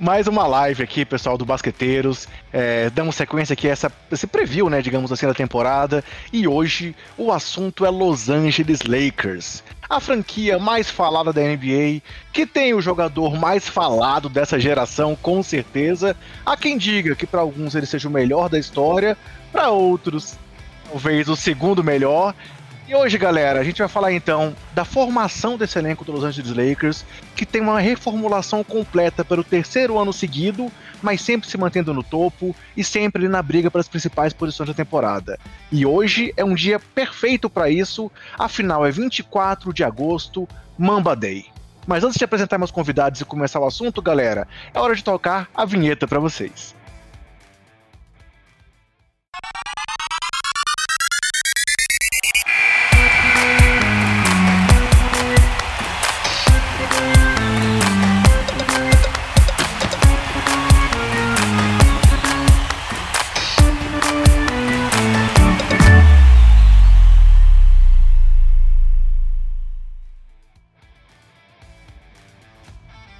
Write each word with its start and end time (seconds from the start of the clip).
Mais 0.00 0.28
uma 0.28 0.46
live 0.46 0.84
aqui, 0.84 1.04
pessoal 1.04 1.36
do 1.36 1.44
Basqueteiros. 1.44 2.28
É, 2.52 2.88
damos 2.90 3.16
sequência 3.16 3.54
aqui 3.54 3.68
a 3.68 3.72
essa, 3.72 3.92
esse 4.12 4.28
preview, 4.28 4.70
né, 4.70 4.80
digamos 4.80 5.10
assim, 5.10 5.26
da 5.26 5.34
temporada. 5.34 6.04
E 6.32 6.46
hoje 6.46 6.94
o 7.16 7.32
assunto 7.32 7.84
é 7.84 7.90
Los 7.90 8.30
Angeles 8.30 8.82
Lakers. 8.82 9.64
A 9.90 9.98
franquia 9.98 10.56
mais 10.56 10.88
falada 10.88 11.32
da 11.32 11.40
NBA, 11.40 12.00
que 12.32 12.46
tem 12.46 12.74
o 12.74 12.80
jogador 12.80 13.36
mais 13.36 13.68
falado 13.68 14.28
dessa 14.28 14.60
geração, 14.60 15.16
com 15.20 15.42
certeza. 15.42 16.14
Há 16.46 16.56
quem 16.56 16.78
diga 16.78 17.16
que 17.16 17.26
para 17.26 17.40
alguns 17.40 17.74
ele 17.74 17.86
seja 17.86 18.08
o 18.08 18.12
melhor 18.12 18.48
da 18.48 18.58
história, 18.58 19.16
para 19.50 19.70
outros, 19.70 20.36
talvez 20.88 21.28
o 21.28 21.34
segundo 21.34 21.82
melhor. 21.82 22.36
E 22.88 22.94
hoje, 22.94 23.18
galera, 23.18 23.60
a 23.60 23.64
gente 23.64 23.80
vai 23.80 23.88
falar 23.88 24.14
então 24.14 24.56
da 24.72 24.82
formação 24.82 25.58
desse 25.58 25.78
elenco 25.78 26.06
do 26.06 26.12
Los 26.12 26.24
Angeles 26.24 26.56
Lakers, 26.56 27.04
que 27.36 27.44
tem 27.44 27.60
uma 27.60 27.78
reformulação 27.78 28.64
completa 28.64 29.22
pelo 29.22 29.44
terceiro 29.44 29.98
ano 29.98 30.10
seguido, 30.10 30.72
mas 31.02 31.20
sempre 31.20 31.46
se 31.46 31.58
mantendo 31.58 31.92
no 31.92 32.02
topo 32.02 32.56
e 32.74 32.82
sempre 32.82 33.28
na 33.28 33.42
briga 33.42 33.70
para 33.70 33.82
as 33.82 33.88
principais 33.88 34.32
posições 34.32 34.70
da 34.70 34.74
temporada. 34.74 35.38
E 35.70 35.84
hoje 35.84 36.32
é 36.34 36.42
um 36.42 36.54
dia 36.54 36.80
perfeito 36.80 37.50
para 37.50 37.68
isso, 37.68 38.10
afinal 38.38 38.86
é 38.86 38.90
24 38.90 39.70
de 39.70 39.84
agosto, 39.84 40.48
Mamba 40.78 41.14
Day. 41.14 41.44
Mas 41.86 42.04
antes 42.04 42.16
de 42.16 42.24
apresentar 42.24 42.56
meus 42.56 42.70
convidados 42.70 43.20
e 43.20 43.24
começar 43.26 43.60
o 43.60 43.66
assunto, 43.66 44.00
galera, 44.00 44.48
é 44.72 44.80
hora 44.80 44.96
de 44.96 45.04
tocar 45.04 45.46
a 45.54 45.66
vinheta 45.66 46.08
para 46.08 46.18
vocês. 46.18 46.74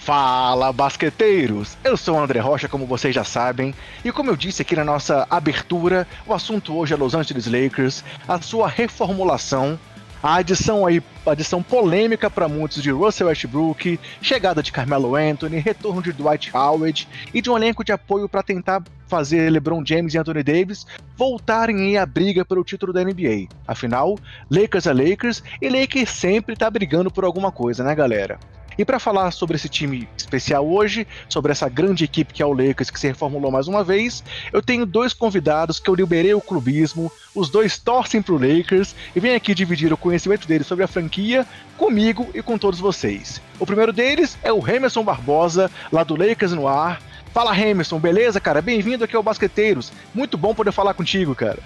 Fala, 0.09 0.73
basqueteiros! 0.73 1.77
Eu 1.84 1.95
sou 1.95 2.17
o 2.17 2.19
André 2.19 2.41
Rocha, 2.41 2.67
como 2.67 2.87
vocês 2.87 3.14
já 3.14 3.25
sabem, 3.25 3.75
e 4.03 4.11
como 4.11 4.31
eu 4.31 4.37
disse 4.37 4.62
aqui 4.62 4.75
na 4.75 4.83
nossa 4.83 5.27
abertura, 5.28 6.09
o 6.27 6.33
assunto 6.33 6.75
hoje 6.75 6.95
é 6.95 6.97
Los 6.97 7.15
Angeles 7.15 7.47
Lakers, 7.47 8.03
a 8.27 8.41
sua 8.41 8.69
reformulação, 8.69 9.78
a 10.23 10.37
adição 10.37 10.87
aí, 10.87 11.03
adição 11.27 11.62
polêmica 11.62 12.31
para 12.31 12.48
muitos 12.48 12.83
de 12.83 12.91
Russell 12.91 13.27
Westbrook, 13.27 14.00
chegada 14.23 14.62
de 14.62 14.73
Carmelo 14.73 15.15
Anthony, 15.15 15.59
retorno 15.59 16.00
de 16.00 16.15
Dwight 16.15 16.56
Howard 16.56 17.06
e 17.34 17.43
de 17.43 17.50
um 17.50 17.56
elenco 17.59 17.84
de 17.84 17.93
apoio 17.93 18.31
para 18.31 18.43
tentar 18.43 18.83
fazer 19.09 19.50
LeBron 19.50 19.84
James 19.84 20.15
e 20.15 20.19
Anthony 20.19 20.43
Davis 20.43 20.87
voltarem 21.19 21.98
à 21.98 22.06
briga 22.06 22.47
pelo 22.47 22.65
título 22.65 22.95
da 22.95 23.05
NBA. 23.05 23.48
Afinal, 23.67 24.19
Lakers 24.50 24.87
é 24.87 24.93
Lakers 24.95 25.43
e 25.61 25.69
Lakers 25.69 26.09
sempre 26.09 26.56
tá 26.56 26.70
brigando 26.70 27.11
por 27.11 27.27
alguma 27.27 27.53
coisa, 27.53 27.84
né, 27.84 27.95
galera? 27.95 28.39
E 28.79 28.84
para 28.84 29.01
falar 29.01 29.33
sobre 29.33 29.57
esse 29.57 29.69
time 29.69 30.09
especial 30.17 30.65
hoje, 30.65 31.05
sobre 31.29 31.51
essa 31.51 31.69
grande 31.69 32.05
equipe 32.05 32.33
que 32.33 32.41
é 32.41 32.47
o 32.47 32.53
Lakers, 32.53 32.91
que 32.91 33.01
se 33.01 33.09
reformulou 33.09 33.51
mais 33.51 33.67
uma 33.67 33.83
vez, 33.83 34.23
eu 34.53 34.62
tenho 34.62 34.87
dois 34.87 35.12
convidados 35.12 35.81
que 35.81 35.91
eu 35.91 35.97
liberei 35.97 36.33
o 36.33 36.41
clubismo, 36.41 37.11
os 37.34 37.51
dois 37.51 37.77
torcem 37.77 38.23
pro 38.23 38.39
Lakers 38.39 38.95
e 39.17 39.19
vêm 39.19 39.34
aqui 39.34 39.53
dividir 39.53 39.93
o 39.93 39.97
conhecimento 39.97 40.47
deles 40.47 40.69
sobre 40.69 40.84
a 40.84 40.89
franquia 40.89 41.45
comigo 41.77 42.29
e 42.33 42.41
com 42.41 42.56
todos 42.56 42.79
vocês. 42.79 43.43
O 43.59 43.67
primeiro 43.67 43.93
deles 43.93 44.39
é 44.45 44.53
o 44.53 44.65
Emerson 44.69 45.03
Barbosa, 45.03 45.69
lá 45.91 46.05
do 46.05 46.15
Lakers 46.15 46.53
no 46.53 46.69
ar. 46.69 47.03
Fala 47.34 47.59
Emerson, 47.59 47.99
beleza, 47.99 48.41
cara? 48.41 48.62
Bem-vindo 48.62 49.03
aqui 49.03 49.17
ao 49.17 49.25
Basqueteiros. 49.25 49.93
Muito 50.15 50.39
bom 50.39 50.55
poder 50.55 50.71
falar 50.71 50.95
contigo, 50.95 51.34
cara. 51.34 51.59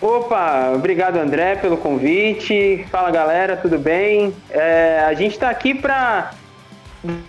Opa, 0.00 0.72
obrigado 0.74 1.16
André 1.16 1.56
pelo 1.56 1.78
convite. 1.78 2.84
Fala 2.90 3.10
galera, 3.10 3.56
tudo 3.56 3.78
bem? 3.78 4.34
É, 4.50 5.02
a 5.06 5.14
gente 5.14 5.32
está 5.32 5.48
aqui 5.48 5.72
para 5.72 6.32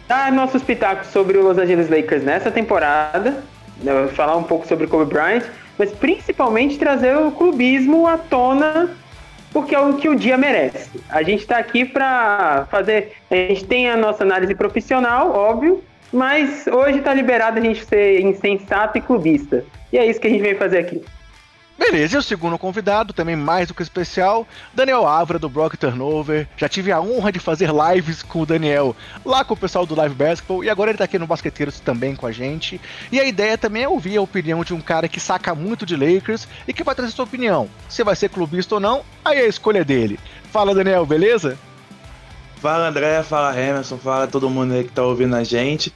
dar 0.05 0.33
nossos 0.33 0.61
pitacos 0.61 1.07
sobre 1.07 1.37
o 1.37 1.43
Los 1.43 1.57
Angeles 1.57 1.89
Lakers 1.89 2.23
nessa 2.23 2.51
temporada, 2.51 3.41
né, 3.81 4.07
falar 4.13 4.35
um 4.35 4.43
pouco 4.43 4.67
sobre 4.67 4.85
Kobe 4.85 5.13
Bryant, 5.13 5.43
mas 5.77 5.93
principalmente 5.93 6.77
trazer 6.77 7.15
o 7.15 7.31
clubismo 7.31 8.05
à 8.05 8.17
tona, 8.17 8.89
porque 9.53 9.73
é 9.73 9.79
o 9.79 9.93
que 9.93 10.09
o 10.09 10.15
dia 10.15 10.37
merece. 10.37 10.89
A 11.09 11.23
gente 11.23 11.41
está 11.41 11.57
aqui 11.57 11.85
para 11.85 12.67
fazer. 12.69 13.13
A 13.31 13.35
gente 13.35 13.63
tem 13.63 13.89
a 13.89 13.95
nossa 13.95 14.25
análise 14.25 14.53
profissional, 14.53 15.31
óbvio, 15.31 15.81
mas 16.11 16.67
hoje 16.67 16.97
está 16.97 17.13
liberado 17.13 17.59
a 17.59 17.61
gente 17.61 17.85
ser 17.85 18.19
insensato 18.19 18.97
e 18.97 19.01
clubista. 19.01 19.63
E 19.93 19.97
é 19.97 20.05
isso 20.05 20.19
que 20.19 20.27
a 20.27 20.29
gente 20.29 20.41
veio 20.41 20.57
fazer 20.57 20.79
aqui. 20.79 21.01
Beleza, 21.77 22.15
e 22.15 22.17
o 22.17 22.23
segundo 22.23 22.57
convidado, 22.57 23.13
também 23.13 23.35
mais 23.35 23.67
do 23.67 23.73
que 23.73 23.83
especial, 23.83 24.47
Daniel 24.73 25.07
Avra, 25.07 25.37
do 25.37 25.47
Brock 25.47 25.77
Turnover. 25.77 26.47
Já 26.57 26.67
tive 26.67 26.91
a 26.91 26.99
honra 26.99 27.31
de 27.31 27.39
fazer 27.39 27.69
lives 27.69 28.23
com 28.23 28.41
o 28.41 28.45
Daniel 28.47 28.95
lá 29.23 29.45
com 29.45 29.53
o 29.53 29.57
pessoal 29.57 29.85
do 29.85 29.93
Live 29.93 30.15
Basketball 30.15 30.63
e 30.63 30.71
agora 30.71 30.89
ele 30.89 30.97
tá 30.97 31.03
aqui 31.03 31.19
no 31.19 31.27
Basqueteiros 31.27 31.79
também 31.79 32.15
com 32.15 32.25
a 32.25 32.31
gente. 32.31 32.81
E 33.11 33.19
a 33.19 33.25
ideia 33.25 33.59
também 33.59 33.83
é 33.83 33.89
ouvir 33.89 34.17
a 34.17 34.21
opinião 34.21 34.63
de 34.63 34.73
um 34.73 34.81
cara 34.81 35.07
que 35.07 35.19
saca 35.19 35.53
muito 35.53 35.85
de 35.85 35.95
Lakers 35.95 36.47
e 36.67 36.73
que 36.73 36.83
vai 36.83 36.95
trazer 36.95 37.11
sua 37.11 37.25
opinião. 37.25 37.69
Se 37.87 38.03
vai 38.03 38.15
ser 38.15 38.29
clubista 38.29 38.75
ou 38.75 38.81
não, 38.81 39.03
aí 39.23 39.37
é 39.37 39.43
a 39.43 39.47
escolha 39.47 39.85
dele. 39.85 40.19
Fala, 40.51 40.73
Daniel, 40.73 41.05
beleza? 41.05 41.59
Fala, 42.55 42.87
André, 42.87 43.21
fala, 43.21 43.57
Emerson, 43.57 43.99
fala 43.99 44.25
todo 44.25 44.49
mundo 44.49 44.73
aí 44.73 44.83
que 44.83 44.91
tá 44.91 45.03
ouvindo 45.03 45.35
a 45.35 45.43
gente. 45.43 45.93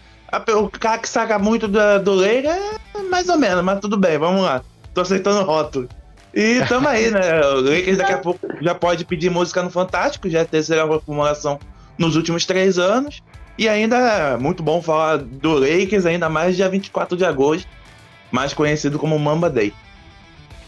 O 0.56 0.70
cara 0.70 1.00
que 1.00 1.10
saca 1.10 1.40
muito 1.40 1.68
do, 1.68 2.00
do 2.04 2.14
Lakers 2.14 2.80
é 2.96 3.02
mais 3.10 3.28
ou 3.28 3.38
menos, 3.38 3.64
mas 3.64 3.80
tudo 3.80 3.98
bem, 3.98 4.20
vamos 4.20 4.44
lá 4.44 4.62
tô 4.94 5.02
aceitando 5.02 5.44
rótulo. 5.44 5.90
E 6.34 6.62
tamo 6.68 6.88
aí, 6.88 7.12
né? 7.12 7.42
O 7.42 7.62
Lakers 7.62 7.98
daqui 8.00 8.14
a 8.14 8.18
pouco 8.18 8.40
já 8.62 8.74
pode 8.74 9.06
pedir 9.06 9.30
música 9.30 9.62
no 9.62 9.70
Fantástico, 9.70 10.30
já 10.30 10.40
é 10.40 10.42
a 10.44 10.46
terceira 10.46 10.86
reformulação 10.86 11.60
nos 11.98 12.16
últimos 12.16 12.46
três 12.46 12.78
anos. 12.80 13.22
E 13.58 13.68
ainda 13.68 13.98
é 13.98 14.38
muito 14.38 14.64
bom 14.64 14.82
falar 14.82 15.18
do 15.18 15.54
Lakers, 15.54 16.06
ainda 16.06 16.30
mais 16.30 16.56
dia 16.56 16.70
24 16.70 17.18
de 17.18 17.26
agosto, 17.26 17.68
mais 18.32 18.54
conhecido 18.54 18.98
como 18.98 19.20
Mamba 19.20 19.50
Day. 19.50 19.74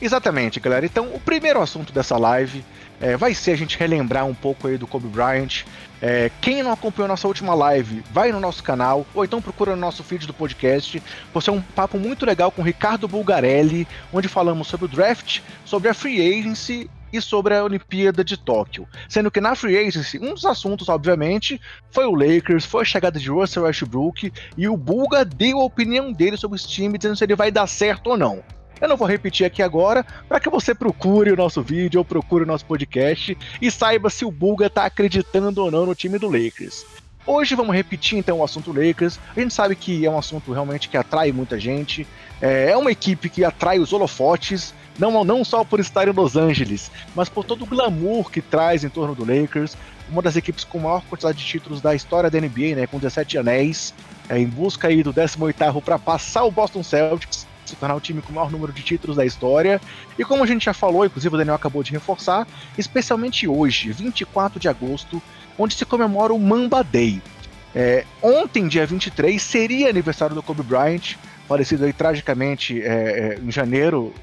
Exatamente, 0.01 0.59
galera. 0.59 0.85
Então, 0.85 1.07
o 1.13 1.19
primeiro 1.19 1.61
assunto 1.61 1.93
dessa 1.93 2.17
live 2.17 2.63
é, 2.99 3.15
vai 3.15 3.33
ser 3.33 3.51
a 3.51 3.55
gente 3.55 3.77
relembrar 3.79 4.25
um 4.25 4.33
pouco 4.33 4.67
aí 4.67 4.77
do 4.77 4.85
Kobe 4.85 5.07
Bryant. 5.07 5.63
É, 6.05 6.29
quem 6.41 6.61
não 6.61 6.73
acompanhou 6.73 7.07
nossa 7.07 7.29
última 7.29 7.55
live, 7.55 8.03
vai 8.11 8.29
no 8.29 8.39
nosso 8.41 8.61
canal, 8.61 9.05
ou 9.15 9.23
então 9.23 9.41
procura 9.41 9.73
no 9.73 9.79
nosso 9.79 10.03
feed 10.03 10.27
do 10.27 10.33
podcast. 10.33 11.01
Você 11.33 11.49
é 11.49 11.53
um 11.53 11.61
papo 11.61 11.97
muito 11.97 12.25
legal 12.25 12.51
com 12.51 12.61
o 12.61 12.65
Ricardo 12.65 13.07
Bulgarelli, 13.07 13.87
onde 14.11 14.27
falamos 14.27 14.67
sobre 14.67 14.85
o 14.85 14.89
draft, 14.89 15.39
sobre 15.63 15.87
a 15.87 15.93
free 15.93 16.19
agency 16.19 16.91
e 17.13 17.21
sobre 17.21 17.55
a 17.55 17.63
Olimpíada 17.63 18.21
de 18.21 18.35
Tóquio. 18.35 18.85
Sendo 19.07 19.31
que 19.31 19.39
na 19.39 19.55
Free 19.55 19.77
Agency, 19.77 20.19
um 20.19 20.33
dos 20.33 20.43
assuntos, 20.43 20.89
obviamente, 20.89 21.61
foi 21.89 22.05
o 22.05 22.15
Lakers, 22.15 22.65
foi 22.65 22.81
a 22.81 22.85
chegada 22.85 23.17
de 23.17 23.29
Russell 23.29 23.63
Westbrook 23.63 24.33
e 24.57 24.67
o 24.67 24.75
Bulga 24.75 25.23
deu 25.23 25.61
a 25.61 25.63
opinião 25.63 26.11
dele 26.11 26.35
sobre 26.35 26.57
esse 26.57 26.67
time, 26.67 26.97
dizendo 26.97 27.15
se 27.15 27.23
ele 27.23 27.35
vai 27.35 27.49
dar 27.49 27.67
certo 27.67 28.09
ou 28.09 28.17
não. 28.17 28.43
Eu 28.83 28.89
não 28.89 28.97
vou 28.97 29.07
repetir 29.07 29.45
aqui 29.45 29.63
agora, 29.63 30.05
para 30.27 30.41
que 30.41 30.49
você 30.49 30.75
procure 30.75 31.31
o 31.31 31.37
nosso 31.37 31.61
vídeo 31.61 31.99
ou 31.99 32.03
procure 32.03 32.43
o 32.43 32.45
nosso 32.45 32.65
podcast 32.65 33.37
e 33.61 33.71
saiba 33.71 34.09
se 34.09 34.25
o 34.25 34.29
Bulga 34.29 34.65
está 34.65 34.83
acreditando 34.83 35.63
ou 35.63 35.71
não 35.71 35.85
no 35.85 35.95
time 35.95 36.19
do 36.19 36.27
Lakers. 36.27 36.85
Hoje 37.25 37.55
vamos 37.55 37.73
repetir 37.73 38.17
então 38.17 38.39
o 38.39 38.43
assunto 38.43 38.73
Lakers. 38.73 39.17
A 39.33 39.39
gente 39.39 39.53
sabe 39.53 39.73
que 39.77 40.05
é 40.05 40.11
um 40.11 40.17
assunto 40.17 40.51
realmente 40.51 40.89
que 40.89 40.97
atrai 40.97 41.31
muita 41.31 41.57
gente. 41.57 42.05
É, 42.41 42.71
é 42.71 42.77
uma 42.77 42.91
equipe 42.91 43.29
que 43.29 43.45
atrai 43.45 43.79
os 43.79 43.93
holofotes, 43.93 44.73
não, 44.99 45.23
não 45.23 45.45
só 45.45 45.63
por 45.63 45.79
estar 45.79 46.05
em 46.09 46.11
Los 46.11 46.35
Angeles, 46.35 46.91
mas 47.15 47.29
por 47.29 47.45
todo 47.45 47.61
o 47.61 47.65
glamour 47.65 48.29
que 48.29 48.41
traz 48.41 48.83
em 48.83 48.89
torno 48.89 49.15
do 49.15 49.23
Lakers. 49.23 49.77
Uma 50.09 50.21
das 50.21 50.35
equipes 50.35 50.65
com 50.65 50.79
maior 50.79 51.01
quantidade 51.05 51.37
de 51.37 51.45
títulos 51.45 51.79
da 51.79 51.95
história 51.95 52.29
da 52.29 52.37
NBA, 52.37 52.75
né, 52.75 52.85
com 52.85 52.99
17 52.99 53.37
anéis, 53.37 53.93
é, 54.27 54.37
em 54.37 54.45
busca 54.45 54.89
aí 54.89 55.01
do 55.01 55.13
18º 55.13 55.81
para 55.81 55.97
passar 55.97 56.43
o 56.43 56.51
Boston 56.51 56.83
Celtics 56.83 57.47
se 57.65 57.75
tornar 57.75 57.95
o 57.95 58.01
time 58.01 58.21
com 58.21 58.31
o 58.31 58.35
maior 58.35 58.51
número 58.51 58.71
de 58.71 58.81
títulos 58.81 59.17
da 59.17 59.25
história. 59.25 59.81
E 60.17 60.23
como 60.23 60.43
a 60.43 60.47
gente 60.47 60.65
já 60.65 60.73
falou, 60.73 61.05
inclusive 61.05 61.33
o 61.33 61.37
Daniel 61.37 61.55
acabou 61.55 61.83
de 61.83 61.91
reforçar, 61.91 62.47
especialmente 62.77 63.47
hoje, 63.47 63.91
24 63.91 64.59
de 64.59 64.67
agosto, 64.67 65.21
onde 65.57 65.75
se 65.75 65.85
comemora 65.85 66.33
o 66.33 66.39
Mamba 66.39 66.83
Day. 66.83 67.21
É, 67.75 68.05
ontem, 68.21 68.67
dia 68.67 68.85
23, 68.85 69.41
seria 69.41 69.89
aniversário 69.89 70.35
do 70.35 70.43
Kobe 70.43 70.61
Bryant, 70.61 71.15
falecido 71.47 71.85
aí 71.85 71.93
tragicamente 71.93 72.81
é, 72.81 72.85
é, 72.85 73.39
em 73.43 73.51
janeiro 73.51 74.13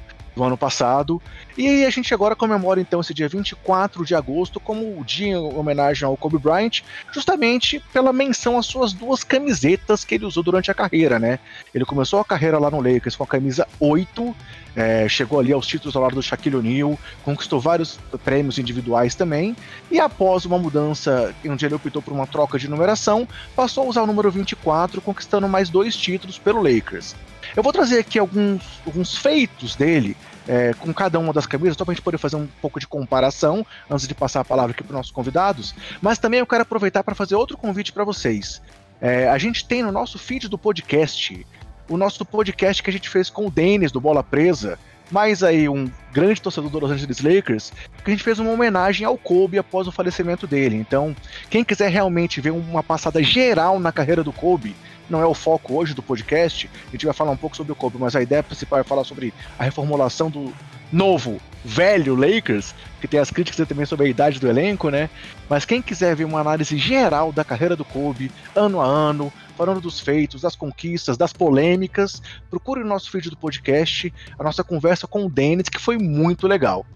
do 0.40 0.44
ano 0.44 0.56
passado. 0.56 1.20
E 1.56 1.84
a 1.84 1.90
gente 1.90 2.12
agora 2.14 2.34
comemora 2.34 2.81
então 2.81 3.00
esse 3.00 3.12
dia 3.12 3.28
24 3.28 4.04
de 4.04 4.14
agosto 4.14 4.58
como 4.58 4.98
o 4.98 5.04
dia 5.04 5.28
em 5.28 5.37
homenagem 5.37 6.06
ao 6.06 6.16
Kobe 6.16 6.38
Bryant, 6.38 6.81
justamente 7.12 7.82
pela 7.92 8.12
menção 8.12 8.58
às 8.58 8.64
suas 8.64 8.92
duas 8.92 9.22
camisetas 9.22 10.02
que 10.02 10.14
ele 10.14 10.25
usou 10.25 10.42
durante 10.42 10.70
a 10.70 10.75
carreira, 10.75 11.19
né? 11.19 11.38
Ele 11.75 11.84
começou 11.84 12.20
a 12.20 12.25
carreira 12.25 12.58
lá 12.58 12.70
no 12.70 12.81
Lakers 12.81 13.16
com 13.16 13.25
a 13.25 13.26
camisa 13.26 13.69
8, 13.78 14.34
é, 14.75 15.08
chegou 15.08 15.38
ali 15.38 15.52
aos 15.52 15.66
títulos 15.66 15.94
ao 15.94 16.02
lado 16.02 16.14
do 16.14 16.22
Shaquille 16.22 16.56
O'Neal, 16.56 16.98
conquistou 17.22 17.60
vários 17.60 17.98
prêmios 18.25 18.58
individuais 18.58 19.14
também, 19.14 19.54
e 19.90 20.00
após 20.00 20.46
uma 20.46 20.58
mudança, 20.58 21.34
onde 21.44 21.66
ele 21.66 21.75
optou 21.75 22.00
por 22.00 22.12
uma 22.12 22.26
troca 22.26 22.58
de 22.58 22.69
numeração, 22.69 23.28
passou 23.54 23.84
a 23.84 23.88
usar 23.88 24.02
o 24.02 24.06
número 24.06 24.31
24, 24.31 25.02
conquistando 25.02 25.48
mais 25.48 25.69
dois 25.69 25.96
títulos 25.96 26.38
pelo 26.38 26.62
Lakers. 26.62 27.14
Eu 27.56 27.62
vou 27.62 27.72
trazer 27.72 27.98
aqui 27.98 28.19
alguns, 28.19 28.62
alguns 28.87 29.16
feitos 29.16 29.75
dele 29.75 30.16
é, 30.50 30.75
com 30.75 30.93
cada 30.93 31.17
uma 31.20 31.32
das 31.32 31.47
camisas, 31.47 31.76
só 31.76 31.85
para 31.85 31.93
a 31.93 31.94
gente 31.94 32.02
poder 32.02 32.19
fazer 32.19 32.35
um 32.35 32.49
pouco 32.61 32.81
de 32.81 32.87
comparação 32.88 33.64
antes 33.88 34.08
de 34.08 34.14
passar 34.17 34.41
a 34.41 34.44
palavra 34.44 34.73
aqui 34.73 34.82
para 34.82 34.91
os 34.91 34.97
nossos 34.97 35.12
convidados. 35.12 35.73
Mas 36.02 36.19
também 36.19 36.41
eu 36.41 36.47
quero 36.47 36.62
aproveitar 36.62 37.05
para 37.05 37.14
fazer 37.14 37.37
outro 37.37 37.56
convite 37.56 37.93
para 37.93 38.02
vocês. 38.02 38.61
É, 39.00 39.29
a 39.29 39.38
gente 39.38 39.64
tem 39.64 39.81
no 39.81 39.93
nosso 39.93 40.19
feed 40.19 40.49
do 40.49 40.58
podcast 40.58 41.47
o 41.88 41.97
nosso 41.97 42.25
podcast 42.25 42.82
que 42.82 42.91
a 42.91 42.93
gente 42.93 43.08
fez 43.08 43.31
com 43.31 43.47
o 43.47 43.50
Denis 43.50 43.91
do 43.91 44.00
Bola 44.00 44.23
Presa, 44.23 44.79
mais 45.11 45.43
aí 45.43 45.69
um 45.69 45.91
grande 46.12 46.41
torcedor 46.41 46.70
do 46.70 46.79
Los 46.79 46.91
Angeles 46.91 47.20
Lakers, 47.20 47.73
que 48.05 48.11
a 48.11 48.14
gente 48.14 48.23
fez 48.23 48.38
uma 48.38 48.50
homenagem 48.50 49.05
ao 49.05 49.19
Kobe 49.19 49.58
após 49.58 49.88
o 49.88 49.93
falecimento 49.93 50.47
dele. 50.47 50.76
Então, 50.76 51.14
quem 51.49 51.64
quiser 51.64 51.91
realmente 51.91 52.41
ver 52.41 52.50
uma 52.50 52.82
passada 52.82 53.23
geral 53.23 53.81
na 53.81 53.91
carreira 53.91 54.23
do 54.23 54.32
Kobe, 54.32 54.75
não 55.10 55.20
é 55.20 55.26
o 55.26 55.34
foco 55.34 55.74
hoje 55.74 55.94
do 55.94 56.02
podcast, 56.02 56.70
a 56.88 56.90
gente 56.92 57.04
vai 57.04 57.14
falar 57.14 57.32
um 57.32 57.36
pouco 57.36 57.56
sobre 57.56 57.72
o 57.72 57.76
Kobe, 57.76 57.98
mas 57.98 58.14
a 58.14 58.22
ideia 58.22 58.42
principal 58.42 58.78
é 58.78 58.84
falar 58.84 59.04
sobre 59.04 59.34
a 59.58 59.64
reformulação 59.64 60.30
do 60.30 60.52
novo, 60.92 61.40
velho 61.64 62.14
Lakers, 62.14 62.74
que 63.00 63.08
tem 63.08 63.20
as 63.20 63.30
críticas 63.30 63.66
também 63.66 63.86
sobre 63.86 64.06
a 64.06 64.08
idade 64.08 64.40
do 64.40 64.48
elenco, 64.48 64.90
né? 64.90 65.08
Mas 65.48 65.64
quem 65.64 65.82
quiser 65.82 66.16
ver 66.16 66.24
uma 66.24 66.40
análise 66.40 66.76
geral 66.78 67.32
da 67.32 67.44
carreira 67.44 67.76
do 67.76 67.84
Kobe, 67.84 68.30
ano 68.54 68.80
a 68.80 68.86
ano, 68.86 69.32
falando 69.56 69.80
dos 69.80 70.00
feitos, 70.00 70.42
das 70.42 70.56
conquistas, 70.56 71.16
das 71.16 71.32
polêmicas, 71.32 72.22
procure 72.48 72.82
o 72.82 72.86
nosso 72.86 73.10
vídeo 73.12 73.30
do 73.30 73.36
podcast, 73.36 74.12
a 74.38 74.42
nossa 74.42 74.64
conversa 74.64 75.06
com 75.06 75.26
o 75.26 75.30
Dennis, 75.30 75.68
que 75.68 75.78
foi 75.78 75.98
muito 75.98 76.46
legal. 76.46 76.86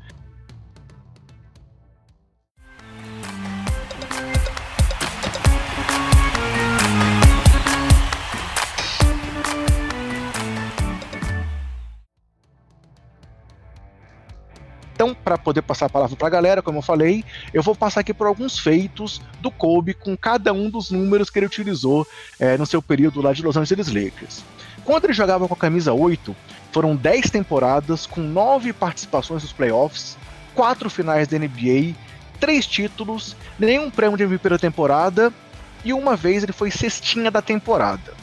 Então, 15.04 15.14
para 15.14 15.36
poder 15.36 15.60
passar 15.60 15.84
a 15.84 15.90
palavra 15.90 16.16
para 16.16 16.26
a 16.28 16.30
galera, 16.30 16.62
como 16.62 16.78
eu 16.78 16.82
falei, 16.82 17.22
eu 17.52 17.62
vou 17.62 17.74
passar 17.74 18.00
aqui 18.00 18.14
por 18.14 18.26
alguns 18.26 18.58
feitos 18.58 19.20
do 19.38 19.50
Kobe 19.50 19.92
com 19.92 20.16
cada 20.16 20.50
um 20.50 20.70
dos 20.70 20.90
números 20.90 21.28
que 21.28 21.38
ele 21.38 21.44
utilizou 21.44 22.06
é, 22.40 22.56
no 22.56 22.64
seu 22.64 22.80
período 22.80 23.20
lá 23.20 23.34
de 23.34 23.42
Los 23.42 23.54
Angeles 23.54 23.88
Lakers. 23.88 24.42
Quando 24.82 25.04
ele 25.04 25.12
jogava 25.12 25.46
com 25.46 25.52
a 25.52 25.58
camisa 25.58 25.92
8, 25.92 26.34
foram 26.72 26.96
10 26.96 27.28
temporadas 27.28 28.06
com 28.06 28.22
9 28.22 28.72
participações 28.72 29.42
nos 29.42 29.52
playoffs, 29.52 30.16
4 30.54 30.88
finais 30.88 31.28
da 31.28 31.38
NBA, 31.38 31.94
3 32.40 32.66
títulos, 32.66 33.36
nenhum 33.58 33.90
prêmio 33.90 34.16
de 34.16 34.22
MVP 34.22 34.48
da 34.48 34.58
temporada 34.58 35.30
e 35.84 35.92
uma 35.92 36.16
vez 36.16 36.42
ele 36.42 36.52
foi 36.54 36.70
cestinha 36.70 37.30
da 37.30 37.42
temporada. 37.42 38.14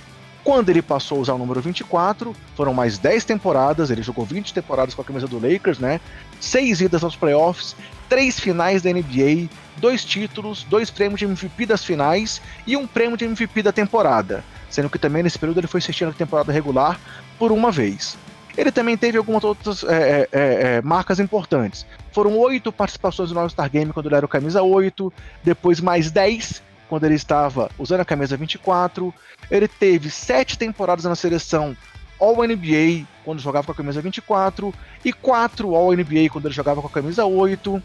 Quando 0.43 0.69
ele 0.69 0.81
passou 0.81 1.19
a 1.19 1.21
usar 1.21 1.33
o 1.33 1.37
número 1.37 1.61
24, 1.61 2.35
foram 2.55 2.73
mais 2.73 2.97
10 2.97 3.25
temporadas, 3.25 3.91
ele 3.91 4.01
jogou 4.01 4.25
20 4.25 4.53
temporadas 4.53 4.95
com 4.95 5.01
a 5.01 5.05
camisa 5.05 5.27
do 5.27 5.39
Lakers, 5.39 5.77
né? 5.77 6.01
Seis 6.39 6.81
idas 6.81 7.03
aos 7.03 7.15
playoffs, 7.15 7.75
três 8.09 8.39
finais 8.39 8.81
da 8.81 8.91
NBA, 8.91 9.47
dois 9.77 10.03
títulos, 10.03 10.63
dois 10.63 10.89
prêmios 10.89 11.19
de 11.19 11.25
MVP 11.25 11.67
das 11.67 11.85
finais 11.85 12.41
e 12.65 12.75
um 12.75 12.87
prêmio 12.87 13.15
de 13.15 13.25
MVP 13.25 13.61
da 13.61 13.71
temporada, 13.71 14.43
sendo 14.69 14.89
que 14.89 14.97
também 14.97 15.21
nesse 15.21 15.37
período 15.37 15.59
ele 15.59 15.67
foi 15.67 15.77
assistindo 15.77 16.09
a 16.09 16.13
temporada 16.13 16.51
regular 16.51 16.99
por 17.37 17.51
uma 17.51 17.71
vez. 17.71 18.17
Ele 18.57 18.71
também 18.71 18.97
teve 18.97 19.17
algumas 19.17 19.43
outras 19.43 19.83
é, 19.83 19.93
é, 19.93 20.29
é, 20.31 20.75
é, 20.77 20.81
marcas 20.81 21.19
importantes. 21.19 21.85
Foram 22.11 22.37
oito 22.39 22.71
participações 22.71 23.31
no 23.31 23.39
All-Star 23.39 23.69
Game 23.69 23.93
quando 23.93 24.07
ele 24.07 24.15
era 24.15 24.25
o 24.25 24.29
camisa 24.29 24.61
8, 24.61 25.13
depois 25.43 25.79
mais 25.79 26.11
10 26.11 26.61
quando 26.91 27.05
ele 27.05 27.15
estava 27.15 27.71
usando 27.79 28.01
a 28.01 28.05
camisa 28.05 28.35
24. 28.35 29.13
Ele 29.49 29.65
teve 29.65 30.09
sete 30.09 30.57
temporadas 30.57 31.05
na 31.05 31.15
seleção 31.15 31.75
All-NBA 32.19 33.07
quando 33.23 33.39
jogava 33.39 33.65
com 33.65 33.71
a 33.71 33.75
camisa 33.75 34.01
24 34.01 34.73
e 35.05 35.13
quatro 35.13 35.73
All-NBA 35.73 36.27
quando 36.29 36.47
ele 36.47 36.53
jogava 36.53 36.81
com 36.81 36.87
a 36.87 36.91
camisa 36.91 37.23
8. 37.23 37.81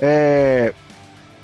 É... 0.00 0.72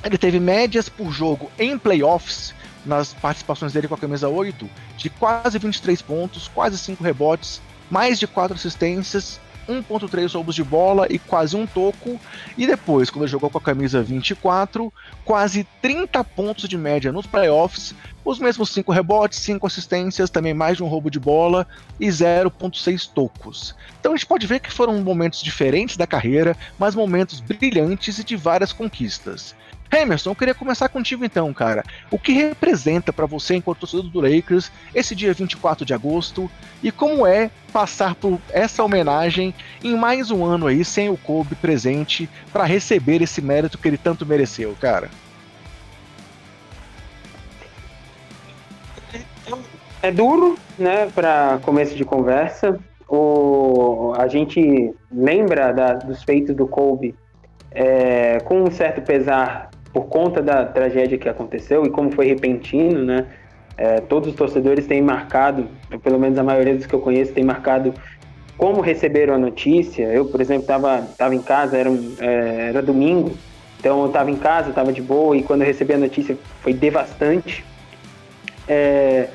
Ele 0.03 0.17
teve 0.17 0.41
médias 0.41 0.89
por 0.89 1.13
jogo 1.13 1.51
em 1.59 1.77
playoffs 1.77 2.55
nas 2.83 3.13
participações 3.13 3.75
dele 3.75 3.89
com 3.89 3.95
a 3.95 3.99
camisa 3.99 4.27
8 4.27 4.69
de 4.97 5.11
quase 5.11 5.59
23 5.59 6.01
pontos, 6.01 6.49
quase 6.49 6.79
5 6.79 7.05
rebotes, 7.05 7.61
mais 7.91 8.19
de 8.19 8.27
4 8.27 8.57
assistências 8.57 9.39
1.3 9.69 10.33
roubos 10.35 10.55
de 10.55 10.65
bola 10.65 11.07
e 11.11 11.19
quase 11.19 11.57
um 11.57 11.67
toco. 11.67 12.21
E 12.57 12.67
depois, 12.67 13.11
quando 13.11 13.27
jogou 13.29 13.51
com 13.51 13.59
a 13.59 13.61
camisa 13.61 14.03
24, 14.03 14.93
quase 15.25 15.67
30 15.81 16.23
pontos 16.25 16.69
de 16.69 16.77
média 16.77 17.13
nos 17.13 17.27
playoffs, 17.27 17.95
os 18.25 18.39
mesmos 18.39 18.71
5 18.71 18.93
rebotes, 18.93 19.39
5 19.41 19.67
assistências, 19.67 20.31
também 20.31 20.55
mais 20.55 20.77
de 20.77 20.83
um 20.83 20.87
roubo 20.87 21.11
de 21.11 21.19
bola 21.19 21.67
e 21.99 22.07
0.6 22.07 23.11
tocos. 23.13 23.75
Então 23.99 24.13
a 24.13 24.17
gente 24.17 24.27
pode 24.27 24.47
ver 24.47 24.61
que 24.61 24.71
foram 24.71 25.01
momentos 25.03 25.43
diferentes 25.43 25.97
da 25.97 26.07
carreira, 26.07 26.57
mas 26.79 26.95
momentos 26.95 27.41
brilhantes 27.41 28.19
e 28.19 28.25
de 28.25 28.37
várias 28.37 28.73
conquistas. 28.73 29.55
Emerson, 29.93 30.31
eu 30.31 30.35
queria 30.35 30.55
começar 30.55 30.89
contigo 30.89 31.23
então, 31.23 31.53
cara. 31.53 31.85
O 32.11 32.19
que 32.19 32.33
representa 32.33 33.13
para 33.13 33.27
você, 33.27 33.57
enquanto 33.57 33.81
torcedor 33.81 34.09
do 34.11 34.21
Lakers, 34.21 34.73
esse 34.95 35.15
dia 35.15 35.35
24 35.35 35.85
de 35.85 35.93
agosto 35.93 36.51
e 36.83 36.91
como 36.91 37.27
é 37.27 37.51
passar 37.73 38.15
por 38.15 38.41
essa 38.51 38.83
homenagem 38.83 39.55
em 39.85 39.95
mais 39.95 40.31
um 40.31 40.45
ano 40.45 40.67
aí 40.67 40.83
sem 40.83 41.11
o 41.11 41.17
Kobe 41.17 41.55
presente 41.55 42.29
para 42.51 42.65
receber 42.65 43.21
esse 43.21 43.43
mérito 43.43 43.77
que 43.77 43.87
ele 43.87 43.99
tanto 43.99 44.25
mereceu, 44.25 44.75
cara? 44.81 45.11
É 50.03 50.11
duro, 50.11 50.59
né, 50.79 51.07
para 51.15 51.59
começo 51.63 51.95
de 51.95 52.05
conversa. 52.05 52.81
O, 53.07 54.15
a 54.17 54.27
gente 54.27 54.95
lembra 55.11 55.71
da, 55.71 55.93
dos 55.95 56.23
feitos 56.23 56.57
do 56.57 56.67
Kobe 56.67 57.15
é, 57.71 58.41
com 58.41 58.63
um 58.63 58.71
certo 58.71 59.03
pesar 59.03 59.72
por 59.93 60.07
conta 60.07 60.43
da 60.43 60.65
tragédia 60.65 61.19
que 61.19 61.29
aconteceu 61.29 61.85
e 61.85 61.91
como 61.91 62.11
foi 62.11 62.27
repentino, 62.27 63.05
né? 63.05 63.27
É, 63.77 64.01
todos 64.01 64.29
os 64.29 64.35
torcedores 64.35 64.87
têm 64.87 65.01
marcado, 65.01 65.67
pelo 66.03 66.19
menos 66.19 66.39
a 66.39 66.43
maioria 66.43 66.75
dos 66.75 66.87
que 66.87 66.95
eu 66.95 67.01
conheço, 67.01 67.33
tem 67.33 67.43
marcado 67.43 67.95
como 68.57 68.81
receberam 68.81 69.35
a 69.35 69.39
notícia. 69.39 70.05
Eu, 70.05 70.27
por 70.27 70.41
exemplo, 70.41 70.63
estava 70.63 71.03
tava 71.17 71.35
em 71.35 71.43
casa, 71.43 71.77
era, 71.77 71.91
é, 72.21 72.69
era 72.69 72.83
domingo, 72.83 73.33
então 73.81 74.01
eu 74.03 74.07
estava 74.07 74.31
em 74.31 74.37
casa, 74.37 74.71
estava 74.71 74.93
de 74.93 75.03
boa 75.03 75.37
e 75.37 75.43
quando 75.43 75.63
eu 75.63 75.67
recebi 75.67 75.95
a 75.95 75.99
notícia 75.99 76.37
foi 76.61 76.73
devastante. 76.73 77.65
É, 78.69 79.29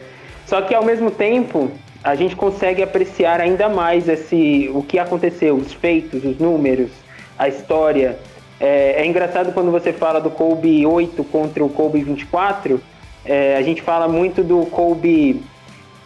só 0.45 0.61
que 0.61 0.73
ao 0.73 0.85
mesmo 0.85 1.11
tempo 1.11 1.69
a 2.03 2.15
gente 2.15 2.35
consegue 2.35 2.81
apreciar 2.81 3.41
ainda 3.41 3.67
mais 3.67 4.07
esse, 4.07 4.71
o 4.73 4.81
que 4.81 4.97
aconteceu, 4.97 5.55
os 5.55 5.73
feitos, 5.73 6.23
os 6.23 6.37
números, 6.39 6.91
a 7.37 7.49
história. 7.49 8.17
É, 8.59 9.01
é, 9.01 9.05
engraçado 9.05 9.53
quando 9.53 9.71
você 9.71 9.93
fala 9.93 10.19
do 10.19 10.31
Kobe 10.31 10.85
8 10.85 11.23
contra 11.25 11.63
o 11.63 11.69
Kobe 11.69 12.01
24, 12.01 12.81
é, 13.23 13.55
a 13.55 13.61
gente 13.61 13.81
fala 13.81 14.07
muito 14.07 14.43
do 14.43 14.65
Kobe 14.65 15.43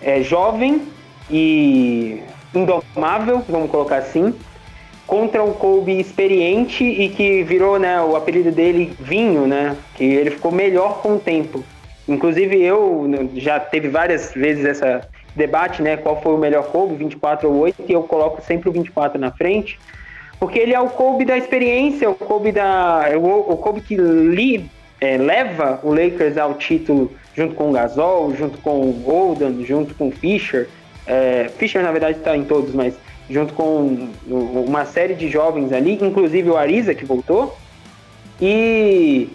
é, 0.01 0.21
jovem 0.21 0.81
e 1.29 2.21
indomável, 2.53 3.41
vamos 3.47 3.71
colocar 3.71 3.97
assim, 3.97 4.35
contra 5.07 5.41
o 5.41 5.53
Kobe 5.53 5.97
experiente 5.99 6.83
e 6.83 7.09
que 7.09 7.43
virou 7.43 7.79
né, 7.79 8.01
o 8.01 8.15
apelido 8.15 8.51
dele 8.51 8.93
Vinho, 8.99 9.47
né? 9.47 9.77
Que 9.95 10.03
ele 10.03 10.31
ficou 10.31 10.51
melhor 10.51 11.01
com 11.01 11.15
o 11.15 11.19
tempo. 11.19 11.63
Inclusive 12.07 12.61
eu 12.61 13.09
já 13.35 13.59
teve 13.59 13.87
várias 13.87 14.33
vezes 14.33 14.65
essa 14.65 15.07
debate, 15.35 15.81
né? 15.81 15.95
Qual 15.95 16.21
foi 16.21 16.33
o 16.33 16.37
melhor 16.37 16.65
Kobe, 16.65 16.95
24 16.95 17.49
ou 17.49 17.55
8, 17.59 17.83
e 17.87 17.93
eu 17.93 18.03
coloco 18.03 18.41
sempre 18.41 18.67
o 18.67 18.71
24 18.71 19.19
na 19.19 19.31
frente 19.31 19.79
porque 20.41 20.57
ele 20.57 20.73
é 20.73 20.79
o 20.79 20.89
Kobe 20.89 21.23
da 21.23 21.37
experiência, 21.37 22.09
o 22.09 22.15
Kobe 22.15 22.51
da. 22.51 23.11
O, 23.15 23.53
o 23.53 23.57
Kobe 23.57 23.79
que 23.79 23.95
li, 23.95 24.67
é, 24.99 25.15
leva 25.15 25.79
o 25.83 25.93
Lakers 25.93 26.35
ao 26.35 26.55
título 26.55 27.11
junto 27.35 27.53
com 27.53 27.69
o 27.69 27.71
Gasol, 27.71 28.35
junto 28.35 28.57
com 28.57 28.89
o 28.89 28.91
Golden, 28.91 29.63
junto 29.63 29.93
com 29.93 30.07
o 30.07 30.11
Fischer. 30.11 30.67
É, 31.05 31.47
Fischer, 31.59 31.83
na 31.83 31.91
verdade, 31.91 32.17
está 32.17 32.35
em 32.35 32.43
todos, 32.43 32.73
mas 32.73 32.95
junto 33.29 33.53
com 33.53 34.09
uma 34.27 34.83
série 34.83 35.13
de 35.13 35.29
jovens 35.29 35.71
ali, 35.71 35.99
inclusive 36.01 36.49
o 36.49 36.57
Ariza, 36.57 36.95
que 36.95 37.05
voltou. 37.05 37.55
E, 38.41 39.29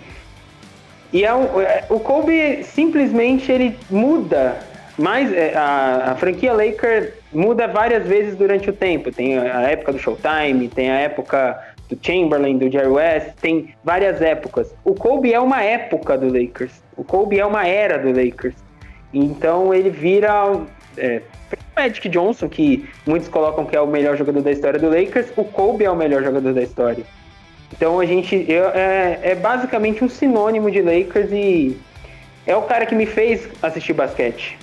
e 1.12 1.24
é 1.24 1.32
o, 1.32 1.60
é, 1.60 1.84
o 1.88 2.00
Kobe 2.00 2.64
simplesmente 2.64 3.52
ele 3.52 3.78
muda 3.88 4.58
mais 4.98 5.32
é, 5.32 5.54
a, 5.54 6.10
a 6.10 6.14
franquia 6.16 6.52
Lakers 6.52 7.10
muda 7.36 7.68
várias 7.68 8.06
vezes 8.06 8.34
durante 8.34 8.70
o 8.70 8.72
tempo. 8.72 9.12
Tem 9.12 9.38
a 9.38 9.62
época 9.62 9.92
do 9.92 9.98
Showtime, 9.98 10.68
tem 10.68 10.90
a 10.90 10.98
época 11.00 11.62
do 11.88 11.98
Chamberlain, 12.00 12.58
do 12.58 12.70
Jerry 12.70 12.88
West, 12.88 13.28
tem 13.40 13.74
várias 13.84 14.20
épocas. 14.20 14.74
O 14.84 14.94
Kobe 14.94 15.32
é 15.32 15.38
uma 15.38 15.62
época 15.62 16.16
do 16.16 16.26
Lakers. 16.26 16.82
O 16.96 17.04
Kobe 17.04 17.38
é 17.38 17.46
uma 17.46 17.66
era 17.66 17.98
do 17.98 18.08
Lakers. 18.08 18.56
Então 19.12 19.72
ele 19.72 19.90
vira 19.90 20.60
é, 20.96 21.20
Magic 21.76 22.08
Johnson, 22.08 22.48
que 22.48 22.88
muitos 23.06 23.28
colocam 23.28 23.66
que 23.66 23.76
é 23.76 23.80
o 23.80 23.86
melhor 23.86 24.16
jogador 24.16 24.40
da 24.40 24.50
história 24.50 24.80
do 24.80 24.88
Lakers, 24.88 25.26
o 25.36 25.44
Kobe 25.44 25.84
é 25.84 25.90
o 25.90 25.96
melhor 25.96 26.24
jogador 26.24 26.52
da 26.54 26.62
história. 26.62 27.04
Então 27.72 28.00
a 28.00 28.06
gente 28.06 28.46
é, 28.50 29.20
é 29.22 29.34
basicamente 29.34 30.02
um 30.02 30.08
sinônimo 30.08 30.70
de 30.70 30.80
Lakers 30.80 31.30
e 31.30 31.76
é 32.46 32.56
o 32.56 32.62
cara 32.62 32.86
que 32.86 32.94
me 32.94 33.04
fez 33.04 33.48
assistir 33.62 33.92
basquete. 33.92 34.58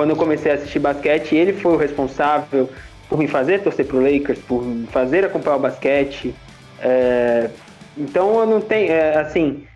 Quando 0.00 0.12
eu 0.12 0.16
comecei 0.16 0.50
a 0.50 0.54
assistir 0.54 0.78
basquete, 0.78 1.36
ele 1.36 1.52
foi 1.52 1.74
o 1.74 1.76
responsável 1.76 2.70
por 3.06 3.18
me 3.18 3.28
fazer 3.28 3.62
torcer 3.62 3.84
pro 3.84 4.00
Lakers, 4.00 4.38
por 4.38 4.64
me 4.64 4.86
fazer 4.86 5.26
acompanhar 5.26 5.56
o 5.56 5.58
basquete. 5.58 6.34
É, 6.80 7.50
então 7.98 8.40
eu 8.40 8.46
não 8.46 8.62
tenho, 8.62 8.90
é, 8.90 9.18
assim, 9.18 9.66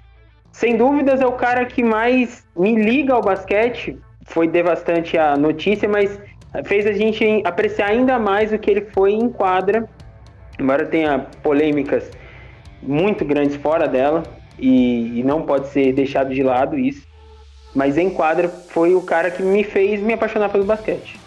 sem 0.50 0.78
dúvidas 0.78 1.21
é 1.21 1.26
o 1.26 1.33
cara 1.33 1.66
que 1.66 1.85
mais 1.85 2.43
me 2.57 2.75
liga 2.75 3.12
ao 3.12 3.21
basquete. 3.21 3.99
Foi 4.25 4.49
devastante 4.49 5.19
a 5.19 5.37
notícia, 5.37 5.87
mas 5.87 6.19
fez 6.64 6.87
a 6.87 6.95
gente 6.95 7.43
apreciar 7.45 7.88
ainda 7.88 8.19
mais 8.19 8.50
o 8.50 8.59
que 8.59 8.71
ele 8.71 8.87
foi 8.95 9.12
em 9.12 9.28
quadra, 9.28 9.87
embora 10.59 10.87
tenha 10.87 11.19
polêmicas 11.43 12.11
muito 12.83 13.26
grandes 13.26 13.57
fora 13.57 13.87
dela, 13.87 14.23
e, 14.59 15.21
e 15.21 15.23
não 15.23 15.43
pode 15.43 15.69
ser 15.69 15.93
deixado 15.93 16.33
de 16.33 16.43
lado 16.43 16.78
isso. 16.78 17.13
Mas 17.75 17.99
em 17.99 18.11
quadra 18.11 18.49
foi 18.49 18.95
o 18.95 19.02
cara 19.02 19.31
que 19.31 19.43
me 19.43 19.64
fez 19.64 20.00
me 20.00 20.12
apaixonar 20.12 20.49
pelo 20.49 20.64
basquete. 20.64 21.19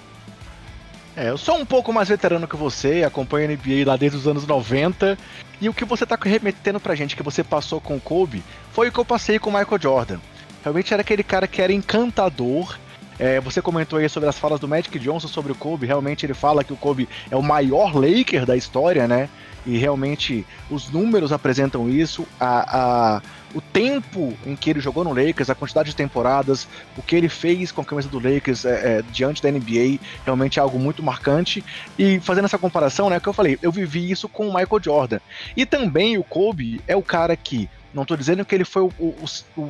É, 1.16 1.30
eu 1.30 1.38
sou 1.38 1.58
um 1.58 1.66
pouco 1.66 1.92
mais 1.92 2.08
veterano 2.08 2.48
que 2.48 2.56
você, 2.56 3.04
acompanho 3.04 3.50
a 3.50 3.51
NBA 3.51 3.88
lá 3.88 3.98
desde 3.98 4.18
os 4.18 4.27
anos 4.27 4.46
90, 4.46 5.18
e 5.60 5.68
o 5.68 5.74
que 5.74 5.84
você 5.84 6.06
tá 6.06 6.18
remetendo 6.22 6.80
pra 6.80 6.94
gente 6.94 7.16
que 7.16 7.24
você 7.24 7.44
passou 7.44 7.82
com 7.82 7.96
o 7.96 8.00
Kobe 8.00 8.44
foi 8.72 8.89
o 8.89 8.92
que 8.92 9.00
eu 9.00 9.06
passei 9.06 9.39
com 9.39 9.50
o 9.50 9.54
Michael 9.54 9.82
Jordan. 9.82 10.20
Realmente 10.63 10.94
era 10.94 11.01
aquele 11.01 11.24
cara 11.24 11.48
que 11.48 11.62
era 11.62 11.74
encantador. 11.74 12.77
É, 13.18 13.39
você 13.39 13.63
comentou 13.63 13.98
aí 13.98 14.08
sobre 14.08 14.30
as 14.30 14.38
falas 14.38 14.60
do 14.60 14.68
Magic 14.68 15.00
Johnson 15.00 15.27
sobre 15.27 15.51
o 15.51 15.56
Kobe. 15.56 15.88
Realmente 15.88 16.24
ele 16.24 16.36
fala 16.36 16.63
que 16.63 16.72
o 16.72 16.77
Kobe 16.77 17.10
é 17.32 17.36
o 17.36 17.42
maior 17.42 17.96
Laker 17.96 18.46
da 18.46 18.56
história, 18.56 19.08
né? 19.08 19.27
E 19.66 19.75
realmente 19.77 20.46
os 20.70 20.92
números 20.92 21.32
apresentam 21.32 21.89
isso. 21.89 22.27
A, 22.39 23.16
a, 23.18 23.22
o 23.54 23.62
tempo 23.62 24.34
em 24.46 24.56
que 24.56 24.70
ele 24.70 24.80
jogou 24.80 25.04
no 25.04 25.13
Lakers, 25.13 25.50
a 25.50 25.56
quantidade 25.56 25.89
de 25.89 25.96
temporadas, 25.96 26.68
o 26.98 27.01
que 27.01 27.16
ele 27.16 27.30
fez 27.30 27.72
com 27.72 27.82
a 27.82 27.86
camisa 27.86 28.10
do 28.10 28.20
Lakers 28.20 28.66
é, 28.66 29.00
é, 29.00 29.01
diante 29.12 29.42
da 29.42 29.51
NBA, 29.51 30.00
realmente 30.25 30.60
é 30.60 30.62
algo 30.62 30.77
muito 30.77 31.01
marcante. 31.01 31.63
E 31.98 32.20
fazendo 32.20 32.46
essa 32.46 32.58
comparação, 32.58 33.10
né, 33.10 33.20
que 33.20 33.27
eu 33.27 33.34
falei, 33.34 33.58
eu 33.62 33.72
vivi 33.72 34.10
isso 34.10 34.27
com 34.27 34.48
o 34.48 34.54
Michael 34.54 34.82
Jordan. 34.84 35.20
E 35.56 35.66
também 35.66 36.18
o 36.18 36.24
Kobe 36.24 36.82
é 36.88 36.96
o 36.96 37.01
cara 37.01 37.36
que 37.36 37.70
não 37.94 38.03
estou 38.03 38.17
dizendo 38.17 38.46
que 38.46 38.53
ele 38.53 38.65
foi 38.65 38.84
o, 38.84 38.91
o, 39.00 39.25
o, 39.58 39.70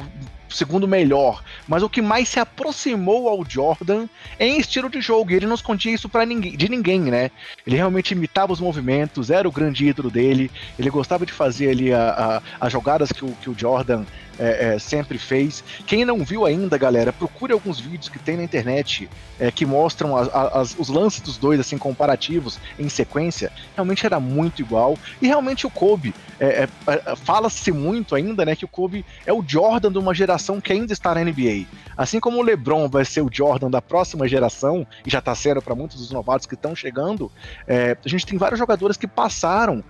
segundo 0.49 0.87
melhor, 0.87 1.43
mas 1.67 1.83
o 1.83 1.89
que 1.89 2.01
mais 2.01 2.29
se 2.29 2.39
aproximou 2.39 3.29
ao 3.29 3.43
Jordan 3.47 4.07
em 4.39 4.59
estilo 4.59 4.89
de 4.89 5.01
jogo. 5.01 5.31
E 5.31 5.35
ele 5.35 5.45
não 5.45 5.55
escondia 5.55 5.93
isso 5.93 6.09
para 6.09 6.25
ninguém, 6.25 6.55
de 6.55 6.69
ninguém, 6.69 7.01
né? 7.01 7.31
Ele 7.65 7.75
realmente 7.75 8.11
imitava 8.11 8.53
os 8.53 8.59
movimentos, 8.59 9.29
era 9.29 9.47
o 9.47 9.51
grande 9.51 9.87
ídolo 9.87 10.09
dele. 10.09 10.51
Ele 10.77 10.89
gostava 10.89 11.25
de 11.25 11.33
fazer 11.33 11.69
ali 11.69 11.89
as 12.59 12.71
jogadas 12.71 13.11
que 13.11 13.23
o, 13.23 13.31
que 13.41 13.49
o 13.49 13.57
Jordan 13.57 14.05
é, 14.39 14.75
é, 14.75 14.79
sempre 14.79 15.17
fez. 15.17 15.63
Quem 15.85 16.05
não 16.05 16.23
viu 16.23 16.45
ainda, 16.45 16.77
galera, 16.77 17.11
procure 17.11 17.53
alguns 17.53 17.79
vídeos 17.79 18.09
que 18.09 18.19
tem 18.19 18.37
na 18.37 18.43
internet 18.43 19.09
é, 19.39 19.51
que 19.51 19.65
mostram 19.65 20.15
as, 20.15 20.29
as, 20.33 20.75
os 20.77 20.89
lances 20.89 21.21
dos 21.21 21.37
dois, 21.37 21.59
assim, 21.59 21.77
comparativos 21.77 22.59
em 22.77 22.89
sequência. 22.89 23.51
Realmente 23.75 24.05
era 24.05 24.19
muito 24.19 24.61
igual. 24.61 24.97
E 25.21 25.27
realmente 25.27 25.65
o 25.65 25.69
Kobe, 25.69 26.13
é, 26.39 26.45
é, 26.63 26.69
é, 26.87 27.15
fala-se 27.15 27.71
muito 27.71 28.15
ainda, 28.15 28.45
né, 28.45 28.55
que 28.55 28.65
o 28.65 28.67
Kobe 28.67 29.05
é 29.25 29.33
o 29.33 29.43
Jordan 29.45 29.91
de 29.91 29.97
uma 29.97 30.13
geração 30.13 30.61
que 30.61 30.71
ainda 30.71 30.93
está 30.93 31.13
na 31.13 31.23
NBA. 31.23 31.65
Assim 31.95 32.19
como 32.19 32.37
o 32.37 32.41
LeBron 32.41 32.87
vai 32.87 33.05
ser 33.05 33.21
o 33.21 33.29
Jordan 33.31 33.69
da 33.69 33.81
próxima 33.81 34.27
geração, 34.27 34.85
e 35.05 35.09
já 35.09 35.19
está 35.19 35.33
sendo 35.33 35.61
para 35.61 35.73
muitos 35.73 35.97
dos 35.97 36.11
novatos 36.11 36.45
que 36.45 36.53
estão 36.53 36.75
chegando, 36.75 37.31
a 37.67 38.07
gente 38.07 38.25
tem 38.25 38.37
vários 38.37 38.59
jogadores 38.59 38.97
que 38.97 39.07
passaram 39.07 39.83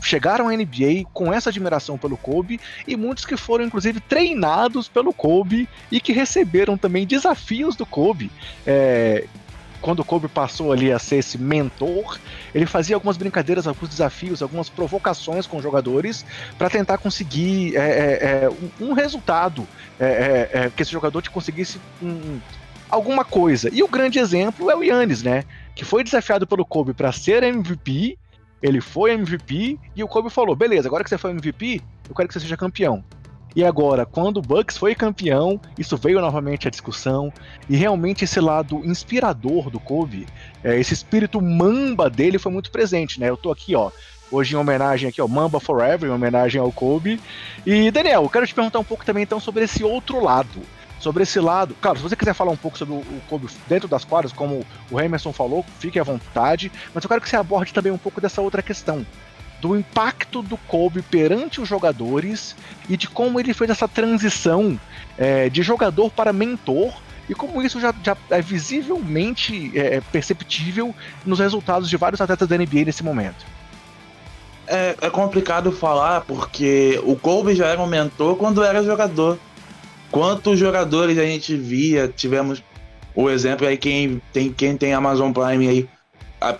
chegaram 0.00 0.48
à 0.48 0.52
NBA 0.52 1.04
com 1.12 1.32
essa 1.32 1.50
admiração 1.50 1.98
pelo 1.98 2.16
Kobe 2.16 2.60
e 2.86 2.96
muitos 2.96 3.24
que 3.24 3.36
foram 3.36 3.64
inclusive 3.64 3.83
treinados 3.92 4.88
pelo 4.88 5.12
Kobe 5.12 5.68
e 5.90 6.00
que 6.00 6.12
receberam 6.12 6.76
também 6.76 7.06
desafios 7.06 7.76
do 7.76 7.84
Kobe. 7.84 8.30
É, 8.66 9.26
quando 9.80 10.00
o 10.00 10.04
Kobe 10.04 10.28
passou 10.28 10.72
ali 10.72 10.90
a 10.90 10.98
ser 10.98 11.16
esse 11.16 11.36
mentor, 11.36 12.18
ele 12.54 12.64
fazia 12.64 12.96
algumas 12.96 13.18
brincadeiras, 13.18 13.66
alguns 13.66 13.90
desafios, 13.90 14.42
algumas 14.42 14.70
provocações 14.70 15.46
com 15.46 15.60
jogadores 15.60 16.24
para 16.56 16.70
tentar 16.70 16.96
conseguir 16.96 17.76
é, 17.76 17.80
é, 17.80 18.44
é 18.44 18.50
um, 18.80 18.94
resultado, 18.94 19.68
é, 20.00 20.48
é, 20.52 20.72
que 20.74 20.82
esse 20.82 20.90
jogador 20.90 21.20
te 21.20 21.30
conseguisse 21.30 21.78
um, 22.02 22.40
alguma 22.88 23.26
coisa. 23.26 23.68
E 23.70 23.82
o 23.82 23.88
grande 23.88 24.18
exemplo 24.18 24.70
é 24.70 24.74
o 24.74 24.82
Yannis, 24.82 25.22
né? 25.22 25.44
Que 25.74 25.84
foi 25.84 26.02
desafiado 26.02 26.46
pelo 26.46 26.64
Kobe 26.64 26.94
para 26.94 27.12
ser 27.12 27.42
MVP 27.42 28.16
ele 28.64 28.80
foi 28.80 29.12
MVP 29.12 29.78
e 29.94 30.02
o 30.02 30.08
Kobe 30.08 30.30
falou: 30.30 30.56
beleza, 30.56 30.88
agora 30.88 31.04
que 31.04 31.10
você 31.10 31.18
foi 31.18 31.32
MVP, 31.32 31.82
eu 32.08 32.14
quero 32.14 32.26
que 32.26 32.32
você 32.32 32.40
seja 32.40 32.56
campeão. 32.56 33.04
E 33.56 33.62
agora, 33.62 34.04
quando 34.04 34.38
o 34.38 34.42
Bucks 34.42 34.76
foi 34.76 34.94
campeão, 34.94 35.60
isso 35.78 35.96
veio 35.96 36.20
novamente 36.20 36.66
à 36.66 36.70
discussão. 36.70 37.32
E 37.68 37.76
realmente 37.76 38.24
esse 38.24 38.40
lado 38.40 38.82
inspirador 38.84 39.70
do 39.70 39.78
Kobe, 39.78 40.26
é, 40.62 40.78
esse 40.78 40.92
espírito 40.92 41.40
mamba 41.40 42.10
dele 42.10 42.38
foi 42.38 42.50
muito 42.50 42.70
presente, 42.70 43.20
né? 43.20 43.30
Eu 43.30 43.36
tô 43.36 43.52
aqui, 43.52 43.76
ó, 43.76 43.90
hoje 44.30 44.54
em 44.54 44.58
homenagem 44.58 45.08
aqui, 45.08 45.22
ó, 45.22 45.28
Mamba 45.28 45.60
Forever, 45.60 46.10
em 46.10 46.12
homenagem 46.12 46.60
ao 46.60 46.72
Kobe. 46.72 47.20
E 47.64 47.90
Daniel, 47.92 48.24
eu 48.24 48.30
quero 48.30 48.46
te 48.46 48.54
perguntar 48.54 48.80
um 48.80 48.84
pouco 48.84 49.04
também 49.04 49.22
então 49.22 49.38
sobre 49.38 49.64
esse 49.64 49.84
outro 49.84 50.22
lado 50.22 50.60
sobre 51.04 51.22
esse 51.22 51.38
lado. 51.38 51.76
Claro, 51.82 51.98
se 51.98 52.02
você 52.02 52.16
quiser 52.16 52.32
falar 52.32 52.50
um 52.50 52.56
pouco 52.56 52.78
sobre 52.78 52.94
o, 52.94 53.04
Kobe 53.28 53.46
dentro 53.68 53.86
das 53.86 54.06
quadras, 54.06 54.32
como 54.32 54.64
o 54.90 54.98
Emerson 54.98 55.34
falou, 55.34 55.62
fique 55.78 56.00
à 56.00 56.02
vontade, 56.02 56.72
mas 56.94 57.04
eu 57.04 57.08
quero 57.08 57.20
que 57.20 57.28
você 57.28 57.36
aborde 57.36 57.74
também 57.74 57.92
um 57.92 57.98
pouco 57.98 58.22
dessa 58.22 58.40
outra 58.40 58.62
questão. 58.62 59.04
Do 59.64 59.74
impacto 59.74 60.42
do 60.42 60.58
Kobe 60.58 61.00
perante 61.00 61.58
os 61.58 61.66
jogadores 61.66 62.54
e 62.86 62.98
de 62.98 63.08
como 63.08 63.40
ele 63.40 63.54
fez 63.54 63.70
essa 63.70 63.88
transição 63.88 64.78
é, 65.16 65.48
de 65.48 65.62
jogador 65.62 66.10
para 66.10 66.34
mentor 66.34 66.92
e 67.30 67.34
como 67.34 67.62
isso 67.62 67.80
já, 67.80 67.94
já 68.02 68.14
é 68.28 68.42
visivelmente 68.42 69.72
é, 69.74 70.02
perceptível 70.12 70.94
nos 71.24 71.38
resultados 71.38 71.88
de 71.88 71.96
vários 71.96 72.20
atletas 72.20 72.46
da 72.46 72.58
NBA 72.58 72.84
nesse 72.84 73.02
momento. 73.02 73.46
É, 74.66 74.96
é, 75.00 75.08
complicado 75.08 75.72
falar 75.72 76.20
porque 76.26 77.00
o 77.02 77.16
Kobe 77.16 77.54
já 77.54 77.68
era 77.68 77.80
um 77.80 77.86
mentor 77.86 78.36
quando 78.36 78.62
era 78.62 78.84
jogador. 78.84 79.38
Quantos 80.10 80.58
jogadores 80.58 81.16
a 81.16 81.24
gente 81.24 81.56
via, 81.56 82.06
tivemos 82.06 82.62
o 83.14 83.30
exemplo 83.30 83.66
aí, 83.66 83.78
quem 83.78 84.20
tem, 84.30 84.52
quem 84.52 84.76
tem 84.76 84.92
Amazon 84.92 85.32
Prime 85.32 85.66
aí, 85.66 85.88
a, 86.38 86.54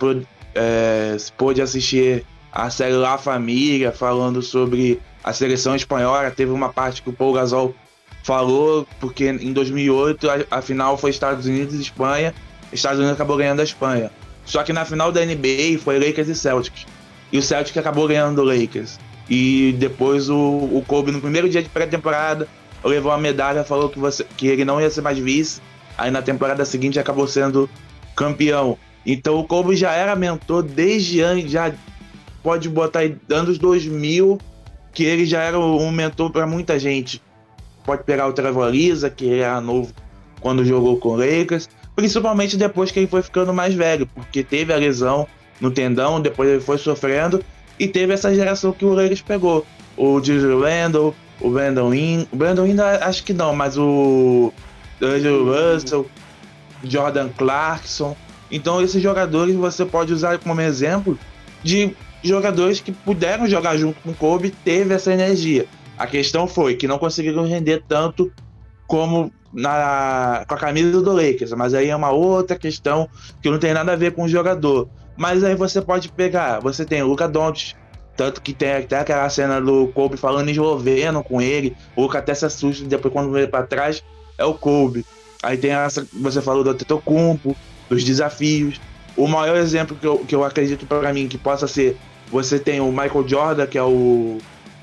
é, 0.55 1.17
pôde 1.37 1.61
assistir 1.61 2.25
a 2.55 2.69
série 2.69 2.93
La 2.93 3.17
Família, 3.17 3.91
falando 3.91 4.41
sobre 4.41 5.01
a 5.21 5.33
seleção 5.33 5.75
espanhola. 5.75 6.31
Teve 6.31 6.51
uma 6.51 6.69
parte 6.69 7.01
que 7.01 7.09
o 7.09 7.13
Paul 7.13 7.33
Gasol 7.33 7.75
falou, 8.23 8.87
porque 9.01 9.27
em 9.27 9.51
2008 9.51 10.29
a, 10.29 10.57
a 10.57 10.61
final 10.61 10.97
foi 10.97 11.09
Estados 11.09 11.45
Unidos 11.45 11.75
e 11.75 11.81
Espanha. 11.81 12.33
Estados 12.71 12.97
Unidos 12.97 13.15
acabou 13.15 13.35
ganhando 13.35 13.59
a 13.59 13.63
Espanha. 13.63 14.09
Só 14.45 14.63
que 14.63 14.71
na 14.71 14.85
final 14.85 15.11
da 15.11 15.23
NBA 15.25 15.77
foi 15.83 15.99
Lakers 15.99 16.29
e 16.29 16.35
Celtics. 16.35 16.85
E 17.29 17.37
o 17.37 17.41
Celtics 17.41 17.77
acabou 17.77 18.07
ganhando 18.07 18.41
o 18.41 18.45
Lakers. 18.45 18.97
E 19.29 19.75
depois 19.77 20.29
o, 20.29 20.37
o 20.37 20.83
Kobe, 20.87 21.11
no 21.11 21.19
primeiro 21.19 21.49
dia 21.49 21.61
de 21.61 21.67
pré-temporada, 21.67 22.47
levou 22.83 23.11
a 23.11 23.17
medalha, 23.17 23.65
falou 23.65 23.89
que, 23.89 23.99
você, 23.99 24.25
que 24.37 24.47
ele 24.47 24.63
não 24.63 24.79
ia 24.79 24.89
ser 24.89 25.01
mais 25.01 25.17
vice. 25.17 25.59
Aí 25.97 26.09
na 26.09 26.21
temporada 26.21 26.63
seguinte 26.63 26.99
acabou 26.99 27.27
sendo 27.27 27.69
campeão. 28.15 28.77
Então 29.05 29.37
o 29.39 29.43
Kobe 29.43 29.75
já 29.75 29.91
era 29.91 30.15
mentor 30.15 30.63
desde 30.63 31.21
antes, 31.21 31.51
já 31.51 31.73
pode 32.45 32.69
botar 32.69 32.99
aí 32.99 33.17
anos 33.27 33.57
2000, 33.57 34.37
que 34.93 35.03
ele 35.03 35.25
já 35.25 35.41
era 35.41 35.59
um 35.59 35.89
mentor 35.89 36.29
para 36.29 36.45
muita 36.45 36.77
gente. 36.77 37.19
Pode 37.83 38.03
pegar 38.03 38.27
o 38.27 38.33
Trevor 38.33 38.67
Ariza, 38.67 39.09
que 39.09 39.39
era 39.39 39.59
novo 39.59 39.91
quando 40.39 40.63
jogou 40.63 40.97
com 40.97 41.09
o 41.09 41.15
Lakers, 41.15 41.67
principalmente 41.95 42.55
depois 42.55 42.91
que 42.91 42.99
ele 42.99 43.07
foi 43.07 43.23
ficando 43.23 43.51
mais 43.51 43.73
velho, 43.73 44.05
porque 44.13 44.43
teve 44.43 44.71
a 44.71 44.75
lesão 44.77 45.27
no 45.59 45.71
tendão, 45.71 46.21
depois 46.21 46.47
ele 46.47 46.59
foi 46.59 46.77
sofrendo 46.77 47.43
e 47.79 47.87
teve 47.87 48.13
essa 48.13 48.33
geração 48.33 48.71
que 48.71 48.85
o 48.85 48.93
Lakers 48.93 49.23
pegou. 49.23 49.65
O 49.97 50.19
D'Angelo 50.19 50.61
Randall, 50.61 51.15
o 51.41 51.49
Brandon 51.49 51.95
In. 51.95 52.27
O 52.31 52.35
Brandon 52.35 52.67
In 52.67 52.79
acho 52.79 53.23
que 53.23 53.33
não, 53.33 53.55
mas 53.55 53.75
o 53.75 54.53
Angelo 55.01 55.51
Russell, 55.51 56.05
Jordan 56.83 57.29
Clarkson. 57.29 58.15
Então 58.51 58.83
esses 58.83 59.01
jogadores 59.01 59.55
você 59.55 59.83
pode 59.83 60.13
usar 60.13 60.37
como 60.37 60.61
exemplo 60.61 61.17
de 61.63 61.95
jogadores 62.27 62.79
que 62.79 62.91
puderam 62.91 63.47
jogar 63.47 63.77
junto 63.77 63.99
com 64.01 64.11
o 64.11 64.15
Kobe, 64.15 64.49
teve 64.49 64.93
essa 64.93 65.13
energia. 65.13 65.65
A 65.97 66.05
questão 66.07 66.47
foi 66.47 66.75
que 66.75 66.87
não 66.87 66.97
conseguiram 66.97 67.45
render 67.45 67.83
tanto 67.87 68.31
como 68.87 69.31
na, 69.53 70.43
com 70.47 70.53
a 70.53 70.57
camisa 70.57 71.01
do 71.01 71.13
Lakers, 71.13 71.51
mas 71.53 71.73
aí 71.73 71.89
é 71.89 71.95
uma 71.95 72.11
outra 72.11 72.57
questão 72.57 73.09
que 73.41 73.49
não 73.49 73.57
tem 73.57 73.73
nada 73.73 73.93
a 73.93 73.95
ver 73.95 74.13
com 74.13 74.23
o 74.23 74.27
jogador. 74.27 74.89
Mas 75.15 75.43
aí 75.43 75.55
você 75.55 75.81
pode 75.81 76.09
pegar, 76.09 76.59
você 76.59 76.83
tem 76.85 77.01
o 77.01 77.07
Luca 77.07 77.27
Doncic, 77.27 77.75
tanto 78.17 78.41
que 78.41 78.53
tem 78.53 78.73
até 78.73 78.99
aquela 78.99 79.29
cena 79.29 79.61
do 79.61 79.87
Kobe 79.87 80.17
falando 80.17 80.49
esloveno 80.49 81.23
com 81.23 81.41
ele, 81.41 81.75
o 81.95 82.01
Luca 82.03 82.19
até 82.19 82.33
se 82.33 82.45
assusta 82.45 82.85
depois 82.85 83.13
quando 83.13 83.31
vê 83.31 83.47
para 83.47 83.65
trás, 83.65 84.03
é 84.37 84.43
o 84.43 84.53
Kobe. 84.53 85.05
Aí 85.41 85.57
tem 85.57 85.71
essa, 85.71 86.05
você 86.13 86.41
falou 86.41 86.63
do 86.63 86.73
Tetocumpo, 86.73 87.55
dos 87.89 88.03
desafios. 88.03 88.81
O 89.15 89.27
maior 89.27 89.55
exemplo 89.55 89.95
que 89.95 90.05
eu, 90.05 90.19
que 90.19 90.35
eu 90.35 90.43
acredito 90.43 90.85
para 90.85 91.13
mim 91.13 91.27
que 91.27 91.37
possa 91.37 91.67
ser, 91.67 91.97
você 92.31 92.59
tem 92.59 92.79
o 92.79 92.91
Michael 92.91 93.27
Jordan, 93.27 93.67
que 93.67 93.77
é 93.77 93.83
o 93.83 94.37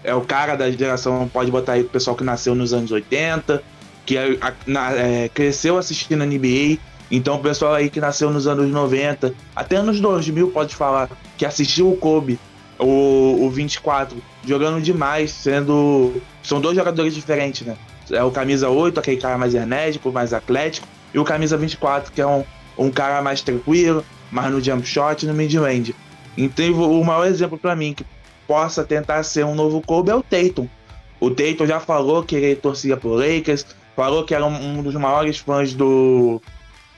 é 0.05 0.15
o 0.15 0.21
cara 0.21 0.57
da 0.57 0.71
geração, 0.71 1.29
pode 1.29 1.51
botar 1.51 1.75
aí 1.75 1.83
o 1.83 1.89
pessoal 1.89 2.17
que 2.17 2.25
nasceu 2.25 2.55
nos 2.55 2.73
anos 2.73 2.91
80, 2.91 3.63
que 4.05 4.17
é, 4.17 4.37
na, 4.67 4.93
é, 4.93 5.29
cresceu 5.29 5.79
assistindo 5.79 6.23
a 6.23 6.27
NBA. 6.27 6.79
Então 7.11 7.37
o 7.37 7.39
pessoal 7.39 7.75
aí 7.75 7.91
que 7.91 8.01
nasceu 8.01 8.31
nos 8.31 8.47
anos 8.47 8.71
90, 8.71 9.35
até 9.55 9.77
anos 9.77 10.01
2000 10.01 10.49
pode 10.51 10.75
falar 10.75 11.11
que 11.37 11.45
assistiu 11.45 11.91
o 11.91 11.97
Kobe, 11.97 12.39
o, 12.79 13.45
o 13.45 13.51
24, 13.51 14.17
jogando 14.45 14.81
demais, 14.81 15.31
sendo. 15.31 16.21
São 16.43 16.61
dois 16.61 16.75
jogadores 16.75 17.15
diferentes, 17.15 17.67
né? 17.67 17.77
É 18.11 18.25
o 18.25 18.31
camisa 18.31 18.69
8, 18.69 18.99
aquele 18.99 19.19
cara 19.19 19.39
mais 19.39 19.55
enérgico, 19.55 20.11
mais 20.11 20.33
atlético, 20.33 20.87
e 21.15 21.19
o 21.19 21.25
camisa 21.25 21.57
24, 21.57 22.11
que 22.13 22.21
é 22.21 22.27
um, 22.27 22.45
um 22.77 22.91
cara 22.91 23.23
mais 23.23 23.43
tranquilo, 23.43 24.05
mais 24.31 24.51
no 24.51 24.61
jump 24.61 24.87
shot 24.87 25.25
no 25.27 25.35
mid-range. 25.35 25.95
Então 26.37 26.73
o 26.73 27.05
maior 27.05 27.27
exemplo 27.27 27.59
para 27.59 27.77
mim 27.77 27.95
que 27.95 28.05
possa 28.47 28.85
tentar 28.85 29.23
ser 29.23 29.45
um 29.45 29.55
novo 29.55 29.81
Kobe 29.81 30.11
é 30.11 30.15
o 30.15 30.23
Tatum. 30.23 30.69
O 31.21 31.31
Tatum 31.31 31.67
já 31.67 31.79
falou 31.79 32.23
que 32.23 32.35
ele 32.35 32.57
torcia 32.57 32.97
pro 32.97 33.15
Lakers, 33.15 33.67
falou 33.95 34.25
que 34.25 34.35
era 34.35 34.45
um 34.45 34.83
dos 34.83 34.95
maiores 34.95 35.39
fãs 35.39 35.75
do, 35.75 36.41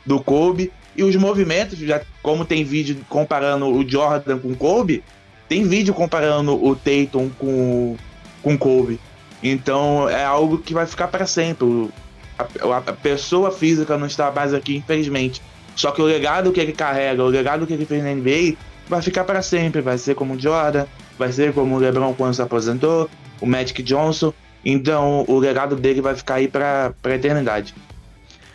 do 0.05 0.21
Kobe. 0.21 0.73
E 0.97 1.03
os 1.03 1.17
movimentos, 1.17 1.79
já 1.79 2.01
como 2.23 2.45
tem 2.45 2.65
vídeo 2.65 3.05
comparando 3.09 3.67
o 3.67 3.89
Jordan 3.89 4.39
com 4.39 4.53
o 4.53 4.57
Kobe, 4.57 5.03
tem 5.49 5.67
vídeo 5.67 5.93
comparando 5.93 6.55
o 6.65 6.75
Tatum 6.77 7.29
com 7.39 7.97
com 8.45 8.59
Kobe. 8.59 9.01
Então 9.43 10.09
é 10.09 10.25
algo 10.25 10.59
que 10.59 10.75
vai 10.75 10.87
ficar 10.87 11.09
para 11.09 11.27
sempre. 11.27 11.91
A, 12.39 12.77
a, 12.77 12.93
pessoa 12.93 13.51
física 13.51 13.97
não 13.97 14.07
está 14.07 14.31
mais 14.31 14.55
aqui, 14.55 14.77
infelizmente. 14.77 15.43
Só 15.75 15.91
que 15.91 16.01
o 16.01 16.05
legado 16.05 16.53
que 16.53 16.61
ele 16.61 16.73
carrega, 16.73 17.23
o 17.23 17.29
legado 17.29 17.67
que 17.67 17.73
ele 17.73 17.87
fez 17.87 18.03
na 18.03 18.15
NBA, 18.15 18.57
vai 18.89 19.03
ficar 19.03 19.25
para 19.25 19.43
sempre. 19.43 19.81
Vai 19.81 19.99
ser 19.99 20.15
como 20.15 20.35
o 20.35 20.41
Jordan, 20.41 20.87
vai 21.19 21.33
ser 21.33 21.53
como 21.53 21.77
o 21.77 21.79
LeBron 21.79 22.15
quando 22.15 22.35
se 22.35 22.43
aposentou, 22.43 23.09
o 23.41 23.47
Magic 23.47 23.83
Johnson. 23.83 24.33
Então 24.65 25.25
o 25.29 25.39
legado 25.39 25.77
dele 25.77 26.01
vai 26.01 26.15
ficar 26.15 26.37
aí 26.37 26.49
para 26.49 26.95
a 27.03 27.11
eternidade. 27.11 27.75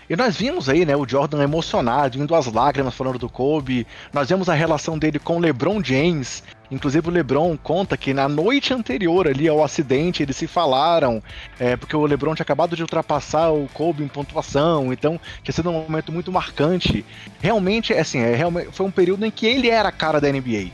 E 0.09 0.15
nós 0.15 0.35
vimos 0.35 0.67
aí, 0.67 0.85
né, 0.85 0.95
o 0.95 1.07
Jordan 1.07 1.43
emocionado, 1.43 2.17
indo 2.17 2.33
às 2.33 2.47
lágrimas 2.51 2.95
falando 2.95 3.19
do 3.19 3.29
Kobe. 3.29 3.85
Nós 4.11 4.27
vemos 4.27 4.49
a 4.49 4.55
relação 4.55 4.97
dele 4.97 5.19
com 5.19 5.37
o 5.37 5.39
LeBron 5.39 5.83
James. 5.83 6.43
Inclusive 6.71 7.07
o 7.07 7.11
LeBron 7.11 7.57
conta 7.57 7.97
que 7.97 8.13
na 8.13 8.27
noite 8.27 8.73
anterior 8.73 9.27
ali 9.27 9.47
ao 9.47 9.63
acidente 9.63 10.21
eles 10.21 10.35
se 10.35 10.47
falaram, 10.47 11.21
é, 11.59 11.75
porque 11.75 11.95
o 11.95 12.05
LeBron 12.05 12.35
tinha 12.35 12.43
acabado 12.43 12.75
de 12.75 12.81
ultrapassar 12.81 13.49
o 13.49 13.67
Kobe 13.73 14.03
em 14.03 14.07
pontuação, 14.07 14.93
então 14.93 15.19
tinha 15.43 15.53
sido 15.53 15.69
um 15.69 15.73
momento 15.73 16.11
muito 16.11 16.31
marcante. 16.31 17.05
Realmente, 17.41 17.93
assim, 17.93 18.19
é, 18.19 18.35
realmente, 18.35 18.69
foi 18.71 18.85
um 18.85 18.91
período 18.91 19.25
em 19.25 19.31
que 19.31 19.47
ele 19.47 19.69
era 19.69 19.89
a 19.89 19.93
cara 19.93 20.21
da 20.21 20.31
NBA 20.31 20.71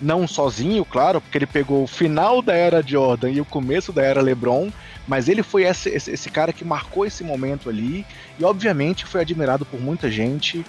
não 0.00 0.26
sozinho, 0.26 0.84
claro, 0.84 1.20
porque 1.20 1.38
ele 1.38 1.46
pegou 1.46 1.82
o 1.82 1.86
final 1.86 2.40
da 2.40 2.54
era 2.54 2.82
Jordan 2.82 3.30
e 3.30 3.40
o 3.40 3.44
começo 3.44 3.92
da 3.92 4.02
era 4.02 4.20
LeBron, 4.20 4.70
mas 5.06 5.28
ele 5.28 5.42
foi 5.42 5.64
esse, 5.64 5.88
esse, 5.88 6.10
esse 6.10 6.30
cara 6.30 6.52
que 6.52 6.64
marcou 6.64 7.04
esse 7.04 7.24
momento 7.24 7.68
ali 7.68 8.06
e, 8.38 8.44
obviamente, 8.44 9.04
foi 9.04 9.20
admirado 9.20 9.64
por 9.64 9.80
muita 9.80 10.10
gente. 10.10 10.64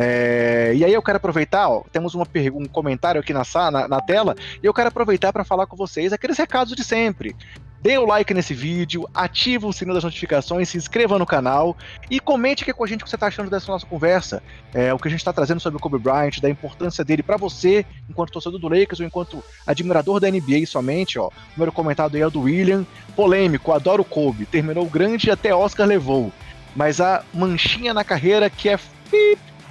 É, 0.00 0.72
e 0.76 0.84
aí 0.84 0.94
eu 0.94 1.02
quero 1.02 1.16
aproveitar, 1.16 1.68
ó, 1.68 1.82
temos 1.90 2.14
uma 2.14 2.24
um 2.54 2.66
comentário 2.66 3.20
aqui 3.20 3.32
na, 3.32 3.42
na, 3.72 3.88
na 3.88 4.00
tela, 4.00 4.36
e 4.62 4.64
eu 4.64 4.72
quero 4.72 4.86
aproveitar 4.86 5.32
para 5.32 5.42
falar 5.42 5.66
com 5.66 5.76
vocês 5.76 6.12
aqueles 6.12 6.38
recados 6.38 6.76
de 6.76 6.84
sempre. 6.84 7.34
Dê 7.82 7.98
o 7.98 8.06
like 8.06 8.32
nesse 8.32 8.54
vídeo, 8.54 9.08
ative 9.12 9.66
o 9.66 9.72
sininho 9.72 9.94
das 9.94 10.04
notificações, 10.04 10.68
se 10.68 10.76
inscreva 10.76 11.18
no 11.18 11.26
canal 11.26 11.76
e 12.08 12.20
comente 12.20 12.62
aqui 12.62 12.72
com 12.72 12.84
a 12.84 12.86
gente 12.86 13.00
o 13.00 13.04
que 13.04 13.10
você 13.10 13.16
está 13.16 13.26
achando 13.26 13.50
dessa 13.50 13.70
nossa 13.70 13.86
conversa. 13.86 14.40
É, 14.72 14.94
o 14.94 14.98
que 14.98 15.08
a 15.08 15.10
gente 15.10 15.20
está 15.20 15.32
trazendo 15.32 15.60
sobre 15.60 15.78
o 15.78 15.80
Kobe 15.80 15.98
Bryant, 15.98 16.40
da 16.40 16.50
importância 16.50 17.04
dele 17.04 17.22
para 17.22 17.36
você, 17.36 17.84
enquanto 18.08 18.32
torcedor 18.32 18.58
do 18.58 18.68
Lakers 18.68 19.00
ou 19.00 19.06
enquanto 19.06 19.44
admirador 19.64 20.18
da 20.18 20.28
NBA 20.28 20.66
somente. 20.66 21.20
Ó. 21.20 21.28
O 21.28 21.32
primeiro 21.50 21.72
comentário 21.72 22.16
aí 22.16 22.22
é 22.22 22.26
o 22.26 22.30
do 22.30 22.42
William. 22.42 22.84
Polêmico, 23.14 23.72
adoro 23.72 24.02
o 24.02 24.04
Kobe. 24.04 24.46
Terminou 24.46 24.86
grande 24.86 25.28
e 25.28 25.30
até 25.30 25.54
Oscar 25.54 25.86
levou. 25.86 26.32
Mas 26.74 27.00
a 27.00 27.24
manchinha 27.32 27.94
na 27.94 28.02
carreira 28.02 28.50
que 28.50 28.68
é 28.68 28.78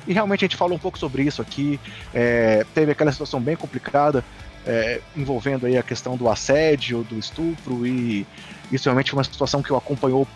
e 0.07 0.13
realmente 0.13 0.45
a 0.45 0.47
gente 0.47 0.55
falou 0.55 0.75
um 0.75 0.79
pouco 0.79 0.97
sobre 0.97 1.23
isso 1.23 1.41
aqui. 1.41 1.79
É, 2.13 2.65
teve 2.73 2.91
aquela 2.91 3.11
situação 3.11 3.41
bem 3.41 3.55
complicada 3.55 4.23
é, 4.65 5.01
envolvendo 5.15 5.65
aí 5.65 5.77
a 5.77 5.83
questão 5.83 6.17
do 6.17 6.29
assédio, 6.29 7.03
do 7.03 7.17
estupro, 7.17 7.85
e 7.85 8.25
isso 8.71 8.85
realmente 8.85 9.11
foi 9.11 9.17
uma 9.17 9.23
situação 9.23 9.61
que 9.61 9.71
o 9.71 9.75
acompanhou 9.75 10.27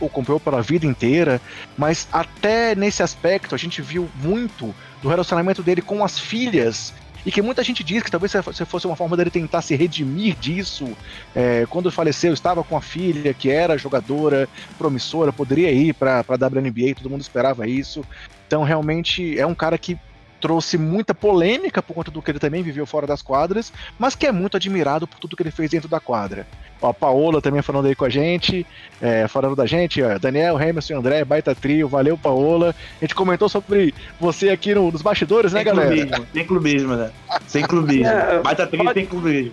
acompanhou 0.00 0.38
pela 0.38 0.62
vida 0.62 0.86
inteira, 0.86 1.40
mas 1.76 2.06
até 2.12 2.72
nesse 2.76 3.02
aspecto 3.02 3.52
a 3.52 3.58
gente 3.58 3.82
viu 3.82 4.08
muito 4.22 4.72
do 5.02 5.08
relacionamento 5.08 5.60
dele 5.60 5.82
com 5.82 6.04
as 6.04 6.16
filhas 6.20 6.94
e 7.26 7.32
que 7.32 7.42
muita 7.42 7.64
gente 7.64 7.82
diz 7.82 8.02
que 8.02 8.10
talvez 8.10 8.32
se 8.32 8.64
fosse 8.64 8.86
uma 8.86 8.94
forma 8.94 9.16
dele 9.16 9.28
tentar 9.28 9.60
se 9.60 9.74
redimir 9.74 10.36
disso. 10.36 10.96
É, 11.34 11.66
quando 11.68 11.90
faleceu, 11.90 12.32
estava 12.32 12.62
com 12.62 12.76
a 12.76 12.80
filha 12.80 13.34
que 13.34 13.50
era 13.50 13.76
jogadora 13.76 14.48
promissora, 14.78 15.32
poderia 15.32 15.72
ir 15.72 15.94
para 15.94 16.20
a 16.20 16.46
WNBA, 16.46 16.94
todo 16.96 17.10
mundo 17.10 17.20
esperava 17.20 17.66
isso. 17.66 18.04
Então, 18.48 18.64
realmente, 18.64 19.38
é 19.38 19.46
um 19.46 19.54
cara 19.54 19.76
que 19.76 19.98
trouxe 20.40 20.78
muita 20.78 21.12
polêmica 21.12 21.82
por 21.82 21.92
conta 21.92 22.10
do 22.10 22.22
que 22.22 22.30
ele 22.30 22.38
também 22.38 22.62
viveu 22.62 22.86
fora 22.86 23.06
das 23.06 23.20
quadras, 23.20 23.72
mas 23.98 24.14
que 24.14 24.26
é 24.26 24.32
muito 24.32 24.56
admirado 24.56 25.06
por 25.06 25.18
tudo 25.18 25.36
que 25.36 25.42
ele 25.42 25.50
fez 25.50 25.70
dentro 25.70 25.88
da 25.88 26.00
quadra. 26.00 26.46
Ó, 26.80 26.88
a 26.88 26.94
Paola 26.94 27.42
também 27.42 27.60
falando 27.60 27.86
aí 27.86 27.94
com 27.94 28.06
a 28.06 28.08
gente, 28.08 28.66
é, 29.02 29.28
falando 29.28 29.54
da 29.54 29.66
gente, 29.66 30.02
ó, 30.02 30.18
Daniel, 30.18 30.58
Emerson 30.58 30.94
e 30.94 30.96
André, 30.96 31.24
baita 31.24 31.54
trio, 31.54 31.88
valeu 31.88 32.16
Paola. 32.16 32.74
A 32.98 33.04
gente 33.04 33.14
comentou 33.14 33.48
sobre 33.50 33.92
você 34.18 34.48
aqui 34.48 34.74
no, 34.74 34.90
nos 34.90 35.02
bastidores, 35.02 35.52
né, 35.52 35.58
sem 35.58 35.66
galera? 35.66 35.94
Clubismo, 35.94 36.26
sem 36.32 36.46
clubismo, 36.46 36.96
né? 36.96 37.10
Sem 37.46 37.62
clubismo. 37.64 38.06
É, 38.06 38.40
baita 38.40 38.66
trio 38.66 38.84
pode... 38.84 39.00
sem 39.00 39.06
clubismo. 39.06 39.52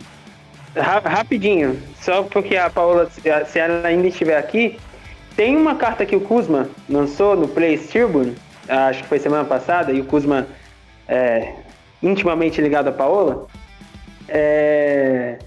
Rapidinho, 1.04 1.82
só 2.02 2.24
porque 2.24 2.56
a 2.58 2.70
Paola, 2.70 3.10
se 3.10 3.60
ela 3.60 3.88
ainda 3.88 4.08
estiver 4.08 4.38
aqui, 4.38 4.78
tem 5.36 5.56
uma 5.56 5.76
carta 5.76 6.06
que 6.06 6.16
o 6.16 6.22
Kuzma 6.22 6.70
lançou 6.90 7.36
no 7.36 7.48
Play 7.48 7.78
Tribune, 7.78 8.36
acho 8.68 9.04
que 9.04 9.10
foi 9.10 9.20
semana 9.20 9.46
passada, 9.46 9.92
e 9.92 10.02
o 10.02 10.06
Kuzma 10.06 10.48
é, 11.08 11.54
intimamente 12.02 12.62
ligado 12.62 12.88
a 12.88 12.92
Paola, 12.92 13.48
é, 14.28 15.38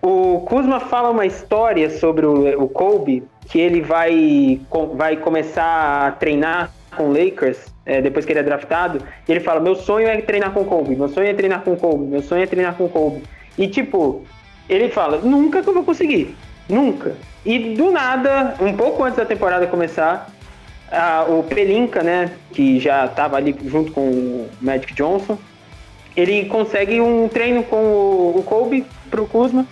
o 0.00 0.40
Kuzma 0.40 0.80
fala 0.80 1.10
uma 1.10 1.26
história 1.26 1.88
sobre 1.90 2.26
o, 2.26 2.62
o 2.62 2.68
Kobe, 2.68 3.22
que 3.48 3.60
ele 3.60 3.80
vai, 3.80 4.60
com, 4.68 4.96
vai 4.96 5.16
começar 5.16 6.06
a 6.06 6.10
treinar 6.12 6.70
com 6.96 7.04
o 7.04 7.12
Lakers, 7.12 7.72
é, 7.86 8.00
depois 8.00 8.24
que 8.24 8.32
ele 8.32 8.40
é 8.40 8.42
draftado, 8.42 9.00
e 9.26 9.30
ele 9.30 9.40
fala, 9.40 9.60
meu 9.60 9.74
sonho 9.74 10.08
é 10.08 10.20
treinar 10.20 10.52
com 10.52 10.60
o 10.60 10.64
Kobe, 10.64 10.96
meu 10.96 11.08
sonho 11.08 11.28
é 11.28 11.34
treinar 11.34 11.62
com 11.62 11.72
o 11.72 11.76
Kobe, 11.76 12.04
meu 12.04 12.22
sonho 12.22 12.42
é 12.42 12.46
treinar 12.46 12.74
com 12.74 12.84
o 12.84 12.88
Kobe. 12.88 13.22
E 13.56 13.68
tipo, 13.68 14.24
ele 14.68 14.88
fala, 14.88 15.18
nunca 15.18 15.62
que 15.62 15.68
eu 15.68 15.74
vou 15.74 15.84
conseguir, 15.84 16.34
nunca. 16.68 17.14
E 17.44 17.74
do 17.74 17.90
nada, 17.90 18.54
um 18.60 18.72
pouco 18.72 19.02
antes 19.04 19.16
da 19.16 19.24
temporada 19.24 19.66
começar, 19.66 20.30
ah, 20.92 21.24
o 21.26 21.42
Pelinka, 21.42 22.02
né, 22.02 22.32
que 22.52 22.78
já 22.78 23.06
estava 23.06 23.36
ali 23.36 23.56
junto 23.64 23.90
com 23.92 24.02
o 24.02 24.50
Magic 24.60 24.92
Johnson, 24.94 25.38
ele 26.14 26.44
consegue 26.44 27.00
um 27.00 27.28
treino 27.28 27.62
com 27.64 27.76
o, 27.76 28.38
o 28.38 28.42
Kobe 28.42 28.84
pro 29.10 29.26
Kuzma, 29.26 29.66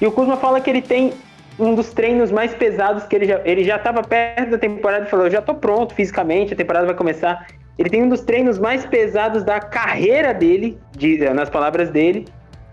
e 0.00 0.06
o 0.06 0.12
Kuzma 0.12 0.36
fala 0.36 0.60
que 0.60 0.68
ele 0.68 0.82
tem 0.82 1.12
um 1.58 1.74
dos 1.74 1.92
treinos 1.92 2.32
mais 2.32 2.52
pesados 2.52 3.04
que 3.04 3.14
ele 3.14 3.26
já 3.26 3.40
ele 3.44 3.62
já 3.62 3.76
estava 3.76 4.02
perto 4.02 4.50
da 4.50 4.58
temporada 4.58 5.06
e 5.06 5.08
falou, 5.08 5.26
eu 5.26 5.30
já 5.30 5.40
tô 5.40 5.54
pronto 5.54 5.94
fisicamente, 5.94 6.52
a 6.52 6.56
temporada 6.56 6.86
vai 6.86 6.96
começar. 6.96 7.46
Ele 7.78 7.88
tem 7.88 8.02
um 8.02 8.08
dos 8.08 8.22
treinos 8.22 8.58
mais 8.58 8.84
pesados 8.84 9.44
da 9.44 9.60
carreira 9.60 10.34
dele, 10.34 10.78
de, 10.92 11.18
nas 11.30 11.48
palavras 11.48 11.90
dele, 11.90 12.26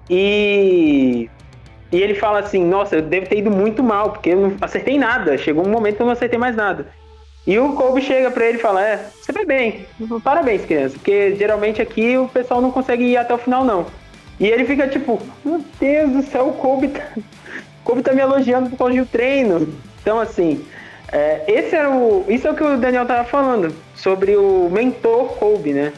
e 0.10 1.30
e 1.92 2.02
ele 2.02 2.16
fala 2.16 2.40
assim, 2.40 2.64
nossa, 2.64 2.96
eu 2.96 3.02
devo 3.02 3.28
ter 3.28 3.40
ido 3.40 3.52
muito 3.52 3.84
mal, 3.84 4.12
porque 4.12 4.30
eu 4.30 4.40
não 4.40 4.58
acertei 4.62 4.98
nada. 4.98 5.38
Chegou 5.38 5.68
um 5.68 5.70
momento 5.70 5.98
que 5.98 6.02
eu 6.02 6.06
não 6.06 6.14
acertei 6.14 6.40
mais 6.40 6.56
nada. 6.56 6.88
E 7.46 7.58
o 7.58 7.74
Kobe 7.74 8.02
chega 8.02 8.30
para 8.30 8.46
ele 8.46 8.58
e 8.58 8.62
fala: 8.62 8.86
É, 8.86 9.06
você 9.20 9.32
vai 9.32 9.46
bem, 9.46 9.86
parabéns, 10.24 10.64
criança, 10.66 10.96
porque 10.96 11.36
geralmente 11.36 11.82
aqui 11.82 12.18
o 12.18 12.28
pessoal 12.28 12.62
não 12.62 12.72
consegue 12.72 13.04
ir 13.04 13.18
até 13.18 13.34
o 13.34 13.38
final, 13.38 13.66
não. 13.66 13.88
E 14.40 14.48
ele 14.48 14.66
fica 14.66 14.88
tipo: 14.88 15.20
Meu 15.44 15.64
Deus 15.80 16.12
do 16.12 16.24
céu, 16.24 16.50
o 16.50 16.54
Kobe 16.54 16.90
tá, 16.90 17.02
o 17.18 17.84
Kobe 17.84 18.04
tá 18.04 18.14
me 18.14 18.22
elogiando 18.22 18.70
por 18.70 18.78
causa 18.78 18.96
do 18.96 19.06
treino. 19.06 19.74
Então, 20.02 20.20
assim, 20.20 20.64
é, 21.12 21.44
esse 21.48 21.76
era 21.76 21.90
o, 21.90 22.26
isso 22.30 22.48
é 22.48 22.52
o 22.52 22.56
que 22.56 22.64
o 22.64 22.78
Daniel 22.78 23.06
tava 23.06 23.24
falando 23.24 23.76
sobre 23.96 24.38
o 24.38 24.70
mentor 24.72 25.36
Kobe, 25.38 25.74
né? 25.74 25.94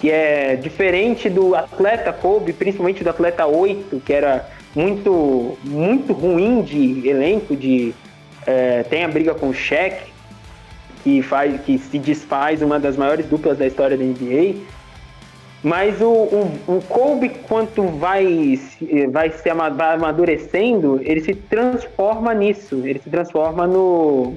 Que 0.00 0.10
é 0.10 0.56
diferente 0.56 1.28
do 1.28 1.54
atleta 1.54 2.12
Kobe, 2.12 2.52
principalmente 2.52 3.04
do 3.04 3.10
atleta 3.10 3.46
8, 3.46 4.00
que 4.04 4.12
era 4.12 4.48
muito, 4.74 5.58
muito 5.64 6.12
ruim 6.12 6.62
de 6.62 7.08
elenco, 7.08 7.54
de 7.54 7.94
é, 8.46 8.82
tem 8.84 9.04
a 9.04 9.08
briga 9.08 9.34
com 9.34 9.48
o 9.48 9.54
Shaq, 9.54 10.07
que, 11.02 11.22
faz, 11.22 11.60
que 11.62 11.78
se 11.78 11.98
desfaz 11.98 12.62
uma 12.62 12.78
das 12.78 12.96
maiores 12.96 13.26
duplas 13.26 13.58
da 13.58 13.66
história 13.66 13.96
da 13.96 14.04
NBA. 14.04 14.60
Mas 15.62 16.00
o, 16.00 16.06
o, 16.06 16.60
o 16.68 16.82
Kobe, 16.82 17.30
quanto 17.48 17.82
vai, 17.82 18.58
vai 19.10 19.30
se 19.30 19.50
amadurecendo, 19.50 21.00
ele 21.02 21.20
se 21.20 21.34
transforma 21.34 22.32
nisso. 22.32 22.82
Ele 22.84 23.00
se 23.00 23.10
transforma 23.10 23.66
no 23.66 24.36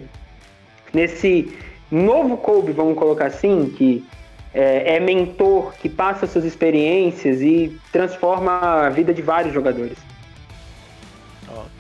nesse 0.93 1.56
novo 1.89 2.38
Kobe, 2.38 2.71
vamos 2.71 2.97
colocar 2.97 3.28
assim, 3.28 3.74
que 3.78 4.06
é, 4.54 4.95
é 4.95 5.00
mentor, 5.00 5.74
que 5.76 5.88
passa 5.88 6.28
suas 6.28 6.43
experiências 6.43 7.41
e 7.41 7.78
transforma 7.91 8.86
a 8.86 8.89
vida 8.89 9.13
de 9.13 9.21
vários 9.21 9.54
jogadores. 9.54 9.97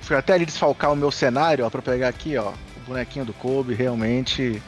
fui 0.01 0.15
até 0.15 0.33
ali 0.33 0.45
desfalcar 0.45 0.91
o 0.91 0.95
meu 0.95 1.11
cenário, 1.11 1.65
ó, 1.65 1.69
pra 1.69 1.81
pegar 1.81 2.07
aqui, 2.07 2.37
ó, 2.37 2.51
bonequinho 2.81 3.25
do 3.25 3.33
Kobe, 3.33 3.73
realmente 3.73 4.61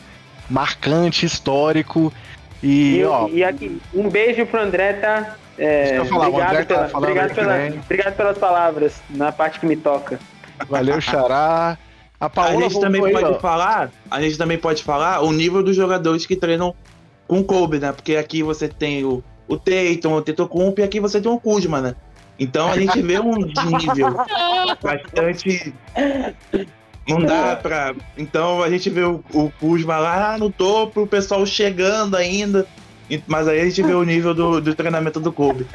marcante, 0.50 1.26
histórico. 1.26 2.14
E, 2.62 2.98
e, 2.98 3.04
ó, 3.06 3.28
e 3.28 3.44
aqui, 3.44 3.82
um 3.94 4.10
beijo 4.10 4.46
pro 4.46 4.62
André, 4.62 4.94
tá? 4.94 5.36
É, 5.58 6.04
falar, 6.06 6.30
obrigado, 6.30 6.66
pela, 6.66 6.90
tá 6.90 6.98
obrigado, 6.98 7.36
pela, 7.36 7.68
obrigado 7.84 8.16
pelas 8.16 8.38
palavras 8.38 9.02
na 9.10 9.32
parte 9.32 9.60
que 9.60 9.66
me 9.66 9.76
toca. 9.76 10.20
Valeu, 10.68 11.00
Xará. 11.00 11.78
A, 12.20 12.42
a 12.42 12.54
gente 12.54 12.80
também 12.80 13.04
aí, 13.04 13.12
pode 13.12 13.26
ó. 13.26 13.40
falar, 13.40 13.92
a 14.10 14.22
gente 14.22 14.38
também 14.38 14.58
pode 14.58 14.82
falar 14.82 15.22
o 15.22 15.32
nível 15.32 15.62
dos 15.62 15.76
jogadores 15.76 16.26
que 16.26 16.36
treinam 16.36 16.74
com 17.28 17.44
Kobe, 17.44 17.80
né? 17.80 17.92
Porque 17.92 18.16
aqui 18.16 18.42
você 18.42 18.68
tem 18.70 19.04
o, 19.04 19.22
o 19.48 19.58
Tatum, 19.58 20.14
o 20.14 20.22
Tetocump 20.22 20.80
e 20.80 20.84
aqui 20.84 21.00
você 21.00 21.20
tem 21.20 21.32
o 21.32 21.40
Kuzma, 21.40 21.82
né? 21.82 21.96
Então 22.40 22.72
a 22.72 22.80
gente 22.80 23.02
vê 23.02 23.20
um 23.20 23.36
nível 23.38 24.16
bastante 24.82 25.74
não 27.08 27.22
dá 27.22 27.56
pra. 27.56 27.94
Então 28.18 28.64
a 28.64 28.70
gente 28.70 28.90
vê 28.90 29.02
o, 29.02 29.24
o 29.34 29.52
Kuzma 29.60 29.98
lá 29.98 30.38
no 30.38 30.50
topo, 30.50 31.02
o 31.02 31.08
pessoal 31.08 31.46
chegando 31.46 32.16
ainda. 32.16 32.66
Mas 33.28 33.48
aí 33.48 33.60
a 33.60 33.66
gente 33.66 33.84
vê 33.84 33.94
o 33.94 34.04
nível 34.04 34.34
do, 34.34 34.62
do 34.62 34.74
treinamento 34.74 35.20
do 35.20 35.32
Kobe. 35.32 35.68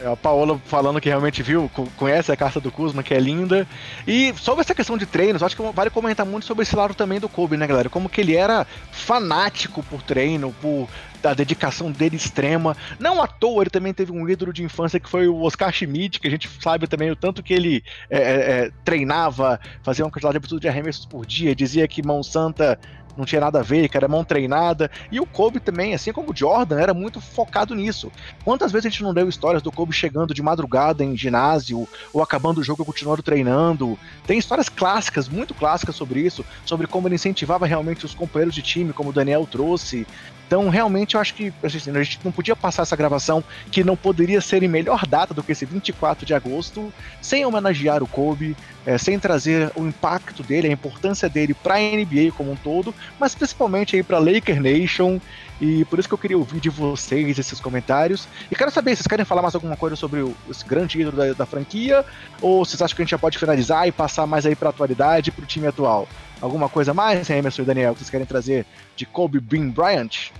É, 0.00 0.06
a 0.06 0.16
Paola 0.16 0.58
falando 0.64 1.00
que 1.00 1.08
realmente 1.08 1.42
viu, 1.42 1.70
conhece 1.96 2.32
a 2.32 2.36
carta 2.36 2.58
do 2.58 2.72
Kuzma, 2.72 3.02
que 3.02 3.12
é 3.12 3.20
linda. 3.20 3.66
E 4.06 4.32
sobre 4.34 4.62
essa 4.62 4.74
questão 4.74 4.96
de 4.96 5.04
treinos, 5.04 5.42
acho 5.42 5.54
que 5.54 5.62
vale 5.72 5.90
comentar 5.90 6.24
muito 6.24 6.46
sobre 6.46 6.62
esse 6.62 6.74
lado 6.74 6.94
também 6.94 7.20
do 7.20 7.28
Kobe, 7.28 7.56
né, 7.56 7.66
galera? 7.66 7.90
Como 7.90 8.08
que 8.08 8.20
ele 8.20 8.34
era 8.34 8.66
fanático 8.90 9.82
por 9.82 10.02
treino, 10.02 10.54
por 10.60 10.88
a 11.22 11.34
dedicação 11.34 11.90
dele 11.92 12.16
extrema. 12.16 12.76
Não 12.98 13.22
à 13.22 13.26
toa, 13.26 13.62
ele 13.62 13.70
também 13.70 13.92
teve 13.92 14.10
um 14.10 14.26
ídolo 14.28 14.52
de 14.52 14.62
infância 14.62 14.98
que 14.98 15.08
foi 15.08 15.28
o 15.28 15.42
Oscar 15.42 15.72
Schmidt, 15.72 16.18
que 16.18 16.26
a 16.26 16.30
gente 16.30 16.48
sabe 16.60 16.86
também 16.86 17.10
o 17.10 17.16
tanto 17.16 17.42
que 17.42 17.52
ele 17.52 17.84
é, 18.08 18.18
é, 18.18 18.22
é 18.22 18.70
treinava, 18.84 19.60
fazia 19.82 20.04
uma 20.04 20.10
quantidade 20.10 20.38
absurda 20.38 20.62
de 20.62 20.68
arremessos 20.68 21.04
por 21.04 21.26
dia, 21.26 21.54
dizia 21.54 21.86
que 21.86 22.02
mão 22.02 22.22
santa 22.22 22.78
não 23.20 23.26
tinha 23.26 23.40
nada 23.40 23.60
a 23.60 23.62
ver, 23.62 23.88
que 23.88 23.96
era 23.96 24.08
mão 24.08 24.24
treinada. 24.24 24.90
E 25.12 25.20
o 25.20 25.26
Kobe 25.26 25.60
também, 25.60 25.94
assim 25.94 26.12
como 26.12 26.32
o 26.32 26.36
Jordan, 26.36 26.80
era 26.80 26.92
muito 26.92 27.20
focado 27.20 27.74
nisso. 27.74 28.10
Quantas 28.44 28.72
vezes 28.72 28.86
a 28.86 28.88
gente 28.88 29.02
não 29.02 29.14
deu 29.14 29.28
histórias 29.28 29.62
do 29.62 29.70
Kobe 29.70 29.92
chegando 29.92 30.34
de 30.34 30.42
madrugada 30.42 31.04
em 31.04 31.16
ginásio, 31.16 31.86
ou 32.12 32.22
acabando 32.22 32.58
o 32.58 32.64
jogo 32.64 32.82
e 32.82 32.86
continuando 32.86 33.22
treinando? 33.22 33.98
Tem 34.26 34.38
histórias 34.38 34.68
clássicas, 34.68 35.28
muito 35.28 35.54
clássicas 35.54 35.94
sobre 35.94 36.20
isso, 36.20 36.44
sobre 36.64 36.86
como 36.86 37.06
ele 37.06 37.14
incentivava 37.14 37.66
realmente 37.66 38.04
os 38.04 38.14
companheiros 38.14 38.54
de 38.54 38.62
time, 38.62 38.92
como 38.92 39.10
o 39.10 39.12
Daniel 39.12 39.46
trouxe. 39.46 40.06
Então, 40.50 40.68
realmente, 40.68 41.14
eu 41.14 41.20
acho 41.20 41.32
que 41.32 41.52
assim, 41.62 41.96
a 41.96 42.02
gente 42.02 42.18
não 42.24 42.32
podia 42.32 42.56
passar 42.56 42.82
essa 42.82 42.96
gravação 42.96 43.44
que 43.70 43.84
não 43.84 43.96
poderia 43.96 44.40
ser 44.40 44.64
em 44.64 44.68
melhor 44.68 45.06
data 45.06 45.32
do 45.32 45.44
que 45.44 45.52
esse 45.52 45.64
24 45.64 46.26
de 46.26 46.34
agosto, 46.34 46.92
sem 47.22 47.46
homenagear 47.46 48.02
o 48.02 48.08
Kobe, 48.08 48.56
é, 48.84 48.98
sem 48.98 49.16
trazer 49.16 49.70
o 49.76 49.86
impacto 49.86 50.42
dele, 50.42 50.66
a 50.66 50.72
importância 50.72 51.28
dele 51.28 51.54
para 51.54 51.76
a 51.76 51.78
NBA 51.78 52.32
como 52.36 52.50
um 52.50 52.56
todo, 52.56 52.92
mas 53.16 53.32
principalmente 53.32 53.94
aí 53.94 54.02
para 54.02 54.18
Laker 54.18 54.60
Nation. 54.60 55.20
E 55.60 55.84
por 55.84 56.00
isso 56.00 56.08
que 56.08 56.14
eu 56.14 56.18
queria 56.18 56.36
ouvir 56.36 56.58
de 56.58 56.68
vocês 56.68 57.38
esses 57.38 57.60
comentários. 57.60 58.26
E 58.50 58.56
quero 58.56 58.72
saber, 58.72 58.96
vocês 58.96 59.06
querem 59.06 59.24
falar 59.24 59.42
mais 59.42 59.54
alguma 59.54 59.76
coisa 59.76 59.94
sobre 59.94 60.34
esse 60.50 60.66
grande 60.66 61.00
ídolo 61.00 61.16
da, 61.16 61.32
da 61.32 61.46
franquia? 61.46 62.04
Ou 62.42 62.64
vocês 62.64 62.82
acham 62.82 62.96
que 62.96 63.02
a 63.02 63.04
gente 63.04 63.12
já 63.12 63.18
pode 63.18 63.38
finalizar 63.38 63.86
e 63.86 63.92
passar 63.92 64.26
mais 64.26 64.44
aí 64.44 64.56
para 64.56 64.70
a 64.70 64.70
atualidade, 64.70 65.30
para 65.30 65.44
o 65.44 65.46
time 65.46 65.68
atual? 65.68 66.08
Alguma 66.40 66.68
coisa 66.68 66.92
mais, 66.92 67.28
Emerson 67.30 67.62
e 67.62 67.64
Daniel, 67.66 67.92
que 67.92 68.00
vocês 68.00 68.10
querem 68.10 68.26
trazer 68.26 68.66
de 68.96 69.06
Kobe 69.06 69.38
Bean 69.38 69.68
Bryant? 69.68 70.32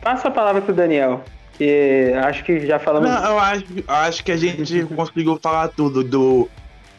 Passa 0.00 0.28
a 0.28 0.30
palavra 0.30 0.62
pro 0.62 0.74
Daniel, 0.74 1.24
que 1.56 2.12
acho 2.24 2.44
que 2.44 2.66
já 2.66 2.78
falamos. 2.78 3.08
Não, 3.08 3.24
eu 3.24 3.38
acho, 3.38 3.64
acho 3.86 4.24
que 4.24 4.32
a 4.32 4.36
gente 4.36 4.84
conseguiu 4.94 5.38
falar 5.42 5.68
tudo 5.68 6.02
do, 6.02 6.48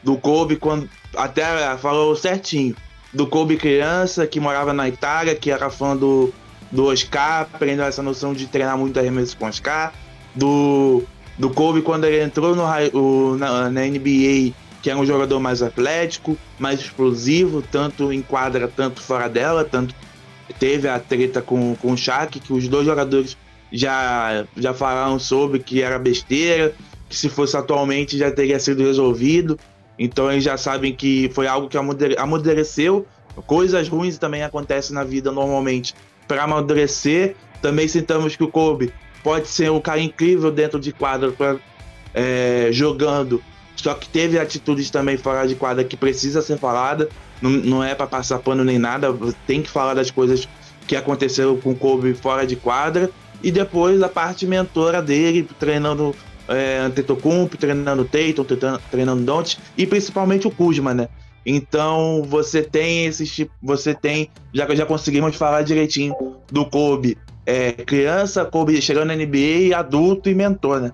do 0.03 0.17
Kobe 0.17 0.55
quando 0.55 0.89
até 1.15 1.77
falou 1.77 2.15
certinho. 2.15 2.75
Do 3.13 3.25
Kobe 3.25 3.57
criança 3.57 4.27
que 4.27 4.39
morava 4.39 4.73
na 4.73 4.87
Itália, 4.87 5.35
que 5.35 5.49
era 5.49 5.69
fã 5.69 5.95
do, 5.95 6.33
do 6.71 6.87
Oscar, 6.87 7.41
aprendeu 7.41 7.85
essa 7.85 8.01
noção 8.01 8.33
de 8.33 8.47
treinar 8.47 8.77
muito 8.77 8.99
arremesso 8.99 9.37
com 9.37 9.45
Oscar. 9.45 9.93
Do, 10.35 11.03
do 11.37 11.49
Kobe 11.49 11.81
quando 11.81 12.05
ele 12.05 12.23
entrou 12.23 12.55
no, 12.55 12.63
o, 12.93 13.37
na, 13.37 13.69
na 13.69 13.81
NBA, 13.81 14.53
que 14.81 14.89
era 14.89 14.99
um 14.99 15.05
jogador 15.05 15.39
mais 15.39 15.61
atlético, 15.61 16.37
mais 16.59 16.79
explosivo, 16.79 17.61
tanto 17.61 18.11
em 18.11 18.21
quadra, 18.21 18.67
tanto 18.67 19.01
fora 19.01 19.27
dela, 19.27 19.63
tanto 19.63 19.95
teve 20.53 20.87
a 20.87 20.99
treta 20.99 21.41
com, 21.41 21.75
com 21.75 21.91
o 21.93 21.97
Shaq, 21.97 22.39
que 22.39 22.53
os 22.53 22.67
dois 22.67 22.85
jogadores 22.85 23.37
já, 23.71 24.45
já 24.55 24.73
falaram 24.73 25.19
sobre 25.19 25.59
que 25.59 25.81
era 25.81 25.99
besteira, 25.99 26.73
que 27.09 27.15
se 27.15 27.29
fosse 27.29 27.55
atualmente 27.55 28.17
já 28.17 28.31
teria 28.31 28.59
sido 28.59 28.83
resolvido. 28.83 29.59
Então 29.99 30.31
eles 30.31 30.43
já 30.43 30.57
sabem 30.57 30.93
que 30.93 31.29
foi 31.33 31.47
algo 31.47 31.67
que 31.67 31.77
amadureceu. 32.17 33.05
Coisas 33.45 33.87
ruins 33.87 34.17
também 34.17 34.43
acontecem 34.43 34.95
na 34.95 35.03
vida 35.03 35.31
normalmente. 35.31 35.93
Para 36.27 36.43
amadurecer, 36.43 37.35
também 37.61 37.87
sentamos 37.87 38.35
que 38.35 38.43
o 38.43 38.47
Kobe 38.47 38.93
pode 39.23 39.47
ser 39.47 39.71
um 39.71 39.79
cara 39.79 39.99
incrível 39.99 40.51
dentro 40.51 40.79
de 40.79 40.91
quadra 40.91 41.31
pra, 41.31 41.57
é, 42.13 42.69
jogando, 42.71 43.43
só 43.75 43.93
que 43.93 44.09
teve 44.09 44.39
atitudes 44.39 44.89
também 44.89 45.17
fora 45.17 45.47
de 45.47 45.55
quadra 45.55 45.83
que 45.83 45.95
precisa 45.95 46.41
ser 46.41 46.57
falada. 46.57 47.09
Não, 47.41 47.49
não 47.49 47.83
é 47.83 47.93
para 47.93 48.07
passar 48.07 48.39
pano 48.39 48.63
nem 48.63 48.79
nada, 48.79 49.15
tem 49.45 49.61
que 49.61 49.69
falar 49.69 49.93
das 49.93 50.09
coisas 50.09 50.47
que 50.87 50.95
aconteceram 50.95 51.57
com 51.57 51.71
o 51.71 51.75
Kobe 51.75 52.13
fora 52.13 52.45
de 52.45 52.55
quadra. 52.55 53.09
E 53.43 53.51
depois 53.51 54.01
a 54.01 54.09
parte 54.09 54.47
mentora 54.47 55.01
dele, 55.01 55.47
treinando 55.59 56.15
é, 56.47 56.79
Antetokounmpo, 56.79 57.57
treinando 57.57 58.05
Tatum, 58.05 58.43
treinando, 58.43 58.81
treinando 58.89 59.43
e 59.77 59.85
principalmente 59.85 60.47
o 60.47 60.51
Kuzma, 60.51 60.93
né? 60.93 61.07
Então 61.45 62.23
você 62.27 62.61
tem 62.61 63.05
esses 63.05 63.33
tipo, 63.33 63.51
você 63.61 63.93
tem, 63.93 64.29
já 64.53 64.67
já 64.75 64.85
conseguimos 64.85 65.35
falar 65.35 65.61
direitinho 65.61 66.13
do 66.51 66.65
Kobe, 66.65 67.17
é, 67.45 67.71
criança, 67.71 68.43
Kobe 68.43 68.81
chegando 68.81 69.07
na 69.07 69.15
NBA, 69.15 69.77
adulto 69.77 70.29
e 70.29 70.35
mentor, 70.35 70.81
né? 70.81 70.91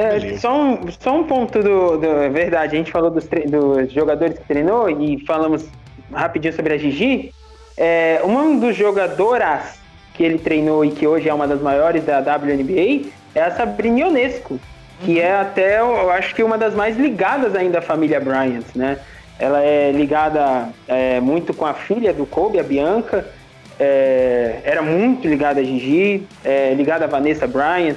É, 0.00 0.38
só, 0.38 0.58
um, 0.58 0.78
só 0.98 1.14
um 1.14 1.24
ponto 1.24 1.62
do, 1.62 1.98
do. 1.98 2.06
É 2.06 2.30
verdade, 2.30 2.74
a 2.74 2.78
gente 2.78 2.90
falou 2.90 3.10
dos, 3.10 3.26
dos 3.26 3.92
jogadores 3.92 4.38
que 4.38 4.44
treinou 4.46 4.88
e 4.88 5.22
falamos 5.26 5.68
rapidinho 6.10 6.54
sobre 6.54 6.72
a 6.72 6.78
Gigi. 6.78 7.34
É, 7.76 8.22
um 8.24 8.58
dos 8.58 8.74
jogadoras 8.74 9.78
que 10.14 10.22
ele 10.22 10.38
treinou 10.38 10.84
e 10.84 10.90
que 10.90 11.06
hoje 11.06 11.28
é 11.28 11.34
uma 11.34 11.46
das 11.46 11.60
maiores 11.60 12.02
da 12.04 12.18
WNBA 12.18 13.10
é 13.34 13.42
a 13.42 13.50
Sabrina 13.50 14.00
Ionesco, 14.00 14.58
que 15.00 15.12
uhum. 15.12 15.18
é 15.18 15.32
até, 15.32 15.80
eu 15.80 16.10
acho 16.10 16.34
que 16.34 16.42
uma 16.42 16.56
das 16.56 16.74
mais 16.74 16.96
ligadas 16.96 17.54
ainda 17.54 17.78
à 17.78 17.82
família 17.82 18.18
Bryant, 18.20 18.64
né? 18.74 18.98
Ela 19.38 19.62
é 19.62 19.92
ligada 19.92 20.68
é, 20.88 21.20
muito 21.20 21.52
com 21.52 21.64
a 21.64 21.74
filha 21.74 22.12
do 22.12 22.24
Kobe, 22.24 22.58
a 22.58 22.62
Bianca, 22.62 23.26
é, 23.78 24.60
era 24.64 24.82
muito 24.82 25.26
ligada 25.26 25.60
a 25.60 25.64
Gigi, 25.64 26.26
é, 26.44 26.74
ligada 26.74 27.04
a 27.04 27.08
Vanessa 27.08 27.46
Bryant. 27.46 27.96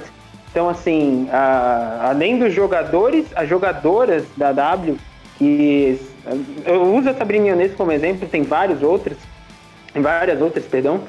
Então, 0.54 0.68
assim, 0.68 1.26
a, 1.32 2.10
além 2.10 2.38
dos 2.38 2.54
jogadores, 2.54 3.26
as 3.34 3.48
jogadoras 3.48 4.24
da 4.36 4.52
W, 4.52 4.96
que 5.36 5.98
eu 6.64 6.94
uso 6.94 7.10
a 7.10 7.14
Sabrina 7.14 7.48
Ionesco 7.48 7.76
como 7.76 7.90
exemplo, 7.90 8.28
tem 8.28 8.44
vários 8.44 8.80
outros, 8.80 9.18
várias 9.92 10.40
outras, 10.40 10.64
perdão, 10.64 11.00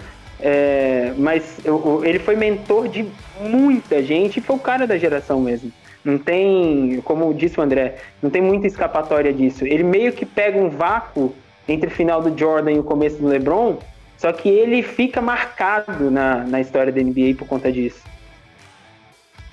é, 0.41 1.13
mas 1.15 1.59
eu, 1.63 2.01
ele 2.03 2.17
foi 2.17 2.35
mentor 2.35 2.87
de 2.87 3.05
muita 3.39 4.01
gente 4.01 4.37
e 4.37 4.41
foi 4.41 4.55
o 4.55 4.59
cara 4.59 4.87
da 4.87 4.97
geração 4.97 5.39
mesmo. 5.39 5.71
Não 6.03 6.17
tem, 6.17 6.99
como 7.05 7.31
disse 7.31 7.59
o 7.59 7.61
André, 7.61 7.97
não 8.23 8.31
tem 8.31 8.41
muita 8.41 8.65
escapatória 8.65 9.31
disso. 9.31 9.63
Ele 9.63 9.83
meio 9.83 10.11
que 10.11 10.25
pega 10.25 10.57
um 10.57 10.69
vácuo 10.69 11.35
entre 11.67 11.87
o 11.87 11.91
final 11.91 12.19
do 12.19 12.35
Jordan 12.35 12.71
e 12.71 12.79
o 12.79 12.83
começo 12.83 13.17
do 13.17 13.27
LeBron, 13.27 13.77
só 14.17 14.33
que 14.33 14.49
ele 14.49 14.81
fica 14.81 15.21
marcado 15.21 16.09
na, 16.09 16.37
na 16.37 16.59
história 16.59 16.91
da 16.91 16.99
NBA 16.99 17.35
por 17.37 17.47
conta 17.47 17.71
disso. 17.71 18.14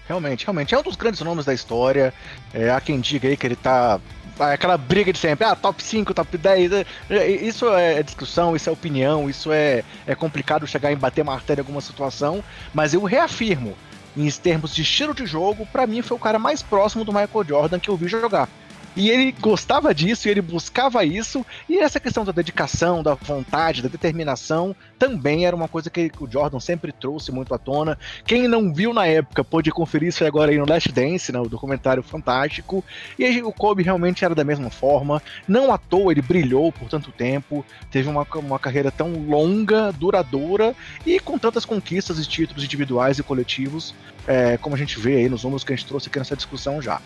Realmente, 0.06 0.44
realmente. 0.44 0.74
É 0.74 0.78
um 0.78 0.82
dos 0.82 0.96
grandes 0.96 1.20
nomes 1.20 1.44
da 1.44 1.54
história. 1.54 2.12
É, 2.52 2.70
há 2.70 2.80
quem 2.80 3.00
diga 3.00 3.28
aí 3.28 3.36
que 3.36 3.46
ele 3.46 3.56
tá. 3.56 4.00
Aquela 4.38 4.76
briga 4.76 5.12
de 5.12 5.18
sempre, 5.18 5.44
ah, 5.44 5.54
top 5.54 5.82
5, 5.82 6.14
top 6.14 6.36
10. 6.36 6.72
É, 7.10 7.28
isso 7.28 7.68
é 7.68 8.02
discussão, 8.02 8.56
isso 8.56 8.68
é 8.68 8.72
opinião, 8.72 9.28
isso 9.28 9.52
é, 9.52 9.84
é 10.06 10.14
complicado 10.14 10.66
chegar 10.66 10.90
em 10.90 10.96
bater 10.96 11.22
martelo 11.22 11.60
em 11.60 11.62
alguma 11.62 11.80
situação. 11.80 12.42
Mas 12.74 12.94
eu 12.94 13.02
reafirmo, 13.04 13.76
em 14.16 14.28
termos 14.30 14.74
de 14.74 14.82
estilo 14.82 15.14
de 15.14 15.26
jogo, 15.26 15.66
para 15.66 15.86
mim 15.86 16.02
foi 16.02 16.16
o 16.16 16.20
cara 16.20 16.38
mais 16.38 16.62
próximo 16.62 17.04
do 17.04 17.12
Michael 17.12 17.44
Jordan 17.46 17.78
que 17.78 17.88
eu 17.88 17.96
vi 17.96 18.08
jogar. 18.08 18.48
E 18.94 19.08
ele 19.08 19.32
gostava 19.32 19.94
disso, 19.94 20.28
e 20.28 20.30
ele 20.30 20.42
buscava 20.42 21.04
isso, 21.04 21.44
e 21.68 21.78
essa 21.78 21.98
questão 21.98 22.24
da 22.24 22.32
dedicação, 22.32 23.02
da 23.02 23.14
vontade, 23.14 23.82
da 23.82 23.88
determinação, 23.88 24.76
também 24.98 25.46
era 25.46 25.56
uma 25.56 25.66
coisa 25.66 25.88
que 25.88 26.12
o 26.20 26.30
Jordan 26.30 26.60
sempre 26.60 26.92
trouxe 26.92 27.32
muito 27.32 27.54
à 27.54 27.58
tona. 27.58 27.98
Quem 28.26 28.46
não 28.46 28.72
viu 28.72 28.92
na 28.92 29.06
época 29.06 29.42
pôde 29.42 29.70
conferir 29.70 30.10
isso 30.10 30.24
agora 30.24 30.52
aí 30.52 30.58
no 30.58 30.68
Last 30.68 30.92
Dance, 30.92 31.32
né, 31.32 31.40
o 31.40 31.48
documentário 31.48 32.02
fantástico. 32.02 32.84
E 33.18 33.42
o 33.42 33.52
Kobe 33.52 33.82
realmente 33.82 34.24
era 34.24 34.34
da 34.34 34.44
mesma 34.44 34.70
forma. 34.70 35.22
Não 35.48 35.72
à 35.72 35.78
toa 35.78 36.12
ele 36.12 36.22
brilhou 36.22 36.70
por 36.70 36.88
tanto 36.88 37.10
tempo, 37.10 37.64
teve 37.90 38.08
uma, 38.08 38.26
uma 38.34 38.58
carreira 38.58 38.90
tão 38.90 39.12
longa, 39.26 39.90
duradoura 39.90 40.74
e 41.06 41.18
com 41.18 41.38
tantas 41.38 41.64
conquistas 41.64 42.18
e 42.18 42.28
títulos 42.28 42.62
individuais 42.62 43.18
e 43.18 43.22
coletivos, 43.22 43.94
é, 44.26 44.56
como 44.58 44.76
a 44.76 44.78
gente 44.78 45.00
vê 45.00 45.16
aí 45.16 45.28
nos 45.28 45.44
números 45.44 45.64
que 45.64 45.72
a 45.72 45.76
gente 45.76 45.88
trouxe 45.88 46.08
aqui 46.08 46.18
nessa 46.18 46.36
discussão 46.36 46.80
já. 46.80 47.00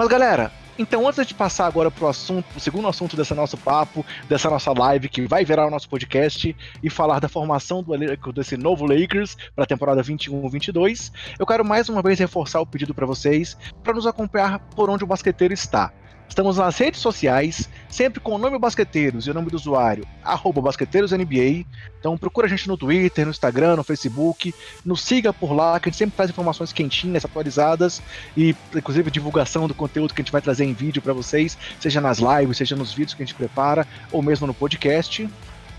Mas 0.00 0.08
galera, 0.08 0.50
então 0.78 1.06
antes 1.06 1.26
de 1.26 1.34
passar 1.34 1.66
agora 1.66 1.90
pro 1.90 2.08
assunto, 2.08 2.46
o 2.56 2.58
segundo 2.58 2.88
assunto 2.88 3.18
desse 3.18 3.34
nosso 3.34 3.58
papo, 3.58 4.02
dessa 4.26 4.48
nossa 4.48 4.72
live 4.72 5.10
que 5.10 5.26
vai 5.26 5.44
virar 5.44 5.66
o 5.66 5.70
nosso 5.70 5.90
podcast 5.90 6.56
e 6.82 6.88
falar 6.88 7.20
da 7.20 7.28
formação 7.28 7.82
do, 7.82 7.92
desse 8.32 8.56
novo 8.56 8.86
Lakers 8.86 9.36
para 9.54 9.64
a 9.64 9.66
temporada 9.66 10.02
21-22, 10.02 11.12
eu 11.38 11.44
quero 11.44 11.62
mais 11.66 11.90
uma 11.90 12.00
vez 12.00 12.18
reforçar 12.18 12.62
o 12.62 12.66
pedido 12.66 12.94
para 12.94 13.04
vocês 13.04 13.58
para 13.84 13.92
nos 13.92 14.06
acompanhar 14.06 14.58
por 14.74 14.88
onde 14.88 15.04
o 15.04 15.06
basqueteiro 15.06 15.52
está. 15.52 15.92
Estamos 16.30 16.58
nas 16.58 16.78
redes 16.78 17.00
sociais, 17.00 17.68
sempre 17.88 18.20
com 18.20 18.36
o 18.36 18.38
nome 18.38 18.56
Basqueteiros 18.56 19.26
e 19.26 19.30
o 19.32 19.34
nome 19.34 19.50
do 19.50 19.56
usuário, 19.56 20.06
arroba 20.22 20.60
BasqueteirosNBA. 20.60 21.66
Então 21.98 22.16
procura 22.16 22.46
a 22.46 22.48
gente 22.48 22.68
no 22.68 22.76
Twitter, 22.76 23.24
no 23.24 23.32
Instagram, 23.32 23.74
no 23.74 23.82
Facebook, 23.82 24.54
nos 24.84 25.02
siga 25.02 25.32
por 25.32 25.52
lá, 25.52 25.78
que 25.80 25.88
a 25.88 25.90
gente 25.90 25.98
sempre 25.98 26.14
traz 26.14 26.30
informações 26.30 26.72
quentinhas, 26.72 27.24
atualizadas 27.24 28.00
e 28.36 28.54
inclusive 28.74 29.10
divulgação 29.10 29.66
do 29.66 29.74
conteúdo 29.74 30.14
que 30.14 30.22
a 30.22 30.24
gente 30.24 30.30
vai 30.30 30.40
trazer 30.40 30.64
em 30.64 30.72
vídeo 30.72 31.02
para 31.02 31.12
vocês, 31.12 31.58
seja 31.80 32.00
nas 32.00 32.20
lives, 32.20 32.56
seja 32.56 32.76
nos 32.76 32.92
vídeos 32.92 33.12
que 33.12 33.24
a 33.24 33.26
gente 33.26 33.34
prepara, 33.34 33.84
ou 34.12 34.22
mesmo 34.22 34.46
no 34.46 34.54
podcast. 34.54 35.28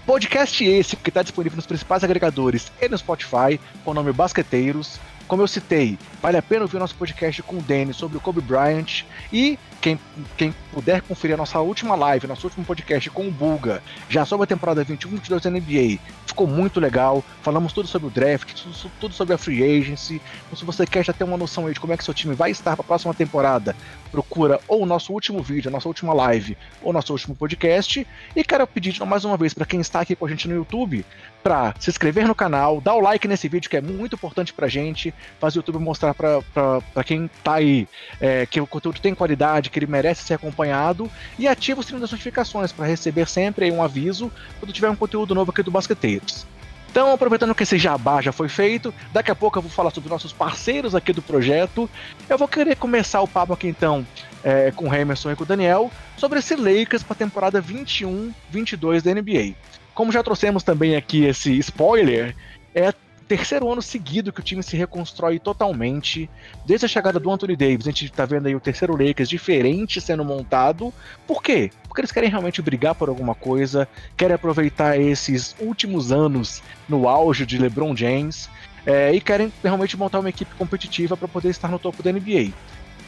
Podcast 0.05 0.65
esse 0.65 0.97
que 0.97 1.09
está 1.09 1.23
disponível 1.23 1.55
nos 1.55 1.65
principais 1.65 2.03
agregadores 2.03 2.69
e 2.81 2.89
no 2.89 2.97
Spotify, 2.97 3.57
com 3.85 3.91
o 3.91 3.93
nome 3.93 4.11
Basqueteiros. 4.11 4.99
Como 5.31 5.43
eu 5.43 5.47
citei, 5.47 5.97
vale 6.21 6.35
a 6.35 6.41
pena 6.41 6.63
ouvir 6.63 6.75
o 6.75 6.79
nosso 6.81 6.93
podcast 6.93 7.41
com 7.43 7.59
o 7.59 7.61
Danny 7.61 7.93
sobre 7.93 8.17
o 8.17 8.19
Kobe 8.19 8.41
Bryant 8.41 9.03
e 9.31 9.57
quem, 9.79 9.97
quem 10.35 10.53
puder 10.73 11.01
conferir 11.01 11.35
a 11.35 11.37
nossa 11.37 11.57
última 11.61 11.95
live, 11.95 12.27
nosso 12.27 12.47
último 12.47 12.65
podcast 12.65 13.09
com 13.11 13.25
o 13.25 13.31
Bulga, 13.31 13.81
já 14.09 14.25
sobre 14.25 14.43
a 14.43 14.47
temporada 14.47 14.83
21-22 14.83 15.41
da 15.41 15.49
NBA, 15.49 16.01
ficou 16.27 16.45
muito 16.45 16.81
legal. 16.81 17.23
Falamos 17.41 17.71
tudo 17.71 17.87
sobre 17.87 18.09
o 18.09 18.11
draft, 18.11 18.53
tudo, 18.53 18.91
tudo, 18.99 19.13
sobre 19.15 19.33
a 19.33 19.37
free 19.37 19.63
agency. 19.63 20.21
Então, 20.45 20.57
se 20.57 20.65
você 20.65 20.85
quer 20.85 21.05
já 21.05 21.13
ter 21.13 21.23
uma 21.23 21.37
noção 21.37 21.65
aí 21.65 21.73
de 21.73 21.79
como 21.79 21.93
é 21.93 21.97
que 21.97 22.03
seu 22.03 22.13
time 22.13 22.35
vai 22.35 22.51
estar 22.51 22.75
para 22.75 22.83
a 22.83 22.87
próxima 22.87 23.13
temporada, 23.13 23.73
procura 24.11 24.59
ou 24.67 24.83
o 24.83 24.85
nosso 24.85 25.13
último 25.13 25.41
vídeo, 25.41 25.69
a 25.69 25.71
nossa 25.71 25.87
última 25.87 26.13
live, 26.13 26.57
ou 26.81 26.91
nosso 26.91 27.13
último 27.13 27.35
podcast. 27.35 28.05
E 28.35 28.43
quero 28.43 28.67
pedir 28.67 28.99
mais 29.05 29.23
uma 29.23 29.37
vez 29.37 29.53
para 29.53 29.65
quem 29.65 29.79
está 29.79 30.01
aqui 30.01 30.15
com 30.15 30.25
a 30.25 30.29
gente 30.29 30.47
no 30.47 30.55
YouTube, 30.55 31.05
para 31.41 31.73
se 31.79 31.89
inscrever 31.89 32.27
no 32.27 32.35
canal, 32.35 32.81
dar 32.81 32.93
o 32.93 32.99
like 32.99 33.27
nesse 33.27 33.47
vídeo 33.47 33.69
que 33.69 33.77
é 33.77 33.81
muito 33.81 34.15
importante 34.15 34.53
pra 34.53 34.67
gente, 34.67 35.13
fazer 35.39 35.57
o 35.57 35.59
YouTube 35.59 35.79
mostrar 35.79 36.13
pra 36.13 37.03
quem 37.03 37.29
tá 37.43 37.55
aí 37.55 37.87
é, 38.19 38.45
que 38.45 38.59
o 38.59 38.67
conteúdo 38.67 38.99
tem 38.99 39.15
qualidade, 39.15 39.69
que 39.69 39.79
ele 39.79 39.87
merece 39.87 40.23
ser 40.23 40.35
acompanhado, 40.35 41.09
e 41.39 41.47
ativa 41.47 41.79
o 41.79 41.83
sininho 41.83 42.01
das 42.01 42.11
notificações 42.11 42.71
para 42.71 42.85
receber 42.85 43.27
sempre 43.27 43.71
um 43.71 43.81
aviso 43.81 44.31
quando 44.59 44.73
tiver 44.73 44.89
um 44.89 44.95
conteúdo 44.95 45.33
novo 45.33 45.51
aqui 45.51 45.63
do 45.63 45.71
Basqueteiros. 45.71 46.45
Então, 46.91 47.13
aproveitando 47.13 47.55
que 47.55 47.63
esse 47.63 47.77
jabá 47.77 48.21
já 48.21 48.33
foi 48.33 48.49
feito, 48.49 48.93
daqui 49.13 49.31
a 49.31 49.35
pouco 49.35 49.57
eu 49.57 49.61
vou 49.61 49.71
falar 49.71 49.91
sobre 49.91 50.09
nossos 50.09 50.33
parceiros 50.33 50.93
aqui 50.93 51.13
do 51.13 51.21
projeto. 51.21 51.89
Eu 52.27 52.37
vou 52.37 52.49
querer 52.49 52.75
começar 52.75 53.21
o 53.21 53.27
papo 53.27 53.53
aqui 53.53 53.69
então 53.69 54.05
é, 54.43 54.71
com 54.71 54.89
o 54.89 54.93
Emerson 54.93 55.31
e 55.31 55.35
com 55.37 55.43
o 55.43 55.47
Daniel 55.47 55.89
sobre 56.17 56.39
esse 56.39 56.53
Lakers 56.53 57.01
para 57.01 57.13
a 57.13 57.15
temporada 57.15 57.63
21-22 57.63 59.01
da 59.01 59.13
NBA. 59.13 59.55
Como 59.93 60.11
já 60.11 60.21
trouxemos 60.21 60.63
também 60.63 60.97
aqui 60.97 61.23
esse 61.23 61.57
spoiler, 61.59 62.35
é 62.75 62.93
terceiro 63.31 63.71
ano 63.71 63.81
seguido 63.81 64.33
que 64.33 64.41
o 64.41 64.43
time 64.43 64.61
se 64.61 64.75
reconstrói 64.75 65.39
totalmente. 65.39 66.29
Desde 66.65 66.85
a 66.85 66.89
chegada 66.89 67.17
do 67.17 67.31
Anthony 67.31 67.55
Davis, 67.55 67.87
a 67.87 67.91
gente 67.91 68.11
tá 68.11 68.25
vendo 68.25 68.47
aí 68.47 68.53
o 68.53 68.59
terceiro 68.59 68.91
Lakers 68.91 69.29
diferente 69.29 70.01
sendo 70.01 70.25
montado. 70.25 70.93
Por 71.25 71.41
quê? 71.41 71.71
Porque 71.87 72.01
eles 72.01 72.11
querem 72.11 72.29
realmente 72.29 72.61
brigar 72.61 72.93
por 72.93 73.07
alguma 73.07 73.33
coisa, 73.33 73.87
querem 74.17 74.35
aproveitar 74.35 74.99
esses 74.99 75.55
últimos 75.61 76.11
anos 76.11 76.61
no 76.89 77.07
auge 77.07 77.45
de 77.45 77.57
LeBron 77.57 77.95
James 77.95 78.49
é, 78.85 79.13
e 79.13 79.21
querem 79.21 79.49
realmente 79.63 79.95
montar 79.95 80.19
uma 80.19 80.27
equipe 80.27 80.53
competitiva 80.55 81.15
para 81.15 81.29
poder 81.29 81.51
estar 81.51 81.69
no 81.69 81.79
topo 81.79 82.03
da 82.03 82.11
NBA. 82.11 82.51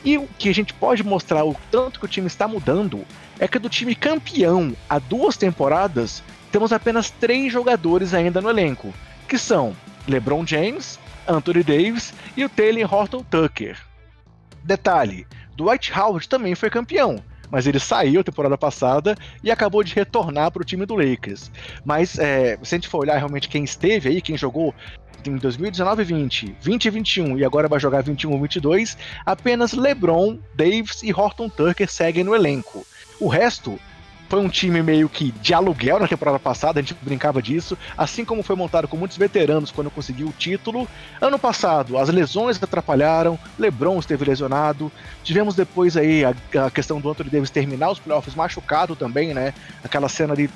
E 0.05 0.17
o 0.17 0.25
que 0.39 0.47
a 0.47 0.53
gente 0.53 0.73
pode 0.73 1.03
mostrar 1.03 1.43
o 1.43 1.53
tanto 1.69 1.99
que 1.99 2.05
o 2.05 2.09
time 2.09 2.27
está 2.27 2.47
mudando 2.47 3.03
é 3.37 3.45
que 3.45 3.59
do 3.59 3.67
time 3.67 3.93
campeão 3.93 4.73
há 4.89 4.99
duas 4.99 5.35
temporadas 5.35 6.23
temos 6.49 6.71
apenas 6.71 7.09
três 7.09 7.51
jogadores 7.51 8.13
ainda 8.13 8.39
no 8.39 8.49
elenco, 8.49 8.93
que 9.27 9.37
são 9.37 9.75
LeBron 10.07 10.45
James, 10.45 10.99
Anthony 11.27 11.63
Davis 11.63 12.13
e 12.35 12.43
o 12.43 12.49
Taylor 12.49 12.93
Horton 12.93 13.23
Tucker. 13.23 13.77
Detalhe: 14.63 15.27
Dwight 15.55 15.91
Howard 15.97 16.27
também 16.27 16.55
foi 16.55 16.69
campeão, 16.69 17.23
mas 17.49 17.67
ele 17.67 17.79
saiu 17.79 18.23
temporada 18.23 18.57
passada 18.57 19.15
e 19.43 19.51
acabou 19.51 19.83
de 19.83 19.93
retornar 19.93 20.51
para 20.51 20.61
o 20.61 20.65
time 20.65 20.85
do 20.85 20.95
Lakers. 20.95 21.51
Mas 21.85 22.17
é, 22.17 22.57
se 22.63 22.75
a 22.75 22.77
gente 22.77 22.87
for 22.87 22.99
olhar 22.99 23.17
realmente 23.17 23.49
quem 23.49 23.63
esteve 23.63 24.09
aí, 24.09 24.21
quem 24.21 24.37
jogou 24.37 24.73
em 25.25 25.37
2019 25.37 26.03
20, 26.03 26.55
20 26.59 26.85
e 26.85 26.89
21 26.89 27.37
e 27.37 27.45
agora 27.45 27.67
vai 27.67 27.79
jogar 27.79 28.03
21 28.03 28.41
22, 28.41 28.97
apenas 29.25 29.73
LeBron, 29.73 30.37
Davis 30.53 31.01
e 31.03 31.13
Horton 31.13 31.47
Tucker 31.47 31.89
seguem 31.89 32.23
no 32.23 32.35
elenco. 32.35 32.85
O 33.19 33.27
resto 33.27 33.79
foi 34.29 34.39
um 34.39 34.49
time 34.49 34.81
meio 34.81 35.07
que 35.07 35.31
de 35.31 35.53
aluguel 35.53 35.99
na 35.99 36.07
temporada 36.07 36.39
passada, 36.39 36.79
a 36.79 36.81
gente 36.81 36.95
brincava 37.01 37.41
disso, 37.41 37.77
assim 37.97 38.25
como 38.25 38.41
foi 38.43 38.55
montado 38.55 38.87
com 38.87 38.97
muitos 38.97 39.17
veteranos 39.17 39.71
quando 39.71 39.91
conseguiu 39.91 40.27
o 40.27 40.33
título. 40.33 40.87
Ano 41.21 41.37
passado, 41.37 41.97
as 41.97 42.09
lesões 42.09 42.61
atrapalharam, 42.61 43.37
LeBron 43.59 43.99
esteve 43.99 44.25
lesionado, 44.25 44.91
tivemos 45.23 45.55
depois 45.55 45.95
aí 45.95 46.23
a, 46.25 46.33
a 46.65 46.71
questão 46.71 46.99
do 46.99 47.09
Anthony 47.09 47.29
Davis 47.29 47.49
terminar 47.49 47.91
os 47.91 47.99
playoffs 47.99 48.35
machucado 48.35 48.95
também, 48.95 49.33
né? 49.33 49.53
Aquela 49.83 50.09
cena 50.09 50.35
de 50.35 50.49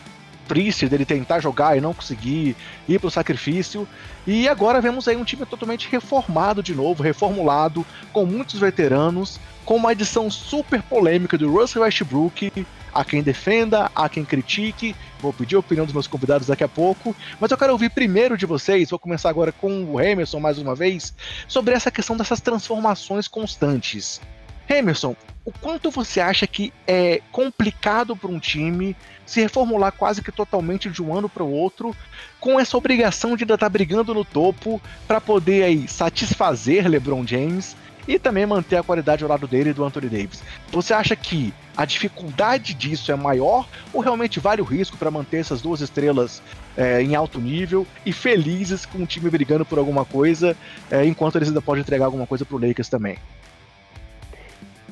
triste 0.48 0.88
dele 0.88 1.06
tentar 1.06 1.40
jogar 1.40 1.78
e 1.78 1.82
não 1.82 1.94
conseguir 1.94 2.56
ir 2.88 3.00
pro 3.00 3.12
sacrifício. 3.12 3.88
E 4.26 4.48
agora 4.48 4.82
vemos 4.82 5.08
aí 5.08 5.16
um 5.16 5.24
time 5.24 5.46
totalmente 5.46 5.88
reformado 5.90 6.64
de 6.64 6.74
novo, 6.74 7.04
reformulado, 7.04 7.86
com 8.14 8.26
muitos 8.26 8.60
veteranos, 8.60 9.40
com 9.66 9.76
uma 9.76 9.92
edição 9.92 10.30
super 10.32 10.82
polêmica 10.82 11.38
do 11.38 11.52
Russell 11.52 11.84
Westbrook, 11.84 12.52
Há 12.98 13.06
quem 13.06 13.22
defenda, 13.22 13.92
há 13.94 14.10
quem 14.10 14.26
critique. 14.26 14.96
Vou 15.20 15.32
pedir 15.32 15.56
a 15.56 15.60
opinião 15.60 15.86
dos 15.86 15.94
meus 15.94 16.08
convidados 16.08 16.48
daqui 16.48 16.64
a 16.64 16.68
pouco. 16.68 17.16
Mas 17.40 17.52
eu 17.52 17.58
quero 17.58 17.72
ouvir 17.72 17.92
primeiro 17.92 18.36
de 18.36 18.48
vocês, 18.48 18.90
vou 18.90 18.98
começar 18.98 19.30
agora 19.30 19.52
com 19.52 19.86
o 19.86 20.02
Emerson 20.02 20.40
mais 20.40 20.58
uma 20.58 20.74
vez, 20.74 21.14
sobre 21.48 21.76
essa 21.76 21.92
questão 21.92 22.18
dessas 22.18 22.42
transformações 22.42 23.28
constantes. 23.28 24.20
Emerson, 24.70 25.16
o 25.46 25.52
quanto 25.52 25.90
você 25.90 26.20
acha 26.20 26.46
que 26.46 26.74
é 26.86 27.22
complicado 27.32 28.16
para 28.16 28.30
um 28.30 28.40
time 28.40 28.96
se 29.26 29.42
reformular 29.42 29.92
quase 29.92 30.22
que 30.22 30.32
totalmente 30.32 30.90
de 30.90 31.02
um 31.02 31.16
ano 31.16 31.30
para 31.30 31.44
o 31.44 31.52
outro, 31.52 31.96
com 32.40 32.60
essa 32.60 32.78
obrigação 32.78 33.36
de 33.36 33.44
ainda 33.44 33.54
estar 33.54 33.66
tá 33.66 33.70
brigando 33.70 34.14
no 34.14 34.26
topo 34.26 34.82
para 35.08 35.22
poder 35.22 35.64
aí 35.64 35.88
satisfazer 35.88 36.88
LeBron 36.88 37.26
James 37.26 37.76
e 38.08 38.18
também 38.18 38.46
manter 38.46 38.78
a 38.78 38.84
qualidade 38.84 39.24
ao 39.24 39.30
lado 39.30 39.48
dele 39.48 39.72
e 39.72 39.74
do 39.74 39.84
Anthony 39.84 40.08
Davis. 40.08 40.42
Você 40.72 40.94
acha 40.94 41.16
que 41.16 41.54
a 41.76 41.84
dificuldade 41.84 42.74
disso 42.74 43.12
é 43.12 43.16
maior 43.16 43.68
ou 43.94 44.02
realmente 44.02 44.40
vale 44.40 44.62
o 44.62 44.66
risco 44.66 44.98
para 44.98 45.12
manter 45.12 45.38
essas 45.38 45.62
duas 45.62 45.82
estrelas 45.82 46.42
é, 46.76 47.02
em 47.02 47.16
alto 47.16 47.40
nível 47.40 47.86
e 48.06 48.14
felizes 48.14 48.86
com 48.86 49.00
o 49.00 49.06
time 49.06 49.30
brigando 49.30 49.66
por 49.66 49.78
alguma 49.78 50.06
coisa, 50.06 50.56
é, 50.90 51.06
enquanto 51.06 51.36
eles 51.36 51.50
ainda 51.50 51.62
podem 51.62 51.82
entregar 51.82 52.06
alguma 52.06 52.26
coisa 52.26 52.46
para 52.46 52.56
o 52.56 52.60
Lakers 52.60 52.88
também? 52.88 53.18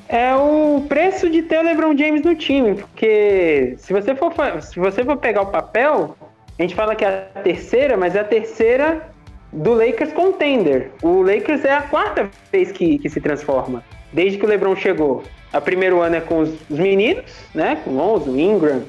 É 0.08 0.34
o 0.36 0.84
preço 0.88 1.28
de 1.28 1.42
ter 1.42 1.58
o 1.58 1.62
LeBron 1.62 1.96
James 1.96 2.22
no 2.22 2.34
time, 2.34 2.74
porque 2.74 3.74
se 3.78 3.92
você 3.92 4.14
for, 4.14 4.32
se 4.62 4.78
você 4.78 5.04
for 5.04 5.16
pegar 5.16 5.42
o 5.42 5.46
papel, 5.46 6.16
a 6.58 6.62
gente 6.62 6.74
fala 6.74 6.94
que 6.94 7.04
é 7.04 7.28
a 7.34 7.40
terceira, 7.40 7.96
mas 7.96 8.14
é 8.14 8.20
a 8.20 8.24
terceira 8.24 9.10
do 9.52 9.74
Lakers 9.74 10.12
contender. 10.12 10.92
O 11.02 11.22
Lakers 11.22 11.64
é 11.64 11.72
a 11.72 11.82
quarta 11.82 12.30
vez 12.52 12.70
que, 12.70 12.98
que 12.98 13.08
se 13.08 13.20
transforma, 13.20 13.82
desde 14.12 14.38
que 14.38 14.44
o 14.44 14.48
LeBron 14.48 14.76
chegou. 14.76 15.24
O 15.52 15.60
primeiro 15.60 16.00
ano 16.00 16.16
é 16.16 16.20
com 16.20 16.40
os, 16.40 16.50
os 16.70 16.78
meninos, 16.78 17.24
né? 17.54 17.78
Com 17.84 17.92
Lonzo, 17.96 18.38
Ingram 18.38 18.84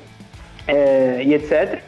é, 0.67 1.21
e 1.23 1.33
etc. 1.33 1.81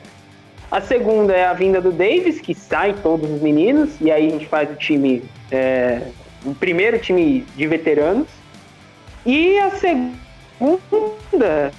A 0.71 0.81
segunda 0.81 1.33
é 1.33 1.45
a 1.45 1.53
vinda 1.53 1.81
do 1.81 1.91
Davis, 1.91 2.39
que 2.39 2.53
sai 2.53 2.93
todos 3.01 3.29
os 3.29 3.41
meninos, 3.41 3.89
e 3.99 4.11
aí 4.11 4.27
a 4.27 4.29
gente 4.29 4.47
faz 4.47 4.69
o 4.69 4.75
time, 4.75 5.23
é, 5.51 6.01
o 6.45 6.53
primeiro 6.53 6.97
time 6.99 7.45
de 7.55 7.67
veteranos. 7.67 8.27
E 9.25 9.59
a 9.59 9.71
segunda, 9.71 11.71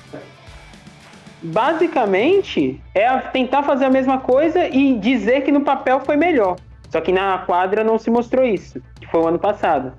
basicamente, 1.43 2.81
é 2.95 3.09
tentar 3.19 3.63
fazer 3.63 3.87
a 3.87 3.91
mesma 3.91 4.19
coisa 4.19 4.67
e 4.67 4.99
dizer 4.99 5.43
que 5.43 5.53
no 5.53 5.63
papel 5.63 6.01
foi 6.01 6.17
melhor. 6.17 6.57
Só 6.91 7.01
que 7.01 7.13
na 7.13 7.39
quadra 7.39 7.85
não 7.85 7.99
se 7.99 8.11
mostrou 8.11 8.45
isso, 8.45 8.83
que 9.01 9.07
foi 9.07 9.21
o 9.21 9.29
ano 9.29 9.39
passado. 9.39 9.93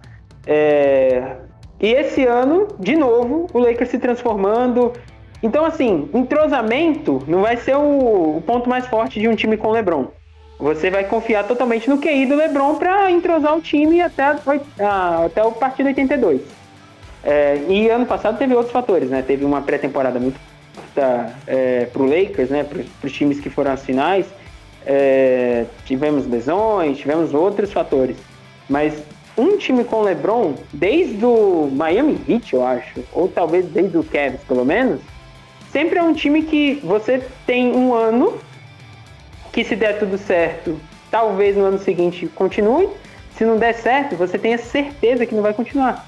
É... 0.45 1.37
E 1.79 1.87
esse 1.87 2.25
ano, 2.25 2.67
de 2.79 2.95
novo, 2.95 3.47
o 3.53 3.57
Lakers 3.57 3.89
se 3.89 3.97
transformando. 3.97 4.93
Então, 5.41 5.65
assim, 5.65 6.09
entrosamento 6.13 7.23
não 7.27 7.41
vai 7.41 7.57
ser 7.57 7.75
o, 7.75 8.37
o 8.37 8.43
ponto 8.45 8.69
mais 8.69 8.85
forte 8.85 9.19
de 9.19 9.27
um 9.27 9.35
time 9.35 9.57
com 9.57 9.71
LeBron. 9.71 10.07
Você 10.59 10.91
vai 10.91 11.05
confiar 11.05 11.47
totalmente 11.47 11.89
no 11.89 11.97
QI 11.97 12.27
do 12.27 12.35
LeBron 12.35 12.75
para 12.75 13.09
entrosar 13.09 13.57
o 13.57 13.61
time 13.61 13.99
até, 13.99 14.35
a, 14.79 15.25
até 15.25 15.43
o 15.43 15.51
partido 15.53 15.87
82. 15.87 16.60
É, 17.23 17.61
e 17.69 17.89
ano 17.89 18.05
passado 18.05 18.37
teve 18.37 18.53
outros 18.53 18.71
fatores, 18.71 19.09
né? 19.09 19.21
Teve 19.21 19.45
uma 19.45 19.61
pré-temporada 19.61 20.19
muito 20.19 20.39
é, 21.47 21.85
para 21.85 22.01
o 22.01 22.05
Lakers, 22.05 22.49
né? 22.49 22.63
Para 22.63 23.07
os 23.07 23.11
times 23.11 23.39
que 23.39 23.49
foram 23.49 23.71
às 23.71 23.83
finais. 23.83 24.25
É, 24.85 25.65
tivemos 25.85 26.27
lesões, 26.27 26.97
tivemos 26.97 27.33
outros 27.33 27.71
fatores. 27.71 28.17
Mas 28.67 29.03
um 29.37 29.57
time 29.57 29.83
com 29.83 30.01
LeBron, 30.01 30.55
desde 30.73 31.23
o 31.23 31.69
Miami 31.71 32.19
Heat, 32.27 32.53
eu 32.53 32.65
acho, 32.65 33.03
ou 33.13 33.27
talvez 33.27 33.65
desde 33.65 33.97
o 33.97 34.03
Cavs, 34.03 34.41
pelo 34.47 34.65
menos, 34.65 34.99
sempre 35.71 35.99
é 35.99 36.03
um 36.03 36.13
time 36.13 36.41
que 36.43 36.81
você 36.83 37.23
tem 37.45 37.75
um 37.75 37.93
ano 37.93 38.37
que 39.51 39.63
se 39.63 39.75
der 39.75 39.99
tudo 39.99 40.17
certo, 40.17 40.79
talvez 41.09 41.55
no 41.55 41.65
ano 41.65 41.77
seguinte 41.77 42.27
continue. 42.35 42.89
Se 43.35 43.45
não 43.45 43.57
der 43.57 43.73
certo, 43.73 44.15
você 44.15 44.37
tenha 44.37 44.57
certeza 44.57 45.25
que 45.25 45.33
não 45.33 45.41
vai 45.41 45.53
continuar. 45.53 46.07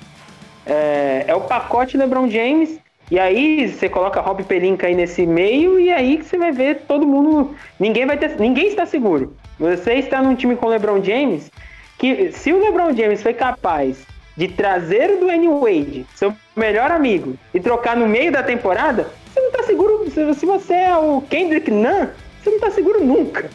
É, 0.66 1.26
é 1.28 1.36
o 1.36 1.42
pacote 1.42 1.98
LeBron 1.98 2.30
James 2.30 2.80
e 3.12 3.20
aí 3.20 3.68
você 3.68 3.90
coloca 3.90 4.22
Rob 4.22 4.44
Pelinka 4.44 4.88
aí 4.88 4.96
nesse 4.96 5.26
meio 5.26 5.80
e 5.80 5.92
aí 5.92 6.18
que 6.18 6.26
você 6.26 6.38
vai 6.38 6.52
ver 6.52 6.84
todo 6.88 7.06
mundo. 7.06 7.56
Ninguém 7.80 8.06
vai 8.06 8.18
ter. 8.18 8.40
Ninguém 8.40 8.68
está 8.68 8.86
seguro. 8.86 9.36
Você 9.60 9.94
está 9.96 10.22
num 10.22 10.36
time 10.36 10.56
com 10.56 10.68
LeBron 10.68 11.04
James, 11.04 11.52
que 11.98 12.32
se 12.32 12.52
o 12.52 12.60
LeBron 12.60 12.96
James 12.96 13.22
foi 13.22 13.34
capaz 13.34 14.06
de 14.36 14.48
trazer 14.48 15.12
o 15.12 15.20
Dwayne 15.20 15.48
Wade, 15.48 16.08
seu 16.16 16.34
melhor 16.56 16.90
amigo, 16.90 17.36
e 17.54 17.60
trocar 17.60 17.96
no 17.96 18.08
meio 18.08 18.32
da 18.32 18.42
temporada, 18.42 19.08
você 19.32 19.40
não 19.40 19.50
está 19.50 19.64
seguro. 19.64 20.10
Se 20.10 20.46
você 20.46 20.74
é 20.74 20.98
o 20.98 21.22
Kendrick 21.22 21.70
Nunn, 21.70 22.08
você 22.42 22.50
não 22.50 22.56
está 22.58 22.72
seguro 22.72 23.04
nunca. 23.04 23.50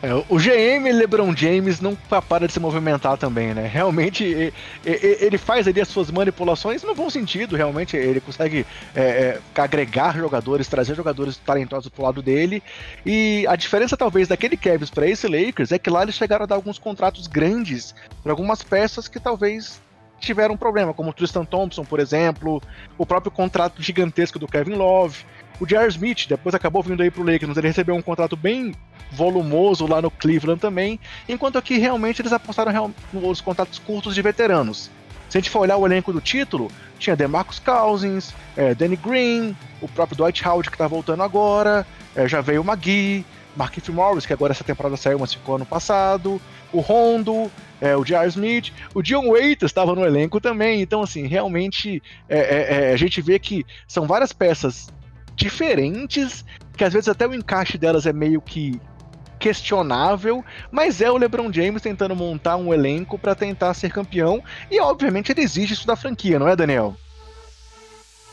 É, 0.00 0.14
o 0.14 0.36
GM 0.36 0.92
LeBron 0.92 1.34
James 1.34 1.80
não 1.80 1.96
para 1.96 2.46
de 2.46 2.52
se 2.52 2.60
movimentar 2.60 3.18
também, 3.18 3.52
né? 3.52 3.66
Realmente 3.66 4.52
ele 4.84 5.38
faz 5.38 5.66
ali 5.66 5.80
as 5.80 5.88
suas 5.88 6.08
manipulações 6.08 6.84
no 6.84 6.94
bom 6.94 7.10
sentido, 7.10 7.56
realmente 7.56 7.96
ele 7.96 8.20
consegue 8.20 8.64
é, 8.94 9.02
é, 9.02 9.40
agregar 9.56 10.16
jogadores, 10.16 10.68
trazer 10.68 10.94
jogadores 10.94 11.36
talentosos 11.38 11.88
pro 11.88 12.04
lado 12.04 12.22
dele. 12.22 12.62
E 13.04 13.44
a 13.48 13.56
diferença 13.56 13.96
talvez 13.96 14.28
daquele 14.28 14.56
Cavs 14.56 14.88
para 14.88 15.08
esse 15.08 15.26
Lakers 15.26 15.72
é 15.72 15.78
que 15.78 15.90
lá 15.90 16.02
eles 16.02 16.14
chegaram 16.14 16.44
a 16.44 16.46
dar 16.46 16.54
alguns 16.54 16.78
contratos 16.78 17.26
grandes 17.26 17.92
para 18.22 18.30
algumas 18.30 18.62
peças 18.62 19.08
que 19.08 19.18
talvez 19.18 19.80
tiveram 20.20 20.54
um 20.54 20.58
problema, 20.58 20.94
como 20.94 21.10
o 21.10 21.12
Tristan 21.12 21.44
Thompson, 21.44 21.84
por 21.84 21.98
exemplo, 21.98 22.62
o 22.96 23.06
próprio 23.06 23.32
contrato 23.32 23.82
gigantesco 23.82 24.38
do 24.38 24.46
Kevin 24.46 24.74
Love. 24.74 25.24
O 25.60 25.66
J.R. 25.66 25.88
Smith 25.88 26.26
depois 26.28 26.54
acabou 26.54 26.82
vindo 26.82 27.02
aí 27.02 27.10
pro 27.10 27.24
Lakers, 27.24 27.56
ele 27.56 27.66
recebeu 27.66 27.96
um 27.96 28.02
contrato 28.02 28.36
bem 28.36 28.72
volumoso 29.10 29.86
lá 29.86 30.02
no 30.02 30.10
Cleveland 30.10 30.60
também, 30.60 30.98
enquanto 31.28 31.58
aqui 31.58 31.78
realmente 31.78 32.20
eles 32.20 32.32
apostaram 32.32 32.94
nos 33.12 33.40
contratos 33.40 33.78
curtos 33.78 34.14
de 34.14 34.22
veteranos. 34.22 34.90
Se 35.28 35.36
a 35.36 35.40
gente 35.40 35.50
for 35.50 35.60
olhar 35.60 35.76
o 35.76 35.86
elenco 35.86 36.12
do 36.12 36.20
título, 36.20 36.70
tinha 36.98 37.14
DeMarcus 37.14 37.58
Cousins, 37.58 38.34
é, 38.56 38.74
Danny 38.74 38.96
Green, 38.96 39.56
o 39.80 39.88
próprio 39.88 40.16
Dwight 40.16 40.46
Howard 40.46 40.70
que 40.70 40.78
tá 40.78 40.86
voltando 40.86 41.22
agora, 41.22 41.86
é, 42.16 42.26
já 42.26 42.40
veio 42.40 42.62
o 42.62 42.64
Magui, 42.64 43.24
Marquinhos 43.54 43.88
Morris, 43.88 44.24
que 44.24 44.32
agora 44.32 44.52
essa 44.52 44.64
temporada 44.64 44.96
saiu, 44.96 45.18
mas 45.18 45.34
ficou 45.34 45.56
ano 45.56 45.66
passado, 45.66 46.40
o 46.72 46.80
Rondo, 46.80 47.50
é, 47.80 47.96
o 47.96 48.04
J.R. 48.04 48.28
Smith, 48.28 48.72
o 48.94 49.02
Dion 49.02 49.28
Waiters 49.28 49.70
estava 49.70 49.94
no 49.94 50.04
elenco 50.04 50.40
também, 50.40 50.80
então 50.80 51.02
assim, 51.02 51.26
realmente 51.26 52.02
é, 52.28 52.38
é, 52.38 52.90
é, 52.90 52.92
a 52.92 52.96
gente 52.96 53.20
vê 53.20 53.38
que 53.38 53.66
são 53.86 54.06
várias 54.06 54.32
peças 54.32 54.88
diferentes, 55.34 56.44
que 56.76 56.84
às 56.84 56.92
vezes 56.92 57.08
até 57.08 57.26
o 57.26 57.34
encaixe 57.34 57.76
delas 57.76 58.06
é 58.06 58.12
meio 58.12 58.40
que 58.40 58.80
questionável, 59.38 60.44
mas 60.70 61.00
é 61.00 61.10
o 61.10 61.16
LeBron 61.16 61.52
James 61.52 61.82
tentando 61.82 62.14
montar 62.16 62.56
um 62.56 62.72
elenco 62.72 63.18
para 63.18 63.34
tentar 63.34 63.72
ser 63.74 63.90
campeão 63.90 64.42
e 64.70 64.80
obviamente 64.80 65.32
ele 65.32 65.42
exige 65.42 65.74
isso 65.74 65.86
da 65.86 65.96
franquia, 65.96 66.38
não 66.38 66.48
é, 66.48 66.56
Daniel? 66.56 66.96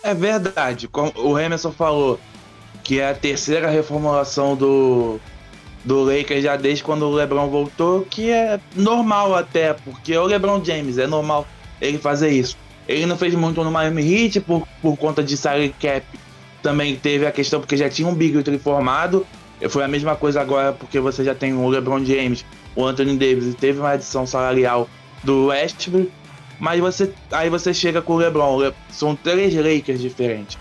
É 0.03 0.13
verdade, 0.13 0.87
como 0.87 1.11
o 1.15 1.39
Emerson 1.39 1.71
falou, 1.71 2.19
que 2.83 2.99
é 2.99 3.09
a 3.09 3.15
terceira 3.15 3.69
reformulação 3.69 4.55
do 4.55 5.19
do 5.83 6.03
Lakers 6.03 6.43
já 6.43 6.55
desde 6.57 6.83
quando 6.83 7.03
o 7.03 7.11
LeBron 7.13 7.47
voltou, 7.47 8.01
que 8.01 8.31
é 8.31 8.59
normal 8.75 9.35
até, 9.35 9.73
porque 9.73 10.13
é 10.13 10.19
o 10.19 10.25
LeBron 10.25 10.63
James, 10.63 10.97
é 10.97 11.05
normal 11.05 11.47
ele 11.79 11.99
fazer 11.99 12.29
isso. 12.29 12.57
Ele 12.87 13.05
não 13.05 13.17
fez 13.17 13.33
muito 13.35 13.63
no 13.63 13.71
Miami 13.71 14.01
Heat 14.01 14.41
por, 14.41 14.67
por 14.81 14.97
conta 14.97 15.23
de 15.23 15.37
salary 15.37 15.73
cap. 15.79 16.05
Também 16.61 16.95
teve 16.95 17.25
a 17.25 17.31
questão 17.31 17.59
porque 17.59 17.77
já 17.77 17.89
tinha 17.89 18.07
um 18.07 18.13
Big 18.13 18.41
Three 18.43 18.57
formado 18.57 19.25
foi 19.69 19.83
a 19.83 19.87
mesma 19.87 20.15
coisa 20.15 20.41
agora 20.41 20.73
porque 20.73 20.99
você 20.99 21.23
já 21.23 21.33
tem 21.33 21.53
o 21.53 21.67
LeBron 21.67 22.03
James, 22.03 22.45
o 22.75 22.85
Anthony 22.85 23.17
Davis 23.17 23.55
teve 23.55 23.79
uma 23.79 23.91
adição 23.91 24.25
salarial 24.27 24.89
do 25.23 25.47
Westbrook, 25.47 26.11
mas 26.59 26.79
você 26.79 27.11
aí 27.31 27.49
você 27.49 27.73
chega 27.73 28.01
com 28.01 28.13
o 28.13 28.17
LeBron, 28.17 28.71
são 28.89 29.15
três 29.15 29.53
Lakers 29.55 30.01
diferentes. 30.01 30.57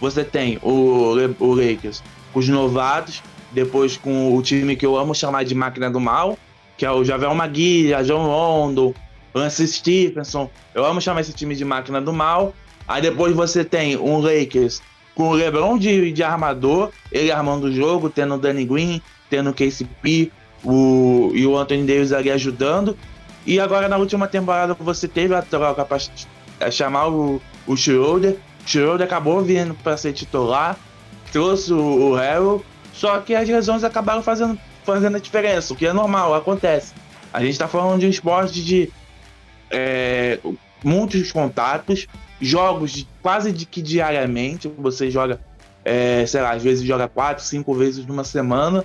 Você 0.00 0.24
tem 0.24 0.58
o, 0.62 1.16
o 1.38 1.54
Lakers 1.54 2.02
com 2.32 2.38
os 2.38 2.48
novatos, 2.48 3.22
depois 3.52 3.96
com 3.96 4.36
o 4.36 4.42
time 4.42 4.76
que 4.76 4.84
eu 4.84 4.96
amo 4.96 5.14
chamar 5.14 5.44
de 5.44 5.54
máquina 5.54 5.90
do 5.90 5.98
mal, 5.98 6.38
que 6.76 6.84
é 6.84 6.90
o 6.90 7.04
Javel 7.04 7.34
Magui, 7.34 7.94
a 7.94 8.02
John 8.02 8.26
Rondo, 8.26 8.94
Lance 9.34 9.66
Stephenson. 9.66 10.50
Eu 10.74 10.84
amo 10.84 11.00
chamar 11.00 11.22
esse 11.22 11.32
time 11.32 11.54
de 11.54 11.64
máquina 11.64 12.00
do 12.00 12.12
mal. 12.12 12.54
Aí 12.86 13.02
depois 13.02 13.34
você 13.34 13.64
tem 13.64 13.96
um 13.96 14.18
Lakers 14.18 14.80
com 15.16 15.30
o 15.30 15.32
LeBron 15.32 15.78
de, 15.78 16.12
de 16.12 16.22
armador, 16.22 16.92
ele 17.10 17.32
armando 17.32 17.64
o 17.64 17.72
jogo, 17.72 18.10
tendo 18.10 18.34
o 18.34 18.38
Danny 18.38 18.66
Green, 18.66 19.00
tendo 19.30 19.50
o 19.50 19.54
KCP 19.54 20.30
o, 20.62 21.32
e 21.34 21.46
o 21.46 21.56
Anthony 21.56 21.86
Davis 21.86 22.12
ali 22.12 22.30
ajudando. 22.30 22.96
E 23.46 23.58
agora 23.58 23.88
na 23.88 23.96
última 23.96 24.28
temporada 24.28 24.74
você 24.78 25.08
teve 25.08 25.34
a 25.34 25.40
troca 25.40 25.84
para 25.84 26.70
chamar 26.70 27.08
o, 27.08 27.40
o 27.66 27.76
Schroeder. 27.76 28.36
Schroeder 28.66 29.06
acabou 29.06 29.40
vindo 29.40 29.74
para 29.74 29.96
ser 29.96 30.12
titular, 30.12 30.76
trouxe 31.32 31.72
o, 31.72 32.12
o 32.12 32.64
só 32.92 33.18
que 33.20 33.34
as 33.34 33.48
lesões 33.48 33.84
acabaram 33.84 34.22
fazendo, 34.22 34.58
fazendo 34.84 35.16
a 35.16 35.20
diferença, 35.20 35.72
o 35.72 35.76
que 35.76 35.86
é 35.86 35.92
normal, 35.92 36.34
acontece. 36.34 36.92
A 37.32 37.40
gente 37.40 37.52
está 37.52 37.68
falando 37.68 38.00
de 38.00 38.06
um 38.06 38.10
esporte 38.10 38.64
de 38.64 38.90
é, 39.70 40.38
muitos 40.82 41.30
contatos, 41.30 42.06
jogos 42.40 42.92
de, 42.92 43.08
quase 43.22 43.52
de 43.52 43.66
que 43.66 43.82
diariamente. 43.82 44.70
Você 44.78 45.10
joga, 45.10 45.40
é, 45.84 46.24
sei 46.26 46.40
lá, 46.40 46.52
às 46.52 46.62
vezes 46.62 46.84
joga 46.84 47.08
quatro, 47.08 47.44
cinco 47.44 47.74
vezes 47.74 48.04
numa 48.06 48.24
semana. 48.24 48.84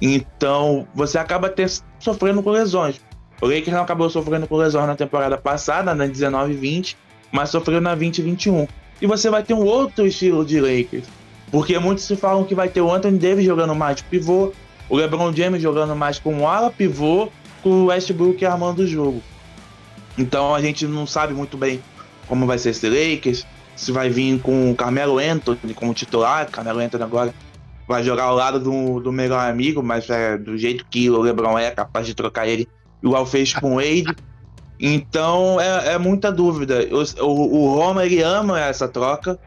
Então 0.00 0.86
você 0.94 1.18
acaba 1.18 1.48
ter, 1.48 1.70
sofrendo 1.98 2.42
com 2.42 2.50
lesões. 2.50 3.00
O 3.40 3.46
Lakers 3.46 3.72
não 3.72 3.82
acabou 3.82 4.10
sofrendo 4.10 4.46
com 4.46 4.56
lesões 4.56 4.86
na 4.86 4.96
temporada 4.96 5.38
passada, 5.38 5.94
na 5.94 6.06
19-20, 6.06 6.96
mas 7.30 7.50
sofreu 7.50 7.80
na 7.80 7.96
20-21. 7.96 8.68
E 9.00 9.06
você 9.06 9.30
vai 9.30 9.42
ter 9.42 9.54
um 9.54 9.64
outro 9.64 10.06
estilo 10.06 10.44
de 10.44 10.60
Lakers. 10.60 11.04
Porque 11.50 11.78
muitos 11.78 12.04
se 12.04 12.16
falam 12.16 12.44
que 12.44 12.54
vai 12.54 12.68
ter 12.68 12.80
o 12.80 12.92
Anthony 12.92 13.18
Davis 13.18 13.44
jogando 13.44 13.74
mais 13.74 13.96
de 13.96 14.04
pivô, 14.04 14.52
o 14.88 14.96
LeBron 14.96 15.32
James 15.32 15.62
jogando 15.62 15.94
mais 15.94 16.18
como 16.18 16.48
ala 16.48 16.70
pivô, 16.70 17.28
com 17.62 17.70
o 17.70 17.86
Westbrook 17.86 18.44
armando 18.44 18.80
o 18.80 18.86
jogo. 18.86 19.22
Então 20.16 20.54
a 20.54 20.60
gente 20.60 20.86
não 20.86 21.06
sabe 21.06 21.32
muito 21.32 21.56
bem 21.56 21.80
como 22.28 22.46
vai 22.46 22.58
ser 22.58 22.70
esse 22.70 22.88
Lakers, 22.88 23.46
se 23.74 23.92
vai 23.92 24.10
vir 24.10 24.40
com 24.40 24.70
o 24.70 24.74
Carmelo 24.74 25.18
Anthony 25.18 25.74
como 25.74 25.94
titular, 25.94 26.50
Carmelo 26.50 26.80
Anthony 26.80 27.04
agora 27.04 27.34
vai 27.86 28.04
jogar 28.04 28.24
ao 28.24 28.34
lado 28.34 28.60
do, 28.60 29.00
do 29.00 29.10
melhor 29.10 29.48
amigo, 29.48 29.82
mas 29.82 30.10
é, 30.10 30.36
do 30.36 30.58
jeito 30.58 30.84
que 30.90 31.08
o 31.08 31.20
LeBron 31.20 31.58
é 31.58 31.70
capaz 31.70 32.06
de 32.06 32.14
trocar 32.14 32.46
ele, 32.46 32.68
igual 33.02 33.24
fez 33.24 33.54
com 33.54 33.72
o 33.72 33.76
Wade. 33.76 34.14
Então 34.78 35.60
é, 35.60 35.94
é 35.94 35.98
muita 35.98 36.30
dúvida. 36.30 36.86
O, 36.90 37.24
o, 37.24 37.62
o, 37.62 37.74
Roma 37.74 38.04
ele 38.04 38.22
ama 38.22 38.60
essa 38.60 38.86
troca. 38.86 39.38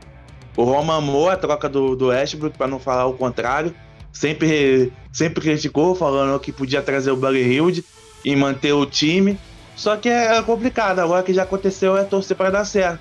O 0.58 0.64
Roma 0.64 0.96
amou 0.96 1.30
a 1.30 1.38
troca 1.38 1.70
do, 1.70 1.96
do 1.96 2.08
Westbrook, 2.08 2.58
para 2.58 2.68
não 2.68 2.80
falar 2.80 3.06
o 3.06 3.14
contrário. 3.14 3.74
Sempre, 4.12 4.92
sempre 5.14 5.42
criticou, 5.42 5.96
falando 5.96 6.38
que 6.40 6.52
podia 6.52 6.82
trazer 6.82 7.12
o 7.12 7.16
Buddy 7.16 7.40
Hilde 7.40 7.86
e 8.26 8.36
manter 8.36 8.74
o 8.74 8.86
time. 8.86 9.40
Só 9.82 9.98
que 9.98 10.08
é 10.08 10.40
complicado, 10.44 11.00
agora 11.00 11.24
que 11.24 11.34
já 11.34 11.42
aconteceu 11.42 11.98
é 11.98 12.04
torcer 12.04 12.38
para 12.38 12.52
dar 12.52 12.66
certo. 12.66 13.00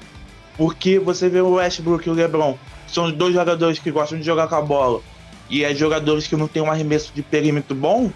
Porque 0.56 0.98
você 0.98 1.28
vê 1.28 1.38
o 1.38 1.56
Westbrook 1.56 2.08
e 2.08 2.10
o 2.10 2.14
LeBron, 2.14 2.56
são 2.88 3.12
dois 3.12 3.34
jogadores 3.34 3.78
que 3.78 3.90
gostam 3.90 4.18
de 4.18 4.24
jogar 4.24 4.48
com 4.48 4.54
a 4.54 4.62
bola, 4.62 5.02
e 5.50 5.62
é 5.62 5.74
jogadores 5.74 6.26
que 6.26 6.34
não 6.36 6.48
tem 6.48 6.62
um 6.62 6.70
arremesso 6.70 7.12
de 7.14 7.20
perímetro 7.20 7.74
bom, 7.74 8.10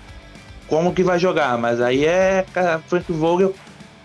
como 0.67 0.95
que 0.95 1.03
vai 1.03 1.19
jogar? 1.19 1.59
Mas 1.59 1.79
aí 1.79 2.07
é 2.07 2.47
Frank 2.89 3.13
Vogel 3.13 3.55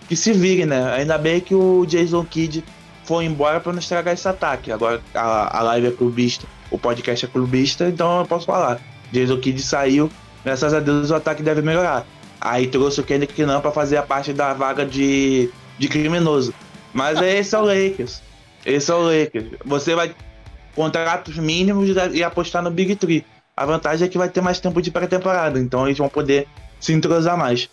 que 0.10 0.16
se 0.18 0.34
vire, 0.34 0.66
né? 0.66 0.94
Ainda 0.94 1.18
bem 1.18 1.40
que 1.40 1.56
o 1.56 1.86
Jason 1.86 2.26
Kidd 2.26 2.62
for 3.06 3.24
embora 3.24 3.62
pra 3.62 3.72
não 3.72 3.80
estragar 3.80 4.14
esse 4.14 4.28
ataque. 4.28 4.74
Agora 4.74 5.02
a, 5.14 5.60
a 5.60 5.62
live 5.62 5.88
é 5.88 5.92
clubista, 5.92 6.46
o 6.70 6.78
podcast 6.78 7.26
é 7.26 7.30
clubista, 7.30 7.88
então 7.88 8.20
eu 8.20 8.26
posso 8.26 8.46
falar. 8.46 8.82
Desde 9.10 9.34
o 9.34 9.40
Kid 9.40 9.62
saiu, 9.62 10.12
graças 10.44 10.74
a 10.74 10.82
Deus 10.82 11.12
o 11.12 11.16
ataque 11.16 11.42
deve 11.42 11.62
melhorar. 11.62 12.06
Aí 12.40 12.68
trouxe 12.68 13.02
o 13.02 13.04
Kendrick 13.04 13.44
Nunn 13.44 13.62
pra 13.62 13.72
fazer 13.72 13.98
a 13.98 14.04
parte 14.04 14.32
da 14.32 14.54
vaga 14.54 14.86
de, 14.86 15.50
de 15.78 15.88
criminoso. 15.88 16.54
Mas 16.94 17.22
esse 17.22 17.56
é 17.56 17.60
o 17.60 17.64
Lakers. 17.64 18.22
Esse 18.66 18.92
é 18.92 18.94
o 18.94 19.02
Lakers. 19.02 19.48
Você 19.66 19.96
vai 19.96 20.16
contratos 20.76 21.38
mínimos 21.38 21.90
e 22.14 22.24
apostar 22.24 22.64
no 22.64 22.72
Big 22.72 22.96
Tree. 22.96 23.26
A 23.56 23.66
vantagem 23.66 24.08
é 24.08 24.10
que 24.10 24.18
vai 24.18 24.30
ter 24.30 24.40
mais 24.40 24.60
tempo 24.60 24.82
de 24.82 24.90
pré-temporada, 24.90 25.60
então 25.60 25.86
eles 25.86 25.98
vão 25.98 26.08
poder 26.08 26.48
se 26.80 26.94
entrosar 26.94 27.38
mais. 27.38 27.70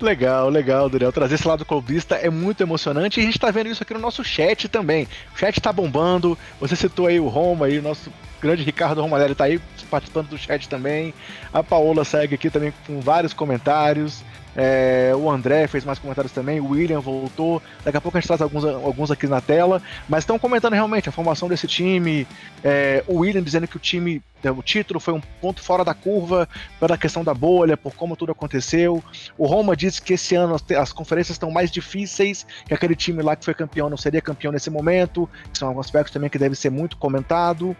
Legal, 0.00 0.48
legal, 0.48 0.88
Daniel. 0.88 1.12
Trazer 1.12 1.36
esse 1.36 1.46
lado 1.46 1.64
clubista 1.64 2.16
é 2.16 2.28
muito 2.28 2.62
emocionante 2.62 3.20
e 3.20 3.22
a 3.22 3.26
gente 3.26 3.38
tá 3.38 3.50
vendo 3.50 3.68
isso 3.68 3.82
aqui 3.82 3.94
no 3.94 4.00
nosso 4.00 4.24
chat 4.24 4.68
também. 4.68 5.06
O 5.34 5.38
chat 5.38 5.60
tá 5.60 5.72
bombando. 5.72 6.36
Você 6.60 6.74
citou 6.74 7.06
aí 7.06 7.20
o 7.20 7.28
Roma 7.28 7.66
aí, 7.66 7.78
o 7.78 7.82
nosso 7.82 8.10
grande 8.44 8.62
Ricardo 8.62 9.00
Romanelli 9.00 9.34
tá 9.34 9.44
aí 9.44 9.58
participando 9.90 10.28
do 10.28 10.36
chat 10.36 10.68
também. 10.68 11.14
A 11.52 11.62
Paola 11.62 12.04
segue 12.04 12.34
aqui 12.34 12.50
também 12.50 12.72
com 12.86 13.00
vários 13.00 13.32
comentários. 13.32 14.22
É, 14.56 15.12
o 15.16 15.28
André 15.28 15.66
fez 15.66 15.84
mais 15.84 15.98
comentários 15.98 16.32
também, 16.32 16.60
o 16.60 16.68
William 16.68 17.00
voltou. 17.00 17.60
Daqui 17.84 17.96
a 17.96 18.00
pouco 18.00 18.16
a 18.16 18.20
gente 18.20 18.28
traz 18.28 18.40
alguns, 18.40 18.64
alguns 18.64 19.10
aqui 19.10 19.26
na 19.26 19.40
tela. 19.40 19.82
Mas 20.08 20.20
estão 20.20 20.38
comentando 20.38 20.74
realmente 20.74 21.08
a 21.08 21.12
formação 21.12 21.48
desse 21.48 21.66
time. 21.66 22.26
É, 22.62 23.02
o 23.06 23.18
William 23.18 23.42
dizendo 23.42 23.66
que 23.66 23.76
o 23.76 23.80
time, 23.80 24.22
é, 24.42 24.50
o 24.50 24.62
título 24.62 25.00
foi 25.00 25.12
um 25.14 25.20
ponto 25.40 25.60
fora 25.60 25.84
da 25.84 25.92
curva 25.92 26.48
pela 26.78 26.96
questão 26.96 27.24
da 27.24 27.34
bolha, 27.34 27.76
por 27.76 27.94
como 27.94 28.14
tudo 28.14 28.30
aconteceu. 28.30 29.02
O 29.36 29.46
Roma 29.46 29.76
disse 29.76 30.00
que 30.00 30.12
esse 30.12 30.36
ano 30.36 30.54
as, 30.54 30.64
as 30.78 30.92
conferências 30.92 31.34
estão 31.34 31.50
mais 31.50 31.70
difíceis, 31.70 32.46
que 32.66 32.74
aquele 32.74 32.94
time 32.94 33.22
lá 33.22 33.34
que 33.34 33.44
foi 33.44 33.54
campeão 33.54 33.90
não 33.90 33.96
seria 33.96 34.20
campeão 34.20 34.52
nesse 34.52 34.70
momento. 34.70 35.28
São 35.52 35.68
alguns 35.68 35.86
aspectos 35.86 36.12
também 36.12 36.30
que 36.30 36.38
deve 36.38 36.54
ser 36.54 36.70
muito 36.70 36.96
comentado. 36.96 37.76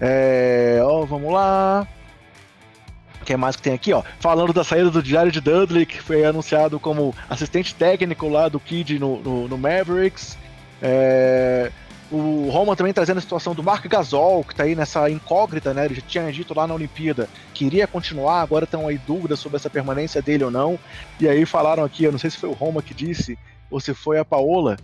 É, 0.00 0.78
ó, 0.82 1.04
vamos 1.04 1.32
lá 1.32 1.86
que 3.26 3.32
é 3.32 3.36
mais 3.36 3.56
que 3.56 3.62
tem 3.62 3.74
aqui, 3.74 3.92
ó? 3.92 4.02
Falando 4.20 4.52
da 4.52 4.62
saída 4.62 4.88
do 4.88 5.04
Jared 5.04 5.40
Dudley, 5.40 5.84
que 5.84 6.00
foi 6.00 6.24
anunciado 6.24 6.78
como 6.78 7.12
assistente 7.28 7.74
técnico 7.74 8.28
lá 8.28 8.48
do 8.48 8.60
Kid 8.60 8.98
no, 9.00 9.20
no, 9.20 9.48
no 9.48 9.58
Mavericks. 9.58 10.38
É, 10.80 11.72
o 12.10 12.48
Roma 12.50 12.76
também 12.76 12.92
trazendo 12.92 13.18
a 13.18 13.20
situação 13.20 13.52
do 13.52 13.64
Mark 13.64 13.84
Gasol, 13.86 14.44
que 14.44 14.54
tá 14.54 14.62
aí 14.62 14.76
nessa 14.76 15.10
incógnita, 15.10 15.74
né? 15.74 15.86
Ele 15.86 15.96
já 15.96 16.02
tinha 16.02 16.32
dito 16.32 16.54
lá 16.54 16.66
na 16.66 16.74
Olimpíada 16.74 17.28
que 17.52 17.64
iria 17.64 17.86
continuar, 17.86 18.42
agora 18.42 18.64
estão 18.64 18.86
aí 18.86 18.96
dúvidas 18.96 19.40
sobre 19.40 19.56
essa 19.56 19.68
permanência 19.68 20.22
dele 20.22 20.44
ou 20.44 20.50
não. 20.50 20.78
E 21.18 21.28
aí 21.28 21.44
falaram 21.44 21.84
aqui, 21.84 22.04
eu 22.04 22.12
não 22.12 22.18
sei 22.18 22.30
se 22.30 22.38
foi 22.38 22.48
o 22.48 22.52
Roma 22.52 22.80
que 22.80 22.94
disse, 22.94 23.36
ou 23.68 23.80
se 23.80 23.92
foi 23.92 24.20
a 24.20 24.24
Paola, 24.24 24.76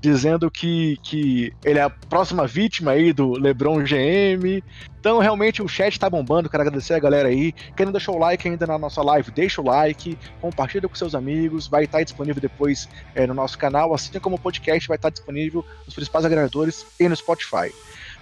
dizendo 0.00 0.50
que, 0.50 0.98
que 1.02 1.52
ele 1.64 1.78
é 1.78 1.82
a 1.82 1.90
próxima 1.90 2.46
vítima 2.46 2.92
aí 2.92 3.12
do 3.12 3.32
LeBron 3.32 3.82
GM. 3.82 4.62
Então, 5.00 5.18
realmente, 5.18 5.62
o 5.62 5.68
chat 5.68 5.98
tá 5.98 6.08
bombando. 6.08 6.48
Quero 6.48 6.62
agradecer 6.62 6.94
a 6.94 6.98
galera 6.98 7.28
aí. 7.28 7.52
Quem 7.76 7.86
não 7.86 7.92
deixou 7.92 8.16
o 8.16 8.18
like 8.18 8.48
ainda 8.48 8.66
na 8.66 8.78
nossa 8.78 9.02
live, 9.02 9.30
deixa 9.30 9.60
o 9.60 9.64
like, 9.64 10.18
compartilha 10.40 10.88
com 10.88 10.94
seus 10.94 11.14
amigos. 11.14 11.66
Vai 11.66 11.84
estar 11.84 12.02
disponível 12.02 12.40
depois 12.40 12.88
é, 13.14 13.26
no 13.26 13.34
nosso 13.34 13.58
canal, 13.58 13.94
assim 13.94 14.18
como 14.20 14.36
o 14.36 14.38
podcast 14.38 14.86
vai 14.86 14.96
estar 14.96 15.10
disponível 15.10 15.64
nos 15.84 15.94
principais 15.94 16.24
agregadores 16.24 16.86
e 16.98 17.08
no 17.08 17.16
Spotify. 17.16 17.72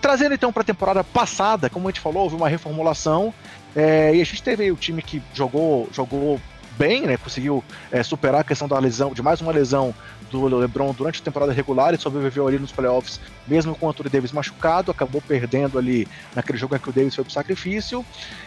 Trazendo 0.01 0.35
então 0.35 0.53
para 0.53 0.63
a 0.63 0.65
temporada 0.65 1.03
passada, 1.03 1.71
como 1.71 1.89
a 1.89 1.91
gente 1.91 2.01
falou, 2.01 2.25
houve 2.25 2.37
uma 2.37 2.49
reformulação 2.49 3.33
é, 3.75 4.15
e 4.15 4.21
a 4.21 4.25
gente 4.25 4.43
teve 4.43 4.71
o 4.71 4.77
time 4.77 5.03
que 5.03 5.23
jogou, 5.35 5.89
jogou 5.93 6.41
bem, 6.77 7.03
né? 7.03 7.17
Conseguiu 7.17 7.65
é, 7.91 8.03
superar 8.03 8.43
a 8.43 8.45
questão 8.45 8.69
da 8.69 8.79
lesão, 8.79 9.13
de 9.13 9.23
mais 9.23 9.41
uma 9.41 9.53
lesão 9.53 9.95
do 10.31 10.47
LeBron 10.47 10.93
durante 10.93 11.21
a 11.21 11.25
temporada 11.25 11.53
regular 11.53 11.95
e 11.95 11.99
sobreviveu 11.99 12.47
ali 12.47 12.59
nos 12.59 12.73
playoffs, 12.73 13.21
mesmo 13.47 13.75
com 13.75 13.87
o 13.87 13.89
Anthony 13.89 14.11
Davis 14.11 14.33
machucado, 14.33 14.91
acabou 14.91 15.21
perdendo 15.21 15.79
ali 15.79 16.07
naquele 16.35 16.59
jogo 16.59 16.75
em 16.75 16.79
que 16.79 16.89
o 16.89 16.93
Davis 16.93 17.15
foi 17.15 17.25
pro 17.25 17.33
sacrifício. 17.33 18.05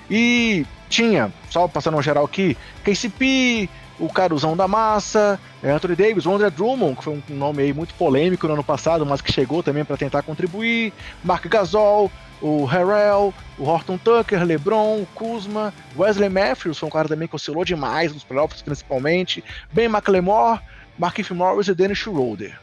E 0.09 0.65
tinha, 0.89 1.31
só 1.49 1.67
passando 1.67 1.97
um 1.97 2.01
geral 2.01 2.25
aqui, 2.25 2.57
KCP, 2.83 3.69
o 3.99 4.07
Caruzão 4.07 4.55
da 4.55 4.67
Massa, 4.67 5.39
é, 5.61 5.69
Anthony 5.71 5.95
Davis, 5.95 6.25
o 6.25 6.33
André 6.33 6.49
Drummond, 6.49 6.95
que 6.95 7.03
foi 7.03 7.13
um 7.29 7.35
nome 7.35 7.63
aí 7.63 7.73
muito 7.73 7.93
polêmico 7.95 8.47
no 8.47 8.53
ano 8.53 8.63
passado, 8.63 9.05
mas 9.05 9.21
que 9.21 9.31
chegou 9.31 9.61
também 9.61 9.83
para 9.83 9.97
tentar 9.97 10.21
contribuir, 10.21 10.93
Mark 11.23 11.45
Gasol, 11.47 12.09
o 12.41 12.63
Harrell, 12.63 13.33
o 13.57 13.63
Horton 13.65 13.97
Tucker, 13.97 14.43
LeBron, 14.43 15.05
Kuzma, 15.13 15.73
Wesley 15.97 16.29
Matthews, 16.29 16.77
foi 16.77 16.87
um 16.87 16.91
cara 16.91 17.07
também 17.07 17.27
que 17.27 17.35
oscilou 17.35 17.65
demais 17.65 18.13
nos 18.13 18.23
playoffs 18.23 18.61
principalmente, 18.61 19.43
Ben 19.71 19.85
McLemore, 19.85 20.59
Markif 20.99 21.33
Morris 21.33 21.69
e 21.69 21.73
Dennis 21.73 21.97
Schroeder. 21.97 22.59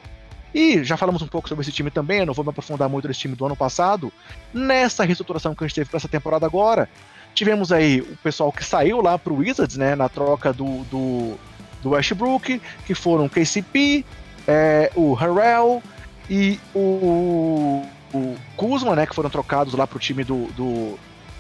E 0.55 0.85
já 0.85 0.97
falamos 0.97 1.23
um 1.23 1.27
pouco 1.27 1.49
sobre 1.49 1.63
esse 1.63 1.73
time 1.73 1.91
também, 1.91 2.25
não 2.25 2.33
vou 2.33 2.45
me 2.45 2.51
aprofundar 2.51 2.89
muito 2.89 3.09
nesse 3.09 3.21
time 3.21 3.35
do 3.35 3.45
ano 3.47 3.57
passado. 3.57 4.13
Nessa 4.55 5.05
reestruturação 5.05 5.55
que 5.55 5.65
a 5.65 5.67
gente 5.67 5.75
teve 5.75 5.91
para 5.91 5.97
essa 5.97 6.09
temporada 6.09 6.47
agora, 6.47 6.89
tivemos 7.35 7.73
aí 7.73 8.01
o 8.01 8.17
pessoal 8.23 8.53
que 8.53 8.65
saiu 8.65 9.01
lá 9.01 9.19
pro 9.19 9.37
Wizards, 9.37 9.77
né, 9.77 9.95
na 9.95 10.09
troca 10.09 10.53
do, 10.53 10.85
do, 10.85 11.35
do 11.83 11.91
Westbrook, 11.91 12.61
que 12.87 12.95
foram 12.95 13.27
o 13.27 13.31
KCP, 13.31 14.05
é, 14.47 14.91
o 14.95 15.15
Harrell 15.15 15.83
e 16.31 16.59
o, 16.75 17.83
o 18.15 18.37
Kuzma, 18.57 18.95
né, 18.95 19.07
que 19.07 19.15
foram 19.15 19.29
trocados 19.29 19.75
lá 19.75 19.87
pro 19.87 19.99
time 19.99 20.25
do, 20.25 20.47
do, 20.53 20.99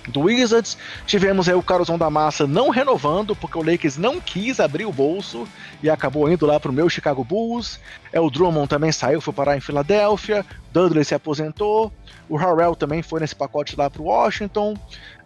do 0.08 0.20
Wizards. 0.22 0.76
Tivemos 1.06 1.48
aí 1.48 1.54
o 1.54 1.62
Carlson 1.62 1.98
da 1.98 2.10
Massa 2.10 2.46
não 2.46 2.70
renovando, 2.70 3.34
porque 3.34 3.58
o 3.58 3.62
Lakers 3.62 3.96
não 3.96 4.20
quis 4.20 4.60
abrir 4.60 4.86
o 4.86 4.92
bolso 4.92 5.46
e 5.82 5.90
acabou 5.90 6.30
indo 6.30 6.46
lá 6.46 6.58
pro 6.58 6.72
meu 6.72 6.88
Chicago 6.88 7.24
Bulls. 7.24 7.80
É, 8.12 8.20
o 8.20 8.30
Drummond 8.30 8.68
também 8.68 8.92
saiu, 8.92 9.20
foi 9.20 9.34
parar 9.34 9.56
em 9.56 9.60
Filadélfia. 9.60 10.44
Dudley 10.72 11.04
se 11.04 11.14
aposentou. 11.14 11.92
O 12.28 12.36
Harrell 12.36 12.74
também 12.74 13.02
foi 13.02 13.20
nesse 13.20 13.34
pacote 13.34 13.76
lá 13.76 13.88
pro 13.88 14.04
Washington. 14.04 14.74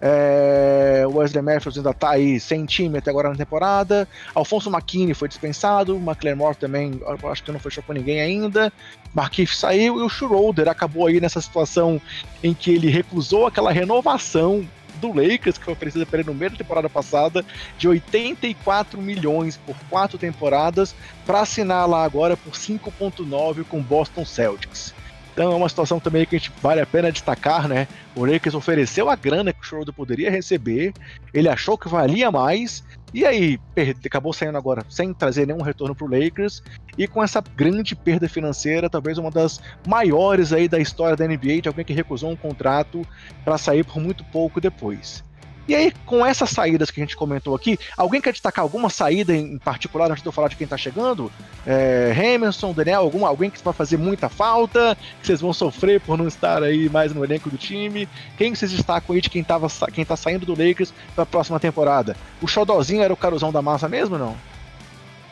É, 0.01 1.05
o 1.07 1.17
Wesley 1.17 1.43
Matthews 1.43 1.77
ainda 1.77 1.95
tá 1.95 2.11
aí 2.11 2.39
sem 2.39 2.67
time 2.67 2.99
até 2.99 3.11
agora 3.11 3.31
na 3.31 3.37
temporada. 3.37 4.07
Alfonso 4.35 4.71
McKinney 4.71 5.15
foi 5.15 5.29
dispensado. 5.29 5.97
McLemore 5.97 6.57
também, 6.57 7.01
acho 7.31 7.43
que 7.43 7.53
não 7.53 7.61
fechou 7.61 7.83
com 7.83 7.93
ninguém 7.93 8.21
ainda. 8.21 8.73
Marquinhos 9.15 9.59
saiu 9.59 9.99
e 9.99 10.03
o 10.03 10.09
Schroeder 10.09 10.69
acabou 10.69 11.07
aí 11.07 11.21
nessa 11.21 11.41
situação 11.41 12.01
em 12.43 12.53
que 12.53 12.73
ele 12.73 12.91
recusou 12.91 13.47
aquela 13.47 13.73
renovação 13.73 14.67
do 15.01 15.09
Lakers, 15.09 15.57
que 15.57 15.65
foi 15.65 15.73
oferecida 15.73 16.05
para 16.05 16.21
ele 16.21 16.29
no 16.29 16.35
meio 16.35 16.51
da 16.51 16.59
temporada 16.59 16.89
passada, 16.89 17.45
de 17.79 17.89
84 17.89 19.01
milhões 19.01 19.57
por 19.57 19.75
quatro 19.89 20.19
temporadas, 20.19 20.95
para 21.25 21.41
assinar 21.41 21.89
lá 21.89 22.05
agora 22.05 22.37
por 22.37 22.53
5,9 22.53 23.65
com 23.65 23.83
Boston 23.83 24.25
Celtics. 24.25 24.95
Então 25.33 25.53
é 25.53 25.55
uma 25.55 25.69
situação 25.69 26.01
também 26.01 26.27
que 26.27 26.37
a 26.37 26.39
gente 26.39 26.53
vale 26.61 26.81
a 26.81 26.87
pena 26.87 27.13
destacar, 27.13 27.69
né? 27.69 27.87
O 28.15 28.25
Lakers 28.25 28.55
ofereceu 28.55 29.09
a 29.09 29.17
grana 29.17 29.53
que 29.53 29.61
o 29.61 29.65
Schroeder 29.65 29.95
poderia 29.95 30.31
receber, 30.31 30.93
ele 31.33 31.49
achou 31.49 31.79
que 31.79 31.89
valia 31.89 32.31
mais, 32.31 32.85
e 33.15 33.25
aí 33.25 33.59
acabou 34.05 34.33
saindo 34.33 34.59
agora 34.59 34.85
sem 34.89 35.15
trazer 35.15 35.47
nenhum 35.47 35.63
retorno 35.63 35.95
para 35.95 36.07
o 36.07 36.11
Lakers, 36.11 36.63
e 36.99 37.07
com 37.07 37.23
essa 37.23 37.43
grande 37.57 37.95
perda 37.95 38.29
financeira, 38.29 38.91
talvez 38.91 39.19
uma 39.19 39.31
das 39.31 39.61
maiores 39.87 40.53
aí 40.53 40.69
da 40.69 40.79
história 40.79 41.17
da 41.17 41.27
NBA, 41.27 41.63
de 41.63 41.69
alguém 41.69 41.85
que 41.85 41.93
recusou 41.93 42.31
um 42.31 42.37
contrato 42.37 43.03
para 43.45 43.57
sair 43.57 43.85
por 43.85 44.01
muito 44.01 44.25
pouco 44.25 44.61
depois. 44.61 45.25
E 45.71 45.75
aí, 45.77 45.93
com 46.05 46.27
essas 46.27 46.51
saídas 46.51 46.91
que 46.91 47.01
a 47.01 47.05
gente 47.05 47.17
comentou 47.17 47.55
aqui, 47.55 47.79
alguém 47.97 48.21
quer 48.21 48.33
destacar 48.33 48.65
alguma 48.65 48.91
saída 48.91 49.33
em 49.33 49.57
particular 49.57 50.11
antes 50.11 50.21
de 50.21 50.29
eu 50.29 50.33
falar 50.33 50.49
de 50.49 50.57
quem 50.57 50.67
tá 50.67 50.77
chegando? 50.77 51.31
É, 51.65 52.13
Hamilton, 52.13 52.73
Daniel, 52.73 53.03
algum, 53.03 53.25
alguém 53.25 53.49
que 53.49 53.63
vai 53.63 53.73
fazer 53.73 53.97
muita 53.97 54.29
falta, 54.29 54.99
que 55.21 55.29
vocês 55.29 55.41
vão 55.41 55.53
sofrer 55.53 56.01
por 56.01 56.19
não 56.19 56.27
estar 56.27 56.61
aí 56.65 56.89
mais 56.89 57.15
no 57.15 57.23
elenco 57.23 57.49
do 57.49 57.57
time? 57.57 58.09
Quem 58.37 58.53
vocês 58.53 58.73
destacam 58.73 59.15
aí 59.15 59.21
de 59.21 59.31
quem, 59.31 59.45
tava, 59.45 59.69
quem 59.93 60.05
tá 60.05 60.17
saindo 60.17 60.45
do 60.45 60.61
Lakers 60.61 60.93
para 61.15 61.23
a 61.23 61.27
próxima 61.27 61.61
temporada? 61.61 62.17
O 62.43 62.49
Xodozinho 62.49 63.05
era 63.05 63.13
o 63.13 63.17
caruzão 63.17 63.53
da 63.53 63.63
massa 63.63 63.89
mesmo 63.89 64.19
não? 64.19 64.37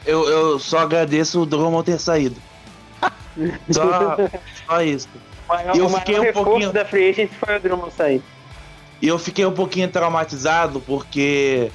Eu, 0.07 0.29
eu 0.29 0.59
só 0.61 0.79
agradeço 0.79 1.43
o 1.43 1.47
Drummond 1.47 1.85
ter 1.85 1.99
saído. 1.99 2.37
só, 3.69 4.17
só 4.69 4.83
isso. 4.83 5.09
O 5.49 5.53
maior, 5.53 5.77
eu 5.77 5.89
fiquei 5.89 6.21
um 6.21 6.33
pouquinho 6.33 6.73
da 6.73 6.85
free 6.85 7.11
agent 7.11 7.31
foi 7.41 7.57
o 7.57 7.61
Drummond 7.61 7.93
sair. 7.93 8.23
E 9.01 9.09
eu 9.09 9.19
fiquei 9.19 9.47
um 9.47 9.53
pouquinho 9.53 9.89
traumatizado 9.89 10.81
porque 10.81 11.71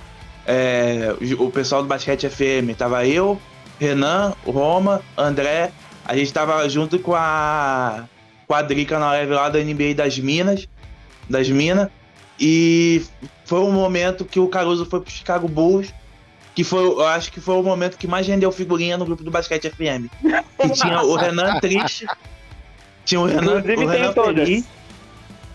é, 0.46 1.16
o 1.40 1.50
pessoal 1.50 1.82
do 1.82 1.88
Basquete 1.88 2.30
FM 2.30 2.76
tava 2.78 3.06
eu, 3.06 3.40
Renan, 3.80 4.34
Roma, 4.46 5.02
André, 5.18 5.72
a 6.06 6.16
gente 6.16 6.34
tava 6.34 6.68
junto 6.68 7.00
com 7.00 7.16
a, 7.16 8.06
com 8.48 8.54
a 8.54 8.62
Drica 8.62 9.00
na 9.00 9.08
live 9.08 9.34
lá 9.34 9.50
da 9.50 9.60
NBA 9.60 9.94
das 9.96 10.20
Minas, 10.20 10.68
das 11.30 11.50
Minas, 11.50 11.88
e 12.40 13.04
foi 13.46 13.60
um 13.60 13.72
momento 13.72 14.26
que 14.26 14.40
o 14.40 14.48
Caruso 14.48 14.86
foi 14.86 15.00
pro 15.00 15.12
Chicago 15.12 15.48
Bulls, 15.48 15.94
que 16.54 16.64
foi, 16.64 16.84
eu 16.84 17.06
acho 17.06 17.32
que 17.32 17.40
foi 17.40 17.56
o 17.56 17.64
momento 17.64 17.98
que 17.98 18.08
mais 18.08 18.28
rendeu 18.28 18.52
figurinha 18.52 18.98
no 18.98 19.06
grupo 19.06 19.24
do 19.24 19.32
Basquete 19.32 19.70
FM. 19.70 20.12
Que 20.60 20.70
tinha 20.70 21.02
o 21.02 21.16
Renan 21.16 21.60
triste, 21.60 22.06
tinha 23.06 23.22
o 23.22 23.26
Renan, 23.26 23.56
o 23.56 23.88
Renan 23.88 24.14
feliz, 24.14 24.66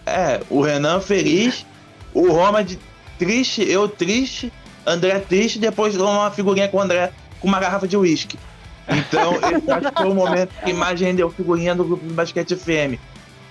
é, 0.08 0.40
o 0.50 0.60
Renan 0.60 1.00
feliz, 1.00 1.66
o 2.12 2.30
Roma 2.30 2.64
de 2.64 2.78
triste, 3.18 3.68
eu 3.68 3.88
triste, 3.88 4.52
André 4.86 5.18
triste, 5.18 5.58
depois 5.58 5.96
uma 5.96 6.30
figurinha 6.30 6.68
com 6.68 6.78
o 6.78 6.80
André 6.80 7.12
com 7.40 7.48
uma 7.48 7.60
garrafa 7.60 7.86
de 7.86 7.96
uísque. 7.96 8.38
Então, 8.88 9.34
esse 9.54 9.70
acho 9.70 9.92
que 9.92 10.02
foi 10.02 10.10
o 10.10 10.14
momento 10.14 10.50
que 10.64 10.72
mais 10.72 11.00
rendeu 11.00 11.30
figurinha 11.30 11.74
do 11.74 11.84
grupo 11.84 12.06
de 12.06 12.12
basquete 12.12 12.56
FM. 12.56 12.98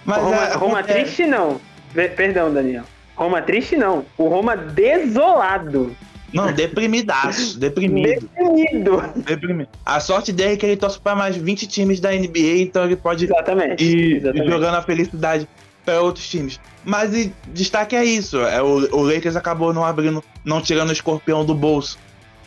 Mas 0.06 0.22
Roma, 0.22 0.38
a, 0.38 0.56
Roma 0.56 0.80
é... 0.80 0.84
triste 0.84 1.26
não. 1.26 1.62
Perdão, 1.94 2.54
Daniel. 2.54 2.84
Roma 3.16 3.42
triste 3.42 3.76
não. 3.76 4.06
O 4.18 4.28
Roma 4.28 4.56
desolado. 4.56 5.96
Não, 6.34 6.52
deprimidaço. 6.52 7.58
Deprimido. 7.60 8.30
Deprimido. 8.36 9.04
Deprimido. 9.16 9.70
A 9.86 10.00
sorte 10.00 10.34
dele 10.34 10.54
é 10.54 10.58
que 10.58 10.66
ele 10.66 10.78
torce 10.78 11.00
para 11.00 11.16
mais 11.16 11.38
20 11.38 11.68
times 11.68 12.00
da 12.00 12.12
NBA, 12.12 12.60
então 12.60 12.84
ele 12.84 12.96
pode 12.96 13.26
exatamente, 13.26 13.84
ir, 13.84 14.18
exatamente. 14.18 14.50
jogando 14.50 14.76
a 14.76 14.82
felicidade 14.82 15.48
para 15.88 16.02
outros 16.02 16.28
times. 16.28 16.60
Mas 16.84 17.14
e, 17.14 17.34
destaque 17.54 17.96
é 17.96 18.04
isso. 18.04 18.42
É, 18.42 18.62
o, 18.62 18.94
o 18.94 19.02
Lakers 19.04 19.38
acabou 19.38 19.74
não 19.74 19.86
abrindo, 19.86 20.22
não 20.44 20.62
tirando 20.62 20.90
o 20.90 20.92
escorpião 20.92 21.46
do 21.46 21.56
bolso 21.56 21.98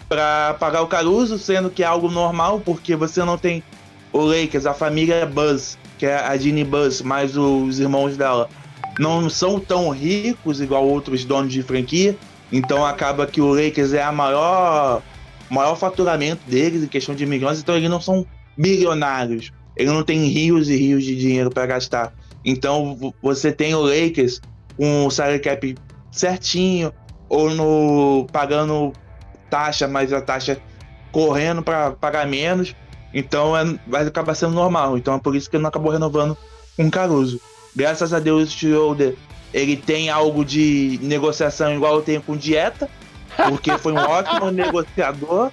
para 0.07 0.55
pagar 0.61 0.83
o 0.83 0.87
Caruso, 0.87 1.39
sendo 1.39 1.71
que 1.71 1.83
é 1.83 1.87
algo 1.87 2.11
normal, 2.11 2.61
porque 2.61 2.95
você 2.95 3.25
não 3.25 3.39
tem 3.39 3.63
o 4.13 4.21
Lakers, 4.21 4.67
a 4.67 4.75
família 4.75 5.25
Buzz, 5.25 5.79
que 5.97 6.05
é 6.05 6.17
a 6.17 6.37
Ginny 6.37 6.65
Buzz, 6.65 7.01
mais 7.01 7.35
os 7.35 7.81
irmãos 7.81 8.15
dela, 8.15 8.51
não 8.99 9.31
são 9.31 9.59
tão 9.59 9.89
ricos 9.89 10.61
igual 10.61 10.87
outros 10.87 11.25
donos 11.25 11.51
de 11.51 11.63
franquia. 11.63 12.15
Então 12.53 12.85
acaba 12.85 13.27
que 13.27 13.41
o 13.41 13.55
Lakers 13.55 13.95
é 13.95 14.03
a 14.03 14.13
maior 14.13 15.01
maior 15.49 15.77
faturamento 15.77 16.43
deles 16.47 16.83
em 16.83 16.87
questão 16.89 17.15
de 17.15 17.25
milhões, 17.25 17.59
então 17.59 17.75
eles 17.75 17.89
não 17.89 18.01
são 18.01 18.27
bilionários. 18.57 19.51
Eles 19.77 19.93
não 19.93 20.03
têm 20.03 20.27
rios 20.27 20.69
e 20.69 20.77
rios 20.77 21.05
de 21.05 21.17
dinheiro 21.17 21.51
para 21.51 21.65
gastar. 21.67 22.13
Então 22.45 23.15
você 23.23 23.53
tem 23.53 23.75
o 23.75 23.81
Lakers 23.81 24.41
com 24.77 25.07
o 25.07 25.11
salary 25.11 25.41
cap 25.41 25.77
certinho 26.11 26.93
ou 27.29 27.51
no 27.51 28.27
pagando 28.33 28.93
taxa, 29.49 29.87
mas 29.87 30.13
a 30.13 30.21
taxa 30.21 30.61
correndo 31.13 31.63
para 31.63 31.93
pagar 31.93 32.27
menos. 32.27 32.75
Então 33.13 33.57
é, 33.57 33.65
vai 33.87 34.07
acabar 34.07 34.35
sendo 34.35 34.55
normal. 34.55 34.97
Então 34.97 35.15
é 35.15 35.19
por 35.19 35.37
isso 35.37 35.51
que 35.51 35.57
ele 35.57 35.63
não 35.63 35.69
acabou 35.69 35.93
renovando 35.93 36.37
com 36.77 36.87
o 36.87 36.91
Caruso. 36.91 37.41
Graças 37.75 38.13
a 38.13 38.19
Deus 38.19 38.49
o 38.49 38.53
Schroeder 38.53 39.17
ele 39.53 39.77
tem 39.77 40.11
algo 40.11 40.45
de 40.45 40.99
negociação 41.03 41.75
igual 41.75 41.97
eu 41.97 42.03
tenho 42.03 42.23
com 42.23 42.37
dieta, 42.37 42.89
porque 43.37 43.77
foi 43.79 43.93
um 43.93 43.99
ótimo 44.01 44.51
negociador. 44.51 45.51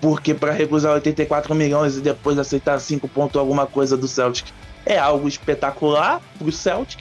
Porque 0.00 0.32
para 0.32 0.52
recusar 0.52 0.94
84 0.94 1.52
milhões 1.56 1.96
e 1.96 2.00
depois 2.00 2.38
aceitar 2.38 2.78
5 2.78 3.08
pontos 3.08 3.36
alguma 3.36 3.66
coisa 3.66 3.96
do 3.96 4.06
Celtic 4.06 4.46
é 4.86 4.98
algo 4.98 5.28
espetacular 5.28 6.20
pro 6.38 6.50
Celtic. 6.50 7.00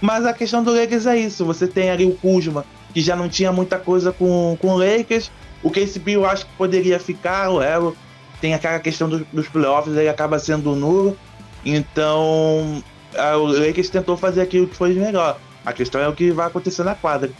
Mas 0.00 0.24
a 0.24 0.32
questão 0.32 0.62
do 0.62 0.72
Lakers 0.72 1.06
é 1.06 1.16
isso. 1.16 1.44
Você 1.44 1.66
tem 1.66 1.90
ali 1.90 2.04
o 2.04 2.14
Kuzma, 2.14 2.64
que 2.94 3.00
já 3.00 3.16
não 3.16 3.28
tinha 3.28 3.52
muita 3.52 3.78
coisa 3.78 4.12
com, 4.12 4.56
com 4.60 4.68
o 4.68 4.78
Lakers. 4.78 5.30
O 5.62 5.70
KCP 5.70 6.12
eu 6.12 6.24
acho 6.24 6.46
que 6.46 6.52
poderia 6.52 7.00
ficar, 7.00 7.50
o 7.50 7.60
Elo 7.60 7.96
tem 8.40 8.54
aquela 8.54 8.78
questão 8.78 9.08
do, 9.08 9.26
dos 9.32 9.48
playoffs, 9.48 9.96
ele 9.96 10.08
acaba 10.08 10.38
sendo 10.38 10.74
nulo. 10.76 11.16
Então, 11.64 12.82
a, 13.16 13.36
o 13.36 13.46
Lakers 13.46 13.90
tentou 13.90 14.16
fazer 14.16 14.40
aquilo 14.40 14.68
que 14.68 14.76
foi 14.76 14.94
melhor. 14.94 15.38
A 15.64 15.72
questão 15.72 16.00
é 16.00 16.08
o 16.08 16.12
que 16.12 16.30
vai 16.30 16.46
acontecer 16.46 16.84
na 16.84 16.94
quadra. 16.94 17.30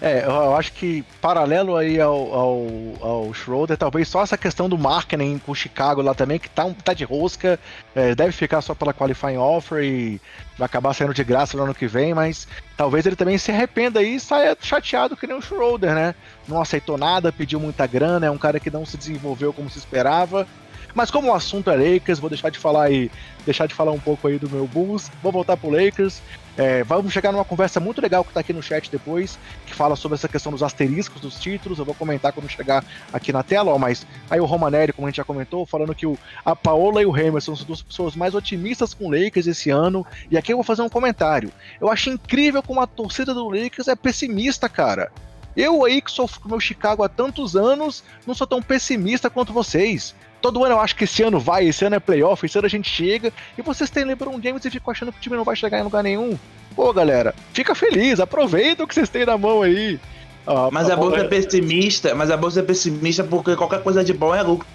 É, 0.00 0.24
eu 0.24 0.54
acho 0.54 0.72
que 0.74 1.02
paralelo 1.20 1.76
aí 1.76 2.00
ao, 2.00 2.32
ao, 2.32 2.66
ao 3.00 3.34
Schroeder, 3.34 3.76
talvez 3.76 4.06
só 4.06 4.22
essa 4.22 4.38
questão 4.38 4.68
do 4.68 4.78
marketing 4.78 5.38
com 5.38 5.50
o 5.50 5.56
Chicago 5.56 6.00
lá 6.00 6.14
também, 6.14 6.38
que 6.38 6.48
tá, 6.48 6.72
tá 6.84 6.94
de 6.94 7.02
rosca, 7.02 7.58
é, 7.96 8.14
deve 8.14 8.30
ficar 8.30 8.60
só 8.60 8.76
pela 8.76 8.94
qualifying 8.94 9.38
offer 9.38 9.82
e 9.82 10.20
vai 10.56 10.66
acabar 10.66 10.94
saindo 10.94 11.12
de 11.12 11.24
graça 11.24 11.56
no 11.56 11.64
ano 11.64 11.74
que 11.74 11.88
vem, 11.88 12.14
mas 12.14 12.46
talvez 12.76 13.06
ele 13.06 13.16
também 13.16 13.36
se 13.38 13.50
arrependa 13.50 13.98
aí 13.98 14.14
e 14.14 14.20
saia 14.20 14.56
chateado 14.60 15.16
que 15.16 15.26
nem 15.26 15.36
o 15.36 15.42
Schroeder, 15.42 15.92
né? 15.92 16.14
Não 16.46 16.60
aceitou 16.60 16.96
nada, 16.96 17.32
pediu 17.32 17.58
muita 17.58 17.84
grana, 17.84 18.26
é 18.26 18.30
um 18.30 18.38
cara 18.38 18.60
que 18.60 18.70
não 18.70 18.86
se 18.86 18.96
desenvolveu 18.96 19.52
como 19.52 19.68
se 19.68 19.78
esperava. 19.78 20.46
Mas 20.94 21.10
como 21.10 21.28
o 21.28 21.34
assunto 21.34 21.70
é 21.70 21.76
Lakers, 21.76 22.18
vou 22.18 22.30
deixar 22.30 22.50
de 22.50 22.58
falar 22.58 22.84
aí, 22.84 23.10
deixar 23.44 23.66
de 23.66 23.74
falar 23.74 23.92
um 23.92 24.00
pouco 24.00 24.26
aí 24.28 24.38
do 24.38 24.48
meu 24.48 24.66
Bulls, 24.66 25.10
vou 25.22 25.30
voltar 25.30 25.56
pro 25.56 25.70
Lakers. 25.70 26.20
É, 26.56 26.82
vamos 26.82 27.12
chegar 27.12 27.30
numa 27.30 27.44
conversa 27.44 27.78
muito 27.78 28.00
legal 28.00 28.24
que 28.24 28.32
tá 28.32 28.40
aqui 28.40 28.52
no 28.52 28.60
chat 28.60 28.90
depois, 28.90 29.38
que 29.64 29.72
fala 29.72 29.94
sobre 29.94 30.16
essa 30.16 30.26
questão 30.26 30.50
dos 30.50 30.60
asteriscos 30.60 31.20
dos 31.20 31.38
títulos. 31.38 31.78
Eu 31.78 31.84
vou 31.84 31.94
comentar 31.94 32.32
quando 32.32 32.50
chegar 32.50 32.84
aqui 33.12 33.32
na 33.32 33.44
tela, 33.44 33.70
ó, 33.70 33.78
mas 33.78 34.04
aí 34.28 34.40
o 34.40 34.44
Romanelli, 34.44 34.92
como 34.92 35.06
a 35.06 35.10
gente 35.10 35.18
já 35.18 35.24
comentou, 35.24 35.64
falando 35.64 35.94
que 35.94 36.04
o, 36.04 36.18
a 36.44 36.56
Paola 36.56 37.00
e 37.00 37.06
o 37.06 37.16
Emerson 37.16 37.54
são 37.54 37.64
duas 37.64 37.80
pessoas 37.80 38.16
mais 38.16 38.34
otimistas 38.34 38.92
com 38.92 39.06
o 39.06 39.10
Lakers 39.10 39.46
esse 39.46 39.70
ano. 39.70 40.04
E 40.28 40.36
aqui 40.36 40.52
eu 40.52 40.56
vou 40.56 40.64
fazer 40.64 40.82
um 40.82 40.88
comentário. 40.88 41.52
Eu 41.80 41.88
acho 41.88 42.10
incrível 42.10 42.60
como 42.60 42.80
a 42.80 42.88
torcida 42.88 43.32
do 43.32 43.48
Lakers 43.48 43.86
é 43.86 43.94
pessimista, 43.94 44.68
cara. 44.68 45.12
Eu 45.56 45.84
aí 45.84 46.00
que 46.00 46.10
sofro 46.10 46.40
com 46.40 46.48
meu 46.48 46.60
Chicago 46.60 47.02
há 47.02 47.08
tantos 47.08 47.56
anos, 47.56 48.02
não 48.26 48.34
sou 48.34 48.46
tão 48.46 48.60
pessimista 48.62 49.30
quanto 49.30 49.52
vocês. 49.52 50.14
Todo 50.40 50.64
ano 50.64 50.74
eu 50.74 50.80
acho 50.80 50.94
que 50.94 51.04
esse 51.04 51.22
ano 51.22 51.40
vai, 51.40 51.66
esse 51.66 51.84
ano 51.84 51.96
é 51.96 52.00
playoff, 52.00 52.44
esse 52.44 52.56
ano 52.58 52.66
a 52.66 52.70
gente 52.70 52.88
chega, 52.88 53.32
e 53.56 53.62
vocês 53.62 53.90
têm 53.90 54.04
LeBron 54.04 54.40
James 54.40 54.64
e 54.64 54.70
ficam 54.70 54.92
achando 54.92 55.12
que 55.12 55.18
o 55.18 55.20
time 55.20 55.36
não 55.36 55.44
vai 55.44 55.56
chegar 55.56 55.80
em 55.80 55.82
lugar 55.82 56.02
nenhum. 56.02 56.38
Pô, 56.76 56.92
galera, 56.92 57.34
fica 57.52 57.74
feliz, 57.74 58.20
aproveita 58.20 58.84
o 58.84 58.86
que 58.86 58.94
vocês 58.94 59.08
têm 59.08 59.26
na 59.26 59.36
mão 59.36 59.62
aí. 59.62 59.98
Ah, 60.46 60.68
mas 60.72 60.88
a, 60.88 60.94
a 60.94 60.96
bolsa 60.96 61.18
é 61.18 61.24
pessimista, 61.24 62.14
mas 62.14 62.30
a 62.30 62.36
bolsa 62.36 62.60
é 62.60 62.62
pessimista 62.62 63.24
porque 63.24 63.56
qualquer 63.56 63.82
coisa 63.82 64.04
de 64.04 64.14
bom 64.14 64.34
é 64.34 64.42
lucro. 64.42 64.66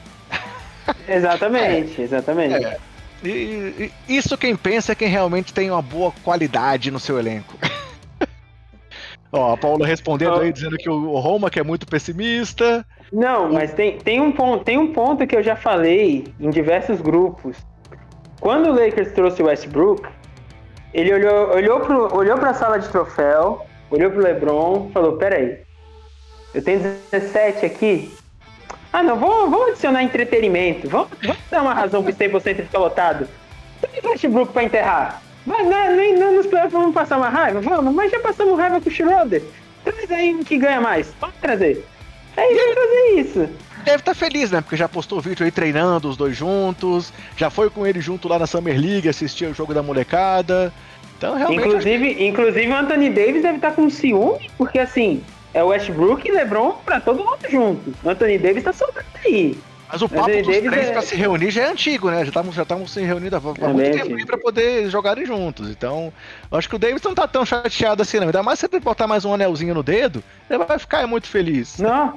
exatamente, 1.07 2.01
exatamente. 2.01 2.65
É. 2.65 2.77
E, 3.23 3.89
e, 4.07 4.17
isso 4.17 4.37
quem 4.37 4.55
pensa 4.55 4.91
é 4.91 4.95
quem 4.95 5.07
realmente 5.07 5.53
tem 5.53 5.71
uma 5.71 5.81
boa 5.81 6.13
qualidade 6.23 6.91
no 6.91 6.99
seu 6.99 7.17
elenco. 7.17 7.57
Ó, 9.33 9.53
a 9.53 9.57
Paula 9.57 9.87
respondendo 9.87 10.39
aí, 10.39 10.53
dizendo 10.53 10.77
que 10.77 10.87
o 10.87 11.17
Roma 11.17 11.49
que 11.49 11.59
é 11.59 11.63
muito 11.63 11.87
pessimista. 11.87 12.85
Não, 13.11 13.51
mas 13.51 13.73
tem, 13.73 13.97
tem, 13.97 14.21
um 14.21 14.31
ponto, 14.31 14.63
tem 14.63 14.77
um 14.77 14.93
ponto 14.93 15.25
que 15.25 15.35
eu 15.35 15.41
já 15.41 15.55
falei 15.55 16.31
em 16.39 16.51
diversos 16.51 17.01
grupos. 17.01 17.57
Quando 18.39 18.69
o 18.69 18.73
Lakers 18.73 19.11
trouxe 19.13 19.41
o 19.41 19.47
Westbrook, 19.47 20.07
ele 20.93 21.11
olhou, 21.11 21.49
olhou, 21.55 21.79
pro, 21.79 22.15
olhou 22.15 22.37
pra 22.37 22.53
sala 22.53 22.77
de 22.77 22.87
troféu, 22.89 23.65
olhou 23.89 24.11
pro 24.11 24.21
LeBron 24.21 24.91
falou: 24.93 25.13
Peraí, 25.13 25.61
eu 26.53 26.63
tenho 26.63 26.81
17 27.11 27.65
aqui. 27.65 28.13
Ah, 28.91 29.01
não, 29.01 29.17
vamos, 29.19 29.49
vamos 29.49 29.69
adicionar 29.69 30.03
entretenimento. 30.03 30.87
Vamos, 30.87 31.09
vamos 31.23 31.41
dar 31.49 31.63
uma 31.63 31.73
razão 31.73 32.03
pro 32.03 32.13
100% 32.13 32.57
ficar 32.57 32.77
lotado. 32.77 33.27
Tem 33.81 34.11
Westbrook 34.11 34.53
pra 34.53 34.63
enterrar. 34.63 35.22
Mas 35.45 35.67
não, 35.67 35.95
nem 35.95 36.17
não 36.17 36.35
nos 36.35 36.47
playoffs 36.47 36.73
vamos 36.73 36.93
passar 36.93 37.17
uma 37.17 37.29
raiva? 37.29 37.59
Vamos, 37.61 37.93
mas 37.93 38.11
já 38.11 38.19
passamos 38.19 38.57
raiva 38.57 38.79
com 38.79 38.89
o 38.89 38.91
Schroeder. 38.91 39.43
Traz 39.83 40.11
aí 40.11 40.33
um 40.33 40.43
que 40.43 40.57
ganha 40.57 40.79
mais. 40.79 41.07
Pode 41.19 41.33
trazer. 41.41 41.85
É 42.37 42.53
isso, 42.53 42.73
trazer 42.73 43.19
isso. 43.19 43.39
Deve 43.83 43.97
estar 43.97 44.13
tá 44.13 44.15
feliz, 44.15 44.49
né? 44.49 44.61
Porque 44.61 44.77
já 44.77 44.87
postou 44.87 45.19
vídeo 45.19 45.43
aí 45.45 45.51
treinando 45.51 46.09
os 46.09 46.15
dois 46.15 46.35
juntos, 46.35 47.11
já 47.35 47.49
foi 47.49 47.69
com 47.69 47.85
ele 47.85 47.99
junto 47.99 48.27
lá 48.27 48.39
na 48.39 48.47
Summer 48.47 48.79
League, 48.79 49.09
assistir 49.09 49.45
o 49.45 49.53
jogo 49.53 49.73
da 49.73 49.83
molecada. 49.83 50.73
Então, 51.17 51.35
realmente. 51.35 51.67
Inclusive, 51.67 52.15
que... 52.15 52.25
inclusive 52.25 52.67
o 52.67 52.75
Anthony 52.75 53.09
Davis 53.09 53.41
deve 53.41 53.57
estar 53.57 53.71
tá 53.71 53.75
com 53.75 53.89
ciúme, 53.89 54.49
porque 54.57 54.79
assim, 54.79 55.21
é 55.53 55.63
o 55.63 55.67
Westbrook 55.67 56.27
e 56.27 56.31
LeBron 56.31 56.77
pra 56.85 56.99
todo 56.99 57.23
mundo 57.23 57.39
junto. 57.49 57.93
O 58.03 58.09
Anthony 58.09 58.37
Davis 58.37 58.63
tá 58.63 58.73
soltando 58.73 59.05
aí. 59.25 59.57
Mas 59.93 60.01
o 60.01 60.09
papo 60.09 60.25
dos 60.25 60.57
três 60.57 60.87
é... 60.87 60.91
pra 60.91 61.03
se 61.03 61.15
reunir 61.15 61.51
já 61.51 61.61
é 61.61 61.67
antigo, 61.69 62.09
né? 62.09 62.21
Já 62.21 62.29
estamos 62.29 62.55
já 62.55 62.65
se 62.87 63.01
reunindo 63.01 63.35
há, 63.35 63.39
há 63.39 63.69
é 63.69 63.73
muito 63.73 63.91
tempo 63.91 64.25
pra 64.25 64.37
poder 64.39 64.89
jogarem 64.89 65.23
juntos. 65.23 65.69
Então, 65.69 66.11
acho 66.51 66.67
que 66.67 66.75
o 66.75 66.79
Davis 66.79 67.03
não 67.03 67.13
tá 67.13 67.27
tão 67.27 67.45
chateado 67.45 68.01
assim, 68.01 68.17
não. 68.17 68.25
Ainda 68.25 68.41
mais 68.41 68.57
se 68.57 68.65
ele 68.65 68.79
botar 68.79 69.05
mais 69.05 69.23
um 69.23 69.35
anelzinho 69.35 69.75
no 69.75 69.83
dedo, 69.83 70.23
ele 70.49 70.65
vai 70.65 70.79
ficar 70.79 71.05
muito 71.05 71.27
feliz. 71.27 71.77
Não. 71.77 72.11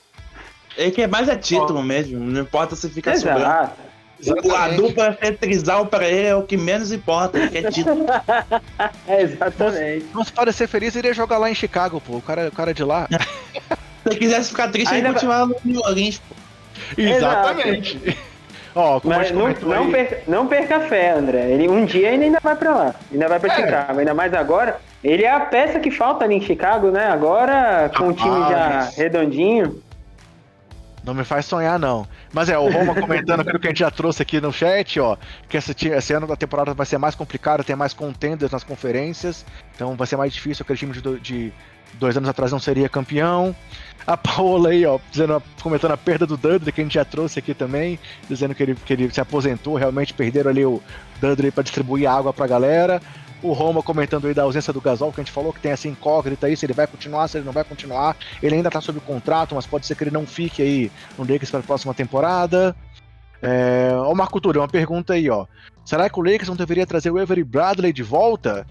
ele 0.78 0.90
quer 0.92 1.06
mais 1.06 1.28
é 1.28 1.36
título 1.36 1.82
mesmo, 1.82 2.18
não 2.18 2.40
importa 2.40 2.74
se 2.74 2.88
fica 2.88 3.14
sobrando. 3.14 3.70
O, 4.42 4.54
a 4.54 4.68
dupla 4.68 5.12
tetrizal 5.12 5.84
pra 5.84 6.08
ele 6.08 6.28
é 6.28 6.34
o 6.34 6.44
que 6.44 6.56
menos 6.56 6.90
importa, 6.90 7.36
ele 7.36 7.50
quer 7.50 7.70
título. 7.70 8.06
é, 9.06 9.20
exatamente. 9.20 10.06
Se 10.24 10.32
parecer 10.32 10.66
feliz, 10.66 10.96
ele 10.96 11.08
ia 11.08 11.14
jogar 11.14 11.36
lá 11.36 11.50
em 11.50 11.54
Chicago, 11.54 12.00
pô. 12.00 12.16
O 12.16 12.22
cara, 12.22 12.48
o 12.48 12.52
cara 12.52 12.72
de 12.72 12.82
lá. 12.82 13.06
se 13.12 14.08
ele 14.08 14.16
quisesse 14.16 14.48
ficar 14.48 14.68
triste, 14.68 14.94
ele 14.94 15.12
continuava 15.12 15.48
no 15.48 15.56
New 15.62 15.80
Orleans, 15.82 16.18
pô. 16.18 16.33
Exatamente. 16.96 18.16
Ó, 18.74 19.00
Mas 19.04 19.30
não, 19.30 19.48
não, 19.48 19.90
perca, 19.90 20.22
não 20.26 20.46
perca 20.48 20.80
fé, 20.80 21.12
André. 21.12 21.52
Ele, 21.52 21.68
um 21.68 21.84
dia 21.84 22.10
ele 22.10 22.24
ainda 22.24 22.40
vai 22.42 22.56
pra 22.56 22.74
lá. 22.74 22.94
Ainda 23.12 23.28
vai 23.28 23.38
pra 23.38 23.52
é. 23.52 23.56
Chicago. 23.56 24.00
Ainda 24.00 24.14
mais 24.14 24.34
agora. 24.34 24.80
Ele 25.02 25.22
é 25.22 25.30
a 25.30 25.40
peça 25.40 25.78
que 25.78 25.90
falta 25.90 26.24
ali 26.24 26.34
em 26.34 26.40
Chicago, 26.40 26.90
né? 26.90 27.06
Agora, 27.06 27.90
com 27.96 28.06
ah, 28.06 28.08
o 28.08 28.12
time 28.12 28.40
já 28.48 28.90
redondinho. 28.96 29.80
Não 31.04 31.14
me 31.14 31.22
faz 31.22 31.44
sonhar, 31.44 31.78
não. 31.78 32.06
Mas 32.32 32.48
é, 32.48 32.58
o 32.58 32.68
Roma 32.68 32.94
comentando 32.98 33.40
aquilo 33.40 33.60
que 33.60 33.66
a 33.66 33.70
gente 33.70 33.80
já 33.80 33.90
trouxe 33.90 34.22
aqui 34.22 34.40
no 34.40 34.52
chat, 34.52 34.98
ó, 34.98 35.16
que 35.48 35.58
esse, 35.58 35.72
esse 35.88 36.12
ano 36.14 36.26
da 36.26 36.34
temporada 36.34 36.72
vai 36.72 36.86
ser 36.86 36.96
mais 36.96 37.14
complicado, 37.14 37.62
tem 37.62 37.76
mais 37.76 37.92
contenders 37.92 38.50
nas 38.50 38.64
conferências, 38.64 39.44
então 39.74 39.94
vai 39.94 40.06
ser 40.06 40.16
mais 40.16 40.32
difícil, 40.32 40.62
aquele 40.62 40.78
time 40.78 40.92
de, 40.92 41.20
de 41.20 41.52
dois 41.98 42.16
anos 42.16 42.28
atrás 42.28 42.52
não 42.52 42.58
seria 42.58 42.88
campeão. 42.88 43.54
A 44.06 44.16
Paola 44.16 44.68
aí, 44.68 44.84
ó, 44.84 44.98
dizendo, 45.10 45.42
comentando 45.62 45.92
a 45.92 45.96
perda 45.96 46.26
do 46.26 46.36
Dudley, 46.36 46.72
que 46.72 46.80
a 46.80 46.84
gente 46.84 46.94
já 46.94 47.04
trouxe 47.04 47.38
aqui 47.38 47.54
também, 47.54 47.98
dizendo 48.28 48.54
que 48.54 48.62
ele, 48.62 48.74
que 48.74 48.92
ele 48.92 49.10
se 49.10 49.20
aposentou, 49.20 49.76
realmente 49.76 50.12
perderam 50.12 50.50
ali 50.50 50.64
o 50.64 50.82
Dudley 51.20 51.50
para 51.50 51.62
distribuir 51.62 52.08
água 52.08 52.32
pra 52.32 52.46
galera. 52.46 53.00
O 53.42 53.52
Roma 53.52 53.82
comentando 53.82 54.26
aí 54.26 54.34
da 54.34 54.42
ausência 54.42 54.72
do 54.72 54.80
Gasol, 54.80 55.12
que 55.12 55.20
a 55.20 55.24
gente 55.24 55.32
falou 55.32 55.52
que 55.52 55.60
tem 55.60 55.72
essa 55.72 55.88
incógnita 55.88 56.46
aí, 56.46 56.56
se 56.56 56.66
ele 56.66 56.72
vai 56.72 56.86
continuar, 56.86 57.28
se 57.28 57.38
ele 57.38 57.46
não 57.46 57.52
vai 57.52 57.64
continuar. 57.64 58.16
Ele 58.42 58.56
ainda 58.56 58.70
tá 58.70 58.80
sob 58.80 59.00
contrato, 59.00 59.54
mas 59.54 59.66
pode 59.66 59.86
ser 59.86 59.94
que 59.94 60.04
ele 60.04 60.10
não 60.10 60.26
fique 60.26 60.62
aí 60.62 60.92
no 61.18 61.24
Lakers 61.24 61.50
para 61.50 61.60
a 61.60 61.62
próxima 61.62 61.94
temporada. 61.94 62.76
É... 63.42 63.94
Ô 64.06 64.14
Marco 64.14 64.40
Túlio, 64.40 64.62
uma 64.62 64.68
pergunta 64.68 65.14
aí, 65.14 65.28
ó. 65.28 65.46
Será 65.84 66.08
que 66.08 66.18
o 66.18 66.22
Lakers 66.22 66.48
não 66.48 66.56
deveria 66.56 66.86
trazer 66.86 67.10
o 67.10 67.18
Avery 67.18 67.44
Bradley 67.44 67.92
de 67.92 68.02
volta? 68.02 68.66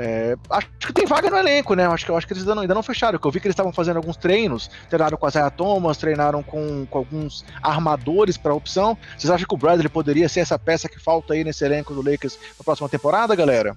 É, 0.00 0.36
acho 0.50 0.68
que 0.78 0.92
tem 0.92 1.06
vaga 1.06 1.28
no 1.28 1.36
elenco, 1.36 1.74
né? 1.74 1.84
Acho 1.84 2.06
que, 2.06 2.12
acho 2.12 2.24
que 2.24 2.32
eles 2.32 2.44
ainda 2.44 2.54
não, 2.54 2.62
ainda 2.62 2.74
não 2.74 2.84
fecharam. 2.84 3.18
eu 3.20 3.30
vi 3.32 3.40
que 3.40 3.48
eles 3.48 3.54
estavam 3.54 3.72
fazendo 3.72 3.96
alguns 3.96 4.16
treinos, 4.16 4.70
treinaram 4.88 5.18
com 5.18 5.26
a 5.26 5.30
Zaya 5.30 5.50
Thomas, 5.50 5.96
treinaram 5.96 6.40
com, 6.40 6.86
com 6.86 6.98
alguns 6.98 7.44
armadores 7.60 8.36
para 8.36 8.54
opção. 8.54 8.96
Vocês 9.16 9.28
acham 9.28 9.44
que 9.44 9.54
o 9.54 9.58
Bradley 9.58 9.88
poderia 9.88 10.28
ser 10.28 10.38
essa 10.38 10.56
peça 10.56 10.88
que 10.88 11.00
falta 11.00 11.34
aí 11.34 11.42
nesse 11.42 11.64
elenco 11.64 11.92
do 11.92 12.08
Lakers 12.08 12.38
na 12.56 12.64
próxima 12.64 12.88
temporada, 12.88 13.34
galera? 13.34 13.76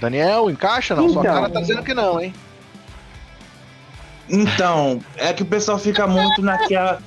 Daniel, 0.00 0.50
encaixa? 0.50 0.96
Não, 0.96 1.04
então, 1.04 1.22
sua 1.22 1.22
cara 1.22 1.48
tá 1.48 1.60
dizendo 1.60 1.84
que 1.84 1.94
não, 1.94 2.20
hein? 2.20 2.34
Então, 4.28 5.00
é 5.16 5.32
que 5.32 5.44
o 5.44 5.46
pessoal 5.46 5.78
fica 5.78 6.08
muito 6.08 6.42
naquela 6.42 7.00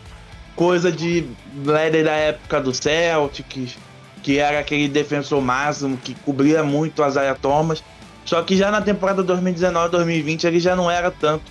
coisa 0.55 0.89
de 0.89 1.27
Bradley 1.55 2.05
da 2.05 2.13
época 2.13 2.61
do 2.61 2.73
Celtics 2.73 3.77
que 4.23 4.39
era 4.39 4.57
aquele 4.57 4.87
defensor 4.87 5.41
máximo 5.41 5.97
que 5.97 6.15
cobria 6.15 6.63
muito 6.63 7.03
as 7.03 7.15
Zaya 7.15 7.35
Thomas. 7.35 7.83
Só 8.25 8.41
que 8.41 8.55
já 8.55 8.71
na 8.71 8.81
temporada 8.81 9.21
2019-2020 9.21 10.45
ele 10.45 10.59
já 10.61 10.75
não 10.75 10.89
era 10.89 11.11
tanto 11.11 11.43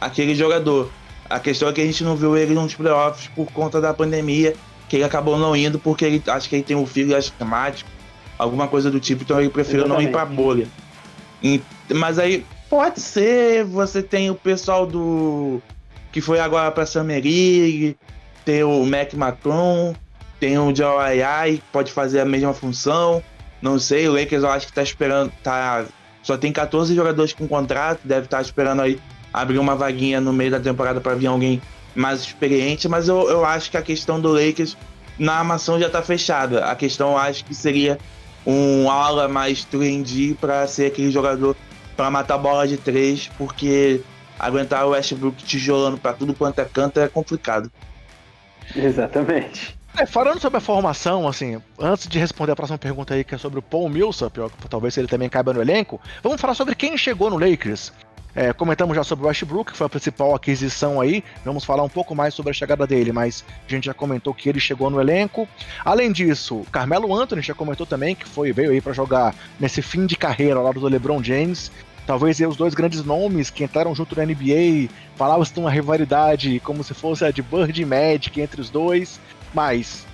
aquele 0.00 0.34
jogador. 0.34 0.90
A 1.30 1.38
questão 1.38 1.68
é 1.68 1.72
que 1.72 1.80
a 1.80 1.86
gente 1.86 2.02
não 2.02 2.16
viu 2.16 2.36
ele 2.36 2.52
nos 2.52 2.74
playoffs 2.74 3.28
por 3.28 3.46
conta 3.52 3.80
da 3.80 3.94
pandemia, 3.94 4.54
que 4.88 4.96
ele 4.96 5.04
acabou 5.04 5.38
não 5.38 5.54
indo 5.56 5.78
porque 5.78 6.04
ele 6.04 6.22
acho 6.26 6.48
que 6.48 6.56
ele 6.56 6.64
tem 6.64 6.76
um 6.76 6.86
filho 6.86 7.16
asmático, 7.16 7.88
alguma 8.36 8.66
coisa 8.66 8.90
do 8.90 8.98
tipo, 8.98 9.22
então 9.22 9.40
ele 9.40 9.48
preferiu 9.48 9.86
não 9.88 10.00
ir 10.02 10.10
para 10.10 10.26
bolha. 10.26 10.66
E, 11.42 11.62
mas 11.92 12.18
aí 12.18 12.44
pode 12.68 13.00
ser, 13.00 13.64
você 13.64 14.02
tem 14.02 14.30
o 14.30 14.34
pessoal 14.34 14.84
do 14.84 15.60
que 16.10 16.20
foi 16.20 16.40
agora 16.40 16.70
para 16.70 16.86
Summer 16.86 17.22
League, 17.22 17.96
tem 18.44 18.64
o 18.64 18.84
Mac 18.84 19.12
Macron, 19.14 19.94
tem 20.46 20.56
o 20.58 20.72
Joe 20.74 21.60
pode 21.72 21.90
fazer 21.90 22.20
a 22.20 22.24
mesma 22.24 22.54
função. 22.54 23.20
Não 23.60 23.80
sei, 23.80 24.08
o 24.08 24.12
Lakers 24.12 24.44
eu 24.44 24.50
acho 24.50 24.66
que 24.68 24.72
tá 24.72 24.82
esperando. 24.82 25.32
Tá, 25.42 25.84
só 26.22 26.36
tem 26.36 26.52
14 26.52 26.94
jogadores 26.94 27.32
com 27.32 27.48
contrato, 27.48 28.00
deve 28.04 28.26
estar 28.26 28.36
tá 28.36 28.42
esperando 28.42 28.82
aí 28.82 29.00
abrir 29.32 29.58
uma 29.58 29.74
vaguinha 29.74 30.20
no 30.20 30.32
meio 30.32 30.52
da 30.52 30.60
temporada 30.60 31.00
para 31.00 31.16
vir 31.16 31.26
alguém 31.26 31.60
mais 31.96 32.20
experiente, 32.20 32.88
mas 32.88 33.08
eu, 33.08 33.28
eu 33.28 33.44
acho 33.44 33.70
que 33.70 33.76
a 33.76 33.82
questão 33.82 34.20
do 34.20 34.30
Lakers 34.30 34.76
na 35.18 35.34
armação 35.34 35.80
já 35.80 35.90
tá 35.90 36.00
fechada. 36.00 36.64
A 36.66 36.76
questão 36.76 37.12
eu 37.12 37.18
acho 37.18 37.44
que 37.44 37.54
seria 37.54 37.98
um 38.46 38.88
ala 38.88 39.26
mais 39.26 39.64
trendy 39.64 40.36
para 40.40 40.66
ser 40.68 40.86
aquele 40.86 41.10
jogador 41.10 41.56
para 41.96 42.08
matar 42.08 42.38
bola 42.38 42.68
de 42.68 42.76
três, 42.76 43.28
porque 43.36 44.00
aguentar 44.38 44.86
o 44.86 44.90
Westbrook 44.90 45.42
tijolando 45.42 45.98
para 45.98 46.12
tudo 46.12 46.34
quanto 46.34 46.60
é 46.60 46.64
canto 46.64 47.00
é 47.00 47.08
complicado. 47.08 47.70
Exatamente. 48.76 49.76
É, 49.98 50.04
falando 50.04 50.38
sobre 50.38 50.58
a 50.58 50.60
formação, 50.60 51.26
assim, 51.26 51.60
antes 51.78 52.06
de 52.06 52.18
responder 52.18 52.52
a 52.52 52.56
próxima 52.56 52.76
pergunta 52.76 53.14
aí, 53.14 53.24
que 53.24 53.34
é 53.34 53.38
sobre 53.38 53.58
o 53.58 53.62
Paul 53.62 53.88
Millsap, 53.88 54.36
talvez 54.68 54.94
ele 54.98 55.08
também 55.08 55.26
caiba 55.26 55.54
no 55.54 55.62
elenco, 55.62 55.98
vamos 56.22 56.38
falar 56.38 56.54
sobre 56.54 56.74
quem 56.74 56.98
chegou 56.98 57.30
no 57.30 57.38
Lakers. 57.38 57.92
É, 58.34 58.52
comentamos 58.52 58.94
já 58.94 59.02
sobre 59.02 59.24
o 59.24 59.28
Westbrook, 59.28 59.72
que 59.72 59.78
foi 59.78 59.86
a 59.86 59.88
principal 59.88 60.34
aquisição 60.34 61.00
aí. 61.00 61.24
Vamos 61.42 61.64
falar 61.64 61.82
um 61.82 61.88
pouco 61.88 62.14
mais 62.14 62.34
sobre 62.34 62.50
a 62.50 62.52
chegada 62.52 62.86
dele, 62.86 63.10
mas 63.10 63.42
a 63.66 63.70
gente 63.70 63.86
já 63.86 63.94
comentou 63.94 64.34
que 64.34 64.46
ele 64.46 64.60
chegou 64.60 64.90
no 64.90 65.00
elenco. 65.00 65.48
Além 65.82 66.12
disso, 66.12 66.66
Carmelo 66.70 67.14
Anthony 67.14 67.40
já 67.40 67.54
comentou 67.54 67.86
também 67.86 68.14
que 68.14 68.28
foi 68.28 68.52
veio 68.52 68.72
aí 68.72 68.80
para 68.82 68.92
jogar 68.92 69.34
nesse 69.58 69.80
fim 69.80 70.04
de 70.04 70.16
carreira 70.16 70.56
ao 70.56 70.64
lado 70.64 70.78
do 70.78 70.86
LeBron 70.86 71.22
James. 71.22 71.72
Talvez 72.06 72.38
os 72.38 72.56
dois 72.56 72.74
grandes 72.74 73.02
nomes 73.02 73.48
que 73.48 73.64
entraram 73.64 73.94
junto 73.94 74.14
na 74.14 74.26
NBA, 74.26 74.90
falavam-se 75.16 75.52
de 75.52 75.58
uma 75.58 75.70
rivalidade 75.70 76.60
como 76.60 76.84
se 76.84 76.92
fosse 76.92 77.24
a 77.24 77.30
de 77.30 77.40
Bird 77.40 77.80
e 77.80 77.86
Magic 77.86 78.38
entre 78.38 78.60
os 78.60 78.68
dois. 78.68 79.18
Mas 79.56 80.06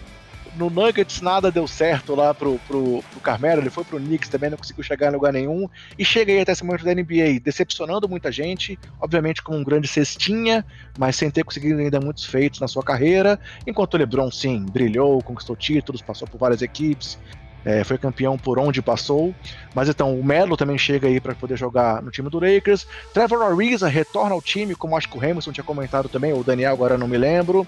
no 0.54 0.70
Nuggets 0.70 1.20
nada 1.20 1.50
deu 1.50 1.66
certo 1.66 2.14
lá 2.14 2.32
pro, 2.32 2.60
pro, 2.68 3.02
pro 3.10 3.20
Carmelo, 3.20 3.60
ele 3.60 3.70
foi 3.70 3.82
pro 3.82 3.98
Knicks 3.98 4.28
também, 4.28 4.50
não 4.50 4.56
conseguiu 4.56 4.84
chegar 4.84 5.08
em 5.08 5.14
lugar 5.14 5.32
nenhum, 5.32 5.68
e 5.98 6.04
chega 6.04 6.32
aí 6.32 6.40
até 6.40 6.52
esse 6.52 6.64
momento 6.64 6.84
da 6.84 6.94
NBA, 6.94 7.40
decepcionando 7.42 8.08
muita 8.08 8.30
gente, 8.30 8.78
obviamente 9.00 9.42
com 9.42 9.56
um 9.56 9.64
grande 9.64 9.88
cestinha, 9.88 10.64
mas 10.96 11.16
sem 11.16 11.28
ter 11.28 11.42
conseguido 11.42 11.80
ainda 11.80 11.98
muitos 11.98 12.24
feitos 12.24 12.60
na 12.60 12.68
sua 12.68 12.84
carreira, 12.84 13.36
enquanto 13.66 13.94
o 13.94 13.96
LeBron 13.96 14.30
sim, 14.30 14.64
brilhou, 14.64 15.20
conquistou 15.24 15.56
títulos, 15.56 16.02
passou 16.02 16.28
por 16.28 16.38
várias 16.38 16.62
equipes, 16.62 17.18
é, 17.64 17.84
foi 17.84 17.98
campeão 17.98 18.36
por 18.36 18.58
onde 18.58 18.82
passou. 18.82 19.34
Mas 19.74 19.88
então, 19.88 20.18
o 20.18 20.24
Melo 20.24 20.56
também 20.56 20.76
chega 20.76 21.08
aí 21.08 21.20
para 21.20 21.34
poder 21.34 21.56
jogar 21.56 22.02
no 22.02 22.10
time 22.10 22.28
do 22.28 22.38
Lakers. 22.38 22.86
Trevor 23.12 23.42
Ariza 23.42 23.88
retorna 23.88 24.34
ao 24.34 24.42
time, 24.42 24.74
como 24.74 24.96
acho 24.96 25.08
que 25.08 25.16
o 25.16 25.20
Hamilton 25.20 25.52
tinha 25.52 25.64
comentado 25.64 26.08
também, 26.08 26.32
ou 26.32 26.40
o 26.40 26.44
Daniel 26.44 26.72
agora 26.72 26.98
não 26.98 27.08
me 27.08 27.16
lembro. 27.16 27.66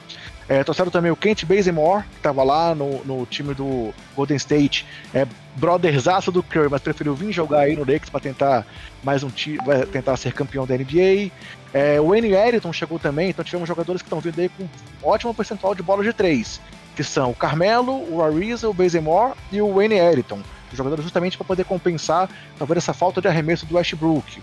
É, 0.49 0.63
trouxeram 0.63 0.91
também 0.91 1.11
o 1.11 1.17
Kent 1.17 1.45
Bazemore, 1.45 2.03
que 2.03 2.17
estava 2.17 2.43
lá 2.43 2.75
no, 2.75 3.03
no 3.05 3.27
time 3.27 3.55
do 3.55 3.95
Golden 4.15 4.37
State. 4.37 4.87
É 5.15 5.27
brotherzaço 5.57 6.31
do 6.31 6.43
Curry, 6.43 6.69
mas 6.71 6.83
preferiu 6.83 7.15
vir 7.15 7.33
jogar 7.33 7.61
aí 7.61 7.75
no 7.75 7.81
Lakers 7.81 8.11
para 8.11 8.21
tentar 8.21 8.67
mais 9.03 9.23
um 9.23 9.31
time, 9.31 9.59
tentar 9.91 10.17
ser 10.17 10.33
campeão 10.33 10.67
da 10.67 10.77
NBA. 10.77 11.31
É, 11.73 12.01
o 12.01 12.09
Wayne 12.09 12.33
Ellington 12.33 12.73
chegou 12.73 12.99
também, 12.99 13.31
então 13.31 13.45
tivemos 13.45 13.69
jogadores 13.69 14.03
que 14.03 14.07
estão 14.07 14.21
vindo 14.21 14.39
aí 14.39 14.49
com 14.49 14.69
ótimo 15.03 15.35
percentual 15.35 15.75
de 15.75 15.83
bola 15.83 16.03
de 16.03 16.13
três 16.13 16.61
que 16.95 17.05
são 17.05 17.31
o 17.31 17.35
Carmelo, 17.35 17.93
o 18.13 18.23
Ariza, 18.23 18.69
o 18.69 18.75
Bazemore 18.75 19.35
e 19.51 19.61
o 19.61 19.75
Wayne 19.75 19.97
Ellington, 19.97 20.41
jogadores 20.73 21.05
justamente 21.05 21.37
para 21.37 21.47
poder 21.47 21.65
compensar 21.65 22.29
talvez 22.59 22.79
essa 22.79 22.93
falta 22.93 23.21
de 23.21 23.29
arremesso 23.29 23.67
do 23.67 23.77
Westbrook. 23.77 24.43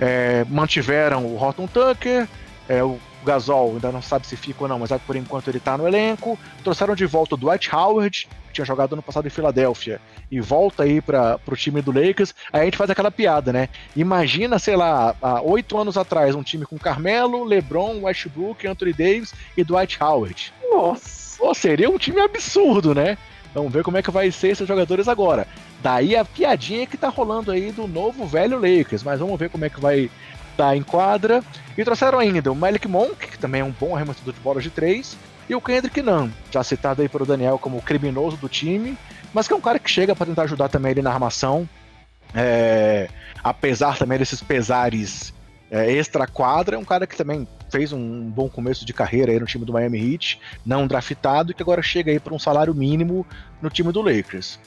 É, 0.00 0.46
mantiveram 0.48 1.26
o 1.26 1.36
Horton 1.36 1.66
Tucker, 1.66 2.26
é, 2.68 2.82
o 2.82 2.98
Gasol 3.24 3.72
ainda 3.72 3.92
não 3.92 4.00
sabe 4.00 4.26
se 4.26 4.36
fica 4.36 4.62
ou 4.62 4.68
não, 4.68 4.78
mas 4.78 4.90
por 5.06 5.16
enquanto 5.16 5.48
ele 5.48 5.58
está 5.58 5.76
no 5.76 5.86
elenco. 5.86 6.38
Trouxeram 6.62 6.94
de 6.94 7.04
volta 7.04 7.34
o 7.34 7.38
Dwight 7.38 7.74
Howard, 7.74 8.28
que 8.46 8.52
tinha 8.54 8.64
jogado 8.64 8.94
ano 8.94 9.02
passado 9.02 9.26
em 9.26 9.30
Filadélfia, 9.30 10.00
e 10.30 10.40
volta 10.40 10.84
aí 10.84 11.00
para 11.00 11.38
o 11.46 11.56
time 11.56 11.82
do 11.82 11.92
Lakers. 11.92 12.34
Aí 12.52 12.62
a 12.62 12.64
gente 12.64 12.76
faz 12.76 12.88
aquela 12.88 13.10
piada, 13.10 13.52
né? 13.52 13.68
Imagina, 13.94 14.58
sei 14.58 14.76
lá, 14.76 15.14
há 15.20 15.42
oito 15.42 15.76
anos 15.76 15.98
atrás, 15.98 16.34
um 16.34 16.42
time 16.42 16.64
com 16.64 16.78
Carmelo, 16.78 17.44
LeBron, 17.44 18.00
Westbrook, 18.02 18.66
Anthony 18.66 18.92
Davis 18.92 19.34
e 19.56 19.62
Dwight 19.62 20.02
Howard. 20.02 20.52
Nossa! 20.70 21.19
Pô, 21.40 21.54
seria 21.54 21.88
um 21.88 21.96
time 21.96 22.20
absurdo, 22.20 22.94
né? 22.94 23.16
Vamos 23.54 23.72
ver 23.72 23.82
como 23.82 23.96
é 23.96 24.02
que 24.02 24.10
vai 24.10 24.30
ser 24.30 24.48
esses 24.48 24.68
jogadores 24.68 25.08
agora. 25.08 25.48
Daí 25.82 26.14
a 26.14 26.22
piadinha 26.22 26.86
que 26.86 26.98
tá 26.98 27.08
rolando 27.08 27.50
aí 27.50 27.72
do 27.72 27.88
novo 27.88 28.26
velho 28.26 28.58
Lakers, 28.58 29.02
mas 29.02 29.18
vamos 29.18 29.40
ver 29.40 29.48
como 29.48 29.64
é 29.64 29.70
que 29.70 29.80
vai 29.80 30.10
dar 30.54 30.76
em 30.76 30.82
quadra. 30.82 31.42
E 31.78 31.82
trouxeram 31.82 32.18
ainda 32.18 32.52
o 32.52 32.54
Malik 32.54 32.86
Monk, 32.86 33.26
que 33.26 33.38
também 33.38 33.62
é 33.62 33.64
um 33.64 33.72
bom 33.72 33.96
arremessador 33.96 34.34
de 34.34 34.40
bola 34.40 34.60
de 34.60 34.68
três, 34.68 35.16
e 35.48 35.54
o 35.54 35.62
Kendrick 35.62 36.02
Nunn, 36.02 36.28
já 36.50 36.62
citado 36.62 37.00
aí 37.00 37.08
pelo 37.08 37.24
Daniel 37.24 37.58
como 37.58 37.78
o 37.78 37.82
criminoso 37.82 38.36
do 38.36 38.48
time, 38.48 38.96
mas 39.32 39.48
que 39.48 39.54
é 39.54 39.56
um 39.56 39.62
cara 39.62 39.78
que 39.78 39.90
chega 39.90 40.14
para 40.14 40.26
tentar 40.26 40.42
ajudar 40.42 40.68
também 40.68 40.92
ele 40.92 41.02
na 41.02 41.10
armação. 41.10 41.66
É, 42.34 43.08
apesar 43.42 43.96
também 43.96 44.18
desses 44.18 44.42
pesares 44.42 45.32
é, 45.70 45.90
extra 45.90 46.26
quadra, 46.26 46.76
é 46.76 46.78
um 46.78 46.84
cara 46.84 47.06
que 47.06 47.16
também 47.16 47.48
fez 47.70 47.92
um 47.92 48.30
bom 48.30 48.48
começo 48.48 48.84
de 48.84 48.92
carreira 48.92 49.32
aí 49.32 49.40
no 49.40 49.46
time 49.46 49.64
do 49.64 49.72
Miami 49.72 50.12
Heat, 50.12 50.40
não 50.64 50.86
draftado, 50.86 51.52
e 51.52 51.54
que 51.54 51.62
agora 51.62 51.82
chega 51.82 52.10
aí 52.10 52.20
para 52.20 52.34
um 52.34 52.38
salário 52.38 52.74
mínimo 52.74 53.26
no 53.60 53.70
time 53.70 53.92
do 53.92 54.02
Lakers. 54.02 54.58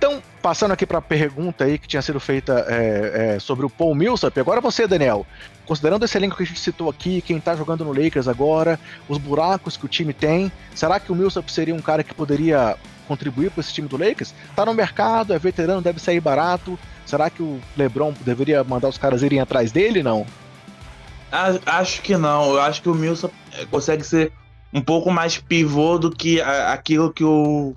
Então, 0.00 0.22
passando 0.40 0.72
aqui 0.72 0.86
para 0.86 0.96
a 0.96 1.02
pergunta 1.02 1.64
aí 1.64 1.78
que 1.78 1.86
tinha 1.86 2.00
sido 2.00 2.18
feita 2.18 2.64
é, 2.68 3.34
é, 3.34 3.38
sobre 3.38 3.66
o 3.66 3.70
Paul 3.70 3.94
Millsap, 3.94 4.40
agora 4.40 4.58
você, 4.58 4.86
Daniel, 4.86 5.26
considerando 5.66 6.06
esse 6.06 6.16
elenco 6.16 6.38
que 6.38 6.42
a 6.42 6.46
gente 6.46 6.58
citou 6.58 6.88
aqui, 6.88 7.20
quem 7.20 7.36
está 7.36 7.54
jogando 7.54 7.84
no 7.84 7.92
Lakers 7.92 8.26
agora, 8.26 8.80
os 9.06 9.18
buracos 9.18 9.76
que 9.76 9.84
o 9.84 9.88
time 9.88 10.14
tem, 10.14 10.50
será 10.74 10.98
que 10.98 11.12
o 11.12 11.14
Millsap 11.14 11.52
seria 11.52 11.74
um 11.74 11.82
cara 11.82 12.02
que 12.02 12.14
poderia 12.14 12.78
contribuir 13.06 13.50
para 13.50 13.60
esse 13.60 13.74
time 13.74 13.88
do 13.88 13.98
Lakers? 13.98 14.32
Tá 14.56 14.64
no 14.64 14.72
mercado, 14.72 15.34
é 15.34 15.38
veterano, 15.38 15.82
deve 15.82 16.00
sair 16.00 16.18
barato. 16.18 16.78
Será 17.04 17.28
que 17.28 17.42
o 17.42 17.60
LeBron 17.76 18.14
deveria 18.24 18.64
mandar 18.64 18.88
os 18.88 18.96
caras 18.96 19.22
irem 19.22 19.40
atrás 19.40 19.70
dele, 19.70 20.02
não? 20.02 20.24
Acho 21.66 22.02
que 22.02 22.16
não. 22.16 22.52
Eu 22.54 22.60
acho 22.60 22.82
que 22.82 22.88
o 22.88 22.94
Milson 22.94 23.30
eh, 23.52 23.66
consegue 23.70 24.04
ser 24.04 24.32
um 24.72 24.80
pouco 24.80 25.10
mais 25.10 25.38
pivô 25.38 25.98
do 25.98 26.10
que 26.10 26.40
aquilo 26.40 27.12
que 27.12 27.24
o, 27.24 27.74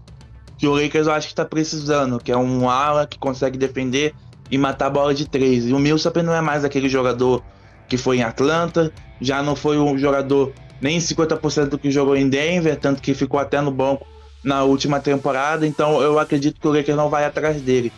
que 0.58 0.68
o 0.68 0.74
Lakers 0.74 1.08
eu 1.08 1.14
acho 1.14 1.28
que 1.28 1.34
está 1.34 1.46
precisando, 1.46 2.20
que 2.20 2.32
é 2.32 2.38
um 2.38 2.70
ala 2.70 3.08
que 3.08 3.18
consegue 3.18 3.58
defender 3.58 4.14
e 4.50 4.58
matar 4.58 4.88
a 4.88 4.90
bola 4.90 5.14
de 5.14 5.28
três. 5.28 5.66
E 5.66 5.74
o 5.74 5.80
Millsap 5.80 6.22
não 6.22 6.34
é 6.34 6.42
mais 6.42 6.64
aquele 6.64 6.88
jogador 6.88 7.44
que 7.88 7.98
foi 7.98 8.18
em 8.18 8.24
Atlanta, 8.24 8.92
já 9.20 9.42
não 9.42 9.56
foi 9.56 9.78
um 9.78 9.98
jogador 9.98 10.54
nem 10.80 11.00
50% 11.00 11.68
do 11.68 11.78
que 11.78 11.90
jogou 11.90 12.16
em 12.16 12.30
Denver, 12.30 12.78
tanto 12.78 13.02
que 13.02 13.14
ficou 13.14 13.40
até 13.40 13.62
no 13.62 13.72
banco 13.72 14.06
na 14.44 14.64
última 14.64 15.00
temporada, 15.00 15.66
então 15.66 16.02
eu 16.02 16.20
acredito 16.20 16.60
que 16.60 16.68
o 16.68 16.72
Lakers 16.72 16.98
não 16.98 17.10
vai 17.10 17.24
atrás 17.24 17.62
dele. 17.62 17.92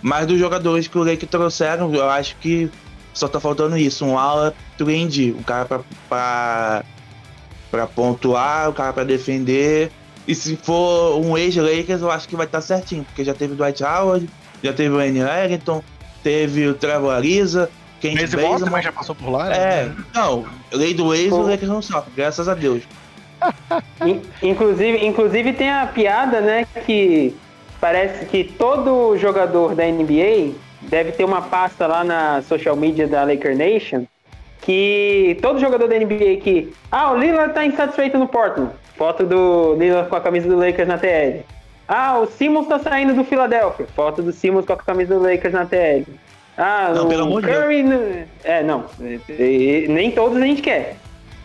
Mas 0.00 0.26
dos 0.26 0.38
jogadores 0.38 0.86
que 0.86 0.96
o 0.96 1.02
Lakers 1.02 1.30
trouxeram, 1.30 1.92
eu 1.92 2.08
acho 2.08 2.36
que 2.36 2.70
só 3.18 3.26
tá 3.26 3.40
faltando 3.40 3.76
isso, 3.76 4.04
um 4.04 4.16
ala 4.16 4.54
trend, 4.76 5.32
um 5.32 5.42
cara 5.42 5.64
pra, 5.64 5.80
pra, 6.08 6.84
pra 7.70 7.86
pontuar, 7.86 8.70
um 8.70 8.72
cara 8.72 8.92
pra 8.92 9.02
defender 9.02 9.90
E 10.26 10.34
se 10.34 10.56
for 10.56 11.18
um 11.18 11.36
ex-Lakers, 11.36 12.00
eu 12.00 12.10
acho 12.10 12.28
que 12.28 12.36
vai 12.36 12.46
estar 12.46 12.60
certinho, 12.60 13.04
porque 13.04 13.24
já 13.24 13.34
teve 13.34 13.54
o 13.54 13.56
Dwight 13.56 13.82
Howard, 13.82 14.28
já 14.62 14.72
teve 14.72 14.94
o 14.94 14.98
Annie 14.98 15.22
Wellington, 15.22 15.82
teve 16.22 16.68
o 16.68 16.74
Trevor 16.74 17.12
Ariza, 17.12 17.68
Kent 18.00 18.20
Bazemore 18.20 18.64
também 18.64 18.82
já 18.82 18.92
passou 18.92 19.14
por 19.16 19.30
lá, 19.30 19.46
né? 19.46 19.56
É, 19.56 19.92
não, 20.14 20.46
lei 20.72 20.94
do 20.94 21.12
ex, 21.12 21.32
o 21.32 21.42
Lakers 21.42 21.68
não 21.68 21.82
sofre, 21.82 22.12
graças 22.14 22.48
a 22.48 22.54
Deus. 22.54 22.84
inclusive, 24.42 25.04
inclusive 25.04 25.52
tem 25.54 25.70
a 25.70 25.86
piada, 25.86 26.40
né, 26.40 26.66
que 26.86 27.34
parece 27.80 28.26
que 28.26 28.44
todo 28.44 29.16
jogador 29.18 29.74
da 29.74 29.84
NBA 29.84 30.54
deve 30.82 31.12
ter 31.12 31.24
uma 31.24 31.42
pasta 31.42 31.86
lá 31.86 32.04
na 32.04 32.42
social 32.42 32.76
media 32.76 33.06
da 33.06 33.24
Laker 33.24 33.56
Nation 33.56 34.04
que 34.60 35.38
todo 35.40 35.58
jogador 35.58 35.88
da 35.88 35.98
NBA 35.98 36.36
que 36.42 36.72
ah, 36.90 37.12
o 37.12 37.18
Lillard 37.18 37.54
tá 37.54 37.64
insatisfeito 37.64 38.18
no 38.18 38.28
Portland. 38.28 38.70
Foto 38.96 39.24
do 39.24 39.74
Lillard 39.74 40.08
com 40.08 40.16
a 40.16 40.20
camisa 40.20 40.48
do 40.48 40.56
Lakers 40.56 40.88
na 40.88 40.98
TL. 40.98 41.44
Ah, 41.86 42.18
o 42.18 42.26
Simmons 42.26 42.66
tá 42.66 42.78
saindo 42.78 43.14
do 43.14 43.24
Philadelphia. 43.24 43.86
Foto 43.94 44.20
do 44.22 44.32
Simmons 44.32 44.66
com 44.66 44.72
a 44.72 44.76
camisa 44.76 45.14
do 45.14 45.22
Lakers 45.22 45.54
na 45.54 45.64
TL. 45.64 46.04
Ah, 46.56 46.92
não, 46.94 47.08
pelo 47.08 47.22
amor 47.22 47.40
de 47.40 47.46
Deus. 47.46 48.28
É, 48.42 48.62
não. 48.62 48.84
Nem 49.88 50.10
todos 50.10 50.36
a 50.36 50.44
gente 50.44 50.60
quer. 50.60 50.96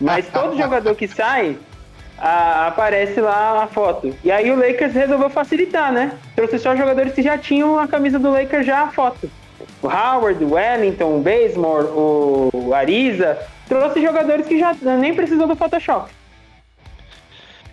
Mas 0.02 0.28
todo 0.34 0.58
jogador 0.58 0.96
que 0.96 1.08
sai, 1.08 1.56
a, 2.18 2.68
aparece 2.68 3.20
lá 3.20 3.64
a 3.64 3.68
foto. 3.68 4.16
E 4.24 4.32
aí 4.32 4.52
o 4.52 4.56
Lakers 4.56 4.94
resolveu 4.94 5.30
facilitar, 5.30 5.92
né? 5.92 6.14
Trouxe 6.36 6.60
só 6.60 6.76
jogadores 6.76 7.14
que 7.14 7.22
já 7.22 7.38
tinham 7.38 7.80
a 7.80 7.88
camisa 7.88 8.20
do 8.20 8.32
Lakers 8.32 8.66
já 8.66 8.84
a 8.84 8.88
foto. 8.88 9.30
O 9.82 9.88
Howard, 9.88 10.44
o 10.44 10.54
Wellington, 10.54 11.18
o 11.18 11.22
Bazemore, 11.22 11.88
o 11.88 12.74
Ariza. 12.74 13.38
Trouxe 13.68 14.02
jogadores 14.02 14.48
que 14.48 14.60
já 14.60 14.74
nem 14.74 15.14
precisou 15.14 15.48
do 15.48 15.56
Photoshop. 15.56 16.10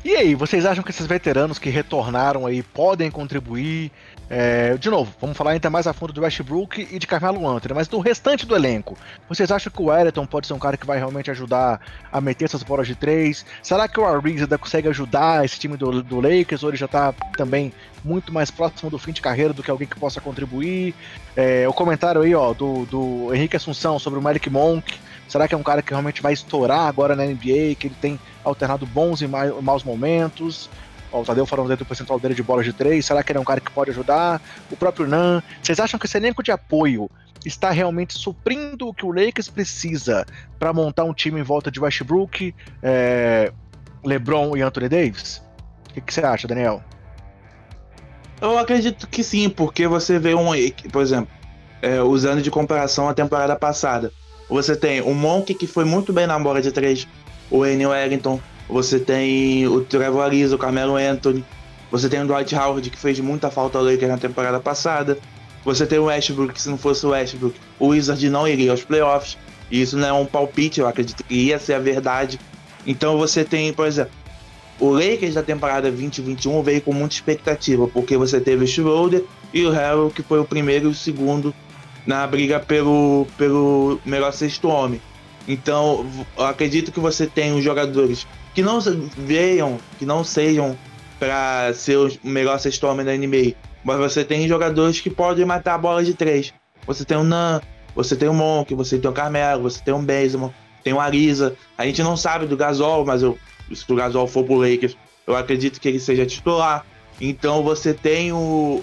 E 0.03 0.16
aí, 0.16 0.34
vocês 0.34 0.64
acham 0.64 0.82
que 0.82 0.91
esses 0.91 1.07
veteranos 1.07 1.59
que 1.59 1.68
retornaram 1.68 2.47
aí 2.47 2.62
podem 2.62 3.11
contribuir? 3.11 3.93
É, 4.33 4.76
de 4.76 4.89
novo, 4.89 5.12
vamos 5.20 5.37
falar 5.37 5.51
ainda 5.51 5.68
mais 5.68 5.89
a 5.89 5.93
fundo 5.93 6.12
do 6.12 6.20
Westbrook 6.20 6.87
e 6.89 7.01
de 7.01 7.07
Carmelo 7.09 7.49
Anthony, 7.49 7.74
mas 7.74 7.89
do 7.89 7.99
restante 7.99 8.47
do 8.47 8.55
elenco. 8.55 8.97
Vocês 9.28 9.51
acham 9.51 9.72
que 9.72 9.83
o 9.83 9.87
Wellington 9.87 10.24
pode 10.24 10.47
ser 10.47 10.53
um 10.53 10.59
cara 10.59 10.76
que 10.76 10.87
vai 10.87 10.99
realmente 10.99 11.33
ajudar 11.33 11.81
a 12.12 12.20
meter 12.20 12.45
essas 12.45 12.62
bolas 12.62 12.87
de 12.87 12.95
três? 12.95 13.45
Será 13.61 13.89
que 13.89 13.99
o 13.99 14.07
Ariza 14.07 14.45
ainda 14.45 14.57
consegue 14.57 14.87
ajudar 14.87 15.45
esse 15.45 15.59
time 15.59 15.76
do, 15.76 16.01
do 16.01 16.20
Lakers 16.20 16.62
ou 16.62 16.70
ele 16.70 16.76
já 16.76 16.87
tá 16.87 17.12
também 17.37 17.72
muito 18.05 18.33
mais 18.33 18.53
próximo 18.53 18.89
do 18.89 19.01
fim 19.01 19.11
de 19.11 19.20
carreira 19.20 19.53
do 19.53 19.64
que 19.64 19.70
alguém 19.70 19.89
que 19.89 19.99
possa 19.99 20.20
contribuir? 20.20 20.95
É, 21.35 21.68
o 21.68 21.72
comentário 21.72 22.22
aí, 22.22 22.33
ó, 22.33 22.55
do, 22.55 22.87
do 22.87 23.35
Henrique 23.35 23.57
Assunção 23.57 23.99
sobre 23.99 24.20
o 24.20 24.22
Malik 24.22 24.49
Monk. 24.49 24.97
Será 25.26 25.49
que 25.49 25.55
é 25.55 25.59
um 25.59 25.62
cara 25.62 25.83
que 25.83 25.91
realmente 25.91 26.22
vai 26.22 26.33
estourar 26.33 26.87
agora 26.87 27.16
na 27.16 27.24
NBA, 27.24 27.74
que 27.78 27.89
ele 27.89 27.97
tem 28.01 28.18
alternado 28.45 28.87
bons 28.87 29.22
e 29.22 29.26
maus 29.28 29.83
momentos? 29.83 30.70
Ó, 31.13 31.21
o 31.21 31.25
Tadeu 31.25 31.45
falando 31.47 31.77
do 31.77 31.85
percentual 31.85 32.19
dele 32.19 32.35
de 32.35 32.43
bola 32.43 32.63
de 32.63 32.73
três. 32.73 33.07
Será 33.07 33.23
que 33.23 33.33
ele 33.33 33.39
é 33.39 33.41
um 33.41 33.45
cara 33.45 33.61
que 33.61 33.71
pode 33.71 33.91
ajudar? 33.91 34.41
O 34.71 34.77
próprio 34.77 35.07
Nan. 35.07 35.43
Vocês 35.63 35.81
acham 35.81 35.99
que 35.99 36.07
esse 36.07 36.17
elenco 36.17 36.43
de 36.43 36.53
apoio 36.53 37.11
está 37.45 37.71
realmente 37.71 38.19
suprindo 38.19 38.89
o 38.89 38.95
que 38.95 39.05
o 39.05 39.13
Lakers 39.13 39.49
precisa 39.49 40.27
para 40.59 40.73
montar 40.73 41.05
um 41.05 41.15
time 41.15 41.41
em 41.41 41.43
volta 41.43 41.71
de 41.71 41.81
Westbrook, 41.81 42.55
é, 42.83 43.53
LeBron 44.05 44.57
e 44.57 44.63
Anthony 44.63 44.89
Davis? 44.89 45.43
O 45.89 45.95
que, 45.95 46.01
que 46.01 46.15
você 46.15 46.21
acha, 46.21 46.47
Daniel? 46.47 46.83
Eu 48.41 48.57
acredito 48.59 49.07
que 49.07 49.23
sim, 49.23 49.51
porque 49.51 49.87
você 49.87 50.19
vê 50.19 50.35
um, 50.35 50.51
por 50.91 51.03
exemplo, 51.03 51.29
é, 51.83 52.01
usando 52.01 52.43
de 52.43 52.51
comparação 52.51 53.09
a 53.09 53.15
temporada 53.15 53.57
passada. 53.57 54.13
Você 54.49 54.75
tem 54.75 55.01
o 55.01 55.15
Monk, 55.15 55.55
que 55.55 55.67
foi 55.67 55.85
muito 55.85 56.13
bem 56.13 56.27
na 56.27 56.39
bola 56.39 56.61
de 56.63 56.73
três, 56.73 57.07
o 57.51 57.65
N. 57.65 57.87
Wellington, 57.87 58.41
você 58.71 58.99
tem 58.99 59.66
o 59.66 59.81
Trevor 59.81 60.23
Ariza, 60.23 60.55
o 60.55 60.59
Carmelo 60.59 60.97
Anthony, 60.97 61.45
você 61.91 62.09
tem 62.09 62.23
o 62.23 62.27
Dwight 62.27 62.55
Howard, 62.55 62.89
que 62.89 62.99
fez 62.99 63.18
muita 63.21 63.51
falta 63.51 63.79
ao 63.79 63.85
Lakers 63.85 64.09
na 64.09 64.18
temporada 64.18 64.61
passada, 64.61 65.18
você 65.64 65.85
tem 65.85 65.99
o 65.99 66.05
Westbrook, 66.05 66.55
que 66.55 66.62
se 66.62 66.68
não 66.68 66.79
fosse 66.79 67.05
o 67.05 67.11
Westbrook, 67.11 67.59
o 67.79 67.89
Wizard 67.89 68.31
não 68.31 68.47
iria 68.47 68.71
aos 68.71 68.85
playoffs, 68.85 69.37
e 69.71 69.83
isso 69.83 69.97
não 69.97 70.09
é 70.09 70.12
um 70.12 70.27
palpite, 70.27 70.81
eu 70.81 70.87
acredito 70.87 71.23
que 71.25 71.35
ia 71.35 71.59
ser 71.59 71.75
a 71.75 71.79
verdade. 71.79 72.39
Então 72.87 73.18
você 73.18 73.45
tem, 73.45 73.73
por 73.73 73.87
exemplo, 73.87 74.12
o 74.79 74.91
Lakers 74.91 75.35
da 75.35 75.43
temporada 75.43 75.91
2021 75.91 76.62
veio 76.62 76.81
com 76.81 76.93
muita 76.93 77.14
expectativa, 77.14 77.87
porque 77.89 78.16
você 78.16 78.41
teve 78.41 78.64
o 78.64 78.66
Schroeder 78.66 79.25
e 79.53 79.66
o 79.66 79.71
Harrell, 79.71 80.11
que 80.11 80.23
foi 80.23 80.41
o 80.41 80.45
primeiro 80.45 80.87
e 80.87 80.91
o 80.91 80.95
segundo 80.95 81.55
na 82.07 82.27
briga 82.27 82.59
pelo, 82.59 83.27
pelo 83.37 84.01
melhor 84.07 84.33
sexto 84.33 84.68
homem. 84.68 85.01
Então, 85.47 86.07
eu 86.37 86.45
acredito 86.45 86.91
que 86.93 87.01
você 87.01 87.27
tem 87.27 87.53
os 87.53 87.62
jogadores 87.62 88.27
que 88.55 88.63
não 88.63 88.81
venham, 88.81 89.79
que 89.99 90.07
não 90.07 90.25
sejam 90.25 90.77
para 91.19 91.73
ser 91.75 91.97
o 91.97 92.11
melhor 92.25 92.59
sexto 92.59 92.87
homem 92.87 93.05
da 93.05 93.13
NBA, 93.13 93.55
mas 93.85 93.99
você 93.99 94.25
tem 94.25 94.49
jogadores 94.49 95.01
que 95.01 95.11
podem 95.11 95.45
matar 95.45 95.75
a 95.75 95.79
bola 95.79 96.03
de 96.03 96.15
três. 96.15 96.53
Você 96.87 97.05
tem 97.05 97.17
o 97.17 97.23
Nan, 97.23 97.61
você 97.95 98.17
tem 98.17 98.29
o 98.29 98.35
Monk, 98.35 98.75
você 98.75 98.99
tem 98.99 99.11
o 99.11 99.15
Carmelo, 99.15 99.63
você 99.63 99.81
tem 99.83 99.93
o 99.93 99.99
Bazemore, 99.99 100.53
tem 100.83 100.93
o 100.93 101.01
Ariza. 101.01 101.55
A 101.77 101.85
gente 101.85 102.03
não 102.03 102.17
sabe 102.17 102.47
do 102.47 102.57
Gasol, 102.57 103.05
mas 103.05 103.23
eu, 103.23 103.39
se 103.73 103.85
o 103.91 103.95
Gasol 103.95 104.27
for 104.27 104.45
pro 104.45 104.57
Lakers, 104.57 104.97
eu 105.27 105.37
acredito 105.37 105.81
que 105.81 105.89
ele 105.89 106.01
seja 106.01 106.27
titular. 106.27 106.85
Então 107.21 107.63
você 107.63 107.93
tem 107.93 108.33
o, 108.33 108.83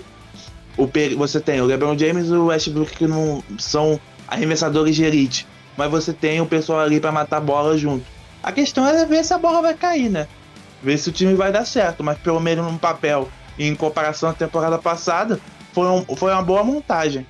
o, 0.78 0.89
você 1.18 1.39
tem 1.39 1.59
o 1.59 1.65
LeBron 1.65 1.97
James 1.97 2.28
e 2.28 2.34
o 2.34 2.45
Westbrook 2.45 2.95
que 2.95 3.07
não 3.07 3.43
são 3.57 3.99
arremessadores 4.28 4.95
de 4.95 5.03
elite, 5.03 5.47
mas 5.76 5.89
você 5.89 6.13
tem 6.13 6.39
o 6.39 6.45
pessoal 6.45 6.80
ali 6.80 6.99
para 6.99 7.11
matar 7.11 7.38
a 7.38 7.41
bola 7.41 7.78
junto. 7.78 8.05
A 8.47 8.51
questão 8.53 8.87
é 8.87 9.05
ver 9.05 9.25
se 9.25 9.33
a 9.33 9.37
bola 9.37 9.61
vai 9.61 9.73
cair, 9.73 10.07
né? 10.07 10.25
Ver 10.81 10.97
se 10.97 11.09
o 11.09 11.11
time 11.11 11.33
vai 11.33 11.51
dar 11.51 11.65
certo, 11.65 12.01
mas 12.01 12.17
pelo 12.17 12.39
menos 12.39 12.71
no 12.71 12.79
papel 12.79 13.27
em 13.59 13.75
comparação 13.75 14.29
à 14.29 14.33
temporada 14.33 14.77
passada, 14.77 15.37
foi, 15.73 15.85
um, 15.85 16.15
foi 16.15 16.31
uma 16.31 16.41
boa 16.41 16.63
montagem. 16.63 17.27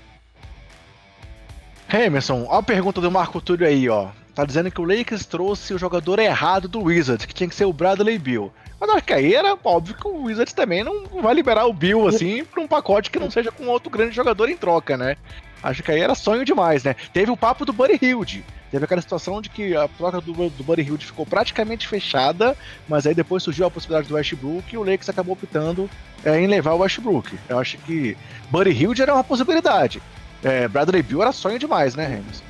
Emerson, 1.92 2.46
olha 2.48 2.60
a 2.60 2.62
pergunta 2.62 3.02
do 3.02 3.10
Marco 3.10 3.42
Túlio 3.42 3.66
aí, 3.66 3.90
ó. 3.90 4.10
Tá 4.36 4.46
dizendo 4.46 4.70
que 4.70 4.80
o 4.80 4.84
Lakers 4.84 5.26
trouxe 5.26 5.74
o 5.74 5.80
jogador 5.80 6.20
errado 6.20 6.68
do 6.68 6.84
Wizards, 6.84 7.26
que 7.26 7.34
tinha 7.34 7.50
que 7.50 7.56
ser 7.56 7.66
o 7.66 7.74
Bradley 7.74 8.20
Bill. 8.20 8.54
Mas 8.80 9.04
aí 9.10 9.34
era 9.34 9.58
óbvio 9.64 9.96
que 9.96 10.08
o 10.08 10.26
Wizards 10.26 10.54
também 10.54 10.84
não 10.84 11.08
vai 11.20 11.34
liberar 11.34 11.66
o 11.66 11.74
Bill 11.74 12.08
assim 12.08 12.46
pra 12.46 12.62
um 12.62 12.68
pacote 12.68 13.10
que 13.10 13.18
não 13.18 13.32
seja 13.32 13.52
com 13.52 13.66
outro 13.66 13.90
grande 13.90 14.16
jogador 14.16 14.50
em 14.50 14.56
troca, 14.56 14.96
né? 14.96 15.18
Acho 15.62 15.84
que 15.84 15.92
aí 15.92 16.00
era 16.00 16.16
sonho 16.16 16.46
demais, 16.46 16.84
né? 16.84 16.96
Teve 17.14 17.32
o 17.32 17.38
papo 17.38 17.66
do 17.66 17.74
Buddy 17.74 17.98
Hilde. 18.02 18.44
Teve 18.70 18.84
aquela 18.84 19.02
situação 19.02 19.42
de 19.42 19.50
que 19.50 19.76
a 19.76 19.88
troca 19.88 20.20
do, 20.20 20.34
do 20.50 20.64
Buddy 20.64 20.82
Hilde 20.82 21.06
ficou 21.06 21.26
praticamente 21.26 21.88
fechada, 21.88 22.56
mas 22.88 23.08
aí 23.08 23.14
depois 23.14 23.42
surgiu 23.42 23.66
a 23.66 23.72
possibilidade 23.72 24.10
do 24.10 24.16
Westbrook 24.16 24.74
e 24.74 24.78
o 24.78 24.84
Lakers 24.84 25.10
acabou 25.10 25.34
optando 25.34 25.90
é, 26.24 26.40
em 26.40 26.48
levar 26.48 26.74
o 26.74 26.80
Westbrook. 26.80 27.38
Eu 27.48 27.60
acho 27.60 27.78
que 27.80 28.18
Buddy 28.52 28.72
Hilde 28.72 29.02
era 29.02 29.14
uma 29.14 29.24
possibilidade. 29.24 30.02
É, 30.44 30.68
Bradley 30.68 31.02
Bill 31.02 31.22
era 31.22 31.32
sonho 31.32 31.58
demais, 31.58 31.96
né, 31.96 32.06
Remus? 32.06 32.44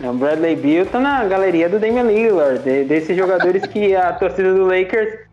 O 0.00 0.12
Bradley 0.12 0.56
Bill 0.56 0.86
tá 0.86 0.98
na 1.00 1.24
galeria 1.24 1.68
do 1.68 1.78
Damian 1.78 2.02
Lillard, 2.02 2.58
de, 2.62 2.84
desses 2.84 3.16
jogadores 3.16 3.66
que 3.66 3.94
a 3.94 4.12
torcida 4.12 4.52
do 4.52 4.66
Lakers 4.66 5.26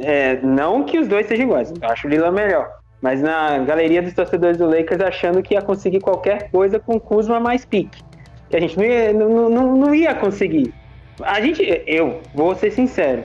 é, 0.00 0.40
não 0.42 0.84
que 0.84 0.98
os 0.98 1.08
dois 1.08 1.26
sejam 1.26 1.46
iguais, 1.46 1.72
eu 1.80 1.88
acho 1.88 2.06
o 2.06 2.10
Lila 2.10 2.30
melhor. 2.30 2.70
Mas 3.04 3.20
na 3.20 3.58
galeria 3.58 4.00
dos 4.00 4.14
torcedores 4.14 4.56
do 4.56 4.64
Lakers 4.64 5.02
achando 5.02 5.42
que 5.42 5.52
ia 5.52 5.60
conseguir 5.60 6.00
qualquer 6.00 6.50
coisa 6.50 6.80
com 6.80 6.98
Kuzma 6.98 7.38
mais 7.38 7.62
pique. 7.62 8.02
Que 8.48 8.56
a 8.56 8.60
gente 8.60 8.78
não 8.78 8.84
ia, 8.86 9.12
não, 9.12 9.50
não, 9.50 9.76
não 9.76 9.94
ia 9.94 10.14
conseguir. 10.14 10.72
A 11.20 11.38
gente, 11.38 11.62
eu 11.86 12.22
vou 12.34 12.54
ser 12.54 12.70
sincero, 12.70 13.24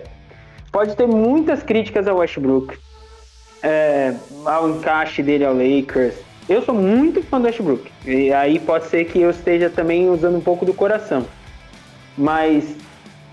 pode 0.70 0.98
ter 0.98 1.08
muitas 1.08 1.64
críticas 1.64 2.10
ao 2.10 2.18
Westbrook, 2.18 2.78
é, 3.64 4.14
ao 4.46 4.70
encaixe 4.70 5.24
dele 5.24 5.46
ao 5.46 5.54
Lakers. 5.54 6.16
Eu 6.50 6.62
sou 6.62 6.76
muito 6.76 7.24
fã 7.24 7.40
do 7.40 7.46
Westbrook. 7.46 7.90
E 8.06 8.34
aí 8.34 8.60
pode 8.60 8.86
ser 8.88 9.06
que 9.06 9.22
eu 9.22 9.30
esteja 9.30 9.70
também 9.70 10.10
usando 10.10 10.36
um 10.36 10.42
pouco 10.42 10.66
do 10.66 10.74
coração. 10.74 11.26
Mas 12.18 12.76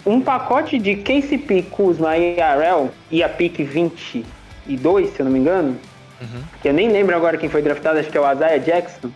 um 0.07 0.21
pacote 0.21 0.79
de 0.79 0.95
KCP, 0.95 1.63
Kuzma 1.73 2.17
e 2.17 2.41
Arel 2.41 2.91
e 3.11 3.21
a 3.21 3.29
pick 3.29 3.59
22, 3.65 5.11
se 5.11 5.19
eu 5.19 5.25
não 5.25 5.33
me 5.33 5.41
engano, 5.41 5.77
uhum. 6.21 6.43
que 6.61 6.69
eu 6.69 6.73
nem 6.73 6.89
lembro 6.91 7.15
agora 7.17 7.37
quem 7.37 7.49
foi 7.49 7.63
draftado, 7.63 7.99
acho 7.99 8.11
que 8.11 8.19
é 8.19 8.21
o 8.21 8.33
Isaiah 8.33 8.59
Jackson. 8.59 9.11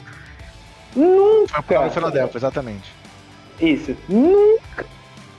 Nunca. 0.94 1.62
Foi 1.62 1.76
o 1.76 1.90
Philadelphia, 1.90 2.38
exatamente. 2.38 2.92
Isso. 3.60 3.96
Nunca 4.08 4.86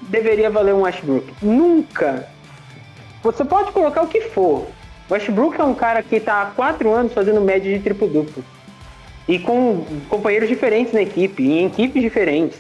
deveria 0.02 0.50
valer 0.50 0.74
um 0.74 0.82
Westbrook. 0.82 1.34
Nunca. 1.42 2.28
Você 3.24 3.46
pode 3.46 3.72
colocar 3.72 4.02
o 4.02 4.08
que 4.08 4.22
for. 4.22 4.68
O 5.10 5.14
Westbrook 5.14 5.60
é 5.60 5.64
um 5.64 5.74
cara 5.74 6.02
que 6.02 6.16
está 6.16 6.42
há 6.42 6.46
quatro 6.48 6.92
anos 6.92 7.14
fazendo 7.14 7.42
média 7.42 7.76
de 7.76 7.84
triplo-duplo. 7.84 8.44
E 9.28 9.38
com 9.40 9.86
companheiros 10.10 10.50
diferentes 10.50 10.94
na 10.94 11.02
equipe, 11.02 11.44
em 11.44 11.66
equipes 11.68 12.02
diferentes. 12.02 12.60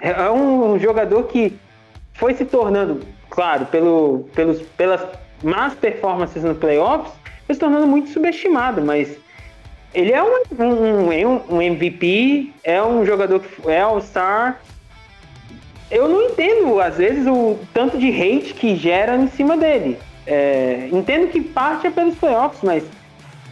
É 0.00 0.30
um 0.30 0.78
jogador 0.78 1.24
que 1.24 1.58
foi 2.14 2.34
se 2.34 2.44
tornando, 2.44 3.00
claro, 3.28 3.66
pelo, 3.66 4.28
pelos, 4.34 4.62
pelas 4.76 5.04
más 5.42 5.74
performances 5.74 6.44
no 6.44 6.54
playoffs, 6.54 7.12
foi 7.48 7.54
se 7.54 7.60
tornando 7.60 7.86
muito 7.86 8.10
subestimado, 8.10 8.82
mas 8.82 9.16
ele 9.94 10.12
é 10.12 10.22
um, 10.22 10.42
um, 10.60 11.56
um 11.56 11.62
MVP, 11.62 12.52
é 12.62 12.82
um 12.82 13.06
jogador 13.06 13.40
que 13.40 13.70
é 13.70 13.80
All-Star. 13.80 14.60
Eu 15.90 16.06
não 16.08 16.24
entendo, 16.24 16.78
às 16.78 16.98
vezes, 16.98 17.26
o 17.26 17.58
tanto 17.72 17.96
de 17.96 18.10
hate 18.10 18.52
que 18.52 18.76
gera 18.76 19.16
em 19.16 19.28
cima 19.28 19.56
dele. 19.56 19.98
É, 20.26 20.90
entendo 20.92 21.28
que 21.28 21.40
parte 21.40 21.86
é 21.86 21.90
pelos 21.90 22.14
playoffs, 22.16 22.60
mas, 22.62 22.84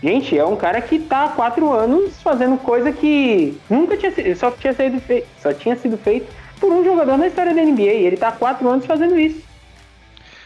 gente, 0.03 0.39
é 0.39 0.45
um 0.45 0.57
cara 0.57 0.83
que 0.83 0.99
tá 0.99 1.25
há 1.25 1.29
quatro 1.31 1.73
anos 1.73 2.21
fazendo 2.21 2.59
coisa 2.59 2.93
que 2.93 3.59
nunca 3.71 3.97
tinha 3.97 4.13
sido, 4.13 4.37
só 4.37 4.51
tinha 4.51 4.75
sido 4.75 5.01
feito, 5.01 5.27
só 5.41 5.55
tinha 5.55 5.75
sido 5.75 5.97
feito 5.97 6.31
por 6.61 6.71
um 6.71 6.85
jogador 6.85 7.17
na 7.17 7.29
história 7.29 7.55
da 7.55 7.63
NBA. 7.63 7.83
Ele 7.83 8.19
tá 8.19 8.29
há 8.29 8.33
quatro 8.33 8.69
anos 8.69 8.85
fazendo 8.85 9.19
isso. 9.19 9.43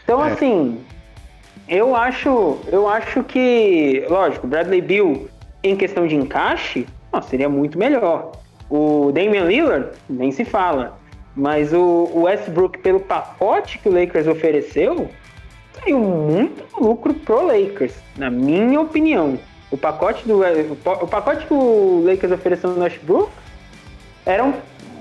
Então, 0.05 0.25
é. 0.25 0.31
assim, 0.31 0.79
eu 1.67 1.95
acho, 1.95 2.59
eu 2.67 2.87
acho 2.87 3.23
que, 3.23 4.05
lógico, 4.09 4.45
Bradley 4.45 4.81
Bill 4.81 5.29
em 5.63 5.75
questão 5.75 6.07
de 6.07 6.15
encaixe, 6.15 6.85
ó, 7.11 7.21
seria 7.21 7.47
muito 7.47 7.77
melhor. 7.77 8.31
O 8.69 9.11
Damian 9.13 9.45
Lillard 9.45 9.89
nem 10.09 10.31
se 10.31 10.43
fala, 10.43 10.97
mas 11.35 11.71
o, 11.73 12.09
Westbrook 12.13 12.79
pelo 12.79 12.99
pacote 12.99 13.77
que 13.79 13.89
o 13.89 13.93
Lakers 13.93 14.27
ofereceu, 14.27 15.09
saiu 15.73 15.99
muito 15.99 16.63
lucro 16.79 17.13
pro 17.13 17.45
Lakers, 17.45 17.93
na 18.17 18.29
minha 18.29 18.81
opinião. 18.81 19.37
O 19.69 19.77
pacote 19.77 20.27
do 20.27 20.41
o 20.41 21.07
pacote 21.07 21.45
que 21.45 21.53
o 21.53 22.03
Lakers 22.05 22.33
ofereceu 22.33 22.71
no 22.71 22.81
Westbrook 22.81 23.31
era 24.25 24.43
um, 24.43 24.53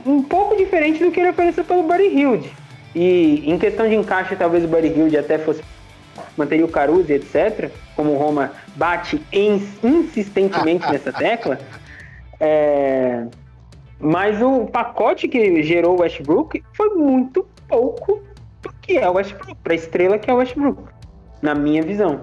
um 0.06 0.22
pouco 0.22 0.56
diferente 0.56 1.02
do 1.02 1.10
que 1.10 1.18
ele 1.18 1.30
ofereceu 1.30 1.64
pelo 1.64 1.82
Buddy 1.82 2.04
Hield. 2.04 2.52
E 2.94 3.42
em 3.50 3.58
questão 3.58 3.88
de 3.88 3.94
encaixe, 3.94 4.36
talvez 4.36 4.64
o 4.64 4.68
Buddy 4.68 4.88
Hield 4.88 5.16
até 5.16 5.38
fosse 5.38 5.62
manteria 6.36 6.64
o 6.64 6.68
Caruso, 6.68 7.12
etc., 7.12 7.70
como 7.96 8.12
o 8.12 8.18
Roma 8.18 8.52
bate 8.76 9.20
insistentemente 9.82 10.86
nessa 10.90 11.12
tecla. 11.12 11.58
É, 12.38 13.26
mas 13.98 14.40
o 14.40 14.66
pacote 14.66 15.28
que 15.28 15.62
gerou 15.62 15.98
o 15.98 16.00
Westbrook 16.00 16.62
foi 16.72 16.94
muito 16.94 17.46
pouco 17.68 18.22
do 18.62 18.72
que 18.80 18.96
é 18.96 19.08
o 19.08 19.12
Westbrook, 19.12 19.54
para 19.62 19.72
a 19.72 19.76
estrela 19.76 20.18
que 20.18 20.30
é 20.30 20.34
o 20.34 20.36
Westbrook, 20.36 20.82
na 21.42 21.54
minha 21.54 21.82
visão. 21.82 22.20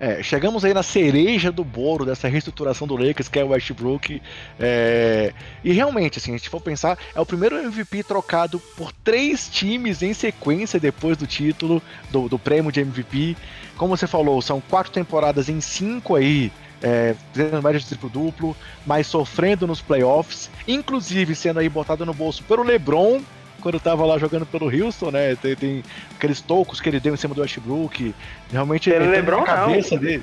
É, 0.00 0.22
chegamos 0.22 0.64
aí 0.64 0.72
na 0.72 0.82
cereja 0.82 1.50
do 1.50 1.64
bolo 1.64 2.04
dessa 2.04 2.28
reestruturação 2.28 2.86
do 2.86 2.96
Lakers, 2.96 3.28
que 3.28 3.38
é 3.38 3.44
o 3.44 3.48
Westbrook. 3.48 4.22
É, 4.58 5.32
e 5.64 5.72
realmente, 5.72 6.18
assim, 6.18 6.32
a 6.32 6.36
gente 6.36 6.48
for 6.48 6.60
pensar, 6.60 6.96
é 7.14 7.20
o 7.20 7.26
primeiro 7.26 7.56
MVP 7.56 8.04
trocado 8.04 8.60
por 8.76 8.92
três 8.92 9.48
times 9.48 10.00
em 10.02 10.14
sequência 10.14 10.78
depois 10.78 11.16
do 11.16 11.26
título, 11.26 11.82
do, 12.10 12.28
do 12.28 12.38
prêmio 12.38 12.70
de 12.70 12.80
MVP. 12.80 13.36
Como 13.76 13.96
você 13.96 14.06
falou, 14.06 14.40
são 14.40 14.60
quatro 14.60 14.92
temporadas 14.92 15.48
em 15.48 15.60
cinco 15.60 16.14
aí, 16.14 16.52
é, 16.80 17.16
tendo 17.32 17.60
média 17.62 17.80
de 17.80 17.86
triplo-duplo, 17.86 18.56
mas 18.86 19.06
sofrendo 19.08 19.66
nos 19.66 19.80
playoffs, 19.80 20.48
inclusive 20.66 21.34
sendo 21.34 21.58
aí 21.58 21.68
botado 21.68 22.06
no 22.06 22.14
bolso 22.14 22.44
pelo 22.44 22.62
LeBron, 22.62 23.20
quando 23.60 23.80
tava 23.80 24.04
lá 24.04 24.18
jogando 24.18 24.46
pelo 24.46 24.66
Houston, 24.66 25.10
né? 25.10 25.36
Tem, 25.36 25.56
tem 25.56 25.84
aqueles 26.14 26.40
tocos 26.40 26.80
que 26.80 26.88
ele 26.88 27.00
deu 27.00 27.14
em 27.14 27.16
cima 27.16 27.34
do 27.34 27.40
Westbrook. 27.40 28.14
Realmente 28.50 28.90
pelo 28.90 29.10
LeBron, 29.10 29.44
cabeça 29.44 29.94
não. 29.94 30.02
dele. 30.02 30.22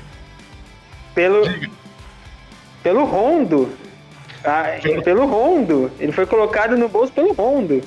Pelo. 1.13 1.43
Pelo 2.83 3.05
Rondo. 3.05 3.71
Ah, 4.43 4.77
pelo... 4.81 5.01
pelo 5.01 5.25
Rondo. 5.25 5.91
Ele 5.99 6.11
foi 6.11 6.25
colocado 6.25 6.77
no 6.77 6.87
bolso 6.87 7.11
pelo 7.11 7.33
Rondo. 7.33 7.81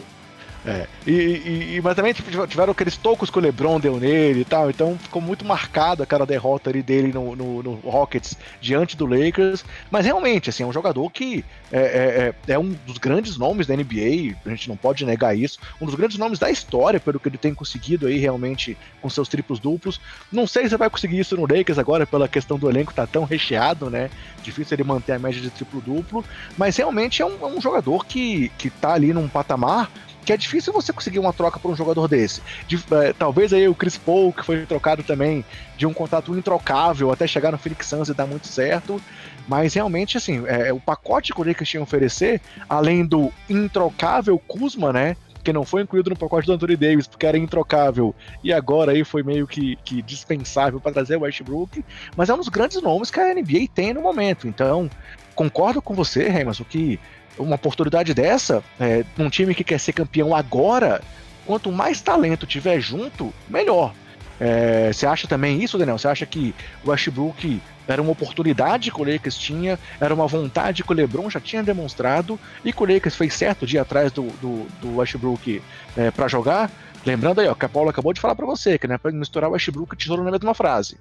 É. 0.67 0.87
E, 1.07 1.77
e, 1.77 1.81
mas 1.83 1.95
também 1.95 2.13
tipo, 2.13 2.47
tiveram 2.47 2.73
aqueles 2.73 2.97
tocos 2.97 3.31
que 3.31 3.39
o 3.39 3.41
LeBron 3.41 3.79
deu 3.79 3.99
nele 3.99 4.41
e 4.41 4.45
tal, 4.45 4.69
então 4.69 4.99
ficou 4.99 5.23
muito 5.23 5.45
marcado 5.45 6.03
aquela 6.03 6.27
derrota 6.27 6.69
ali 6.69 6.83
dele 6.83 7.13
no, 7.13 7.37
no, 7.37 7.63
no 7.63 7.75
Rockets 7.75 8.37
diante 8.61 8.97
do 8.97 9.07
Lakers. 9.07 9.65
Mas 9.91 10.05
realmente, 10.05 10.51
assim, 10.51 10.63
é 10.65 10.67
um 10.67 10.73
jogador 10.73 11.09
que 11.11 11.45
é, 11.71 11.79
é, 11.79 12.51
é, 12.51 12.55
é, 12.55 12.59
um 12.59 12.75
dos 12.87 12.99
grandes 12.99 13.37
nomes 13.37 13.67
da 13.67 13.77
NBA, 13.77 14.37
a 14.45 14.51
gente 14.51 14.69
não 14.69 14.77
pode 14.77 15.05
negar 15.05 15.37
isso, 15.37 15.59
um 15.81 15.87
dos 15.87 15.95
grandes 15.95 16.19
nomes 16.19 16.39
da 16.39 16.51
história, 16.51 16.99
pelo 16.99 17.21
que 17.21 17.29
ele 17.29 17.39
tem 17.39 17.55
conseguido 17.55 18.07
aí 18.07 18.19
realmente 18.19 18.77
com 19.01 19.09
seus 19.09 19.29
triplos 19.29 19.61
duplos. 19.61 20.01
Não 20.31 20.47
sei 20.47 20.69
se 20.69 20.77
vai 20.77 20.91
conseguir 20.91 21.21
isso 21.21 21.37
no 21.37 21.43
Lakers 21.43 21.79
agora, 21.79 22.07
pela 22.07 22.29
questão 22.29 22.59
do 22.59 22.69
elenco 22.69 22.93
tá 22.93 23.07
tão 23.07 23.25
recheado, 23.25 23.89
né? 23.89 24.11
Difícil 24.43 24.75
ele 24.75 24.85
manter 24.85 25.13
a 25.13 25.19
média 25.19 25.41
de 25.41 25.51
triplo 25.51 25.81
duplo, 25.81 26.25
mas 26.57 26.77
realmente 26.77 27.23
é 27.23 27.27
um, 27.27 27.39
é 27.43 27.47
um 27.47 27.61
jogador 27.61 28.05
que, 28.07 28.51
que 28.59 28.71
tá 28.71 28.95
ali 28.95 29.13
num 29.13 29.29
patamar 29.29 29.91
que 30.29 30.33
é 30.35 30.37
difícil 30.37 30.75
você 30.75 30.93
conseguir 30.93 31.19
uma 31.19 31.33
troca 31.33 31.59
por 31.59 31.71
um 31.71 31.75
jogador 31.75 32.07
desse. 32.07 32.43
De, 32.67 32.77
é, 32.91 33.15
talvez 33.15 33.51
aí 33.51 33.67
o 33.67 33.75
Chris 33.75 33.97
Paul, 33.97 34.31
que 34.31 34.45
foi 34.45 34.67
trocado 34.67 35.03
também 35.03 35.43
de 35.75 35.87
um 35.87 35.95
contrato 35.95 36.37
introcável 36.37 37.11
até 37.11 37.27
chegar 37.27 37.51
no 37.51 37.57
Phoenix 37.57 37.87
Suns 37.87 38.11
e 38.11 38.13
dar 38.13 38.27
muito 38.27 38.47
certo. 38.47 39.01
Mas 39.49 39.73
realmente, 39.73 40.19
assim, 40.19 40.45
é, 40.47 40.71
o 40.71 40.79
pacote 40.79 41.33
que 41.33 41.41
o 41.41 41.45
Lakers 41.45 41.71
tinha 41.71 41.81
a 41.81 41.83
oferecer, 41.83 42.43
além 42.69 43.07
do 43.07 43.33
introcável 43.49 44.39
Kuzma, 44.39 44.93
né? 44.93 45.17
Que 45.43 45.51
não 45.51 45.65
foi 45.65 45.81
incluído 45.81 46.11
no 46.11 46.17
pacote 46.17 46.47
do 46.47 46.53
Anthony 46.53 46.77
Davis 46.77 47.07
porque 47.07 47.25
era 47.25 47.39
introcável 47.39 48.15
e 48.45 48.53
agora 48.53 48.93
aí 48.93 49.05
foi 49.05 49.23
meio 49.23 49.47
que, 49.47 49.77
que 49.77 50.03
dispensável 50.03 50.79
para 50.79 50.93
trazer 50.93 51.17
o 51.17 51.21
Westbrook. 51.21 51.83
Mas 52.15 52.29
é 52.29 52.35
um 52.35 52.37
dos 52.37 52.51
grandes 52.51 52.83
nomes 52.83 53.11
que 53.11 53.19
a 53.19 53.35
NBA 53.35 53.67
tem 53.75 53.95
no 53.95 54.03
momento. 54.03 54.47
Então, 54.47 54.91
concordo 55.35 55.81
com 55.81 55.95
você, 55.95 56.29
Remas, 56.29 56.61
o 56.61 56.67
que 56.67 57.01
uma 57.39 57.57
oportunidade 57.57 58.15
dessa, 58.15 58.63
é, 58.79 59.05
num 59.17 59.29
time 59.29 59.55
que 59.55 59.65
quer 59.65 59.79
ser 59.79 59.93
campeão 59.93 60.35
agora, 60.35 61.01
quanto 61.47 61.73
mais 61.73 62.01
talento 62.01 62.47
tiver 62.47 62.81
junto, 62.81 63.33
melhor. 63.49 63.93
É, 64.41 64.93
você 64.93 65.07
acha 65.07 65.27
também 65.27 65.63
isso, 65.63 65.77
Daniel? 65.77 65.99
Você 65.99 66.09
acha 66.09 66.25
que 66.25 66.55
o 66.85 66.91
Westbrook 66.91 67.61
era 67.89 68.01
uma 68.01 68.13
oportunidade 68.13 68.91
que 68.91 69.01
o 69.01 69.05
Lakers 69.05 69.37
tinha, 69.37 69.79
era 70.01 70.15
uma 70.15 70.27
vontade 70.27 70.85
que 70.85 70.93
o 70.93 70.95
LeBron 70.95 71.29
já 71.31 71.41
tinha 71.41 71.63
demonstrado 71.63 72.39
e 72.65 72.73
que 72.73 72.83
o 72.83 72.87
Lakers 72.87 73.17
fez 73.17 73.35
certo 73.35 73.67
de 73.67 73.77
ir 73.77 73.79
atrás 73.79 74.13
do, 74.13 74.25
do, 74.41 74.67
do 74.81 74.97
Westbrook 74.99 75.63
é, 75.97 76.11
para 76.11 76.29
jogar? 76.29 76.71
Lembrando 77.05 77.41
aí, 77.41 77.49
ó, 77.49 77.55
que 77.55 77.65
a 77.65 77.69
Paula 77.69 77.91
acabou 77.91 78.13
de 78.13 78.21
falar 78.21 78.35
para 78.35 78.47
você, 78.47 78.79
que 78.79 78.87
não 78.87 78.95
é 78.95 78.99
pra 78.99 79.11
misturar 79.11 79.49
o 79.49 79.55
Westbrook 79.55 79.95
e 79.95 79.97
tesouro 79.97 80.23
na 80.23 80.31
mesma 80.31 80.55
frase. 80.55 80.99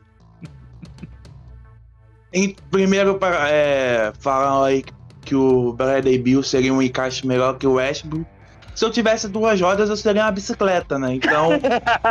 Em, 2.31 2.55
primeiro, 2.71 3.19
é, 3.49 4.13
falar 4.19 4.67
aí 4.67 4.83
que 5.27 5.35
o 5.35 5.73
Bradley 5.73 6.17
Bill 6.17 6.41
seria 6.41 6.73
um 6.73 6.81
encaixe 6.81 7.27
melhor 7.27 7.57
que 7.57 7.67
o 7.67 7.73
Westbrook. 7.73 8.25
Se 8.73 8.85
eu 8.85 8.89
tivesse 8.89 9.27
duas 9.27 9.59
rodas, 9.59 9.89
eu 9.89 9.97
seria 9.97 10.23
uma 10.23 10.31
bicicleta, 10.31 10.97
né? 10.97 11.15
Então 11.15 11.49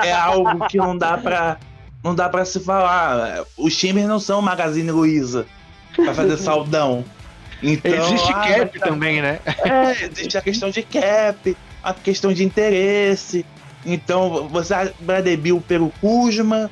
é 0.04 0.12
algo 0.12 0.66
que 0.68 0.76
não 0.76 0.98
dá 0.98 1.16
pra, 1.16 1.56
não 2.04 2.14
dá 2.14 2.28
pra 2.28 2.44
se 2.44 2.60
falar. 2.60 3.42
Os 3.56 3.74
times 3.74 4.04
não 4.04 4.20
são 4.20 4.42
Magazine 4.42 4.90
Luiza 4.90 5.46
pra 5.94 6.12
fazer 6.12 6.36
saldão. 6.36 7.04
Então, 7.62 7.90
existe 7.90 8.32
ah, 8.32 8.40
cap 8.40 8.78
tá... 8.78 8.86
também, 8.86 9.22
né? 9.22 9.40
É, 9.64 10.04
existe 10.04 10.36
a 10.36 10.42
questão 10.42 10.68
de 10.68 10.82
cap, 10.82 11.56
a 11.82 11.94
questão 11.94 12.32
de 12.34 12.44
interesse. 12.44 13.46
Então, 13.84 14.46
você 14.48 14.92
Bradley 15.00 15.38
Bill 15.38 15.64
pelo 15.66 15.90
Kuzma, 16.02 16.70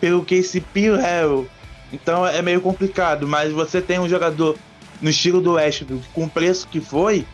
pelo 0.00 0.24
KCP 0.24 0.96
Harrell. 0.96 1.46
Então 1.92 2.26
é 2.26 2.40
meio 2.40 2.62
complicado, 2.62 3.28
mas 3.28 3.52
você 3.52 3.82
tem 3.82 3.98
um 3.98 4.08
jogador 4.08 4.56
no 5.02 5.10
estilo 5.10 5.40
do 5.40 5.54
Westbrook, 5.54 6.04
com 6.14 6.24
o 6.24 6.30
preço 6.30 6.68
que 6.68 6.80
foi, 6.80 7.26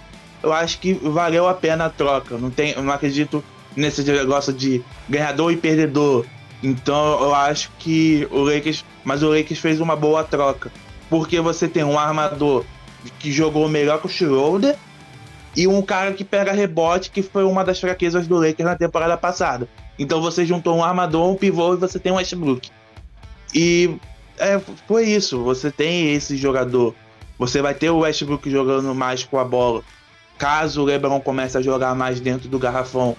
eu 0.42 0.52
acho 0.52 0.78
que 0.80 0.94
valeu 0.94 1.46
a 1.46 1.54
pena 1.54 1.84
a 1.84 1.90
troca. 1.90 2.38
Não 2.38 2.50
tem, 2.50 2.74
não 2.74 2.90
acredito 2.90 3.44
nesse 3.76 4.02
negócio 4.02 4.52
de 4.52 4.82
ganhador 5.08 5.52
e 5.52 5.56
perdedor. 5.56 6.24
Então 6.62 7.22
eu 7.22 7.34
acho 7.34 7.70
que 7.78 8.26
o 8.30 8.40
Lakers, 8.40 8.84
mas 9.04 9.22
o 9.22 9.28
Lakers 9.28 9.60
fez 9.60 9.80
uma 9.80 9.94
boa 9.94 10.24
troca, 10.24 10.72
porque 11.10 11.40
você 11.40 11.68
tem 11.68 11.84
um 11.84 11.98
armador 11.98 12.64
que 13.18 13.30
jogou 13.30 13.68
melhor 13.68 14.00
que 14.00 14.06
o 14.06 14.10
Schroeder 14.10 14.76
e 15.54 15.66
um 15.68 15.82
cara 15.82 16.12
que 16.12 16.24
pega 16.24 16.52
rebote, 16.52 17.10
que 17.10 17.22
foi 17.22 17.44
uma 17.44 17.64
das 17.64 17.78
fraquezas 17.78 18.26
do 18.26 18.36
Lakers 18.36 18.68
na 18.68 18.76
temporada 18.76 19.16
passada. 19.16 19.68
Então 19.98 20.20
você 20.20 20.44
juntou 20.46 20.76
um 20.76 20.84
armador, 20.84 21.28
um 21.28 21.36
pivô 21.36 21.74
e 21.74 21.76
você 21.76 21.98
tem 21.98 22.12
um 22.12 22.16
Westbrook. 22.16 22.70
E 23.54 23.96
é, 24.38 24.60
foi 24.86 25.06
isso. 25.06 25.42
Você 25.42 25.70
tem 25.70 26.14
esse 26.14 26.36
jogador 26.36 26.94
você 27.38 27.62
vai 27.62 27.74
ter 27.74 27.90
o 27.90 27.98
Westbrook 27.98 28.50
jogando 28.50 28.92
mais 28.94 29.22
com 29.22 29.38
a 29.38 29.44
bola. 29.44 29.82
Caso 30.36 30.82
o 30.82 30.84
LeBron 30.84 31.20
comece 31.20 31.56
a 31.56 31.62
jogar 31.62 31.94
mais 31.94 32.20
dentro 32.20 32.48
do 32.48 32.58
garrafão. 32.58 33.16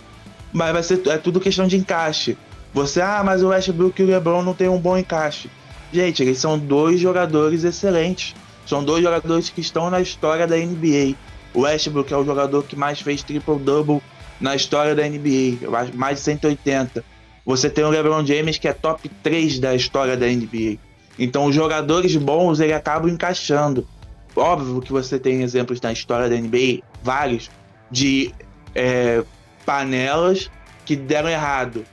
Mas 0.51 0.73
vai 0.73 0.83
ser 0.83 1.07
é 1.07 1.17
tudo 1.17 1.39
questão 1.39 1.67
de 1.67 1.77
encaixe. 1.77 2.37
Você, 2.73 3.01
ah, 3.01 3.21
mas 3.23 3.41
o 3.41 3.47
Westbrook 3.47 4.01
e 4.01 4.05
o 4.05 4.07
LeBron 4.07 4.41
não 4.41 4.53
tem 4.53 4.67
um 4.67 4.79
bom 4.79 4.97
encaixe. 4.97 5.49
Gente, 5.91 6.21
eles 6.21 6.37
são 6.37 6.57
dois 6.57 6.99
jogadores 6.99 7.63
excelentes. 7.63 8.35
São 8.65 8.83
dois 8.83 9.03
jogadores 9.03 9.49
que 9.49 9.61
estão 9.61 9.89
na 9.89 9.99
história 10.01 10.45
da 10.45 10.55
NBA. 10.55 11.15
O 11.53 11.61
Westbrook 11.61 12.13
é 12.13 12.17
o 12.17 12.25
jogador 12.25 12.63
que 12.63 12.75
mais 12.75 13.01
fez 13.01 13.23
triple-double 13.23 14.01
na 14.39 14.55
história 14.55 14.93
da 14.93 15.03
NBA, 15.07 15.57
mais 15.95 16.19
de 16.19 16.23
180. 16.25 17.03
Você 17.45 17.69
tem 17.69 17.83
o 17.83 17.89
LeBron 17.89 18.23
James, 18.25 18.57
que 18.57 18.67
é 18.67 18.73
top 18.73 19.09
3 19.23 19.59
da 19.59 19.73
história 19.73 20.15
da 20.15 20.27
NBA. 20.27 20.77
Então, 21.17 21.45
os 21.45 21.55
jogadores 21.55 22.15
bons, 22.15 22.59
ele 22.59 22.73
acabam 22.73 23.09
encaixando. 23.09 23.87
Óbvio 24.35 24.81
que 24.81 24.91
você 24.91 25.19
tem 25.19 25.41
exemplos 25.41 25.81
na 25.81 25.91
história 25.91 26.29
da 26.29 26.35
NBA, 26.35 26.83
vários, 27.03 27.49
de 27.89 28.33
é, 28.75 29.23
panelas 29.65 30.49
que 30.85 30.95
deram 30.95 31.29
errado. 31.29 31.85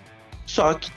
Só 0.45 0.75
que 0.75 0.91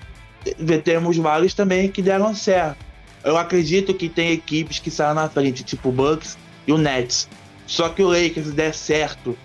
temos 0.84 1.18
vários 1.18 1.54
também 1.54 1.90
que 1.90 2.02
deram 2.02 2.34
certo. 2.36 2.78
Eu 3.24 3.38
acredito 3.38 3.94
que 3.94 4.08
tem 4.08 4.32
equipes 4.32 4.80
que 4.80 4.90
saíram 4.90 5.16
na 5.16 5.30
frente, 5.30 5.64
tipo 5.64 5.90
o 5.90 5.92
Bucks 5.92 6.38
e 6.66 6.72
o 6.72 6.78
Nets. 6.78 7.28
Só 7.66 7.90
que 7.90 8.02
o 8.02 8.08
Lakers 8.08 8.52
der 8.52 8.74
certo 8.74 9.38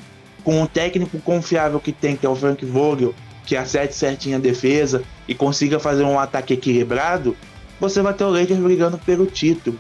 com 0.44 0.60
um 0.60 0.66
técnico 0.66 1.18
confiável 1.20 1.80
que 1.80 1.90
tem, 1.90 2.16
que 2.16 2.26
é 2.26 2.28
o 2.28 2.36
Frank 2.36 2.64
Vogel, 2.64 3.14
que 3.44 3.56
acerte 3.56 3.94
certinho 3.94 4.36
a 4.36 4.40
defesa 4.40 5.02
e 5.26 5.34
consiga 5.34 5.80
fazer 5.80 6.04
um 6.04 6.18
ataque 6.18 6.54
equilibrado, 6.54 7.36
você 7.80 8.00
vai 8.00 8.14
ter 8.14 8.24
o 8.24 8.30
Lakers 8.30 8.60
brigando 8.60 8.98
pelo 8.98 9.26
título. 9.26 9.78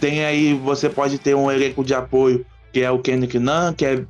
Tem 0.00 0.24
aí, 0.24 0.54
você 0.54 0.88
pode 0.88 1.18
ter 1.18 1.34
um 1.34 1.50
elenco 1.50 1.84
de 1.84 1.94
apoio, 1.94 2.44
que 2.72 2.80
é 2.80 2.90
o 2.90 2.98
Kendrick 2.98 3.38
Nunn, 3.38 3.72
que 3.72 3.84
é, 3.84 4.04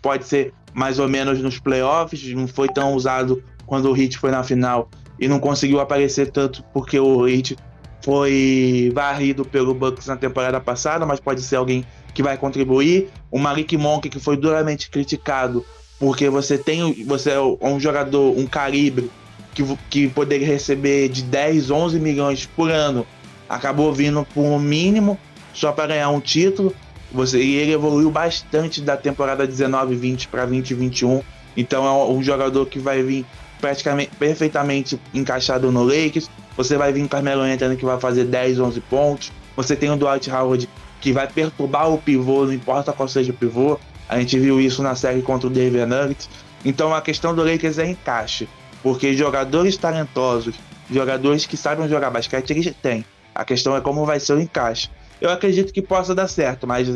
pode 0.00 0.26
ser 0.26 0.52
mais 0.72 0.98
ou 0.98 1.08
menos 1.08 1.40
nos 1.40 1.58
playoffs, 1.58 2.22
não 2.34 2.46
foi 2.46 2.68
tão 2.68 2.94
usado 2.94 3.42
quando 3.66 3.90
o 3.90 3.96
Heat 3.96 4.18
foi 4.18 4.30
na 4.30 4.42
final 4.42 4.88
e 5.18 5.26
não 5.26 5.40
conseguiu 5.40 5.80
aparecer 5.80 6.30
tanto 6.30 6.62
porque 6.72 6.98
o 6.98 7.26
Heat 7.26 7.56
foi 8.02 8.92
varrido 8.94 9.44
pelo 9.44 9.74
Bucks 9.74 10.06
na 10.06 10.16
temporada 10.16 10.60
passada, 10.60 11.04
mas 11.04 11.18
pode 11.18 11.42
ser 11.42 11.56
alguém 11.56 11.84
que 12.14 12.22
vai 12.22 12.36
contribuir. 12.36 13.08
O 13.30 13.38
Malik 13.38 13.76
Monk, 13.76 14.08
que 14.08 14.20
foi 14.20 14.36
duramente 14.36 14.88
criticado 14.90 15.64
porque 15.98 16.28
você 16.28 16.58
tem 16.58 17.04
você 17.04 17.30
é 17.30 17.40
um 17.40 17.80
jogador, 17.80 18.38
um 18.38 18.46
calibre 18.46 19.10
que, 19.54 19.64
que 19.88 20.08
poderia 20.08 20.46
receber 20.46 21.08
de 21.08 21.22
10, 21.22 21.70
11 21.70 21.98
milhões 21.98 22.46
por 22.46 22.70
ano, 22.70 23.06
acabou 23.48 23.92
vindo 23.92 24.26
por 24.34 24.42
um 24.42 24.58
mínimo 24.58 25.18
só 25.52 25.72
para 25.72 25.88
ganhar 25.88 26.10
um 26.10 26.20
título. 26.20 26.74
Você, 27.12 27.42
e 27.42 27.56
ele 27.56 27.72
evoluiu 27.72 28.10
bastante 28.10 28.80
da 28.80 28.96
temporada 28.96 29.46
19-20 29.46 30.28
para 30.28 30.46
20-21. 30.46 31.22
Então 31.56 31.86
é 31.86 32.12
um 32.12 32.22
jogador 32.22 32.66
que 32.66 32.78
vai 32.78 33.02
vir 33.02 33.24
praticamente 33.60 34.10
perfeitamente 34.18 35.00
encaixado 35.14 35.72
no 35.72 35.82
Lakers. 35.82 36.28
Você 36.56 36.76
vai 36.76 36.92
vir 36.92 37.06
Carmelo 37.08 37.42
Anthony 37.42 37.76
que 37.76 37.84
vai 37.84 37.98
fazer 37.98 38.24
10, 38.24 38.60
11 38.60 38.80
pontos. 38.82 39.32
Você 39.56 39.74
tem 39.74 39.90
o 39.90 39.96
Dwight 39.96 40.30
Howard 40.30 40.68
que 41.00 41.12
vai 41.12 41.26
perturbar 41.26 41.90
o 41.90 41.98
pivô, 41.98 42.44
não 42.44 42.52
importa 42.52 42.92
qual 42.92 43.08
seja 43.08 43.30
o 43.30 43.34
pivô. 43.34 43.78
A 44.08 44.18
gente 44.18 44.38
viu 44.38 44.60
isso 44.60 44.82
na 44.82 44.94
série 44.94 45.22
contra 45.22 45.46
o 45.46 45.50
Denver 45.50 45.86
Nuggets. 45.86 46.28
Então 46.64 46.94
a 46.94 47.00
questão 47.00 47.34
do 47.34 47.44
Lakers 47.44 47.78
é 47.78 47.86
encaixe, 47.86 48.48
porque 48.82 49.14
jogadores 49.14 49.76
talentosos, 49.76 50.56
jogadores 50.90 51.46
que 51.46 51.56
sabem 51.56 51.88
jogar 51.88 52.10
basquete, 52.10 52.50
eles 52.50 52.74
têm. 52.82 53.04
A 53.36 53.44
questão 53.44 53.76
é 53.76 53.82
como 53.82 54.06
vai 54.06 54.18
ser 54.18 54.32
o 54.32 54.40
encaixe. 54.40 54.88
Eu 55.20 55.30
acredito 55.30 55.72
que 55.72 55.82
possa 55.82 56.14
dar 56.14 56.26
certo, 56.26 56.66
mas 56.66 56.88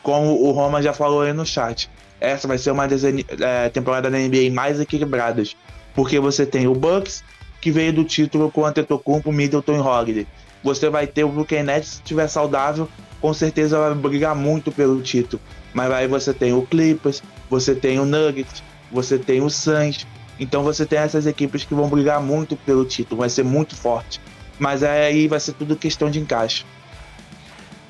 como 0.00 0.42
o 0.42 0.52
Roma 0.52 0.80
já 0.80 0.92
falou 0.92 1.22
aí 1.22 1.32
no 1.32 1.44
chat, 1.44 1.90
essa 2.20 2.46
vai 2.46 2.56
ser 2.56 2.70
uma 2.70 2.86
é, 2.86 3.68
temporadas 3.68 4.10
da 4.10 4.18
NBA 4.18 4.52
mais 4.52 4.80
equilibradas, 4.80 5.56
porque 5.94 6.20
você 6.20 6.46
tem 6.46 6.68
o 6.68 6.74
Bucks, 6.74 7.24
que 7.60 7.72
veio 7.72 7.92
do 7.92 8.04
título 8.04 8.48
com 8.50 8.60
o 8.60 8.64
Antetokounmpo, 8.64 9.32
Middleton 9.32 9.74
e 9.74 9.80
Holiday. 9.80 10.26
Você 10.62 10.88
vai 10.88 11.06
ter 11.06 11.24
o 11.24 11.28
Brooklyn 11.28 11.64
Nets, 11.64 11.88
se 11.88 11.94
estiver 11.96 12.28
saudável, 12.28 12.88
com 13.20 13.34
certeza 13.34 13.78
vai 13.78 13.94
brigar 13.94 14.36
muito 14.36 14.70
pelo 14.70 15.02
título. 15.02 15.42
Mas 15.74 15.90
aí 15.90 16.06
você 16.06 16.32
tem 16.32 16.52
o 16.52 16.62
Clippers, 16.62 17.22
você 17.50 17.74
tem 17.74 17.98
o 17.98 18.04
Nuggets, 18.04 18.62
você 18.90 19.18
tem 19.18 19.40
o 19.40 19.50
Suns. 19.50 20.06
Então 20.38 20.62
você 20.62 20.86
tem 20.86 21.00
essas 21.00 21.26
equipes 21.26 21.64
que 21.64 21.74
vão 21.74 21.88
brigar 21.88 22.20
muito 22.20 22.56
pelo 22.56 22.84
título, 22.84 23.20
vai 23.20 23.28
ser 23.28 23.44
muito 23.44 23.74
forte. 23.74 24.20
Mas 24.58 24.82
aí 24.82 25.28
vai 25.28 25.40
ser 25.40 25.52
tudo 25.52 25.76
questão 25.76 26.10
de 26.10 26.18
encaixe. 26.18 26.64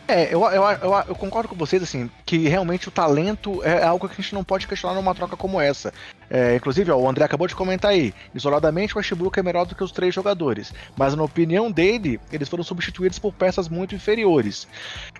É, 0.08 0.32
eu, 0.32 0.42
eu, 0.42 0.62
eu, 0.62 1.04
eu, 1.08 1.14
concordo 1.14 1.50
com 1.50 1.54
vocês, 1.54 1.82
assim, 1.82 2.10
que 2.24 2.48
realmente 2.48 2.88
o 2.88 2.90
talento 2.90 3.62
é 3.62 3.84
algo 3.84 4.08
que 4.08 4.14
a 4.14 4.22
gente 4.22 4.34
não 4.34 4.42
pode 4.42 4.66
questionar 4.66 4.94
numa 4.94 5.14
troca 5.14 5.36
como 5.36 5.60
essa. 5.60 5.92
É, 6.30 6.56
inclusive, 6.56 6.90
ó, 6.90 6.96
o 6.96 7.06
André 7.06 7.26
acabou 7.26 7.46
de 7.46 7.54
comentar 7.54 7.90
aí, 7.90 8.14
isoladamente 8.34 8.94
o 8.94 8.98
Westbrook 8.98 9.38
é 9.38 9.42
melhor 9.42 9.66
do 9.66 9.74
que 9.74 9.84
os 9.84 9.92
três 9.92 10.14
jogadores, 10.14 10.72
mas 10.96 11.14
na 11.14 11.22
opinião 11.22 11.70
dele, 11.70 12.18
eles 12.32 12.48
foram 12.48 12.64
substituídos 12.64 13.18
por 13.18 13.34
peças 13.34 13.68
muito 13.68 13.94
inferiores. 13.94 14.66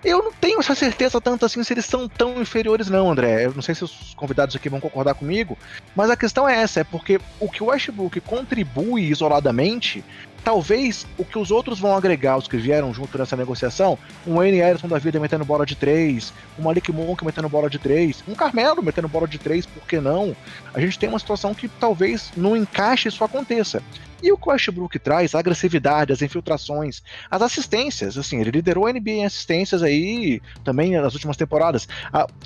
Eu 0.03 0.23
não 0.23 0.31
tenho 0.31 0.59
essa 0.59 0.73
certeza 0.73 1.21
tanto 1.21 1.45
assim 1.45 1.63
se 1.63 1.71
eles 1.71 1.85
são 1.85 2.07
tão 2.07 2.41
inferiores 2.41 2.89
não, 2.89 3.11
André. 3.11 3.45
Eu 3.45 3.53
não 3.53 3.61
sei 3.61 3.75
se 3.75 3.83
os 3.83 4.15
convidados 4.15 4.55
aqui 4.55 4.69
vão 4.69 4.79
concordar 4.79 5.13
comigo, 5.13 5.55
mas 5.95 6.09
a 6.09 6.17
questão 6.17 6.49
é 6.49 6.61
essa, 6.61 6.79
é 6.79 6.83
porque 6.83 7.21
o 7.39 7.47
que 7.47 7.61
o 7.61 7.67
Westbrook 7.67 8.19
contribui 8.21 9.03
isoladamente 9.03 10.03
talvez 10.43 11.05
o 11.17 11.25
que 11.25 11.37
os 11.37 11.51
outros 11.51 11.79
vão 11.79 11.95
agregar, 11.95 12.37
os 12.37 12.47
que 12.47 12.57
vieram 12.57 12.93
junto 12.93 13.17
nessa 13.17 13.35
negociação, 13.35 13.97
um 14.25 14.35
Wayne 14.35 14.59
Ellison 14.59 14.87
da 14.87 14.97
vida 14.97 15.19
metendo 15.19 15.45
bola 15.45 15.65
de 15.65 15.75
três, 15.75 16.33
um 16.57 16.63
Malik 16.63 16.91
Monk 16.91 17.23
metendo 17.25 17.49
bola 17.49 17.69
de 17.69 17.79
três, 17.79 18.23
um 18.27 18.35
Carmelo 18.35 18.81
metendo 18.81 19.07
bola 19.07 19.27
de 19.27 19.37
três, 19.37 19.65
por 19.65 19.83
que 19.87 19.99
não? 19.99 20.35
A 20.73 20.79
gente 20.79 20.97
tem 20.97 21.09
uma 21.09 21.19
situação 21.19 21.53
que 21.53 21.67
talvez 21.67 22.31
no 22.35 22.55
encaixe 22.55 23.07
isso 23.07 23.23
aconteça. 23.23 23.81
E 24.21 24.31
o 24.31 24.37
que 24.37 24.49
o 24.49 24.51
Westbrook 24.51 24.99
traz, 24.99 25.33
a 25.33 25.39
agressividade, 25.39 26.11
as 26.11 26.21
infiltrações, 26.21 27.01
as 27.31 27.41
assistências, 27.41 28.17
assim, 28.17 28.39
ele 28.41 28.51
liderou 28.51 28.85
a 28.85 28.91
NBA 28.91 29.11
em 29.11 29.25
assistências 29.25 29.81
aí 29.81 30.41
também 30.63 30.91
nas 30.99 31.13
últimas 31.13 31.37
temporadas. 31.37 31.87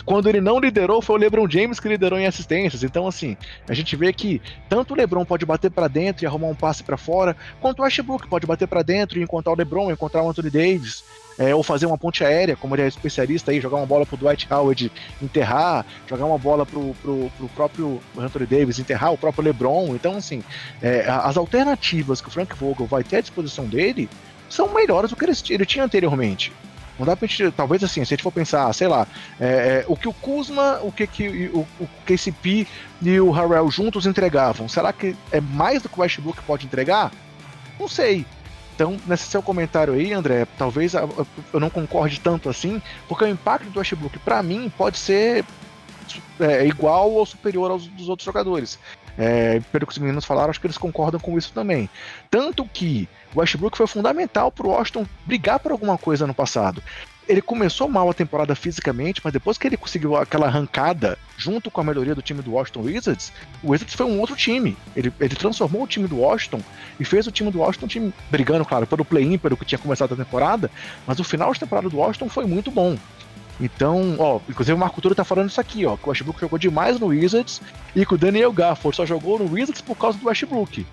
quando 0.05 0.29
ele 0.29 0.39
não 0.39 0.59
liderou, 0.59 1.01
foi 1.01 1.15
o 1.15 1.19
LeBron 1.19 1.49
James 1.49 1.79
que 1.79 1.87
liderou 1.87 2.19
em 2.19 2.27
assistências. 2.27 2.83
Então, 2.83 3.07
assim, 3.07 3.35
a 3.67 3.73
gente 3.73 3.95
vê 3.95 4.13
que 4.13 4.41
tanto 4.69 4.93
o 4.93 4.97
LeBron 4.97 5.25
pode 5.25 5.45
bater 5.45 5.71
para 5.71 5.87
dentro 5.87 6.23
e 6.23 6.27
arrumar 6.27 6.47
um 6.47 6.55
passe 6.55 6.83
para 6.83 6.97
fora, 6.97 7.35
quanto 7.59 7.82
Westbrook 7.84 8.27
pode 8.27 8.45
bater 8.45 8.67
para 8.67 8.81
dentro 8.81 9.19
e 9.19 9.23
encontrar 9.23 9.53
o 9.53 9.55
LeBron, 9.55 9.91
encontrar 9.91 10.23
o 10.23 10.29
Anthony 10.29 10.49
Davis 10.49 11.03
é, 11.38 11.53
ou 11.53 11.63
fazer 11.63 11.86
uma 11.86 11.97
ponte 11.97 12.23
aérea, 12.23 12.55
como 12.55 12.75
ele 12.75 12.84
é 12.84 12.88
especialista 12.88 13.51
aí, 13.51 13.59
jogar 13.59 13.77
uma 13.77 13.86
bola 13.86 14.05
pro 14.05 14.17
Dwight 14.17 14.47
Howard 14.51 14.91
enterrar, 15.21 15.86
jogar 16.07 16.25
uma 16.25 16.38
bola 16.38 16.65
pro, 16.65 16.93
pro, 17.01 17.31
pro 17.38 17.49
próprio 17.49 18.01
Anthony 18.17 18.45
Davis 18.45 18.79
enterrar, 18.79 19.13
o 19.13 19.17
próprio 19.17 19.43
LeBron. 19.43 19.95
Então, 19.95 20.17
assim, 20.17 20.43
é, 20.81 21.05
as 21.07 21.38
alternativas 21.38 22.21
que 22.21 22.27
o 22.27 22.31
Frank 22.31 22.55
Vogel 22.55 22.86
vai 22.86 23.03
ter 23.03 23.17
à 23.17 23.21
disposição 23.21 23.65
dele 23.65 24.09
são 24.49 24.73
melhores 24.73 25.09
do 25.09 25.15
que 25.15 25.25
ele, 25.25 25.34
ele 25.49 25.65
tinha 25.65 25.84
anteriormente. 25.84 26.51
Não 26.97 27.07
dá 27.07 27.15
pra 27.15 27.27
gente, 27.27 27.51
talvez 27.51 27.84
assim, 27.84 28.05
se 28.05 28.13
a 28.13 28.15
gente 28.15 28.23
for 28.23 28.31
pensar, 28.31 28.71
sei 28.73 28.88
lá, 28.88 29.07
é, 29.39 29.45
é, 29.45 29.86
o 29.88 29.95
que 29.95 30.07
o 30.07 30.13
Kuzma, 30.13 30.79
o 30.84 30.91
que, 30.91 31.07
que 31.07 31.49
o, 31.51 31.65
o 31.79 31.89
KCP 32.05 32.67
e 33.01 33.19
o 33.19 33.31
Harrell 33.31 33.69
juntos 33.71 34.05
entregavam, 34.05 34.69
será 34.69 34.93
que 34.93 35.15
é 35.31 35.41
mais 35.41 35.81
do 35.81 35.89
que 35.89 35.97
o 35.97 36.01
Westbrook 36.01 36.43
pode 36.43 36.67
entregar? 36.67 37.11
Não 37.84 37.89
sei. 37.89 38.25
Então, 38.73 38.97
nesse 39.05 39.25
seu 39.25 39.43
comentário 39.43 39.93
aí, 39.93 40.13
André, 40.13 40.47
talvez 40.57 40.93
eu 40.93 41.59
não 41.59 41.69
concorde 41.69 42.17
tanto 42.17 42.49
assim, 42.49 42.81
porque 43.09 43.25
o 43.25 43.27
impacto 43.27 43.69
do 43.69 43.77
Westbrook, 43.77 44.17
para 44.19 44.41
mim, 44.41 44.71
pode 44.77 44.97
ser 44.97 45.43
é, 46.39 46.65
igual 46.65 47.11
ou 47.11 47.25
superior 47.25 47.69
aos 47.69 47.86
dos 47.86 48.07
outros 48.07 48.25
jogadores. 48.25 48.79
É, 49.17 49.59
pelo 49.69 49.86
que 49.86 49.91
os 49.91 49.97
meninos 49.97 50.23
falaram, 50.23 50.49
acho 50.49 50.61
que 50.61 50.65
eles 50.65 50.77
concordam 50.77 51.19
com 51.19 51.38
isso 51.38 51.51
também. 51.51 51.89
Tanto 52.31 52.65
que 52.65 53.09
o 53.36 53.41
Westbrook 53.41 53.77
foi 53.77 53.86
fundamental 53.86 54.49
para 54.49 54.65
o 54.65 54.69
Washington 54.69 55.05
brigar 55.25 55.59
por 55.59 55.73
alguma 55.73 55.97
coisa 55.97 56.25
no 56.25 56.34
passado 56.34 56.81
ele 57.28 57.41
começou 57.41 57.88
mal 57.88 58.09
a 58.09 58.13
temporada 58.13 58.55
fisicamente, 58.55 59.21
mas 59.24 59.34
depois 59.34 59.57
que 59.57 59.67
ele 59.67 59.78
conseguiu 59.78 60.15
aquela 60.15 60.47
arrancada 60.47 61.17
junto 61.38 61.71
com 61.71 61.82
a 61.82 61.84
melhoria 61.84 62.15
do 62.15 62.21
time 62.21 62.41
do 62.41 62.53
Washington 62.53 62.82
Wizards, 62.82 63.32
o 63.63 63.71
Wizards 63.71 63.93
foi 63.93 64.05
um 64.05 64.19
outro 64.19 64.36
time. 64.36 64.78
Ele, 64.95 65.11
ele 65.19 65.36
transformou 65.36 65.84
o 65.84 65.88
time 65.88 66.07
do 66.07 66.19
Washington 66.19 66.61
e 66.99 67.05
fez 67.05 67.28
o 67.28 67.32
time 67.32 67.51
do 67.51 67.59
Washington 67.59 67.88
time 67.88 68.13
brigando, 68.30 68.65
claro, 68.65 68.86
pelo 68.86 69.05
play-in, 69.05 69.38
pelo 69.38 69.57
que 69.57 69.65
tinha 69.65 69.80
começado 69.80 70.13
a 70.13 70.17
temporada, 70.17 70.69
mas 71.07 71.19
o 71.19 71.24
final 71.24 71.53
de 71.53 71.59
temporada 71.59 71.89
do 71.89 71.97
Washington 71.97 72.30
foi 72.30 72.45
muito 72.45 72.69
bom. 72.71 72.97
Então, 73.59 74.15
ó, 74.17 74.39
inclusive 74.49 74.76
o 74.76 74.80
Marco 74.80 74.99
Turo 75.01 75.15
tá 75.15 75.24
falando 75.24 75.49
isso 75.49 75.61
aqui, 75.61 75.86
ó, 75.86 75.95
que 75.95 76.05
o 76.05 76.09
Westbrook 76.09 76.39
jogou 76.39 76.57
demais 76.57 76.99
no 76.99 77.07
Wizards 77.07 77.61
e 77.95 78.05
que 78.05 78.13
o 78.13 78.17
Daniel 78.17 78.51
Gafford 78.51 78.95
só 78.95 79.05
jogou 79.05 79.39
no 79.39 79.51
Wizards 79.51 79.82
por 79.82 79.95
causa 79.95 80.17
do 80.17 80.28
Westbrook. 80.28 80.86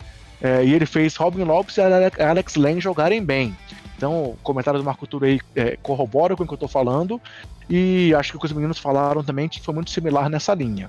É, 0.43 0.65
e 0.65 0.73
ele 0.73 0.87
fez 0.87 1.17
Robin 1.17 1.45
Lopes 1.45 1.77
e 1.77 1.83
Alex 2.23 2.57
Lane 2.57 2.81
jogarem 2.81 3.23
bem. 3.23 3.55
Então, 4.01 4.31
o 4.31 4.39
comentário 4.43 4.81
do 4.81 4.85
Marco 4.85 5.07
aí 5.23 5.39
é, 5.55 5.77
corrobora 5.83 6.35
com 6.35 6.43
o 6.45 6.47
que 6.47 6.55
eu 6.55 6.59
tô 6.59 6.67
falando. 6.67 7.21
E 7.69 8.15
acho 8.15 8.31
que 8.31 8.39
o 8.39 8.41
que 8.41 8.47
os 8.47 8.53
meninos 8.53 8.79
falaram 8.79 9.23
também 9.23 9.51
foi 9.63 9.75
muito 9.75 9.91
similar 9.91 10.31
nessa 10.31 10.55
linha. 10.55 10.87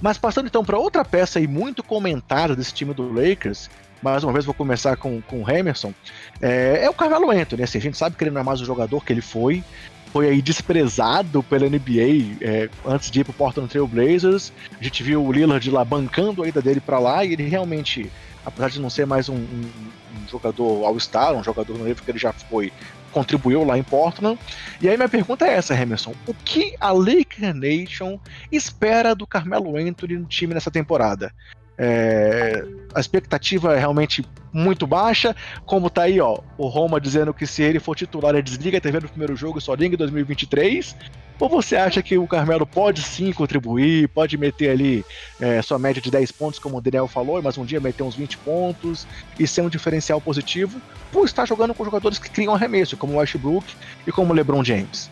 Mas 0.00 0.16
passando 0.16 0.46
então 0.46 0.64
para 0.64 0.78
outra 0.78 1.04
peça 1.04 1.40
aí 1.40 1.48
muito 1.48 1.82
comentada 1.82 2.54
desse 2.54 2.72
time 2.72 2.94
do 2.94 3.12
Lakers, 3.12 3.68
mais 4.00 4.22
uma 4.22 4.32
vez 4.32 4.44
vou 4.44 4.54
começar 4.54 4.96
com, 4.96 5.20
com 5.22 5.42
o 5.42 5.50
Emerson, 5.50 5.92
é, 6.40 6.84
é 6.84 6.88
o 6.88 6.94
Carmelo 6.94 7.32
Anthony. 7.32 7.64
Assim, 7.64 7.78
a 7.78 7.80
gente 7.80 7.96
sabe 7.96 8.14
que 8.14 8.22
ele 8.22 8.30
não 8.30 8.42
é 8.42 8.44
mais 8.44 8.60
o 8.60 8.64
jogador 8.64 9.04
que 9.04 9.12
ele 9.12 9.20
foi, 9.20 9.64
foi 10.12 10.28
aí 10.28 10.40
desprezado 10.40 11.42
pela 11.42 11.68
NBA 11.68 12.36
é, 12.40 12.70
antes 12.86 13.10
de 13.10 13.20
ir 13.20 13.24
pro 13.24 13.32
Portland 13.32 13.68
Trail 13.68 13.88
Blazers. 13.88 14.52
A 14.80 14.84
gente 14.84 15.02
viu 15.02 15.20
o 15.20 15.32
Lillard 15.32 15.68
lá 15.68 15.84
bancando 15.84 16.44
a 16.44 16.48
ida 16.48 16.62
dele 16.62 16.80
para 16.80 17.00
lá 17.00 17.24
e 17.24 17.32
ele 17.32 17.48
realmente, 17.48 18.08
apesar 18.46 18.70
de 18.70 18.80
não 18.80 18.88
ser 18.88 19.04
mais 19.04 19.28
um, 19.28 19.34
um, 19.34 19.70
um 20.14 20.28
jogador 20.28 20.84
All-Star, 20.84 21.34
um 21.34 21.44
jogador 21.44 21.78
no 21.78 21.84
nível 21.84 22.04
que 22.04 22.10
ele 22.10 22.18
já 22.18 22.32
foi, 22.32 22.72
contribuiu 23.12 23.64
lá 23.64 23.76
em 23.76 23.82
Portland. 23.82 24.38
E 24.80 24.88
aí 24.88 24.96
minha 24.96 25.08
pergunta 25.08 25.46
é 25.46 25.54
essa, 25.54 25.74
Emerson: 25.74 26.14
o 26.26 26.34
que 26.34 26.74
a 26.80 26.92
Laker 26.92 27.54
Nation 27.54 28.18
espera 28.50 29.14
do 29.14 29.26
Carmelo 29.26 29.76
Anthony 29.76 30.16
no 30.16 30.26
time 30.26 30.54
nessa 30.54 30.70
temporada? 30.70 31.32
É, 31.82 32.62
a 32.94 33.00
expectativa 33.00 33.74
é 33.74 33.78
realmente 33.78 34.22
muito 34.52 34.86
baixa, 34.86 35.34
como 35.64 35.88
tá 35.88 36.02
aí, 36.02 36.20
ó, 36.20 36.38
o 36.58 36.66
Roma 36.66 37.00
dizendo 37.00 37.32
que 37.32 37.46
se 37.46 37.62
ele 37.62 37.80
for 37.80 37.96
titular, 37.96 38.34
ele 38.34 38.42
desliga 38.42 38.76
a 38.76 38.80
TV 38.82 39.00
no 39.00 39.08
primeiro 39.08 39.34
jogo 39.34 39.58
e 39.58 39.62
só 39.62 39.72
liga 39.72 39.94
em 39.94 39.98
2023. 39.98 40.94
Ou 41.38 41.48
você 41.48 41.76
acha 41.76 42.02
que 42.02 42.18
o 42.18 42.26
Carmelo 42.26 42.66
pode 42.66 43.00
sim 43.00 43.32
contribuir, 43.32 44.08
pode 44.08 44.36
meter 44.36 44.68
ali 44.68 45.02
é, 45.40 45.62
sua 45.62 45.78
média 45.78 46.02
de 46.02 46.10
10 46.10 46.32
pontos, 46.32 46.58
como 46.58 46.76
o 46.76 46.80
Daniel 46.82 47.08
falou, 47.08 47.40
mas 47.42 47.56
um 47.56 47.64
dia 47.64 47.80
meter 47.80 48.02
uns 48.02 48.14
20 48.14 48.36
pontos 48.38 49.06
e 49.38 49.46
ser 49.46 49.62
um 49.62 49.70
diferencial 49.70 50.20
positivo 50.20 50.78
por 51.10 51.24
estar 51.24 51.46
jogando 51.46 51.72
com 51.72 51.82
jogadores 51.82 52.18
que 52.18 52.28
criam 52.28 52.54
arremesso, 52.54 52.94
como 52.94 53.14
o 53.14 53.16
Westbrook 53.16 53.64
e 54.06 54.12
como 54.12 54.34
o 54.34 54.36
LeBron 54.36 54.62
James? 54.62 55.10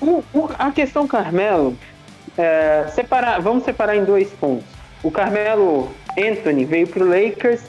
O, 0.00 0.24
o, 0.32 0.50
a 0.58 0.72
questão 0.72 1.06
Carmelo, 1.06 1.76
é, 2.38 2.86
separar, 2.94 3.42
vamos 3.42 3.62
separar 3.62 3.94
em 3.94 4.04
dois 4.04 4.30
pontos. 4.30 4.75
O 5.06 5.10
Carmelo 5.10 5.88
Anthony 6.18 6.64
veio 6.64 6.88
pro 6.88 7.08
Lakers 7.08 7.62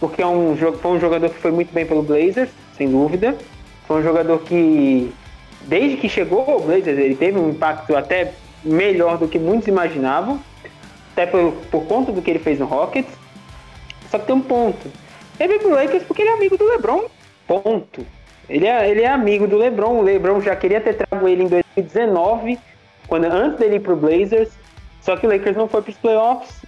porque 0.00 0.20
é 0.20 0.26
um, 0.26 0.56
foi 0.56 0.90
um 0.90 0.98
jogador 0.98 1.30
que 1.30 1.38
foi 1.38 1.52
muito 1.52 1.72
bem 1.72 1.86
pelo 1.86 2.02
Blazers, 2.02 2.50
sem 2.76 2.90
dúvida. 2.90 3.36
Foi 3.86 4.00
um 4.00 4.02
jogador 4.02 4.40
que, 4.40 5.14
desde 5.60 5.96
que 5.96 6.08
chegou 6.08 6.40
ao 6.40 6.58
Blazers, 6.58 6.98
ele 6.98 7.14
teve 7.14 7.38
um 7.38 7.50
impacto 7.50 7.94
até 7.94 8.32
melhor 8.64 9.16
do 9.16 9.28
que 9.28 9.38
muitos 9.38 9.68
imaginavam, 9.68 10.40
até 11.12 11.24
por, 11.24 11.52
por 11.70 11.84
conta 11.84 12.10
do 12.10 12.20
que 12.20 12.32
ele 12.32 12.40
fez 12.40 12.58
no 12.58 12.66
Rockets. 12.66 13.12
Só 14.10 14.18
que 14.18 14.26
tem 14.26 14.34
um 14.34 14.40
ponto. 14.40 14.90
Ele 15.38 15.50
veio 15.50 15.60
pro 15.60 15.70
Lakers 15.70 16.02
porque 16.02 16.22
ele 16.22 16.30
é 16.30 16.34
amigo 16.34 16.56
do 16.56 16.64
LeBron. 16.64 17.04
Ponto. 17.46 18.04
Ele 18.48 18.66
é, 18.66 18.90
ele 18.90 19.02
é 19.02 19.08
amigo 19.08 19.46
do 19.46 19.56
LeBron. 19.56 20.00
O 20.00 20.02
LeBron 20.02 20.40
já 20.40 20.56
queria 20.56 20.80
ter 20.80 20.94
trago 20.94 21.28
ele 21.28 21.44
em 21.44 21.48
2019, 21.48 22.58
quando, 23.06 23.26
antes 23.26 23.60
dele 23.60 23.76
ir 23.76 23.80
pro 23.80 23.94
Blazers. 23.94 24.50
Só 25.00 25.16
que 25.16 25.28
o 25.28 25.30
Lakers 25.30 25.56
não 25.56 25.68
foi 25.68 25.80
pros 25.80 25.96
playoffs. 25.96 26.61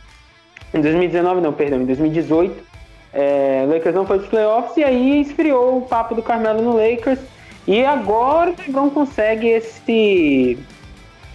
Em 0.74 0.80
2019, 0.80 1.40
não, 1.40 1.52
perdão, 1.52 1.80
em 1.80 1.86
2018. 1.86 2.74
É, 3.12 3.62
o 3.64 3.72
Lakers 3.72 3.94
não 3.94 4.04
foi 4.04 4.18
para 4.18 4.24
os 4.24 4.30
playoffs 4.30 4.76
e 4.76 4.82
aí 4.82 5.20
esfriou 5.20 5.78
o 5.78 5.82
papo 5.82 6.16
do 6.16 6.22
Carmelo 6.22 6.60
no 6.60 6.76
Lakers. 6.76 7.20
E 7.66 7.84
agora 7.84 8.50
o 8.50 8.54
LeBron 8.58 8.90
consegue 8.90 9.46
esse 9.46 10.58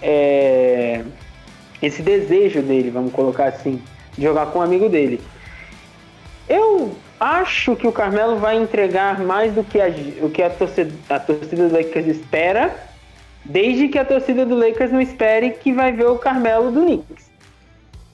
é, 0.01 1.03
esse 1.81 2.01
desejo 2.01 2.61
dele, 2.61 2.89
vamos 2.89 3.13
colocar 3.13 3.45
assim, 3.45 3.81
de 4.17 4.23
jogar 4.23 4.47
com 4.47 4.59
um 4.59 4.61
amigo 4.61 4.89
dele. 4.89 5.21
Eu 6.47 6.91
acho 7.17 7.75
que 7.75 7.87
o 7.87 7.91
Carmelo 7.91 8.37
vai 8.37 8.57
entregar 8.57 9.19
mais 9.21 9.53
do 9.53 9.63
que 9.63 9.79
a, 9.79 9.87
o 10.21 10.29
que 10.29 10.43
a 10.43 10.49
torcida, 10.49 10.91
a 11.09 11.19
torcida 11.19 11.69
do 11.69 11.75
Lakers 11.75 12.07
espera, 12.07 12.75
desde 13.45 13.87
que 13.87 13.97
a 13.97 14.03
torcida 14.03 14.45
do 14.45 14.55
Lakers 14.55 14.91
não 14.91 14.99
espere 14.99 15.51
que 15.51 15.71
vai 15.71 15.93
ver 15.93 16.07
o 16.07 16.17
Carmelo 16.17 16.71
do 16.71 16.81
Knicks. 16.81 17.28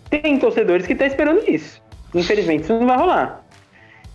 Tem 0.09 0.37
torcedores 0.39 0.85
que 0.85 0.93
estão 0.93 1.07
tá 1.07 1.11
esperando 1.11 1.49
isso. 1.49 1.81
Infelizmente, 2.13 2.63
isso 2.63 2.73
não 2.73 2.87
vai 2.87 2.97
rolar. 2.97 3.45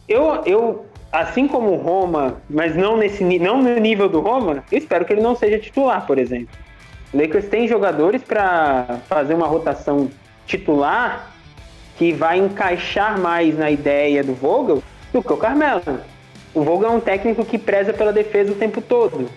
Eu, 0.08 0.42
eu, 0.44 0.86
assim 1.12 1.46
como 1.46 1.70
o 1.70 1.76
Roma, 1.76 2.40
mas 2.48 2.74
não, 2.76 2.96
nesse, 2.96 3.22
não 3.38 3.62
no 3.62 3.76
nível 3.76 4.08
do 4.08 4.20
Roma, 4.20 4.64
eu 4.70 4.78
espero 4.78 5.04
que 5.04 5.12
ele 5.12 5.20
não 5.20 5.36
seja 5.36 5.58
titular, 5.58 6.06
por 6.06 6.18
exemplo. 6.18 6.56
O 7.12 7.20
Lakers 7.20 7.48
tem 7.48 7.66
jogadores 7.66 8.22
para 8.22 9.00
fazer 9.08 9.34
uma 9.34 9.46
rotação 9.46 10.08
titular 10.46 11.30
que 11.96 12.12
vai 12.12 12.38
encaixar 12.38 13.18
mais 13.20 13.58
na 13.58 13.70
ideia 13.70 14.24
do 14.24 14.32
Vogel 14.32 14.82
do 15.12 15.22
que 15.22 15.32
o 15.32 15.36
Carmelo. 15.36 15.82
O 16.54 16.62
Vogel 16.62 16.88
é 16.88 16.92
um 16.92 17.00
técnico 17.00 17.44
que 17.44 17.58
preza 17.58 17.92
pela 17.92 18.12
defesa 18.12 18.52
o 18.52 18.54
tempo 18.54 18.80
todo. 18.80 19.28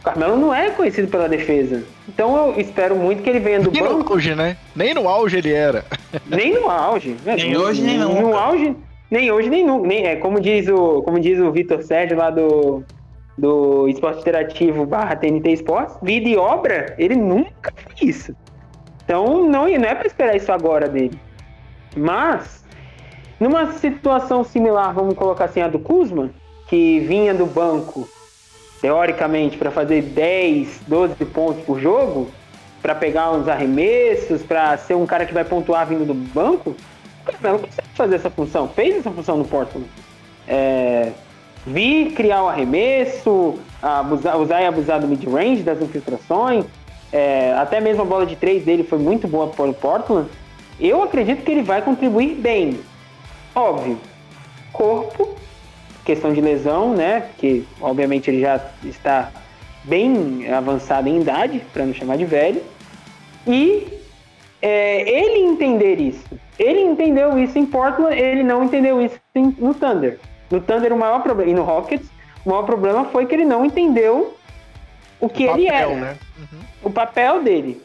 O 0.00 0.04
Carmelo 0.04 0.36
não 0.36 0.54
é 0.54 0.70
conhecido 0.70 1.08
pela 1.08 1.28
defesa. 1.28 1.84
Então 2.08 2.36
eu 2.36 2.60
espero 2.60 2.96
muito 2.96 3.22
que 3.22 3.28
ele 3.28 3.40
venha 3.40 3.60
do 3.60 3.70
nem 3.70 3.82
banco. 3.82 3.94
Nem 3.94 4.04
no 4.04 4.12
auge, 4.12 4.34
né? 4.34 4.56
Nem 4.74 4.94
no 4.94 5.08
auge 5.08 5.38
ele 5.38 5.52
era. 5.52 5.84
Nem 6.26 6.54
no 6.54 6.70
auge. 6.70 7.16
Nem 7.24 7.56
hoje, 7.56 7.82
nem 7.82 7.98
nunca. 7.98 8.20
No 8.20 8.36
auge, 8.36 8.76
nem 9.10 9.30
hoje, 9.30 9.50
nem 9.50 9.64
nunca. 9.64 9.86
Nem, 9.86 10.06
é, 10.06 10.16
como 10.16 10.40
diz 10.40 10.68
o, 10.68 11.02
como 11.02 11.18
diz 11.20 11.38
o 11.38 11.50
Vitor 11.50 11.82
Sérgio 11.82 12.16
lá 12.16 12.30
do, 12.30 12.82
do 13.36 13.88
Esporte 13.88 14.20
Interativo 14.20 14.86
barra 14.86 15.16
TNT 15.16 15.50
Esportes, 15.50 15.96
vida 16.02 16.28
e 16.28 16.36
obra, 16.36 16.94
ele 16.98 17.16
nunca 17.16 17.72
fez 17.74 18.16
isso. 18.16 18.36
Então 19.04 19.44
não, 19.48 19.66
não 19.66 19.66
é 19.66 19.94
para 19.94 20.06
esperar 20.06 20.36
isso 20.36 20.52
agora 20.52 20.88
dele. 20.88 21.18
Mas, 21.96 22.64
numa 23.40 23.72
situação 23.72 24.44
similar, 24.44 24.92
vamos 24.92 25.14
colocar 25.14 25.46
assim, 25.46 25.60
a 25.60 25.68
do 25.68 25.78
Kuzma, 25.78 26.30
que 26.68 27.00
vinha 27.00 27.32
do 27.32 27.46
banco, 27.46 28.08
teoricamente, 28.80 29.56
para 29.56 29.70
fazer 29.70 30.02
10, 30.02 30.82
12 30.86 31.24
pontos 31.26 31.64
por 31.64 31.80
jogo, 31.80 32.30
para 32.80 32.94
pegar 32.94 33.32
uns 33.32 33.48
arremessos, 33.48 34.42
para 34.42 34.76
ser 34.78 34.94
um 34.94 35.06
cara 35.06 35.26
que 35.26 35.34
vai 35.34 35.44
pontuar 35.44 35.86
vindo 35.86 36.06
do 36.06 36.14
banco, 36.14 36.76
Carmelo 37.32 37.58
consegue 37.58 37.88
fazer 37.94 38.14
essa 38.16 38.30
função, 38.30 38.68
fez 38.68 38.96
essa 38.96 39.10
função 39.10 39.36
no 39.36 39.44
Portland. 39.44 39.86
É, 40.46 41.12
vi 41.66 42.12
criar 42.12 42.44
o 42.44 42.48
arremesso, 42.48 43.58
abusar, 43.82 44.38
usar 44.38 44.62
e 44.62 44.66
abusar 44.66 45.00
do 45.00 45.06
mid-range, 45.06 45.62
das 45.62 45.80
infiltrações, 45.80 46.64
é, 47.12 47.52
até 47.54 47.80
mesmo 47.80 48.02
a 48.02 48.04
bola 48.04 48.26
de 48.26 48.36
três 48.36 48.64
dele 48.64 48.84
foi 48.84 48.98
muito 48.98 49.28
boa 49.28 49.48
para 49.48 49.66
o 49.66 49.74
Portland. 49.74 50.28
Eu 50.80 51.02
acredito 51.02 51.42
que 51.42 51.50
ele 51.50 51.62
vai 51.62 51.82
contribuir 51.82 52.34
bem. 52.34 52.80
Óbvio, 53.54 53.98
corpo, 54.72 55.34
questão 56.08 56.32
de 56.32 56.40
lesão, 56.40 56.94
né? 56.94 57.20
Porque 57.20 57.64
obviamente 57.82 58.30
ele 58.30 58.40
já 58.40 58.58
está 58.82 59.30
bem 59.84 60.50
avançado 60.50 61.06
em 61.06 61.20
idade, 61.20 61.60
para 61.70 61.84
não 61.84 61.92
chamar 61.92 62.16
de 62.16 62.24
velho. 62.24 62.62
E 63.46 63.86
é, 64.62 65.02
ele 65.02 65.40
entender 65.40 66.00
isso. 66.00 66.24
Ele 66.58 66.80
entendeu 66.80 67.38
isso 67.38 67.58
em 67.58 67.66
Portland, 67.66 68.18
ele 68.18 68.42
não 68.42 68.64
entendeu 68.64 69.02
isso 69.02 69.20
em, 69.34 69.54
no 69.58 69.74
Thunder. 69.74 70.18
No 70.50 70.62
Thunder, 70.62 70.94
o 70.94 70.98
maior 70.98 71.22
problema, 71.22 71.50
e 71.50 71.54
no 71.54 71.62
Rockets, 71.62 72.08
o 72.42 72.48
maior 72.48 72.62
problema 72.62 73.04
foi 73.04 73.26
que 73.26 73.34
ele 73.34 73.44
não 73.44 73.66
entendeu 73.66 74.34
o 75.20 75.28
que 75.28 75.46
o 75.46 75.50
ele 75.50 75.66
papel, 75.66 75.90
era. 75.90 76.00
Né? 76.00 76.16
Uhum. 76.38 76.58
O 76.84 76.90
papel 76.90 77.42
dele. 77.42 77.82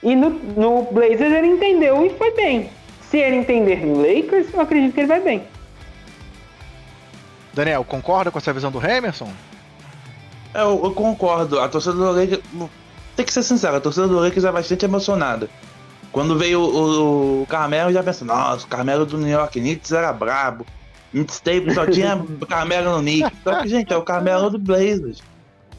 E 0.00 0.14
no, 0.14 0.30
no 0.30 0.82
Blazers 0.92 1.32
ele 1.32 1.48
entendeu 1.48 2.06
e 2.06 2.10
foi 2.10 2.30
bem. 2.36 2.70
Se 3.10 3.18
ele 3.18 3.36
entender 3.36 3.84
no 3.84 4.00
Lakers, 4.00 4.54
eu 4.54 4.60
acredito 4.60 4.94
que 4.94 5.00
ele 5.00 5.08
vai 5.08 5.20
bem. 5.20 5.42
Daniel, 7.58 7.82
concorda 7.82 8.30
com 8.30 8.38
essa 8.38 8.52
visão 8.52 8.70
do 8.70 8.84
Emerson? 8.84 9.32
Eu, 10.54 10.80
eu, 10.84 10.92
concordo. 10.92 11.58
A 11.58 11.68
torcida 11.68 11.92
do 11.94 12.12
Lakers. 12.12 12.40
Tem 13.16 13.26
que 13.26 13.32
ser 13.32 13.42
sincero, 13.42 13.76
a 13.76 13.80
torcida 13.80 14.06
do 14.06 14.20
Lakers 14.20 14.44
é 14.44 14.52
bastante 14.52 14.84
emocionada. 14.84 15.50
Quando 16.12 16.38
veio 16.38 16.60
o, 16.60 17.42
o 17.42 17.46
Carmelo, 17.46 17.92
já 17.92 18.00
pensei, 18.00 18.24
nossa, 18.24 18.64
o 18.64 18.68
Carmelo 18.68 19.04
do 19.04 19.18
New 19.18 19.28
York 19.28 19.58
Knicks 19.58 19.90
era 19.90 20.12
brabo. 20.12 20.64
Mixtape 21.12 21.74
só 21.74 21.84
tinha 21.84 22.16
Carmelo 22.48 22.92
no 22.92 23.00
Knicks. 23.00 23.32
Só 23.42 23.60
que, 23.60 23.68
gente, 23.68 23.92
é 23.92 23.96
o 23.96 24.02
Carmelo 24.02 24.50
do 24.50 24.58
Blazers. 24.58 25.20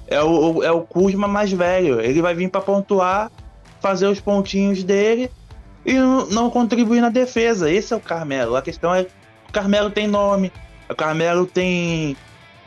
É 0.05 0.21
o, 0.21 0.61
é 0.61 0.71
o 0.71 0.81
Kuzma 0.81 1.29
mais 1.29 1.49
velho. 1.49 2.01
Ele 2.01 2.21
vai 2.21 2.35
vir 2.35 2.49
para 2.49 2.59
pontuar, 2.59 3.31
fazer 3.79 4.07
os 4.07 4.19
pontinhos 4.19 4.83
dele 4.83 5.31
e 5.85 5.93
não, 5.93 6.25
não 6.25 6.49
contribuir 6.49 6.99
na 6.99 7.09
defesa. 7.09 7.71
Esse 7.71 7.93
é 7.93 7.95
o 7.95 8.01
Carmelo. 8.01 8.57
A 8.57 8.61
questão 8.61 8.93
é 8.93 9.07
o 9.47 9.51
Carmelo 9.53 9.89
tem 9.89 10.07
nome. 10.07 10.51
O 10.89 10.95
Carmelo 10.95 11.45
tem, 11.45 12.17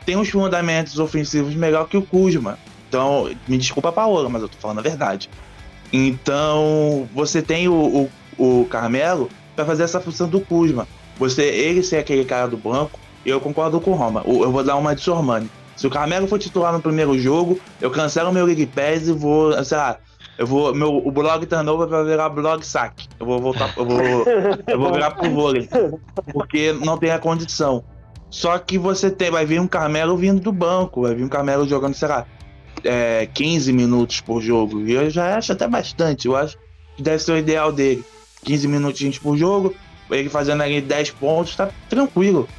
tem 0.05 0.15
uns 0.15 0.29
fundamentos 0.29 0.97
ofensivos 0.99 1.53
melhor 1.55 1.87
que 1.87 1.97
o 1.97 2.01
Kuzma. 2.01 2.57
Então, 2.87 3.29
me 3.47 3.57
desculpa, 3.57 3.91
Paola, 3.91 4.29
mas 4.29 4.41
eu 4.41 4.49
tô 4.49 4.57
falando 4.57 4.79
a 4.79 4.81
verdade. 4.81 5.29
Então, 5.91 7.07
você 7.13 7.41
tem 7.41 7.67
o, 7.67 8.09
o, 8.37 8.61
o 8.61 8.65
Carmelo 8.65 9.29
para 9.55 9.65
fazer 9.65 9.83
essa 9.83 9.99
função 9.99 10.27
do 10.27 10.39
Kuzma. 10.39 10.87
Você, 11.17 11.43
ele 11.43 11.83
ser 11.83 11.97
aquele 11.97 12.25
cara 12.25 12.47
do 12.47 12.57
banco, 12.57 12.99
eu 13.25 13.39
concordo 13.39 13.79
com 13.79 13.91
o 13.91 13.95
Roma. 13.95 14.23
Eu 14.25 14.51
vou 14.51 14.63
dar 14.63 14.75
uma 14.75 14.95
de 14.95 15.01
Sormani. 15.01 15.49
Se 15.75 15.87
o 15.87 15.89
Carmelo 15.89 16.27
for 16.27 16.39
titular 16.39 16.71
no 16.71 16.81
primeiro 16.81 17.17
jogo, 17.17 17.59
eu 17.81 17.89
cancelo 17.91 18.31
meu 18.31 18.45
League 18.45 18.65
Pass 18.67 19.07
e 19.07 19.11
vou, 19.11 19.63
sei 19.63 19.77
lá, 19.77 19.97
eu 20.37 20.47
vou. 20.47 20.73
Meu, 20.73 20.97
o 20.97 21.11
blog 21.11 21.45
turnover 21.45 21.87
vai 21.87 22.03
virar 22.03 22.29
blog 22.29 22.65
saque. 22.65 23.07
Eu 23.19 23.25
vou 23.25 23.39
voltar. 23.39 23.73
Eu 23.77 23.85
vou, 23.85 24.01
eu 24.67 24.79
vou 24.79 24.91
virar 24.91 25.11
pro 25.11 25.29
vôlei. 25.29 25.69
Porque 26.31 26.73
não 26.73 26.97
tem 26.97 27.11
a 27.11 27.19
condição. 27.19 27.83
Só 28.33 28.57
que 28.57 28.79
você 28.79 29.11
tem, 29.11 29.29
vai 29.29 29.45
vir 29.45 29.61
um 29.61 29.67
Carmelo 29.67 30.17
vindo 30.17 30.41
do 30.41 30.51
banco, 30.51 31.03
vai 31.03 31.13
vir 31.13 31.23
um 31.23 31.29
Carmelo 31.29 31.67
jogando, 31.67 31.93
sei 31.93 32.07
lá, 32.07 32.25
é, 32.83 33.29
15 33.31 33.71
minutos 33.71 34.21
por 34.21 34.41
jogo. 34.41 34.81
E 34.81 34.93
eu 34.93 35.07
já 35.07 35.37
acho 35.37 35.51
até 35.51 35.67
bastante. 35.67 36.27
Eu 36.27 36.35
acho 36.35 36.57
que 36.97 37.03
deve 37.03 37.19
ser 37.19 37.33
o 37.33 37.37
ideal 37.37 37.71
dele. 37.71 38.03
15 38.43 38.67
minutinhos 38.67 39.19
por 39.19 39.37
jogo, 39.37 39.75
ele 40.09 40.29
fazendo 40.29 40.63
ali 40.63 40.81
10 40.81 41.11
pontos, 41.11 41.55
tá 41.55 41.69
tranquilo. 41.87 42.49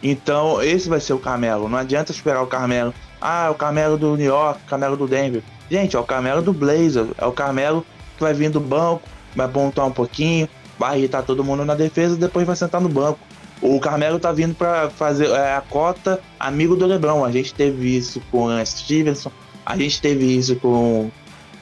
Então, 0.00 0.62
esse 0.62 0.88
vai 0.88 1.00
ser 1.00 1.14
o 1.14 1.18
Carmelo. 1.18 1.68
Não 1.68 1.78
adianta 1.78 2.12
esperar 2.12 2.40
o 2.40 2.46
Carmelo. 2.46 2.94
Ah, 3.20 3.46
é 3.46 3.50
o 3.50 3.56
Carmelo 3.56 3.98
do 3.98 4.16
New 4.16 4.26
York, 4.26 4.60
o 4.64 4.70
Carmelo 4.70 4.96
do 4.96 5.08
Denver. 5.08 5.42
Gente, 5.68 5.96
é 5.96 5.98
o 5.98 6.04
Carmelo 6.04 6.42
do 6.42 6.52
Blazer. 6.52 7.08
É 7.18 7.26
o 7.26 7.32
Carmelo 7.32 7.84
que 8.16 8.22
vai 8.22 8.34
vir 8.34 8.50
do 8.50 8.60
banco, 8.60 9.02
vai 9.34 9.48
pontuar 9.48 9.88
um 9.88 9.92
pouquinho, 9.92 10.48
vai 10.78 10.98
irritar 10.98 11.24
todo 11.24 11.42
mundo 11.42 11.64
na 11.64 11.74
defesa, 11.74 12.14
depois 12.14 12.46
vai 12.46 12.54
sentar 12.54 12.80
no 12.80 12.88
banco. 12.88 13.18
O 13.62 13.80
Carmelo 13.80 14.18
tá 14.18 14.32
vindo 14.32 14.54
para 14.54 14.90
fazer 14.90 15.28
é, 15.30 15.54
a 15.54 15.60
cota 15.60 16.20
amigo 16.38 16.76
do 16.76 16.86
Lebron. 16.86 17.24
A 17.24 17.30
gente 17.30 17.54
teve 17.54 17.96
isso 17.96 18.20
com 18.30 18.46
o 18.46 18.66
Stevenson, 18.66 19.30
a 19.64 19.76
gente 19.76 20.00
teve 20.00 20.36
isso 20.36 20.56
com, 20.56 21.10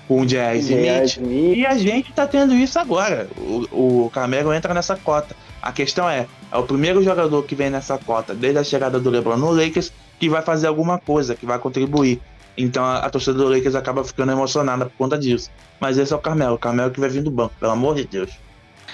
com 0.08 0.22
o 0.22 0.26
Jazz 0.26 0.68
Smith, 0.68 1.56
e 1.56 1.64
a 1.64 1.76
gente 1.76 2.12
tá 2.12 2.26
tendo 2.26 2.54
isso 2.54 2.78
agora. 2.78 3.28
O, 3.36 4.04
o 4.04 4.10
Carmelo 4.10 4.52
entra 4.52 4.74
nessa 4.74 4.96
cota. 4.96 5.36
A 5.60 5.70
questão 5.70 6.08
é, 6.08 6.26
é 6.50 6.56
o 6.56 6.64
primeiro 6.64 7.02
jogador 7.04 7.44
que 7.44 7.54
vem 7.54 7.70
nessa 7.70 7.96
cota 7.96 8.34
desde 8.34 8.58
a 8.58 8.64
chegada 8.64 8.98
do 8.98 9.08
LeBron 9.08 9.36
no 9.36 9.52
Lakers 9.52 9.92
que 10.18 10.28
vai 10.28 10.42
fazer 10.42 10.66
alguma 10.66 10.98
coisa, 10.98 11.36
que 11.36 11.46
vai 11.46 11.58
contribuir. 11.58 12.20
Então 12.56 12.84
a, 12.84 12.98
a 12.98 13.10
torcida 13.10 13.34
do 13.34 13.48
Lakers 13.48 13.74
acaba 13.74 14.04
ficando 14.04 14.32
emocionada 14.32 14.86
por 14.86 14.96
conta 14.96 15.18
disso. 15.18 15.50
Mas 15.80 15.98
esse 15.98 16.12
é 16.12 16.16
o 16.16 16.18
Carmelo, 16.18 16.54
o 16.54 16.58
Carmelo 16.58 16.90
que 16.90 17.00
vai 17.00 17.08
vir 17.08 17.22
do 17.22 17.30
banco, 17.30 17.54
pelo 17.58 17.72
amor 17.72 17.94
de 17.94 18.04
Deus. 18.04 18.30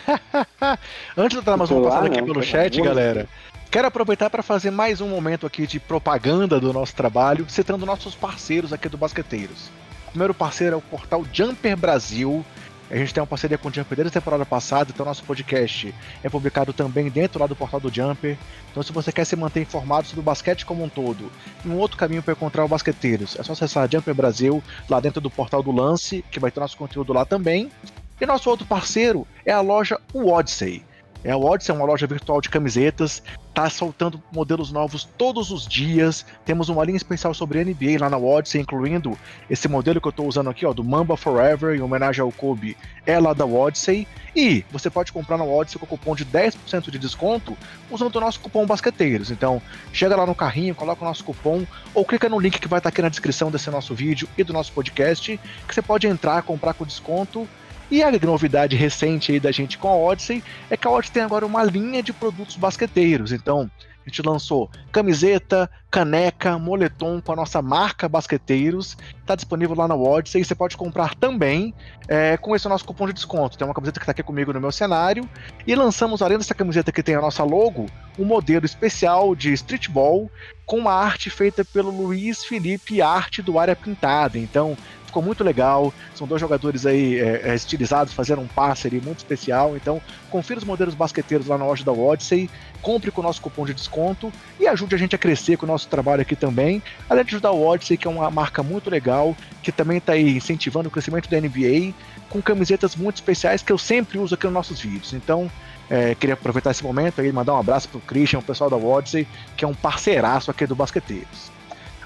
Antes 1.17 1.39
de 1.39 1.45
dar 1.45 1.57
mais 1.57 1.71
uma 1.71 1.83
passada 1.83 2.07
aqui 2.07 2.23
pelo 2.23 2.43
chat, 2.43 2.81
galera. 2.81 3.29
Quero 3.71 3.87
aproveitar 3.87 4.31
para 4.31 4.43
fazer 4.43 4.71
mais 4.71 5.01
um 5.01 5.09
momento 5.09 5.47
aqui 5.47 5.67
de 5.67 5.79
propaganda 5.79 6.59
do 6.59 6.73
nosso 6.73 6.95
trabalho, 6.95 7.45
citando 7.49 7.85
nossos 7.85 8.15
parceiros 8.15 8.73
aqui 8.73 8.89
do 8.89 8.97
Basqueteiros. 8.97 9.71
O 10.07 10.11
primeiro 10.11 10.33
parceiro 10.33 10.75
é 10.75 10.79
o 10.79 10.81
portal 10.81 11.25
Jumper 11.33 11.77
Brasil, 11.77 12.45
A 12.91 12.97
gente 12.97 13.13
tem 13.13 13.21
uma 13.21 13.27
parceria 13.27 13.59
com 13.59 13.69
o 13.69 13.73
Jumper 13.73 13.97
desde 13.97 14.09
a 14.17 14.21
temporada 14.21 14.47
passada, 14.47 14.91
então 14.93 15.05
nosso 15.05 15.23
podcast 15.23 15.95
é 16.25 16.29
publicado 16.31 16.73
também 16.73 17.11
dentro 17.11 17.39
lá 17.39 17.47
do 17.47 17.55
portal 17.55 17.79
do 17.79 17.93
Jumper. 17.95 18.39
Então 18.71 18.83
se 18.83 18.93
você 18.93 19.13
quer 19.13 19.27
se 19.27 19.37
manter 19.37 19.61
informado 19.61 20.07
sobre 20.07 20.21
o 20.21 20.23
basquete 20.23 20.65
como 20.65 20.83
um 20.83 20.89
todo, 20.89 21.31
e 21.63 21.69
um 21.69 21.77
outro 21.77 21.99
caminho 21.99 22.23
para 22.23 22.33
encontrar 22.33 22.65
o 22.65 22.69
basqueteiros, 22.69 23.39
é 23.39 23.43
só 23.43 23.53
acessar 23.53 23.87
Jumper 23.93 24.15
Brasil 24.15 24.63
lá 24.89 25.01
dentro 25.01 25.21
do 25.21 25.31
portal 25.31 25.63
do 25.63 25.71
Lance, 25.71 26.25
que 26.31 26.41
vai 26.41 26.51
ter 26.51 26.61
nosso 26.61 26.79
conteúdo 26.79 27.13
lá 27.13 27.27
também. 27.27 27.71
E 28.21 28.27
nosso 28.27 28.51
outro 28.51 28.67
parceiro 28.67 29.27
é 29.47 29.53
a 29.53 29.61
loja 29.61 30.01
Odyssey. 30.13 30.85
É, 31.25 31.33
a 31.33 31.37
Odyssey 31.37 31.75
é 31.75 31.77
uma 31.77 31.85
loja 31.85 32.07
virtual 32.07 32.41
de 32.41 32.49
camisetas, 32.49 33.23
tá 33.53 33.69
soltando 33.69 34.23
modelos 34.33 34.71
novos 34.71 35.05
todos 35.19 35.51
os 35.51 35.67
dias. 35.67 36.25
Temos 36.45 36.69
uma 36.69 36.85
linha 36.85 36.97
especial 36.97 37.35
sobre 37.35 37.65
NBA 37.65 37.99
lá 37.99 38.09
na 38.09 38.17
Odyssey, 38.17 38.61
incluindo 38.61 39.19
esse 39.51 39.67
modelo 39.67 40.01
que 40.01 40.07
eu 40.07 40.11
estou 40.11 40.29
usando 40.29 40.49
aqui, 40.49 40.65
ó, 40.65 40.73
do 40.73 40.85
Mamba 40.85 41.17
Forever, 41.17 41.77
em 41.77 41.81
homenagem 41.81 42.23
ao 42.23 42.31
Kobe, 42.31 42.77
é 43.05 43.19
lá 43.19 43.33
da 43.33 43.45
Odyssey. 43.45 44.07
E 44.35 44.65
você 44.71 44.89
pode 44.89 45.13
comprar 45.13 45.37
na 45.37 45.45
Odyssey 45.45 45.81
com 45.81 45.87
cupom 45.87 46.15
de 46.15 46.25
10% 46.25 46.91
de 46.91 46.99
desconto 46.99 47.57
usando 47.91 48.15
o 48.15 48.21
nosso 48.21 48.39
cupom 48.39 48.65
Basqueteiros. 48.65 49.33
Então, 49.33 49.61
chega 49.93 50.15
lá 50.15 50.25
no 50.25 50.37
carrinho, 50.37 50.75
coloca 50.75 51.05
o 51.05 51.09
nosso 51.09 51.25
cupom 51.25 51.67
ou 51.93 52.05
clica 52.05 52.29
no 52.29 52.39
link 52.39 52.61
que 52.61 52.69
vai 52.69 52.79
estar 52.79 52.91
tá 52.91 52.95
aqui 52.95 53.03
na 53.03 53.09
descrição 53.09 53.51
desse 53.51 53.69
nosso 53.71 53.93
vídeo 53.93 54.29
e 54.39 54.45
do 54.45 54.53
nosso 54.53 54.73
podcast, 54.73 55.39
que 55.67 55.75
você 55.75 55.83
pode 55.83 56.07
entrar, 56.07 56.43
comprar 56.43 56.75
com 56.75 56.85
desconto 56.85 57.49
e 57.91 58.03
a 58.03 58.11
novidade 58.11 58.77
recente 58.77 59.33
aí 59.33 59.41
da 59.41 59.51
gente 59.51 59.79
com 59.79 59.89
a 59.89 59.97
Odyssey 59.97 60.43
é 60.69 60.77
que 60.77 60.87
a 60.87 60.91
Odyssey 60.91 61.15
tem 61.15 61.23
agora 61.23 61.47
uma 61.47 61.63
linha 61.65 62.03
de 62.03 62.13
produtos 62.13 62.57
basqueteiros. 62.57 63.33
Então, 63.33 63.71
a 64.05 64.09
gente 64.09 64.23
lançou 64.23 64.71
camiseta, 64.91 65.71
caneca, 65.91 66.59
moletom 66.59 67.21
com 67.21 67.33
a 67.33 67.37
nossa 67.37 67.61
marca 67.61 68.09
Basqueteiros. 68.09 68.97
Está 69.21 69.35
disponível 69.35 69.77
lá 69.77 69.87
na 69.87 69.95
Odyssey. 69.95 70.43
Você 70.43 70.55
pode 70.55 70.79
comprar 70.79 71.15
também 71.15 71.75
é, 72.09 72.39
com 72.39 72.57
esse 72.57 72.67
nosso 72.67 72.87
cupom 72.87 73.07
de 73.07 73.13
desconto. 73.13 73.59
Tem 73.59 73.67
uma 73.67 73.75
camiseta 73.75 74.01
que 74.01 74.05
está 74.05 74.13
aqui 74.13 74.23
comigo 74.23 74.51
no 74.51 74.63
meu 74.63 74.73
cenário. 74.73 75.29
E 75.67 75.75
lançamos, 75.75 76.23
além 76.23 76.39
dessa 76.39 76.55
camiseta 76.55 76.91
que 76.91 77.03
tem 77.03 77.17
a 77.17 77.21
nossa 77.21 77.45
logo, 77.45 77.85
um 78.19 78.25
modelo 78.25 78.65
especial 78.65 79.37
de 79.37 79.53
streetball 79.53 80.31
com 80.65 80.79
uma 80.79 80.93
arte 80.93 81.29
feita 81.29 81.63
pelo 81.63 81.91
Luiz 81.91 82.43
Felipe 82.43 83.03
Arte 83.03 83.43
do 83.43 83.59
Área 83.59 83.77
Pintada. 83.77 84.39
Então, 84.39 84.75
ficou 85.09 85.23
muito 85.23 85.43
legal. 85.43 85.93
São 86.15 86.27
dois 86.27 86.41
jogadores 86.41 86.87
aí 86.87 87.19
é, 87.19 87.51
é, 87.51 87.55
estilizados, 87.55 88.13
fazendo 88.13 88.41
um 88.41 88.47
passe 88.47 88.89
muito 89.05 89.19
especial. 89.19 89.77
Então, 89.77 90.01
confira 90.31 90.59
os 90.59 90.65
modelos 90.65 90.95
basqueteiros 90.95 91.47
lá 91.47 91.59
na 91.59 91.67
loja 91.67 91.85
da 91.85 91.93
Odyssey, 91.93 92.49
compre 92.81 93.11
com 93.11 93.21
o 93.21 93.25
nosso 93.25 93.41
cupom 93.41 93.67
de 93.67 93.75
desconto 93.75 94.33
e 94.61 94.67
ajude 94.67 94.95
a 94.95 94.99
gente 94.99 95.15
a 95.15 95.19
crescer 95.19 95.57
com 95.57 95.67
o 95.67 95.69
nosso 95.69 95.89
trabalho 95.89 96.23
aqui 96.23 96.37
também. 96.37 96.83
Além 97.09 97.25
de 97.25 97.31
ajudar 97.31 97.51
o 97.51 97.67
Odyssey, 97.67 97.97
que 97.97 98.07
é 98.07 98.11
uma 98.11 98.31
marca 98.31 98.63
muito 98.63 98.89
legal, 98.89 99.37
que 99.63 99.73
também 99.73 99.99
está 99.99 100.13
aí 100.13 100.37
incentivando 100.37 100.89
o 100.89 100.91
crescimento 100.91 101.29
da 101.29 101.41
NBA, 101.41 101.93
com 102.31 102.41
camisetas 102.41 102.95
muito 102.95 103.17
especiais 103.17 103.63
que 103.63 103.73
eu 103.73 103.79
sempre 103.79 104.19
uso 104.19 104.35
aqui 104.35 104.45
nos 104.45 104.55
nossos 104.55 104.81
vídeos. 104.81 105.13
Então, 105.13 105.51
é, 105.91 106.15
queria 106.15 106.35
aproveitar 106.35 106.71
esse 106.71 106.85
momento 106.85 107.23
e 107.23 107.33
mandar 107.33 107.55
um 107.55 107.59
abraço 107.59 107.89
pro 107.89 108.01
Christian, 108.01 108.41
o 108.41 108.43
pessoal 108.43 108.69
da 108.69 108.77
Odyssey, 108.77 109.27
que 109.57 109.65
é 109.65 109.69
um 109.69 109.75
parceiraço 109.75 110.51
aqui 110.51 110.67
do 110.67 110.77
Basqueteiros. 110.77 111.58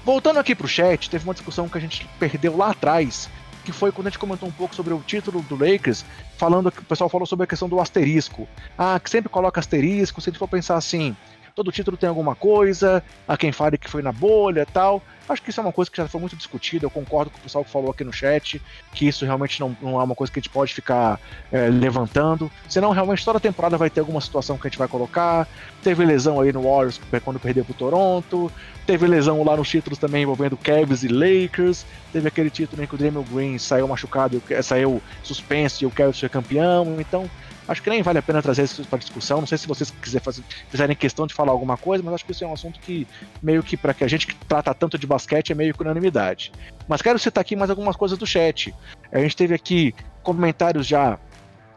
Voltando 0.05 0.37
aqui 0.37 0.53
pro 0.53 0.67
chat, 0.67 1.09
teve 1.09 1.23
uma 1.23 1.33
discussão 1.33 1.69
que 1.69 1.77
a 1.77 1.81
gente 1.81 2.07
perdeu 2.19 2.57
lá 2.57 2.71
atrás, 2.71 3.29
que 3.63 3.71
foi 3.71 3.89
quando 3.89 4.07
a 4.07 4.09
gente 4.09 4.19
comentou 4.19 4.49
um 4.49 4.51
pouco 4.51 4.75
sobre 4.75 4.93
o 4.93 4.99
título 4.99 5.41
do 5.43 5.55
Lakers, 5.55 6.03
falando 6.37 6.69
que 6.69 6.79
o 6.79 6.83
pessoal 6.83 7.09
falou 7.09 7.25
sobre 7.25 7.45
a 7.45 7.47
questão 7.47 7.69
do 7.69 7.79
asterisco. 7.79 8.45
Ah, 8.77 8.99
que 8.99 9.09
sempre 9.09 9.29
coloca 9.29 9.61
asterisco, 9.61 10.19
se 10.19 10.29
a 10.29 10.31
gente 10.31 10.39
for 10.39 10.47
pensar 10.49 10.75
assim, 10.75 11.15
todo 11.55 11.71
título 11.71 11.97
tem 11.97 12.09
alguma 12.09 12.35
coisa, 12.35 13.03
a 13.27 13.37
quem 13.37 13.51
fale 13.51 13.77
que 13.77 13.89
foi 13.89 14.01
na 14.01 14.11
bolha 14.11 14.65
tal. 14.65 15.01
Acho 15.27 15.41
que 15.41 15.51
isso 15.51 15.59
é 15.61 15.63
uma 15.63 15.71
coisa 15.71 15.89
que 15.89 15.95
já 15.95 16.07
foi 16.07 16.19
muito 16.19 16.35
discutida. 16.35 16.85
Eu 16.85 16.89
concordo 16.89 17.31
com 17.31 17.37
o 17.37 17.41
pessoal 17.41 17.63
que 17.63 17.71
falou 17.71 17.91
aqui 17.91 18.03
no 18.03 18.11
chat 18.11 18.61
que 18.93 19.07
isso 19.07 19.23
realmente 19.23 19.59
não, 19.59 19.75
não 19.81 19.99
é 19.99 20.03
uma 20.03 20.15
coisa 20.15 20.31
que 20.31 20.39
a 20.39 20.41
gente 20.41 20.49
pode 20.49 20.73
ficar 20.73 21.17
é, 21.49 21.69
levantando. 21.69 22.51
Senão, 22.67 22.91
realmente, 22.91 23.23
toda 23.23 23.39
temporada 23.39 23.77
vai 23.77 23.89
ter 23.89 24.01
alguma 24.01 24.19
situação 24.19 24.57
que 24.57 24.67
a 24.67 24.69
gente 24.69 24.77
vai 24.77 24.87
colocar. 24.87 25.47
Teve 25.81 26.03
lesão 26.03 26.41
aí 26.41 26.51
no 26.51 26.63
Warriors 26.63 26.99
quando 27.23 27.39
perdeu 27.39 27.63
pro 27.63 27.73
Toronto. 27.73 28.51
Teve 28.85 29.07
lesão 29.07 29.41
lá 29.45 29.55
nos 29.55 29.69
títulos 29.69 29.97
também 29.97 30.23
envolvendo 30.23 30.57
Cavs 30.57 31.03
e 31.03 31.07
Lakers. 31.07 31.85
Teve 32.11 32.27
aquele 32.27 32.49
título 32.49 32.83
em 32.83 32.87
que 32.87 32.95
o 32.95 32.97
Draymond 32.97 33.29
Green 33.31 33.57
saiu 33.57 33.87
machucado, 33.87 34.43
saiu 34.61 35.01
suspenso 35.23 35.83
e 35.83 35.87
o 35.87 35.91
Cavs 35.91 36.19
foi 36.19 36.27
campeão. 36.27 36.97
Então, 36.99 37.29
Acho 37.67 37.81
que 37.81 37.89
nem 37.89 38.01
vale 38.01 38.19
a 38.19 38.21
pena 38.21 38.41
trazer 38.41 38.63
isso 38.63 38.83
para 38.85 38.99
discussão. 38.99 39.39
Não 39.39 39.47
sei 39.47 39.57
se 39.57 39.67
vocês 39.67 39.91
quiser 40.01 40.21
fazer, 40.21 40.43
fizerem 40.69 40.95
questão 40.95 41.25
de 41.25 41.33
falar 41.33 41.51
alguma 41.51 41.77
coisa, 41.77 42.03
mas 42.03 42.15
acho 42.15 42.25
que 42.25 42.31
isso 42.31 42.43
é 42.43 42.47
um 42.47 42.53
assunto 42.53 42.79
que 42.79 43.07
meio 43.41 43.63
que 43.63 43.77
para 43.77 43.93
que 43.93 44.03
a 44.03 44.07
gente 44.07 44.27
que 44.27 44.35
trata 44.35 44.73
tanto 44.73 44.97
de 44.97 45.07
basquete 45.07 45.51
é 45.51 45.55
meio 45.55 45.73
que 45.73 45.81
unanimidade. 45.81 46.51
Mas 46.87 47.01
quero 47.01 47.17
citar 47.17 47.41
aqui 47.41 47.55
mais 47.55 47.69
algumas 47.69 47.95
coisas 47.95 48.17
do 48.17 48.27
chat. 48.27 48.73
A 49.11 49.19
gente 49.19 49.35
teve 49.35 49.53
aqui 49.53 49.95
comentários 50.21 50.85
já, 50.85 51.17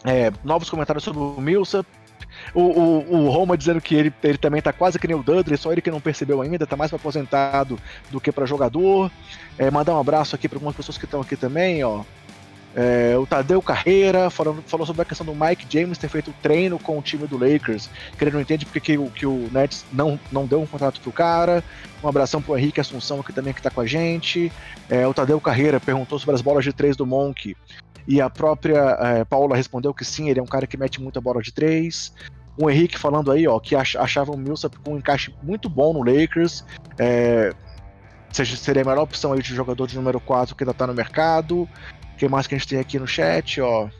é, 0.04 0.32
novos 0.42 0.68
comentários 0.68 1.04
sobre 1.04 1.20
o 1.20 1.40
Millsap. 1.40 1.86
O, 2.52 2.60
o, 2.60 3.14
o, 3.14 3.30
Roma 3.30 3.56
dizendo 3.56 3.80
que 3.80 3.94
ele, 3.94 4.12
ele 4.22 4.36
também 4.36 4.60
tá 4.60 4.72
quase 4.72 4.98
que 4.98 5.06
nem 5.06 5.16
o 5.16 5.22
Dudley, 5.22 5.56
só 5.56 5.72
ele 5.72 5.80
que 5.80 5.90
não 5.90 6.00
percebeu 6.00 6.42
ainda, 6.42 6.66
tá 6.66 6.76
mais 6.76 6.90
para 6.90 6.98
aposentado 6.98 7.78
do 8.10 8.20
que 8.20 8.32
para 8.32 8.44
jogador. 8.46 9.10
É, 9.56 9.70
mandar 9.70 9.94
um 9.94 10.00
abraço 10.00 10.34
aqui 10.34 10.48
para 10.48 10.56
algumas 10.56 10.74
pessoas 10.74 10.98
que 10.98 11.04
estão 11.04 11.20
aqui 11.20 11.36
também, 11.36 11.82
ó. 11.84 12.02
É, 12.78 13.16
o 13.16 13.26
Tadeu 13.26 13.62
Carreira 13.62 14.28
falou, 14.28 14.58
falou 14.66 14.86
sobre 14.86 15.00
a 15.00 15.04
questão 15.06 15.24
do 15.24 15.34
Mike 15.34 15.66
James 15.66 15.96
ter 15.96 16.08
feito 16.08 16.30
treino 16.42 16.78
com 16.78 16.98
o 16.98 17.00
time 17.00 17.26
do 17.26 17.38
Lakers, 17.38 17.88
que 18.18 18.22
ele 18.22 18.32
não 18.32 18.40
entende 18.40 18.66
porque 18.66 18.80
que, 18.80 19.10
que 19.12 19.24
o 19.24 19.48
Nets 19.50 19.86
não, 19.90 20.20
não 20.30 20.44
deu 20.44 20.60
um 20.60 20.66
contrato 20.66 21.00
pro 21.00 21.10
cara. 21.10 21.64
Um 22.04 22.08
abração 22.08 22.42
pro 22.42 22.56
Henrique 22.56 22.78
Assunção 22.78 23.20
aqui 23.20 23.32
também 23.32 23.54
que 23.54 23.62
tá 23.62 23.70
com 23.70 23.80
a 23.80 23.86
gente. 23.86 24.52
É, 24.90 25.06
o 25.06 25.14
Tadeu 25.14 25.40
Carreira 25.40 25.80
perguntou 25.80 26.18
sobre 26.18 26.34
as 26.34 26.42
bolas 26.42 26.64
de 26.64 26.72
três 26.74 26.94
do 26.96 27.06
Monk. 27.06 27.56
E 28.06 28.20
a 28.20 28.28
própria 28.28 28.98
é, 29.00 29.24
Paula 29.24 29.56
respondeu 29.56 29.94
que 29.94 30.04
sim, 30.04 30.28
ele 30.28 30.38
é 30.38 30.42
um 30.42 30.46
cara 30.46 30.66
que 30.66 30.76
mete 30.76 31.00
muita 31.00 31.18
bola 31.18 31.40
de 31.40 31.52
três. 31.52 32.12
O 32.58 32.68
Henrique 32.68 32.98
falando 32.98 33.32
aí, 33.32 33.48
ó, 33.48 33.58
que 33.58 33.74
achava 33.74 34.32
o 34.32 34.36
Millsap 34.36 34.76
com 34.84 34.92
um 34.92 34.98
encaixe 34.98 35.34
muito 35.42 35.70
bom 35.70 35.94
no 35.94 36.04
Lakers. 36.04 36.62
É, 36.98 37.54
seria 38.32 38.82
a 38.82 38.84
melhor 38.84 39.02
opção 39.02 39.32
aí 39.32 39.40
de 39.40 39.54
jogador 39.54 39.86
de 39.86 39.96
número 39.96 40.20
4 40.20 40.54
que 40.54 40.62
ainda 40.62 40.74
tá 40.74 40.86
no 40.86 40.94
mercado. 40.94 41.68
O 42.16 42.18
que 42.18 42.26
mais 42.28 42.46
que 42.46 42.54
a 42.54 42.58
gente 42.58 42.68
tem 42.68 42.78
aqui 42.78 42.98
no 42.98 43.06
chat, 43.06 43.60
ó? 43.60 43.90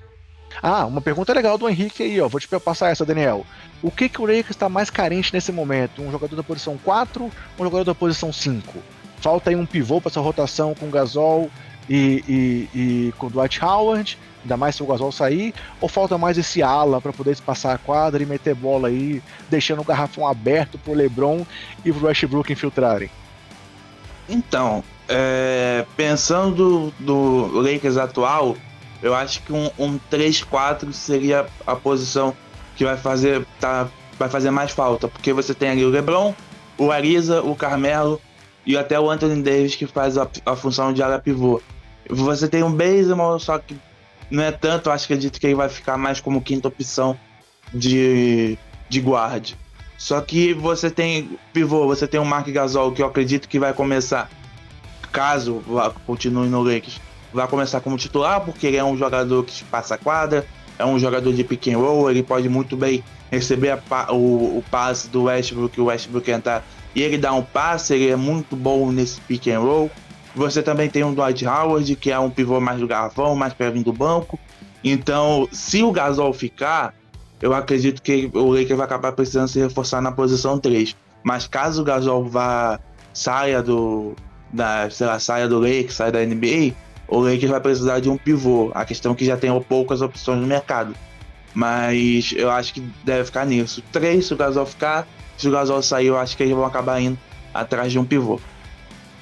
Ah, 0.63 0.87
uma 0.87 1.03
pergunta 1.03 1.35
legal 1.35 1.59
do 1.59 1.69
Henrique 1.69 2.03
aí, 2.03 2.19
ó. 2.19 2.27
Vou 2.29 2.41
te 2.41 2.49
passar 2.49 2.91
essa, 2.91 3.05
Daniel. 3.05 3.45
O 3.83 3.91
que, 3.91 4.09
que 4.09 4.23
o 4.23 4.25
Lakers 4.25 4.53
está 4.53 4.71
mais 4.71 4.89
carente 4.89 5.35
nesse 5.35 5.53
momento? 5.53 6.01
Um 6.01 6.11
jogador 6.11 6.35
da 6.35 6.43
posição 6.43 6.79
4 6.83 7.25
ou 7.25 7.31
um 7.59 7.65
jogador 7.65 7.85
da 7.85 7.95
posição 7.95 8.33
5? 8.33 8.83
Falta 9.19 9.51
aí 9.51 9.57
um 9.57 9.67
pivô 9.67 10.01
para 10.01 10.09
essa 10.09 10.21
rotação 10.21 10.75
com 10.75 10.87
o 10.87 10.91
Gasol 10.91 11.51
e, 11.91 12.25
e, 12.27 12.79
e, 12.79 13.13
com 13.19 13.27
o 13.27 13.31
Dwight 13.31 13.63
Howard, 13.63 14.19
ainda 14.41 14.57
mais 14.57 14.77
se 14.77 14.83
o 14.83 14.87
Gasol 14.87 15.13
sair, 15.13 15.53
ou 15.79 15.91
falta 15.91 16.17
mais 16.17 16.39
esse 16.39 16.63
ala 16.63 17.03
para 17.03 17.13
poder 17.13 17.37
passar 17.43 17.75
a 17.75 17.79
quadra 17.79 18.23
e 18.23 18.25
meter 18.25 18.55
bola 18.55 18.89
aí, 18.89 19.23
deixando 19.51 19.83
o 19.83 19.85
garrafão 19.85 20.27
aberto 20.27 20.79
pro 20.79 20.95
LeBron 20.95 21.45
e 21.85 21.93
pro 21.93 22.07
Westbrook 22.07 22.51
infiltrarem? 22.51 23.11
Então, 24.27 24.83
é, 25.09 25.85
pensando 25.97 26.93
do, 26.99 27.61
Lakers 27.61 27.97
atual, 27.97 28.57
eu 29.03 29.15
acho 29.15 29.43
que 29.43 29.53
um, 29.53 29.71
um 29.79 29.99
3-4 30.11 30.93
seria 30.93 31.47
a 31.67 31.77
posição 31.77 32.35
que 32.77 32.85
vai 32.85 32.97
fazer, 32.97 33.47
tá, 33.61 33.89
vai 34.19 34.29
fazer 34.29 34.51
mais 34.51 34.71
falta, 34.71 35.09
porque 35.09 35.33
você 35.33 35.55
tem 35.55 35.71
ali 35.71 35.85
o 35.85 35.91
LeBron, 35.91 36.35
o 36.79 36.91
Ariza, 36.91 37.43
o 37.43 37.55
Carmelo 37.55 38.21
e 38.65 38.77
até 38.77 38.99
o 38.99 39.11
Anthony 39.11 39.43
Davis 39.43 39.75
que 39.75 39.87
faz 39.87 40.19
a, 40.19 40.29
a 40.45 40.57
função 40.57 40.93
de 40.93 41.03
ala 41.03 41.19
pivô. 41.19 41.61
Você 42.09 42.49
tem 42.49 42.63
um 42.63 42.73
Bazemore, 42.73 43.41
só 43.41 43.59
que 43.59 43.77
não 44.31 44.43
é 44.43 44.51
tanto, 44.51 44.91
acho 44.91 45.07
que 45.07 45.13
acredito 45.13 45.41
que 45.41 45.47
ele 45.47 45.55
vai 45.55 45.69
ficar 45.69 45.97
mais 45.97 46.21
como 46.21 46.43
quinta 46.43 46.69
opção 46.69 47.19
de, 47.73 48.59
de 48.89 49.01
guard. 49.01 49.53
Só 49.97 50.21
que 50.21 50.53
você 50.53 50.91
tem 50.91 51.39
pivô, 51.53 51.87
você 51.87 52.07
tem 52.07 52.21
o 52.21 52.25
Mark 52.25 52.47
Gasol, 52.49 52.93
que 52.93 53.03
eu 53.03 53.07
acredito 53.07 53.49
que 53.49 53.59
vai 53.59 53.73
começar 53.73 54.31
caso 55.17 55.63
continue 56.05 56.47
no 56.47 56.63
Lakers, 56.63 57.01
vai 57.33 57.49
começar 57.49 57.81
como 57.81 57.97
titular, 57.97 58.43
porque 58.43 58.67
ele 58.67 58.77
é 58.77 58.85
um 58.85 58.99
jogador 58.99 59.43
que 59.45 59.65
passa 59.65 59.95
a 59.95 59.99
quadra, 59.99 60.47
é 60.79 60.85
um 60.85 60.99
jogador 60.99 61.33
de 61.33 61.43
pick 61.43 61.69
and 61.69 61.79
roll, 61.79 62.11
ele 62.11 62.23
pode 62.23 62.51
muito 62.51 62.77
bem 62.77 63.03
receber 63.31 63.71
a, 63.71 64.13
o, 64.13 64.59
o, 64.59 64.65
passe 64.71 65.09
do 65.09 65.25
Westbrook, 65.25 65.81
o 65.81 65.87
Westbrook 65.87 66.31
entrar 66.31 66.63
e 66.95 67.03
ele 67.03 67.17
dá 67.17 67.33
um 67.33 67.43
passe, 67.43 67.95
ele 67.95 68.11
é 68.11 68.17
muito 68.17 68.55
bom 68.55 68.93
nesse 68.93 69.19
pick 69.23 69.49
and 69.49 69.61
roll. 69.61 69.91
Você 70.35 70.63
também 70.63 70.89
tem 70.91 71.03
um 71.03 71.15
Dwight 71.15 71.47
Howard, 71.47 71.97
que 71.97 72.11
é 72.11 72.19
um 72.19 72.29
pivô 72.29 72.61
mais 72.61 72.79
do 72.79 72.87
garrafão, 72.87 73.35
mais 73.35 73.55
para 73.55 73.71
vir 73.71 73.83
do 73.83 73.93
banco. 73.93 74.39
Então, 74.85 75.49
se 75.51 75.83
o 75.83 75.91
Gasol 75.91 76.33
ficar, 76.35 76.95
eu 77.41 77.55
acredito 77.55 78.03
que 78.03 78.31
o 78.35 78.51
Lakers 78.51 78.77
vai 78.77 78.85
acabar 78.85 79.13
precisando 79.13 79.49
se 79.49 79.59
reforçar 79.59 80.03
na 80.03 80.13
posição 80.13 80.59
3. 80.59 80.95
Mas 81.23 81.47
caso 81.47 81.81
o 81.81 81.85
Gasol 81.85 82.25
vá 82.25 82.79
saia 83.13 83.63
do, 83.63 84.15
da, 84.53 84.89
sei 84.91 85.07
lá, 85.07 85.19
saia 85.19 85.49
do 85.49 85.59
Lakers, 85.59 85.95
saia 85.95 86.13
da 86.13 86.25
NBA, 86.25 86.75
o 87.09 87.19
Lakers 87.19 87.51
vai 87.51 87.61
precisar 87.61 88.01
de 88.01 88.09
um 88.09 88.17
pivô. 88.17 88.71
A 88.75 88.85
questão 88.85 89.13
é 89.13 89.15
que 89.15 89.25
já 89.25 89.37
tem 89.37 89.51
poucas 89.63 90.03
opções 90.03 90.41
no 90.41 90.47
mercado. 90.47 90.95
Mas 91.55 92.35
eu 92.37 92.51
acho 92.51 92.75
que 92.75 92.81
deve 93.03 93.25
ficar 93.25 93.47
nisso. 93.47 93.83
Três, 93.91 94.27
se 94.27 94.35
o 94.35 94.37
Gasol 94.37 94.67
ficar. 94.67 95.07
Se 95.39 95.49
o 95.49 95.51
Gasol 95.51 95.83
sair, 95.83 96.07
eu 96.07 96.19
acho 96.19 96.37
que 96.37 96.43
eles 96.43 96.55
vão 96.55 96.65
acabar 96.65 97.01
indo 97.01 97.19
atrás 97.53 97.93
de 97.93 97.99
um 97.99 98.05
pivô. 98.05 98.41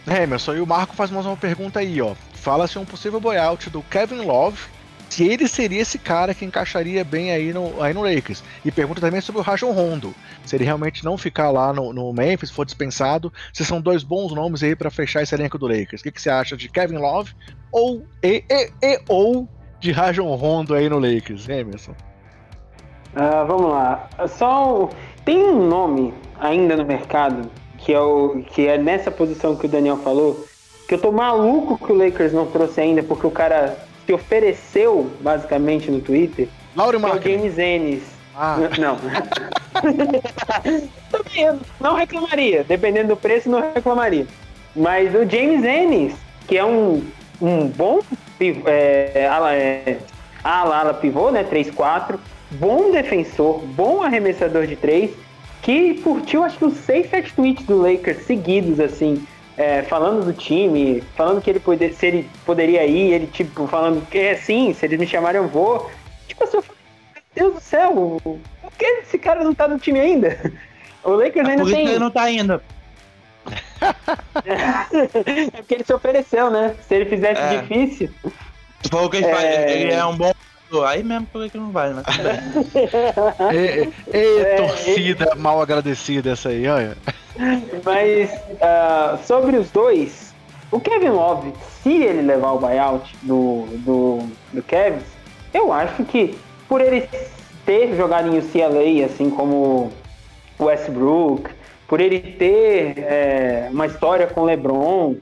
É, 0.06 0.22
Emerson, 0.22 0.54
e 0.54 0.60
o 0.60 0.66
Marco 0.66 0.94
faz 0.94 1.10
mais 1.10 1.26
uma 1.26 1.36
pergunta 1.36 1.80
aí, 1.80 2.00
ó. 2.00 2.14
Fala-se 2.34 2.78
um 2.78 2.84
possível 2.84 3.20
buyout 3.20 3.70
do 3.70 3.82
Kevin 3.82 4.20
Love 4.22 4.58
se 5.14 5.22
ele 5.22 5.46
seria 5.46 5.80
esse 5.80 5.96
cara 5.96 6.34
que 6.34 6.44
encaixaria 6.44 7.04
bem 7.04 7.30
aí 7.30 7.52
no, 7.52 7.80
aí 7.80 7.94
no 7.94 8.02
Lakers. 8.02 8.42
E 8.64 8.72
pergunta 8.72 9.00
também 9.00 9.20
sobre 9.20 9.40
o 9.40 9.44
Rajon 9.44 9.70
Rondo, 9.70 10.12
se 10.44 10.56
ele 10.56 10.64
realmente 10.64 11.04
não 11.04 11.16
ficar 11.16 11.52
lá 11.52 11.72
no, 11.72 11.92
no 11.92 12.12
Memphis, 12.12 12.50
for 12.50 12.64
dispensado, 12.64 13.32
se 13.52 13.64
são 13.64 13.80
dois 13.80 14.02
bons 14.02 14.32
nomes 14.32 14.64
aí 14.64 14.74
para 14.74 14.90
fechar 14.90 15.22
esse 15.22 15.32
elenco 15.32 15.56
do 15.56 15.68
Lakers. 15.68 16.00
O 16.00 16.04
que, 16.04 16.10
que, 16.10 16.20
você 16.20 16.30
acha 16.30 16.56
de 16.56 16.68
Kevin 16.68 16.96
Love 16.96 17.32
ou 17.70 18.04
e, 18.24 18.42
e, 18.50 18.72
e 18.82 19.00
ou 19.08 19.48
de 19.78 19.92
Rajon 19.92 20.34
Rondo 20.34 20.74
aí 20.74 20.88
no 20.88 20.98
Lakers, 20.98 21.48
Emerson? 21.48 21.92
Uh, 23.12 23.46
vamos 23.46 23.70
lá. 23.70 24.10
Só 24.26 24.90
tem 25.24 25.38
um 25.38 25.68
nome 25.68 26.12
ainda 26.40 26.76
no 26.76 26.84
mercado 26.84 27.48
que 27.78 27.94
é 27.94 28.00
o 28.00 28.42
que 28.50 28.66
é 28.66 28.76
nessa 28.76 29.12
posição 29.12 29.54
que 29.54 29.66
o 29.66 29.68
Daniel 29.68 29.98
falou, 29.98 30.44
que 30.88 30.94
eu 30.94 31.00
tô 31.00 31.12
maluco 31.12 31.78
que 31.78 31.92
o 31.92 31.96
Lakers 31.96 32.32
não 32.32 32.46
trouxe 32.46 32.80
ainda, 32.80 33.00
porque 33.00 33.26
o 33.26 33.30
cara 33.30 33.78
se 34.06 34.12
ofereceu 34.12 35.10
basicamente 35.20 35.90
no 35.90 36.00
Twitter. 36.00 36.48
Lauro 36.76 36.98
é 36.98 37.10
o 37.10 37.22
James 37.22 37.58
Ennis. 37.58 38.02
Ah. 38.36 38.56
Não. 38.78 38.96
Também 41.10 41.60
não 41.80 41.94
reclamaria, 41.94 42.64
dependendo 42.64 43.08
do 43.08 43.16
preço, 43.16 43.48
não 43.48 43.60
reclamaria. 43.60 44.26
Mas 44.74 45.14
o 45.14 45.28
James 45.28 45.64
Ennis, 45.64 46.14
que 46.48 46.58
é 46.58 46.64
um, 46.64 47.02
um 47.40 47.68
bom 47.68 48.00
é, 48.66 49.28
ala, 49.30 49.54
é, 49.54 49.98
ala, 50.42 50.78
ala 50.78 50.94
pivô, 50.94 51.30
né? 51.30 51.44
3-4, 51.44 52.18
bom 52.52 52.90
defensor, 52.90 53.60
bom 53.60 54.02
arremessador 54.02 54.66
de 54.66 54.76
3, 54.76 55.12
que 55.62 55.94
curtiu 56.02 56.42
acho 56.42 56.58
que 56.58 56.64
os 56.64 56.74
seis, 56.74 57.08
sete 57.08 57.32
tweets 57.32 57.64
do 57.64 57.80
Lakers 57.80 58.26
seguidos, 58.26 58.80
assim, 58.80 59.24
é, 59.56 59.82
falando 59.82 60.24
do 60.24 60.32
time, 60.32 61.02
falando 61.16 61.40
que 61.40 61.50
ele 61.50 61.60
poder, 61.60 61.94
se 61.94 62.06
ele 62.06 62.30
poderia 62.44 62.84
ir, 62.84 63.12
ele 63.12 63.26
tipo, 63.26 63.66
falando 63.66 64.06
que 64.08 64.18
é 64.18 64.34
sim, 64.36 64.72
se 64.74 64.84
eles 64.84 64.98
me 64.98 65.06
chamarem 65.06 65.40
eu 65.40 65.48
vou. 65.48 65.90
Tipo 66.26 66.44
assim, 66.44 66.56
eu 66.56 66.62
falei, 66.62 66.80
meu 67.14 67.22
Deus 67.34 67.54
do 67.54 67.60
céu, 67.60 68.20
por 68.22 68.72
que 68.78 68.84
esse 68.84 69.18
cara 69.18 69.44
não 69.44 69.54
tá 69.54 69.68
no 69.68 69.78
time 69.78 70.00
ainda? 70.00 70.52
O 71.04 71.10
Lakers 71.16 71.46
é 71.46 71.50
ainda 71.50 71.64
tem. 71.66 71.86
Ele 71.86 71.98
não 71.98 72.10
tá 72.10 72.22
ainda. 72.22 72.62
é 74.42 75.50
porque 75.50 75.74
ele 75.74 75.84
se 75.84 75.92
ofereceu, 75.92 76.50
né? 76.50 76.74
Se 76.88 76.94
ele 76.94 77.04
fizesse 77.04 77.42
é. 77.42 77.58
difícil. 77.58 78.10
Tu 78.82 78.88
falou 78.88 79.10
que 79.10 79.18
ele, 79.18 79.26
é... 79.26 79.34
Faz, 79.34 79.44
ele 79.44 79.92
é 79.92 80.04
um 80.06 80.16
bom 80.16 80.32
Aí 80.82 81.02
mesmo 81.02 81.26
por 81.26 81.48
que 81.48 81.58
não 81.58 81.70
vai, 81.70 81.92
né? 81.92 82.02
e 84.12 84.40
é, 84.40 84.56
torcida 84.56 85.30
é, 85.32 85.34
mal 85.34 85.60
agradecida 85.60 86.32
essa 86.32 86.48
aí, 86.48 86.66
olha. 86.66 86.96
Mas 87.84 88.30
uh, 88.32 89.18
sobre 89.24 89.56
os 89.56 89.70
dois, 89.70 90.34
o 90.70 90.80
Kevin 90.80 91.10
Love, 91.10 91.52
se 91.82 91.92
ele 91.92 92.22
levar 92.22 92.52
o 92.52 92.58
buyout 92.58 93.14
do, 93.22 93.66
do, 93.84 94.28
do 94.52 94.62
Kevin, 94.62 95.02
eu 95.52 95.72
acho 95.72 96.04
que 96.04 96.36
por 96.68 96.80
ele 96.80 97.08
ter 97.64 97.96
jogado 97.96 98.28
em 98.28 98.38
UCLA, 98.38 99.06
assim 99.06 99.30
como 99.30 99.92
o 100.58 100.64
Westbrook, 100.64 101.50
por 101.86 102.00
ele 102.00 102.20
ter 102.20 102.98
é, 102.98 103.68
uma 103.70 103.86
história 103.86 104.26
com 104.26 104.42
LeBron, 104.42 105.16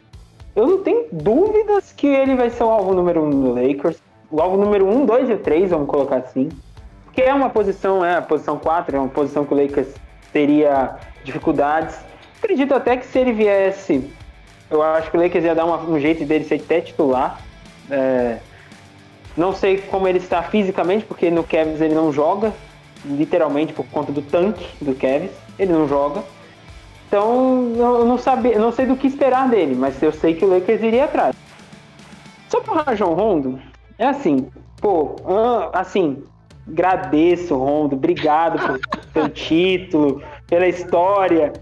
eu 0.54 0.66
não 0.66 0.82
tenho 0.82 1.06
dúvidas 1.10 1.92
que 1.92 2.06
ele 2.06 2.34
vai 2.34 2.50
ser 2.50 2.64
o 2.64 2.70
alvo 2.70 2.94
número 2.94 3.24
um 3.24 3.30
do 3.30 3.54
Lakers 3.54 3.96
o 4.32 4.40
alvo 4.40 4.56
número 4.56 4.88
1, 4.88 5.04
2 5.04 5.30
e 5.30 5.36
3, 5.36 5.70
vamos 5.70 5.86
colocar 5.86 6.16
assim. 6.16 6.48
Porque 7.04 7.20
é 7.20 7.34
uma 7.34 7.50
posição, 7.50 8.02
é 8.02 8.16
a 8.16 8.22
posição 8.22 8.58
4, 8.58 8.96
é 8.96 8.98
uma 8.98 9.08
posição 9.08 9.44
que 9.44 9.52
o 9.52 9.62
Lakers 9.62 9.88
teria 10.32 10.96
dificuldades. 11.22 11.94
Acredito 12.38 12.74
até 12.74 12.96
que 12.96 13.06
se 13.06 13.18
ele 13.18 13.32
viesse, 13.32 14.10
eu 14.70 14.82
acho 14.82 15.10
que 15.10 15.18
o 15.18 15.20
Lakers 15.20 15.44
ia 15.44 15.54
dar 15.54 15.66
uma, 15.66 15.76
um 15.82 16.00
jeito 16.00 16.24
dele 16.24 16.44
ser 16.44 16.54
até 16.54 16.80
titular. 16.80 17.38
É, 17.90 18.38
não 19.36 19.52
sei 19.54 19.76
como 19.78 20.08
ele 20.08 20.18
está 20.18 20.42
fisicamente, 20.42 21.04
porque 21.04 21.30
no 21.30 21.44
Cavs 21.44 21.82
ele 21.82 21.94
não 21.94 22.10
joga, 22.10 22.54
literalmente 23.04 23.74
por 23.74 23.84
conta 23.86 24.10
do 24.10 24.22
tanque 24.22 24.66
do 24.80 24.94
Cavs, 24.94 25.30
ele 25.58 25.72
não 25.72 25.86
joga. 25.86 26.24
Então 27.06 27.74
eu 27.76 28.06
não, 28.06 28.16
sabe, 28.16 28.54
não 28.54 28.72
sei 28.72 28.86
do 28.86 28.96
que 28.96 29.06
esperar 29.06 29.46
dele, 29.50 29.74
mas 29.74 30.02
eu 30.02 30.10
sei 30.10 30.32
que 30.32 30.44
o 30.46 30.48
Lakers 30.48 30.82
iria 30.82 31.04
atrás. 31.04 31.36
Sobre 32.48 32.70
o 32.70 32.74
Rajon 32.74 33.12
Rondo, 33.12 33.60
é 34.02 34.08
assim, 34.08 34.48
pô, 34.80 35.14
assim, 35.72 36.24
agradeço, 36.68 37.56
Rondo, 37.56 37.94
obrigado 37.94 38.80
pelo 39.12 39.28
título, 39.30 40.20
pela 40.48 40.66
história, 40.66 41.52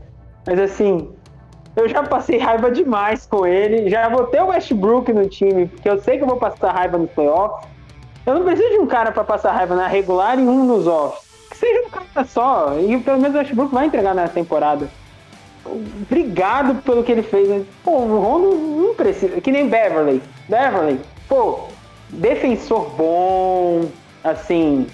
mas 0.47 0.59
assim, 0.59 1.11
eu 1.77 1.87
já 1.87 2.03
passei 2.03 2.39
raiva 2.39 2.71
demais 2.71 3.27
com 3.27 3.47
ele, 3.47 3.91
já 3.91 4.09
vou 4.09 4.25
ter 4.25 4.43
o 4.43 4.47
Westbrook 4.47 5.13
no 5.13 5.29
time, 5.29 5.67
porque 5.67 5.89
eu 5.89 6.01
sei 6.01 6.17
que 6.17 6.25
eu 6.25 6.29
vou 6.29 6.39
passar 6.39 6.73
raiva 6.73 6.97
nos 6.97 7.11
playoffs. 7.11 7.69
Eu 8.25 8.35
não 8.35 8.45
preciso 8.45 8.71
de 8.71 8.79
um 8.79 8.87
cara 8.87 9.13
para 9.13 9.25
passar 9.25 9.53
raiva 9.53 9.75
na 9.75 9.87
regular 9.87 10.39
e 10.39 10.43
um 10.43 10.65
nos 10.65 10.87
offs. 10.87 11.29
Que 11.51 11.59
seja 11.59 11.87
um 11.87 11.91
cara 11.91 12.25
só, 12.25 12.75
e 12.79 12.99
pelo 13.01 13.21
menos 13.21 13.35
o 13.35 13.39
Westbrook 13.39 13.75
vai 13.75 13.87
entregar 13.87 14.15
na 14.15 14.29
temporada. 14.29 14.89
Obrigado 15.65 16.83
pelo 16.83 17.05
que 17.05 17.13
ele 17.13 17.23
fez. 17.23 17.67
Pô, 17.85 17.99
o 17.99 18.19
Rondo 18.19 18.57
não 18.57 18.95
precisa. 18.95 19.41
Que 19.43 19.53
nem 19.53 19.69
Beverly. 19.69 20.23
Beverly, 20.49 21.01
pô, 21.29 21.69
defensor 22.13 22.91
bom, 22.91 23.89
assim, 24.23 24.87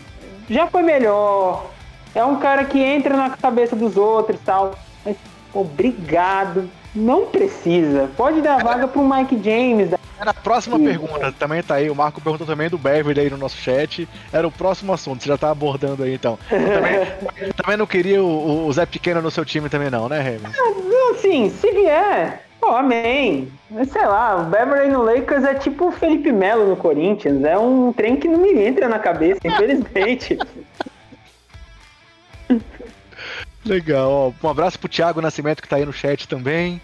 já 0.48 0.66
foi 0.66 0.82
melhor. 0.82 1.70
É 2.14 2.24
um 2.24 2.36
cara 2.36 2.64
que 2.64 2.82
entra 2.82 3.16
na 3.16 3.30
cabeça 3.30 3.76
dos 3.76 3.96
outros 3.96 4.40
e 4.40 4.42
tal. 4.44 4.74
Mas, 5.04 5.16
obrigado. 5.52 6.68
Não 6.94 7.26
precisa. 7.26 8.08
Pode 8.16 8.40
dar 8.40 8.62
vaga 8.62 8.88
pro 8.88 9.06
Mike 9.06 9.38
James. 9.44 9.90
Era 10.18 10.30
a 10.30 10.34
próxima 10.34 10.78
pergunta, 10.78 11.30
também 11.38 11.62
tá 11.62 11.74
aí. 11.74 11.90
O 11.90 11.94
Marco 11.94 12.22
perguntou 12.22 12.46
também 12.46 12.70
do 12.70 12.78
Beverly 12.78 13.20
aí 13.20 13.28
no 13.28 13.36
nosso 13.36 13.58
chat. 13.58 14.08
Era 14.32 14.48
o 14.48 14.50
próximo 14.50 14.94
assunto, 14.94 15.22
você 15.22 15.28
já 15.28 15.36
tá 15.36 15.50
abordando 15.50 16.02
aí 16.02 16.14
então. 16.14 16.38
Também, 16.48 17.52
também, 17.54 17.76
não 17.76 17.86
queria 17.86 18.22
o, 18.22 18.66
o, 18.66 18.72
Zé 18.72 18.86
Pequeno 18.86 19.20
no 19.20 19.30
seu 19.30 19.44
time 19.44 19.68
também, 19.68 19.90
não, 19.90 20.08
né, 20.08 20.22
Remy? 20.22 20.46
Ah, 20.46 21.14
sim, 21.20 21.50
se 21.50 21.70
vier, 21.70 22.45
Pô, 22.66 22.74
amém. 22.74 23.48
Sei 23.88 24.04
lá, 24.04 24.42
o 24.42 24.46
Beverly 24.46 24.90
no 24.90 25.00
Lakers 25.00 25.44
é 25.44 25.54
tipo 25.54 25.86
o 25.86 25.92
Felipe 25.92 26.32
Melo 26.32 26.66
no 26.66 26.76
Corinthians. 26.76 27.44
É 27.44 27.56
um 27.56 27.92
trem 27.92 28.16
que 28.16 28.26
não 28.26 28.40
me 28.40 28.60
entra 28.60 28.88
na 28.88 28.98
cabeça, 28.98 29.38
infelizmente. 29.44 30.36
Legal, 33.64 34.10
ó. 34.10 34.32
Um 34.44 34.50
abraço 34.50 34.80
pro 34.80 34.88
Thiago 34.88 35.22
Nascimento 35.22 35.62
que 35.62 35.68
tá 35.68 35.76
aí 35.76 35.84
no 35.84 35.92
chat 35.92 36.26
também. 36.26 36.80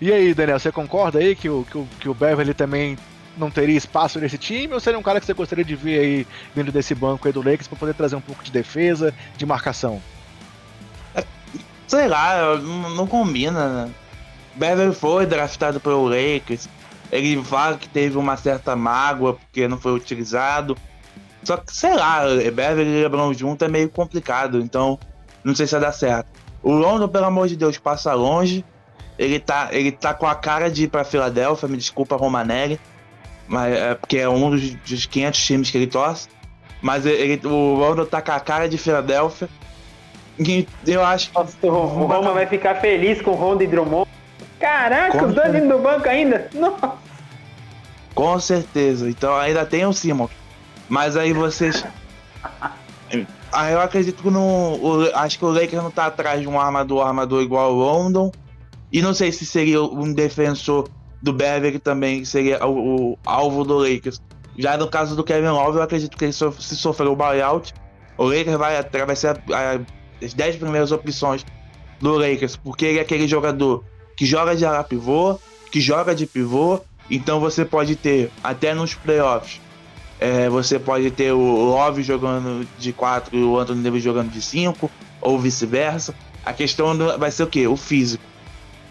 E 0.00 0.12
aí, 0.12 0.32
Daniel, 0.32 0.60
você 0.60 0.70
concorda 0.70 1.18
aí 1.18 1.34
que 1.34 1.48
o, 1.48 1.66
que 1.68 1.78
o, 1.78 1.88
que 1.98 2.08
o 2.08 2.14
Beverly 2.14 2.54
também 2.54 2.96
não 3.36 3.50
teria 3.50 3.76
espaço 3.76 4.20
nesse 4.20 4.38
time? 4.38 4.72
Ou 4.72 4.78
seria 4.78 5.00
um 5.00 5.02
cara 5.02 5.18
que 5.18 5.26
você 5.26 5.34
gostaria 5.34 5.64
de 5.64 5.74
ver 5.74 5.98
aí 5.98 6.26
vindo 6.54 6.70
desse 6.70 6.94
banco 6.94 7.26
aí 7.26 7.32
do 7.32 7.42
Lakers 7.42 7.66
pra 7.66 7.76
poder 7.76 7.94
trazer 7.94 8.14
um 8.14 8.20
pouco 8.20 8.44
de 8.44 8.52
defesa, 8.52 9.12
de 9.36 9.44
marcação? 9.44 10.00
Sei 11.88 12.06
lá, 12.06 12.56
não, 12.56 12.90
não 12.90 13.06
combina, 13.08 13.86
né? 13.86 13.90
Beverly 14.56 14.94
foi 14.94 15.26
draftado 15.26 15.80
pelo 15.80 16.08
Lakers. 16.08 16.68
Ele 17.10 17.42
fala 17.42 17.76
que 17.76 17.88
teve 17.88 18.16
uma 18.16 18.36
certa 18.36 18.74
mágoa 18.74 19.34
porque 19.34 19.68
não 19.68 19.78
foi 19.78 19.92
utilizado. 19.92 20.76
Só 21.42 21.56
que, 21.56 21.74
sei 21.74 21.94
lá, 21.94 22.22
Beverly 22.52 22.90
e 22.90 23.02
LeBron 23.02 23.32
junto 23.34 23.64
é 23.64 23.68
meio 23.68 23.88
complicado, 23.88 24.60
então 24.60 24.98
não 25.44 25.54
sei 25.54 25.66
se 25.66 25.72
vai 25.72 25.82
dar 25.82 25.92
certo. 25.92 26.26
O 26.62 26.72
London, 26.72 27.06
pelo 27.08 27.26
amor 27.26 27.46
de 27.46 27.56
Deus, 27.56 27.76
passa 27.76 28.14
longe. 28.14 28.64
Ele 29.18 29.38
tá, 29.38 29.68
ele 29.70 29.92
tá 29.92 30.14
com 30.14 30.26
a 30.26 30.34
cara 30.34 30.70
de 30.70 30.84
ir 30.84 30.88
pra 30.88 31.04
Filadélfia, 31.04 31.68
me 31.68 31.76
desculpa, 31.76 32.16
Romanelli, 32.16 32.80
mas 33.46 33.76
é 33.76 33.94
porque 33.94 34.18
é 34.18 34.28
um 34.28 34.50
dos, 34.50 34.74
dos 34.74 35.06
500 35.06 35.44
times 35.44 35.70
que 35.70 35.78
ele 35.78 35.86
torce. 35.86 36.28
Mas 36.80 37.06
ele, 37.06 37.46
o 37.46 37.74
London 37.74 38.06
tá 38.06 38.20
com 38.20 38.32
a 38.32 38.40
cara 38.40 38.68
de 38.68 38.76
Filadélfia. 38.76 39.48
E 40.38 40.66
eu 40.86 41.04
acho 41.04 41.30
que. 41.30 41.38
Nossa, 41.38 41.56
o 41.62 42.06
Roma 42.06 42.32
vai 42.32 42.46
ficar 42.46 42.76
feliz 42.76 43.22
com 43.22 43.30
o 43.30 43.34
Honda 43.34 43.62
e 43.62 43.66
Drummond. 43.66 44.08
Caraca, 44.64 45.18
Com 45.18 45.26
os 45.26 45.34
dois 45.34 45.54
indo 45.54 45.76
do 45.76 45.78
banco 45.78 46.08
ainda? 46.08 46.48
Nossa. 46.54 46.92
Com 48.14 48.40
certeza. 48.40 49.10
Então 49.10 49.36
ainda 49.36 49.66
tem 49.66 49.84
o 49.84 49.92
Simon. 49.92 50.26
Mas 50.88 51.18
aí 51.18 51.34
vocês. 51.34 51.84
aí 53.52 53.74
eu 53.74 53.80
acredito 53.82 54.22
que 54.22 54.30
não. 54.30 54.72
O, 54.72 55.10
acho 55.16 55.38
que 55.38 55.44
o 55.44 55.50
Lakers 55.50 55.82
não 55.82 55.90
tá 55.90 56.06
atrás 56.06 56.40
de 56.40 56.48
um 56.48 56.58
armador, 56.58 57.06
armador 57.06 57.42
igual 57.42 57.74
o 57.74 57.78
London. 57.78 58.32
E 58.90 59.02
não 59.02 59.12
sei 59.12 59.32
se 59.32 59.44
seria 59.44 59.82
um 59.82 60.14
defensor 60.14 60.88
do 61.20 61.30
Beverly 61.30 61.78
também 61.78 62.24
seria 62.24 62.64
o, 62.66 63.12
o, 63.12 63.18
alvo 63.26 63.64
do 63.64 63.76
Lakers. 63.76 64.18
Já 64.56 64.78
no 64.78 64.88
caso 64.88 65.14
do 65.14 65.22
Kevin 65.22 65.48
Love, 65.48 65.76
eu 65.76 65.82
acredito 65.82 66.16
que 66.16 66.24
ele 66.24 66.32
so, 66.32 66.52
se 66.58 66.74
sofreu 66.74 67.12
o 67.12 67.16
buyout, 67.16 67.74
o 68.16 68.24
Lakers 68.24 68.56
vai, 68.56 68.82
vai 68.82 69.16
ser 69.16 69.28
a, 69.28 69.32
a, 69.32 70.24
as 70.24 70.32
10 70.32 70.56
primeiras 70.56 70.90
opções 70.90 71.44
do 72.00 72.16
Lakers, 72.16 72.56
porque 72.56 72.86
ele 72.86 72.98
é 72.98 73.02
aquele 73.02 73.28
jogador 73.28 73.84
que 74.16 74.26
joga 74.26 74.56
de 74.56 74.64
ala 74.64 74.84
pivô, 74.84 75.38
que 75.70 75.80
joga 75.80 76.14
de 76.14 76.26
pivô. 76.26 76.80
Então 77.10 77.40
você 77.40 77.64
pode 77.64 77.96
ter, 77.96 78.30
até 78.42 78.72
nos 78.72 78.94
playoffs, 78.94 79.60
é, 80.18 80.48
você 80.48 80.78
pode 80.78 81.10
ter 81.10 81.32
o 81.32 81.38
Love 81.38 82.02
jogando 82.02 82.66
de 82.78 82.92
4 82.92 83.36
e 83.36 83.42
o 83.42 83.58
Anthony 83.58 83.82
Davis 83.82 84.02
jogando 84.02 84.30
de 84.30 84.40
5, 84.40 84.90
ou 85.20 85.38
vice-versa. 85.38 86.14
A 86.44 86.52
questão 86.52 86.96
vai 87.18 87.30
ser 87.30 87.42
o 87.42 87.46
quê? 87.46 87.66
O 87.66 87.76
físico. 87.76 88.24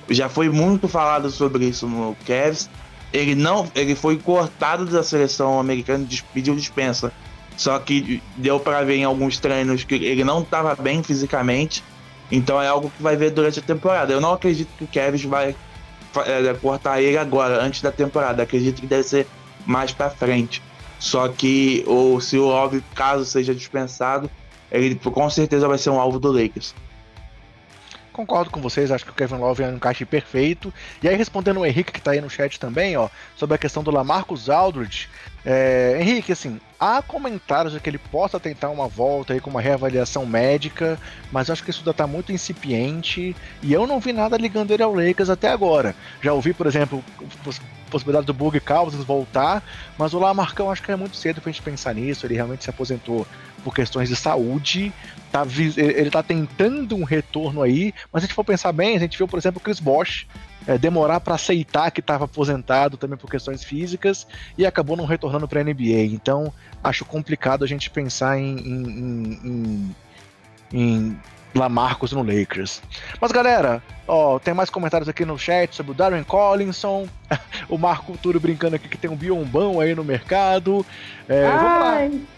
Já 0.09 0.27
foi 0.27 0.49
muito 0.49 0.87
falado 0.87 1.29
sobre 1.31 1.65
isso 1.65 1.87
no 1.87 2.15
Cavs. 2.25 2.69
ele 3.11 3.35
não, 3.35 3.71
ele 3.73 3.95
foi 3.95 4.17
cortado 4.17 4.85
da 4.85 5.01
seleção 5.01 5.59
americana, 5.59 6.05
pediu 6.33 6.55
dispensa. 6.55 7.11
Só 7.55 7.77
que 7.79 8.21
deu 8.35 8.59
para 8.59 8.83
ver 8.83 8.97
em 8.97 9.03
alguns 9.03 9.39
treinos 9.39 9.83
que 9.83 9.95
ele 9.95 10.23
não 10.23 10.41
estava 10.41 10.75
bem 10.75 11.03
fisicamente. 11.03 11.83
Então 12.35 12.59
é 12.59 12.67
algo 12.67 12.89
que 12.89 13.03
vai 13.03 13.15
ver 13.15 13.29
durante 13.29 13.59
a 13.59 13.61
temporada. 13.61 14.11
Eu 14.11 14.19
não 14.19 14.33
acredito 14.33 14.69
que 14.75 14.85
o 14.85 14.87
Kevin 14.87 15.27
vai 15.27 15.55
é, 16.25 16.53
cortar 16.55 16.99
ele 16.99 17.15
agora, 17.15 17.61
antes 17.61 17.83
da 17.83 17.91
temporada. 17.91 18.41
Acredito 18.41 18.81
que 18.81 18.87
deve 18.87 19.03
ser 19.03 19.27
mais 19.67 19.91
para 19.91 20.09
frente. 20.09 20.59
Só 20.97 21.27
que 21.27 21.83
ou 21.85 22.19
se 22.19 22.39
o 22.39 22.45
Love, 22.45 22.83
caso 22.95 23.23
seja 23.23 23.53
dispensado, 23.53 24.31
ele 24.71 24.95
com 24.95 25.29
certeza 25.29 25.67
vai 25.67 25.77
ser 25.77 25.91
um 25.91 25.99
alvo 25.99 26.19
do 26.19 26.31
Lakers. 26.31 26.73
Concordo 28.11 28.49
com 28.49 28.59
vocês, 28.61 28.91
acho 28.91 29.05
que 29.05 29.11
o 29.11 29.15
Kevin 29.15 29.37
Love 29.37 29.61
é 29.61 29.67
um 29.67 29.75
encaixe 29.75 30.03
perfeito. 30.03 30.73
E 31.03 31.07
aí, 31.07 31.15
respondendo 31.15 31.59
o 31.59 31.65
Henrique, 31.65 31.91
que 31.91 31.99
está 31.99 32.11
aí 32.11 32.21
no 32.21 32.29
chat 32.31 32.59
também, 32.59 32.97
ó, 32.97 33.09
sobre 33.35 33.55
a 33.55 33.59
questão 33.59 33.83
do 33.83 33.91
Lamarcus 33.91 34.49
Aldridge. 34.49 35.07
É, 35.45 35.97
Henrique, 35.99 36.31
assim, 36.31 36.59
há 36.79 37.01
comentários 37.01 37.73
de 37.73 37.79
que 37.79 37.89
ele 37.89 37.97
possa 37.97 38.39
tentar 38.39 38.69
uma 38.69 38.87
volta 38.87 39.33
aí 39.33 39.41
com 39.41 39.49
uma 39.49 39.61
reavaliação 39.61 40.25
médica, 40.25 40.97
mas 41.31 41.49
acho 41.49 41.63
que 41.63 41.69
isso 41.69 41.79
ainda 41.79 41.91
está 41.91 42.07
muito 42.07 42.31
incipiente 42.31 43.35
e 43.61 43.73
eu 43.73 43.85
não 43.85 43.99
vi 43.99 44.13
nada 44.13 44.37
ligando 44.37 44.71
ele 44.71 44.83
ao 44.83 44.93
Lakers 44.93 45.29
até 45.29 45.49
agora. 45.49 45.93
Já 46.21 46.31
ouvi, 46.31 46.53
por 46.53 46.65
exemplo, 46.65 47.03
possibilidade 47.89 48.25
do 48.25 48.33
Bug 48.33 48.59
Cousins 48.61 49.03
voltar, 49.03 49.61
mas 49.97 50.13
o 50.13 50.19
Lamarcão 50.19 50.71
acho 50.71 50.81
que 50.81 50.91
é 50.91 50.95
muito 50.95 51.17
cedo 51.17 51.41
pra 51.41 51.51
gente 51.51 51.61
pensar 51.61 51.93
nisso, 51.93 52.25
ele 52.25 52.35
realmente 52.35 52.63
se 52.63 52.69
aposentou 52.69 53.27
por 53.63 53.73
questões 53.73 54.09
de 54.09 54.15
saúde, 54.15 54.91
tá, 55.31 55.45
ele 55.77 56.09
tá 56.09 56.23
tentando 56.23 56.95
um 56.95 57.03
retorno 57.03 57.61
aí, 57.61 57.93
mas 58.11 58.21
se 58.21 58.25
a 58.25 58.27
gente 58.27 58.35
for 58.35 58.43
pensar 58.43 58.71
bem, 58.71 58.95
a 58.95 58.99
gente 58.99 59.17
viu, 59.17 59.27
por 59.27 59.39
exemplo, 59.39 59.59
o 59.59 59.63
Chris 59.63 59.79
Bosch 59.79 60.25
é, 60.67 60.77
demorar 60.77 61.19
para 61.19 61.35
aceitar 61.35 61.91
que 61.91 61.99
estava 61.99 62.25
aposentado 62.25 62.97
também 62.97 63.17
por 63.17 63.29
questões 63.29 63.63
físicas 63.63 64.27
e 64.57 64.65
acabou 64.65 64.95
não 64.95 65.05
retornando 65.05 65.47
para 65.47 65.61
a 65.61 65.63
NBA. 65.63 66.05
Então 66.11 66.53
acho 66.83 67.05
complicado 67.05 67.63
a 67.63 67.67
gente 67.67 67.89
pensar 67.89 68.37
em, 68.37 68.57
em, 68.57 69.39
em, 69.43 69.95
em 70.73 71.19
Lamarcus 71.55 72.11
no 72.11 72.23
Lakers. 72.23 72.81
Mas 73.21 73.31
galera, 73.31 73.81
ó, 74.07 74.39
tem 74.39 74.53
mais 74.53 74.69
comentários 74.69 75.07
aqui 75.07 75.25
no 75.25 75.37
chat 75.37 75.75
sobre 75.75 75.91
o 75.91 75.95
Darren 75.95 76.23
Collinson, 76.23 77.07
o 77.69 77.77
Marco 77.77 78.17
Turo 78.17 78.39
brincando 78.39 78.75
aqui 78.75 78.87
que 78.87 78.97
tem 78.97 79.09
um 79.09 79.15
biombão 79.15 79.79
aí 79.79 79.93
no 79.93 80.03
mercado. 80.03 80.85
É, 81.27 81.47
vamos 81.47 81.63
lá. 81.63 82.33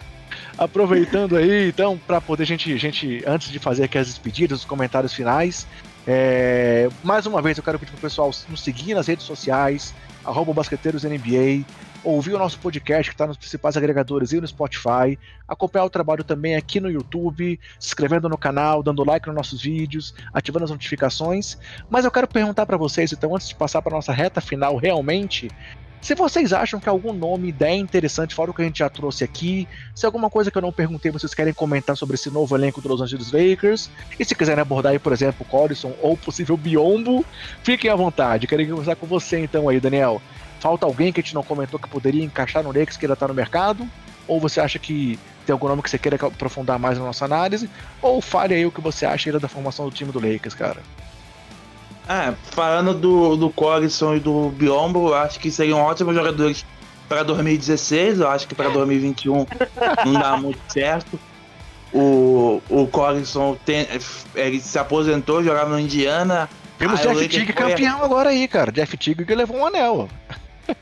Aproveitando 0.57 1.35
aí, 1.35 1.69
então, 1.69 1.97
para 1.97 2.21
poder 2.21 2.45
gente, 2.45 2.77
gente, 2.77 3.21
antes 3.27 3.51
de 3.51 3.59
fazer 3.59 3.85
aqui 3.85 3.97
as 3.97 4.07
despedidas, 4.07 4.59
os 4.59 4.65
comentários 4.65 5.13
finais, 5.13 5.67
é, 6.07 6.89
mais 7.03 7.25
uma 7.25 7.41
vez 7.41 7.57
eu 7.57 7.63
quero 7.63 7.79
pedir 7.79 7.91
pro 7.91 8.01
pessoal 8.01 8.31
nos 8.49 8.61
seguir 8.61 8.93
nas 8.93 9.07
redes 9.07 9.25
sociais, 9.25 9.93
arroba 10.23 10.53
basqueteirosNBA, 10.53 11.65
ouvir 12.03 12.35
o 12.35 12.37
nosso 12.37 12.59
podcast 12.59 13.09
que 13.09 13.15
está 13.15 13.25
nos 13.25 13.37
principais 13.37 13.75
agregadores 13.75 14.31
e 14.31 14.39
no 14.39 14.47
Spotify, 14.47 15.17
acompanhar 15.47 15.85
o 15.85 15.89
trabalho 15.89 16.23
também 16.23 16.55
aqui 16.55 16.79
no 16.79 16.89
YouTube, 16.89 17.59
se 17.79 17.87
inscrevendo 17.87 18.29
no 18.29 18.37
canal, 18.37 18.83
dando 18.83 19.03
like 19.03 19.25
nos 19.25 19.35
nossos 19.35 19.61
vídeos, 19.61 20.13
ativando 20.31 20.65
as 20.65 20.71
notificações. 20.71 21.57
Mas 21.89 22.05
eu 22.05 22.11
quero 22.11 22.27
perguntar 22.27 22.65
para 22.65 22.77
vocês, 22.77 23.11
então, 23.11 23.35
antes 23.35 23.49
de 23.49 23.55
passar 23.55 23.81
para 23.81 23.95
nossa 23.95 24.13
reta 24.13 24.39
final 24.39 24.77
realmente, 24.77 25.49
se 26.05 26.13
vocês 26.13 26.53
acham 26.53 26.79
que 26.79 26.87
algum 26.87 27.11
nome, 27.11 27.49
ideia 27.49 27.75
interessante, 27.75 28.35
fora 28.35 28.51
o 28.51 28.53
que 28.53 28.61
a 28.61 28.65
gente 28.65 28.77
já 28.77 28.87
trouxe 28.87 29.23
aqui, 29.23 29.67
se 29.95 30.05
alguma 30.05 30.29
coisa 30.29 30.51
que 30.51 30.57
eu 30.59 30.61
não 30.61 30.71
perguntei 30.71 31.11
vocês 31.11 31.33
querem 31.33 31.51
comentar 31.51 31.97
sobre 31.97 32.13
esse 32.13 32.29
novo 32.29 32.55
elenco 32.55 32.79
do 32.79 32.87
Los 32.87 33.01
Angeles 33.01 33.31
Lakers, 33.31 33.89
e 34.19 34.23
se 34.23 34.35
quiserem 34.35 34.61
abordar 34.61 34.91
aí, 34.91 34.99
por 34.99 35.11
exemplo, 35.11 35.43
Collison 35.43 35.95
ou 36.03 36.15
possível 36.15 36.55
Biombo, 36.55 37.25
fiquem 37.63 37.89
à 37.89 37.95
vontade. 37.95 38.45
Quero 38.45 38.63
conversar 38.67 38.95
com 38.97 39.07
você 39.07 39.39
então 39.39 39.67
aí, 39.67 39.79
Daniel. 39.79 40.21
Falta 40.59 40.85
alguém 40.85 41.11
que 41.11 41.21
a 41.21 41.23
gente 41.23 41.33
não 41.33 41.41
comentou 41.41 41.79
que 41.79 41.89
poderia 41.89 42.23
encaixar 42.23 42.61
no 42.61 42.69
Lakers 42.69 42.97
que 42.97 43.07
ainda 43.07 43.15
tá 43.15 43.27
no 43.27 43.33
mercado? 43.33 43.89
Ou 44.27 44.39
você 44.39 44.59
acha 44.59 44.77
que 44.77 45.17
tem 45.43 45.53
algum 45.53 45.67
nome 45.67 45.81
que 45.81 45.89
você 45.89 45.97
queira 45.97 46.17
aprofundar 46.17 46.77
mais 46.77 46.99
na 46.99 47.05
nossa 47.05 47.25
análise? 47.25 47.67
Ou 47.99 48.21
fale 48.21 48.53
aí 48.53 48.63
o 48.63 48.71
que 48.71 48.79
você 48.79 49.07
acha 49.07 49.39
da 49.39 49.47
formação 49.47 49.89
do 49.89 49.95
time 49.95 50.11
do 50.11 50.19
Lakers, 50.19 50.53
cara. 50.53 50.83
É, 52.07 52.33
falando 52.51 52.93
do, 52.93 53.35
do 53.35 53.49
Collison 53.49 54.15
e 54.15 54.19
do 54.19 54.49
Biombo, 54.49 55.09
eu 55.09 55.15
acho 55.15 55.39
que 55.39 55.49
seriam 55.49 55.79
ótimos 55.79 56.13
jogadores 56.13 56.65
para 57.09 57.23
2016. 57.23 58.19
Eu 58.19 58.29
acho 58.29 58.47
que 58.47 58.53
para 58.53 58.69
2021 58.69 59.45
não 60.05 60.13
dá 60.13 60.37
muito 60.37 60.59
certo. 60.67 61.19
O, 61.91 62.61
o 62.69 62.87
Collison 62.87 63.57
tem, 63.65 63.87
ele 64.35 64.59
se 64.59 64.77
aposentou, 64.77 65.43
jogava 65.43 65.71
no 65.71 65.79
Indiana. 65.79 66.49
Temos 66.77 66.99
Jeff 66.99 67.27
Tigg 67.27 67.53
campeão 67.53 68.03
agora 68.03 68.29
aí, 68.29 68.47
cara. 68.47 68.71
Jeff 68.71 68.97
Tigg 68.97 69.25
que 69.25 69.33
levou 69.33 69.57
um 69.57 69.65
anel. 69.65 70.09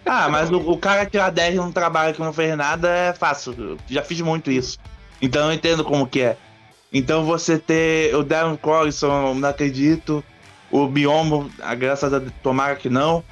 Ah, 0.06 0.28
mas 0.30 0.50
o, 0.50 0.58
o 0.58 0.78
cara 0.78 1.06
tirar 1.06 1.30
10 1.30 1.56
num 1.56 1.72
trabalho 1.72 2.14
que 2.14 2.22
não 2.22 2.34
fez 2.34 2.58
nada 2.58 2.90
é 2.90 3.14
fácil. 3.14 3.54
Eu 3.58 3.78
já 3.88 4.02
fiz 4.02 4.20
muito 4.22 4.52
isso. 4.52 4.78
Então 5.22 5.48
eu 5.48 5.54
entendo 5.54 5.84
como 5.84 6.08
que 6.08 6.22
é. 6.22 6.38
Então 6.92 7.26
você 7.26 7.58
ter 7.58 8.16
o 8.16 8.24
Darren 8.24 8.56
Collison, 8.56 9.34
não 9.34 9.50
acredito 9.50 10.24
o 10.74 10.88
Biombo, 10.88 11.52
a 11.62 11.76
graças 11.76 12.12
a 12.12 12.20
tomara 12.42 12.76
que 12.76 12.90
não. 12.90 13.24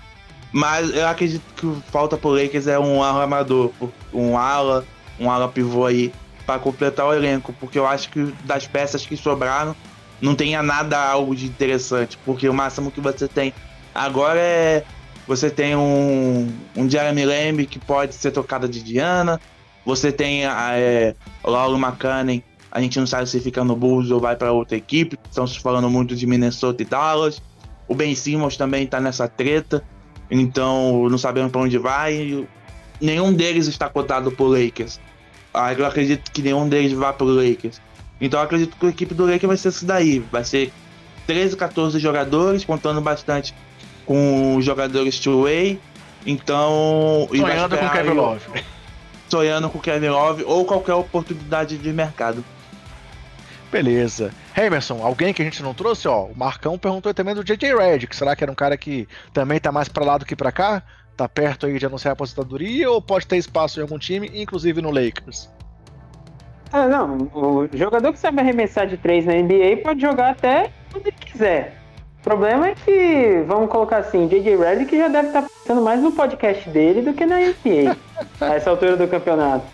Mas 0.53 0.95
eu 0.95 1.07
acredito 1.07 1.41
que 1.55 1.91
falta 1.91 2.15
pro 2.15 2.29
Lakers 2.29 2.67
é 2.67 2.77
um 2.77 3.01
armador, 3.01 3.71
um 4.13 4.37
ala, 4.37 4.85
um 5.19 5.31
ala 5.31 5.47
pivô 5.47 5.87
aí 5.87 6.13
para 6.45 6.59
completar 6.59 7.07
o 7.07 7.13
elenco, 7.13 7.51
porque 7.59 7.79
eu 7.79 7.87
acho 7.87 8.09
que 8.09 8.31
das 8.43 8.67
peças 8.67 9.05
que 9.05 9.17
sobraram 9.17 9.75
não 10.21 10.35
tenha 10.35 10.61
nada 10.61 10.99
algo 10.99 11.35
de 11.35 11.47
interessante, 11.47 12.15
porque 12.23 12.47
o 12.47 12.53
máximo 12.53 12.91
que 12.91 13.01
você 13.01 13.27
tem 13.27 13.53
agora 13.95 14.39
é 14.39 14.83
você 15.25 15.49
tem 15.49 15.75
um, 15.75 16.51
um 16.75 16.87
Jeremy 16.87 17.25
Lamb 17.25 17.65
que 17.65 17.79
pode 17.79 18.13
ser 18.13 18.31
tocada 18.31 18.67
de 18.67 18.83
Diana, 18.83 19.41
você 19.83 20.11
tem 20.11 20.45
a, 20.45 20.73
é, 20.73 21.15
o 21.43 21.49
Lauro 21.49 21.77
McCann 21.77 22.43
a 22.71 22.79
gente 22.79 22.97
não 22.97 23.05
sabe 23.05 23.27
se 23.27 23.39
fica 23.41 23.63
no 23.63 23.75
Bulls 23.75 24.09
ou 24.11 24.19
vai 24.19 24.35
para 24.35 24.51
outra 24.51 24.77
equipe. 24.77 25.19
Estão 25.29 25.45
se 25.45 25.59
falando 25.59 25.89
muito 25.89 26.15
de 26.15 26.25
Minnesota 26.25 26.81
e 26.81 26.85
Dallas. 26.85 27.41
O 27.87 27.93
Ben 27.93 28.15
Simmons 28.15 28.55
também 28.55 28.85
está 28.85 29.01
nessa 29.01 29.27
treta. 29.27 29.83
Então 30.29 31.09
não 31.09 31.17
sabemos 31.17 31.51
para 31.51 31.61
onde 31.61 31.77
vai. 31.77 32.47
Nenhum 33.01 33.33
deles 33.33 33.67
está 33.67 33.89
cotado 33.89 34.31
por 34.31 34.47
Lakers. 34.47 35.01
Ah, 35.53 35.73
eu 35.73 35.85
acredito 35.85 36.31
que 36.31 36.41
nenhum 36.41 36.69
deles 36.69 36.93
vá 36.93 37.11
para 37.11 37.27
Lakers. 37.27 37.81
Então 38.21 38.39
eu 38.39 38.45
acredito 38.45 38.77
que 38.77 38.85
a 38.85 38.89
equipe 38.89 39.13
do 39.13 39.25
Lakers 39.25 39.47
vai 39.47 39.57
ser 39.57 39.69
isso 39.69 39.85
daí. 39.85 40.19
Vai 40.31 40.45
ser 40.45 40.71
13, 41.27 41.57
14 41.57 41.99
jogadores, 41.99 42.63
contando 42.63 43.01
bastante 43.01 43.53
com 44.05 44.55
os 44.55 44.63
jogadores 44.63 45.19
two-way. 45.19 45.77
Então. 46.25 47.27
Sonhando 47.29 47.77
com 47.77 47.89
Kevin 47.89 48.13
Love. 48.13 48.63
Sonhando 49.27 49.69
com 49.69 49.79
Kevin 49.79 50.09
Love 50.09 50.43
ou 50.45 50.63
qualquer 50.63 50.93
oportunidade 50.93 51.77
de 51.77 51.91
mercado. 51.91 52.45
Beleza. 53.71 54.31
Emerson, 54.55 55.01
alguém 55.01 55.33
que 55.33 55.41
a 55.41 55.45
gente 55.45 55.63
não 55.63 55.73
trouxe, 55.73 56.07
ó. 56.07 56.25
O 56.25 56.37
Marcão 56.37 56.77
perguntou 56.77 57.13
também 57.13 57.33
do 57.33 57.43
JJ 57.43 57.73
Redick. 57.73 58.13
Será 58.15 58.35
que 58.35 58.43
era 58.43 58.51
um 58.51 58.55
cara 58.55 58.75
que 58.75 59.07
também 59.33 59.59
tá 59.59 59.71
mais 59.71 59.87
pra 59.87 60.03
lá 60.03 60.17
do 60.17 60.25
que 60.25 60.35
pra 60.35 60.51
cá? 60.51 60.83
Tá 61.15 61.27
perto 61.29 61.65
aí 61.65 61.79
de 61.79 61.85
anunciar 61.85 62.11
a 62.11 62.13
aposentadoria 62.13 62.89
ou 62.91 63.01
pode 63.01 63.25
ter 63.25 63.37
espaço 63.37 63.79
em 63.79 63.83
algum 63.83 63.97
time, 63.97 64.29
inclusive 64.33 64.81
no 64.81 64.91
Lakers? 64.91 65.49
Ah, 66.73 66.87
não. 66.87 67.29
O 67.33 67.69
jogador 67.73 68.11
que 68.11 68.19
sabe 68.19 68.41
arremessar 68.41 68.87
de 68.87 68.97
três 68.97 69.25
na 69.25 69.33
NBA 69.33 69.77
pode 69.83 70.01
jogar 70.01 70.31
até 70.31 70.69
quando 70.91 71.07
ele 71.07 71.15
quiser. 71.17 71.77
O 72.19 72.23
problema 72.23 72.67
é 72.67 72.75
que, 72.75 73.43
vamos 73.47 73.69
colocar 73.69 73.97
assim, 73.97 74.27
JJ 74.27 74.55
Redick 74.57 74.97
já 74.97 75.07
deve 75.07 75.29
estar 75.29 75.41
tá 75.41 75.47
pensando 75.47 75.81
mais 75.81 76.01
no 76.01 76.11
podcast 76.11 76.69
dele 76.69 77.01
do 77.01 77.13
que 77.13 77.25
na 77.25 77.37
NBA, 77.37 77.97
a 78.39 78.55
essa 78.55 78.69
altura 78.69 78.95
do 78.95 79.07
campeonato. 79.07 79.65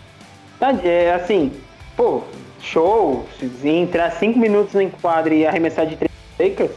Tá, 0.58 0.72
é, 0.82 1.12
assim, 1.12 1.52
pô, 1.96 2.22
show, 2.60 3.26
se 3.38 3.68
entrar 3.68 4.10
5 4.10 4.38
minutos 4.38 4.74
no 4.74 4.82
enquadro 4.82 5.32
e 5.32 5.46
arremessar 5.46 5.86
de 5.86 5.96
3 5.96 6.10
Lakers, 6.38 6.72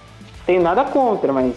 tenho 0.46 0.62
nada 0.62 0.84
contra, 0.86 1.32
mas 1.32 1.56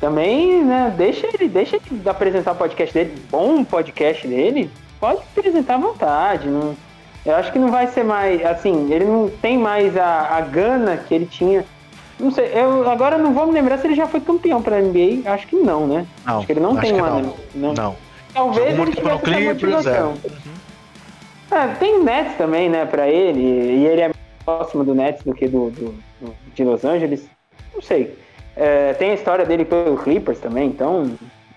também, 0.00 0.64
né, 0.64 0.92
deixa 0.96 1.26
ele, 1.26 1.48
deixa 1.48 1.76
ele 1.76 2.08
apresentar 2.08 2.52
o 2.52 2.56
podcast 2.56 2.92
dele, 2.92 3.14
bom 3.30 3.64
podcast 3.64 4.26
dele, 4.26 4.70
pode 5.00 5.20
apresentar 5.20 5.74
à 5.74 5.78
vontade, 5.78 6.48
não, 6.48 6.76
eu 7.24 7.34
acho 7.34 7.52
que 7.52 7.58
não 7.58 7.70
vai 7.70 7.86
ser 7.88 8.04
mais, 8.04 8.44
assim, 8.44 8.92
ele 8.92 9.04
não 9.04 9.28
tem 9.28 9.58
mais 9.58 9.96
a, 9.96 10.36
a 10.36 10.40
gana 10.42 10.96
que 10.96 11.14
ele 11.14 11.26
tinha, 11.26 11.64
não 12.18 12.30
sei, 12.30 12.50
eu 12.54 12.88
agora 12.90 13.18
não 13.18 13.34
vou 13.34 13.46
me 13.46 13.52
lembrar 13.52 13.78
se 13.78 13.86
ele 13.86 13.94
já 13.94 14.06
foi 14.06 14.20
campeão 14.20 14.62
pela 14.62 14.80
NBA, 14.80 15.30
acho 15.30 15.46
que 15.46 15.56
não, 15.56 15.86
né? 15.86 16.06
Não, 16.24 16.38
acho 16.38 16.46
que 16.46 16.52
ele 16.52 16.60
não 16.60 16.76
tem 16.76 16.92
uma, 16.94 17.10
não. 17.10 17.34
não. 17.54 17.74
não. 17.74 17.96
Talvez 18.32 18.78
ele 18.78 18.92
tivesse 18.92 19.30
essa 19.30 19.40
motivação. 19.40 20.14
É. 20.24 20.65
É, 21.50 21.68
tem 21.78 22.02
Nets 22.02 22.36
também, 22.36 22.68
né, 22.68 22.84
pra 22.84 23.08
ele, 23.08 23.40
e 23.40 23.86
ele 23.86 24.00
é 24.00 24.06
mais 24.08 24.16
próximo 24.44 24.84
do 24.84 24.94
Nets 24.94 25.22
do 25.22 25.34
que 25.34 25.46
do, 25.46 25.70
do, 25.70 25.94
do 26.20 26.34
de 26.54 26.64
Los 26.64 26.84
Angeles. 26.84 27.28
Não 27.74 27.80
sei. 27.80 28.16
É, 28.56 28.94
tem 28.94 29.10
a 29.10 29.14
história 29.14 29.44
dele 29.44 29.64
pelo 29.64 29.98
Clippers 29.98 30.40
também, 30.40 30.68
então 30.68 31.10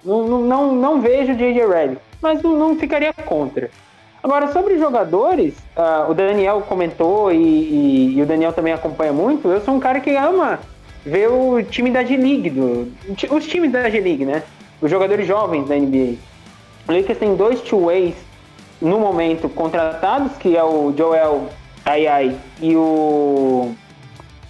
não, 0.04 0.28
não, 0.42 0.74
não, 0.74 1.02
vejo 1.02 1.34
J.J. 1.34 1.66
Redick, 1.66 2.02
mas 2.22 2.42
não, 2.42 2.58
não, 2.58 2.76
ficaria 2.76 3.14
contra. 3.14 3.70
Agora, 4.22 4.52
sobre 4.52 4.78
jogadores, 4.78 5.56
uh, 5.78 6.12
o 6.12 6.14
Daniel 6.14 6.62
comentou 6.68 7.32
e, 7.32 7.38
e, 7.38 8.18
e, 8.18 8.22
o 8.22 8.26
Daniel 8.26 8.52
também 8.52 8.74
acompanha 8.74 9.14
muito. 9.14 9.48
Eu 9.48 9.62
sou 9.62 9.74
um 9.74 9.80
cara 9.80 10.02
que 10.02 10.14
ama 10.14 10.60
ver 11.06 11.30
o 11.30 11.64
time 11.64 11.90
da 11.90 12.04
G-League, 12.04 12.54
os 13.32 13.48
times 13.48 13.72
da 13.72 13.90
G-League, 13.90 14.26
né? 14.26 14.44
os 14.82 14.90
jogadores 14.90 15.28
jovens 15.28 15.68
da 15.68 15.76
NBA. 15.76 16.16
O 16.88 16.92
Lakers 16.92 17.18
tem 17.18 17.36
dois 17.36 17.62
two-ways 17.62 18.16
no 18.82 19.00
momento 19.00 19.50
contratados, 19.50 20.38
que 20.38 20.56
é 20.56 20.64
o 20.64 20.94
Joel 20.96 21.50
Ayai 21.86 22.36
e 22.62 22.76
o 22.76 23.74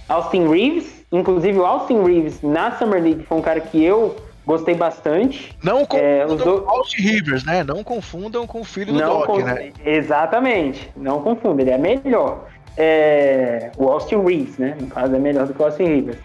Austin 0.07 0.47
Reeves. 0.47 1.05
Inclusive 1.11 1.57
o 1.57 1.65
Austin 1.65 2.03
Reeves 2.03 2.41
na 2.41 2.71
Summer 2.77 3.01
League 3.01 3.23
foi 3.23 3.37
um 3.37 3.41
cara 3.41 3.59
que 3.59 3.83
eu 3.83 4.15
gostei 4.45 4.75
bastante. 4.75 5.55
Não 5.63 5.85
confundam 5.85 6.07
é, 6.07 6.25
do... 6.25 6.61
com 6.61 6.69
Austin 6.71 7.01
Rivers, 7.01 7.43
né? 7.45 7.63
Não 7.63 7.83
confundam 7.83 8.47
com 8.47 8.61
o 8.61 8.63
filho 8.63 8.93
do 8.93 8.99
Não 8.99 9.19
Doc, 9.19 9.43
né? 9.43 9.71
Exatamente, 9.85 10.91
não 10.95 11.21
confundam, 11.21 11.59
ele 11.59 11.71
é 11.71 11.77
melhor. 11.77 12.45
É... 12.77 13.71
O 13.77 13.87
Austin 13.89 14.23
Reeves, 14.23 14.57
né? 14.57 14.75
No 14.79 14.87
caso 14.87 15.15
é 15.15 15.19
melhor 15.19 15.45
do 15.45 15.53
que 15.53 15.61
o 15.61 15.65
Austin 15.65 15.85
Rivers. 15.85 16.17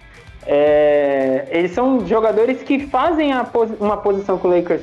É... 0.46 1.46
Eles 1.50 1.72
são 1.72 2.06
jogadores 2.06 2.62
que 2.62 2.86
fazem 2.86 3.32
pos... 3.52 3.70
uma 3.80 3.96
posição 3.96 4.38
que 4.38 4.46
o 4.46 4.50
Lakers 4.50 4.82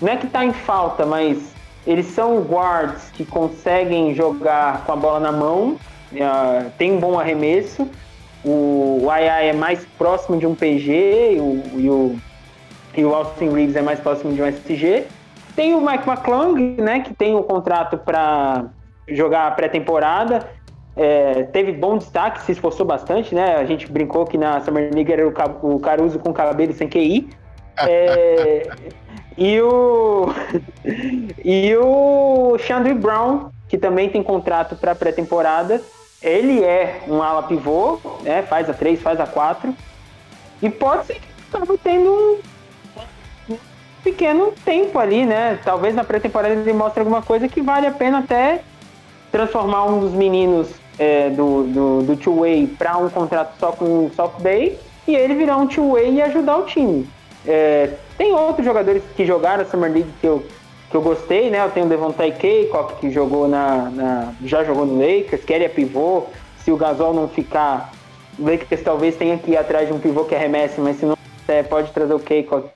não 0.00 0.12
é 0.12 0.16
que 0.16 0.26
tá 0.26 0.44
em 0.44 0.52
falta, 0.52 1.06
mas 1.06 1.55
eles 1.86 2.06
são 2.06 2.40
guards 2.40 3.10
que 3.12 3.24
conseguem 3.24 4.14
jogar 4.14 4.84
com 4.84 4.92
a 4.92 4.96
bola 4.96 5.20
na 5.20 5.30
mão, 5.30 5.78
uh, 6.12 6.70
tem 6.76 6.92
um 6.92 6.98
bom 6.98 7.18
arremesso. 7.18 7.88
O, 8.44 9.04
o 9.04 9.12
é 9.12 9.52
mais 9.52 9.84
próximo 9.98 10.38
de 10.38 10.46
um 10.46 10.54
PG 10.54 11.34
e 11.34 11.40
o, 11.40 11.62
e 11.74 11.90
o, 11.90 12.16
e 12.96 13.04
o 13.04 13.14
Austin 13.14 13.50
Reeves 13.50 13.76
é 13.76 13.82
mais 13.82 14.00
próximo 14.00 14.32
de 14.34 14.42
um 14.42 14.46
SG. 14.46 15.04
Tem 15.54 15.74
o 15.74 15.80
Mike 15.80 16.08
McClung, 16.08 16.76
né, 16.80 17.00
que 17.00 17.14
tem 17.14 17.34
o 17.34 17.40
um 17.40 17.42
contrato 17.42 17.96
para 17.96 18.66
jogar 19.08 19.46
a 19.46 19.50
pré-temporada. 19.52 20.48
É, 20.96 21.44
teve 21.44 21.72
bom 21.72 21.98
destaque, 21.98 22.42
se 22.42 22.52
esforçou 22.52 22.86
bastante, 22.86 23.34
né? 23.34 23.56
A 23.56 23.64
gente 23.64 23.90
brincou 23.90 24.24
que 24.24 24.38
na 24.38 24.60
Summer 24.60 24.90
League 24.94 25.12
era 25.12 25.26
o, 25.26 25.32
o 25.62 25.78
Caruso 25.78 26.18
com 26.18 26.32
cabelo 26.32 26.72
sem 26.72 26.88
QI. 26.88 27.28
É, 27.78 28.70
e 29.36 29.60
o 29.60 30.26
e 31.44 31.76
o 31.76 32.56
Chandler 32.58 32.94
Brown, 32.94 33.50
que 33.68 33.76
também 33.78 34.08
tem 34.08 34.22
contrato 34.22 34.76
para 34.76 34.94
pré-temporada. 34.94 35.82
Ele 36.22 36.64
é 36.64 37.02
um 37.06 37.22
ala 37.22 37.42
pivô, 37.42 38.00
né? 38.22 38.42
Faz 38.42 38.68
a 38.70 38.74
3, 38.74 39.00
faz 39.00 39.20
a 39.20 39.26
4. 39.26 39.74
E 40.62 40.70
pode 40.70 41.06
ser 41.06 41.14
que 41.14 41.28
acabe 41.52 41.78
tendo 41.78 42.40
um 43.48 43.56
pequeno 44.02 44.52
tempo 44.64 44.98
ali, 44.98 45.26
né? 45.26 45.58
Talvez 45.64 45.94
na 45.94 46.04
pré-temporada 46.04 46.54
ele 46.54 46.72
mostre 46.72 47.00
alguma 47.00 47.22
coisa 47.22 47.48
que 47.48 47.60
vale 47.60 47.86
a 47.86 47.92
pena 47.92 48.20
até 48.20 48.62
transformar 49.30 49.84
um 49.84 50.00
dos 50.00 50.12
meninos 50.12 50.68
é, 50.98 51.28
do, 51.30 51.64
do, 51.64 52.02
do 52.02 52.16
two-way 52.16 52.66
para 52.66 52.96
um 52.96 53.10
contrato 53.10 53.54
só 53.58 53.72
com 53.72 54.06
o 54.06 54.10
soft 54.14 54.40
day 54.40 54.78
e 55.06 55.14
ele 55.14 55.34
virar 55.34 55.58
um 55.58 55.66
two-way 55.66 56.14
e 56.14 56.22
ajudar 56.22 56.56
o 56.56 56.64
time. 56.64 57.06
É, 57.46 57.90
tem 58.18 58.32
outros 58.32 58.64
jogadores 58.64 59.02
que 59.16 59.24
jogaram 59.24 59.62
a 59.62 59.66
Summer 59.66 59.92
League 59.92 60.10
que 60.20 60.26
eu, 60.26 60.44
que 60.90 60.96
eu 60.96 61.02
gostei, 61.02 61.50
né? 61.50 61.64
Eu 61.64 61.70
tenho 61.70 61.86
o 61.86 61.88
Devontae 61.88 62.32
Kaycock, 62.32 63.00
que 63.00 63.10
jogou 63.10 63.46
na, 63.46 63.90
na, 63.90 64.34
já 64.44 64.64
jogou 64.64 64.84
no 64.84 64.98
Lakers, 64.98 65.44
que 65.44 65.52
ele 65.52 65.64
é 65.64 65.68
pivô. 65.68 66.24
Se 66.64 66.72
o 66.72 66.76
Gasol 66.76 67.14
não 67.14 67.28
ficar, 67.28 67.92
o 68.38 68.44
Lakers 68.44 68.82
talvez 68.82 69.16
tenha 69.16 69.38
que 69.38 69.52
ir 69.52 69.56
atrás 69.56 69.86
de 69.86 69.94
um 69.94 70.00
pivô 70.00 70.24
que 70.24 70.34
arremesse, 70.34 70.80
mas 70.80 70.96
se 70.96 71.06
não 71.06 71.16
é, 71.46 71.62
pode 71.62 71.92
trazer 71.92 72.14
o 72.14 72.18
Kaycock 72.18 72.68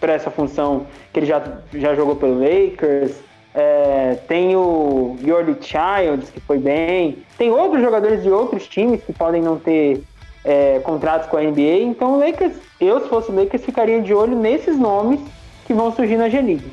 para 0.00 0.14
essa 0.14 0.30
função 0.30 0.86
que 1.12 1.20
ele 1.20 1.26
já, 1.26 1.42
já 1.74 1.94
jogou 1.94 2.16
pelo 2.16 2.40
Lakers. 2.40 3.12
É, 3.54 4.18
tem 4.28 4.54
o 4.54 5.16
Jordi 5.24 5.56
Childs, 5.60 6.30
que 6.30 6.40
foi 6.40 6.58
bem. 6.58 7.18
Tem 7.36 7.50
outros 7.50 7.82
jogadores 7.82 8.22
de 8.22 8.30
outros 8.30 8.68
times 8.68 9.02
que 9.02 9.12
podem 9.12 9.42
não 9.42 9.58
ter 9.58 10.02
é, 10.48 10.80
contratos 10.80 11.28
com 11.28 11.36
a 11.36 11.42
NBA. 11.42 11.82
Então, 11.82 12.14
o 12.14 12.18
Lakers, 12.18 12.54
eu 12.80 13.02
se 13.02 13.08
fosse 13.08 13.30
o 13.30 13.34
Lakers, 13.34 13.62
ficaria 13.62 14.00
de 14.00 14.14
olho 14.14 14.34
nesses 14.34 14.78
nomes 14.78 15.20
que 15.66 15.74
vão 15.74 15.94
surgir 15.94 16.16
na 16.16 16.30
G-League. 16.30 16.72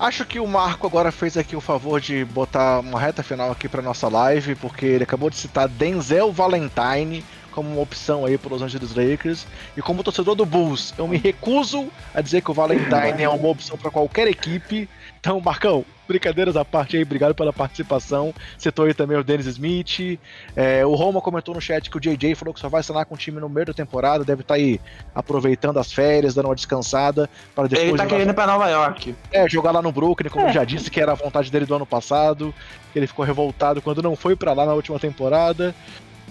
Acho 0.00 0.24
que 0.24 0.40
o 0.40 0.46
Marco 0.46 0.84
agora 0.84 1.12
fez 1.12 1.36
aqui 1.36 1.54
o 1.54 1.60
favor 1.60 2.00
de 2.00 2.24
botar 2.24 2.80
uma 2.80 2.98
reta 2.98 3.22
final 3.22 3.52
aqui 3.52 3.68
para 3.68 3.80
nossa 3.80 4.08
live, 4.08 4.56
porque 4.56 4.84
ele 4.84 5.04
acabou 5.04 5.30
de 5.30 5.36
citar 5.36 5.68
Denzel 5.68 6.32
Valentine 6.32 7.24
como 7.52 7.70
uma 7.70 7.80
opção 7.80 8.26
aí 8.26 8.36
para 8.36 8.50
Los 8.50 8.62
Angeles 8.62 8.96
Lakers. 8.96 9.46
E 9.76 9.80
como 9.80 10.02
torcedor 10.02 10.34
do 10.34 10.44
Bulls, 10.44 10.92
eu 10.98 11.06
me 11.06 11.16
recuso 11.16 11.86
a 12.12 12.20
dizer 12.20 12.42
que 12.42 12.50
o 12.50 12.54
Valentine 12.54 13.22
é 13.22 13.28
uma 13.28 13.48
opção 13.48 13.78
para 13.78 13.92
qualquer 13.92 14.26
equipe. 14.26 14.88
Então, 15.20 15.40
Marcão, 15.40 15.84
brincadeiras 16.06 16.56
à 16.56 16.64
parte 16.64 16.96
aí, 16.96 17.02
obrigado 17.02 17.34
pela 17.34 17.52
participação. 17.52 18.34
Citou 18.58 18.86
aí 18.86 18.94
também 18.94 19.16
o 19.16 19.24
Dennis 19.24 19.46
Smith. 19.46 20.18
É, 20.54 20.84
o 20.84 20.94
Roma 20.94 21.20
comentou 21.20 21.54
no 21.54 21.60
chat 21.60 21.90
que 21.90 21.96
o 21.96 22.00
JJ 22.00 22.34
falou 22.34 22.54
que 22.54 22.60
só 22.60 22.68
vai 22.68 22.80
assinar 22.80 23.06
com 23.06 23.14
o 23.14 23.18
time 23.18 23.40
no 23.40 23.48
meio 23.48 23.66
da 23.66 23.72
temporada, 23.72 24.24
deve 24.24 24.42
estar 24.42 24.54
tá 24.54 24.60
aí 24.60 24.80
aproveitando 25.14 25.78
as 25.78 25.92
férias, 25.92 26.34
dando 26.34 26.46
uma 26.46 26.54
descansada 26.54 27.28
para 27.54 27.68
depois. 27.68 27.88
Ele 27.88 27.98
tá 27.98 28.06
querendo 28.06 28.30
ir 28.30 28.34
para 28.34 28.46
Nova 28.46 28.68
York. 28.68 29.14
É, 29.32 29.48
jogar 29.48 29.70
lá 29.70 29.82
no 29.82 29.92
Brooklyn, 29.92 30.30
como 30.30 30.46
é. 30.46 30.52
já 30.52 30.64
disse 30.64 30.90
que 30.90 31.00
era 31.00 31.12
a 31.12 31.16
vontade 31.16 31.50
dele 31.50 31.66
do 31.66 31.74
ano 31.74 31.86
passado. 31.86 32.54
Ele 32.94 33.06
ficou 33.06 33.24
revoltado 33.24 33.82
quando 33.82 34.02
não 34.02 34.14
foi 34.14 34.36
para 34.36 34.52
lá 34.52 34.64
na 34.64 34.74
última 34.74 34.98
temporada. 34.98 35.74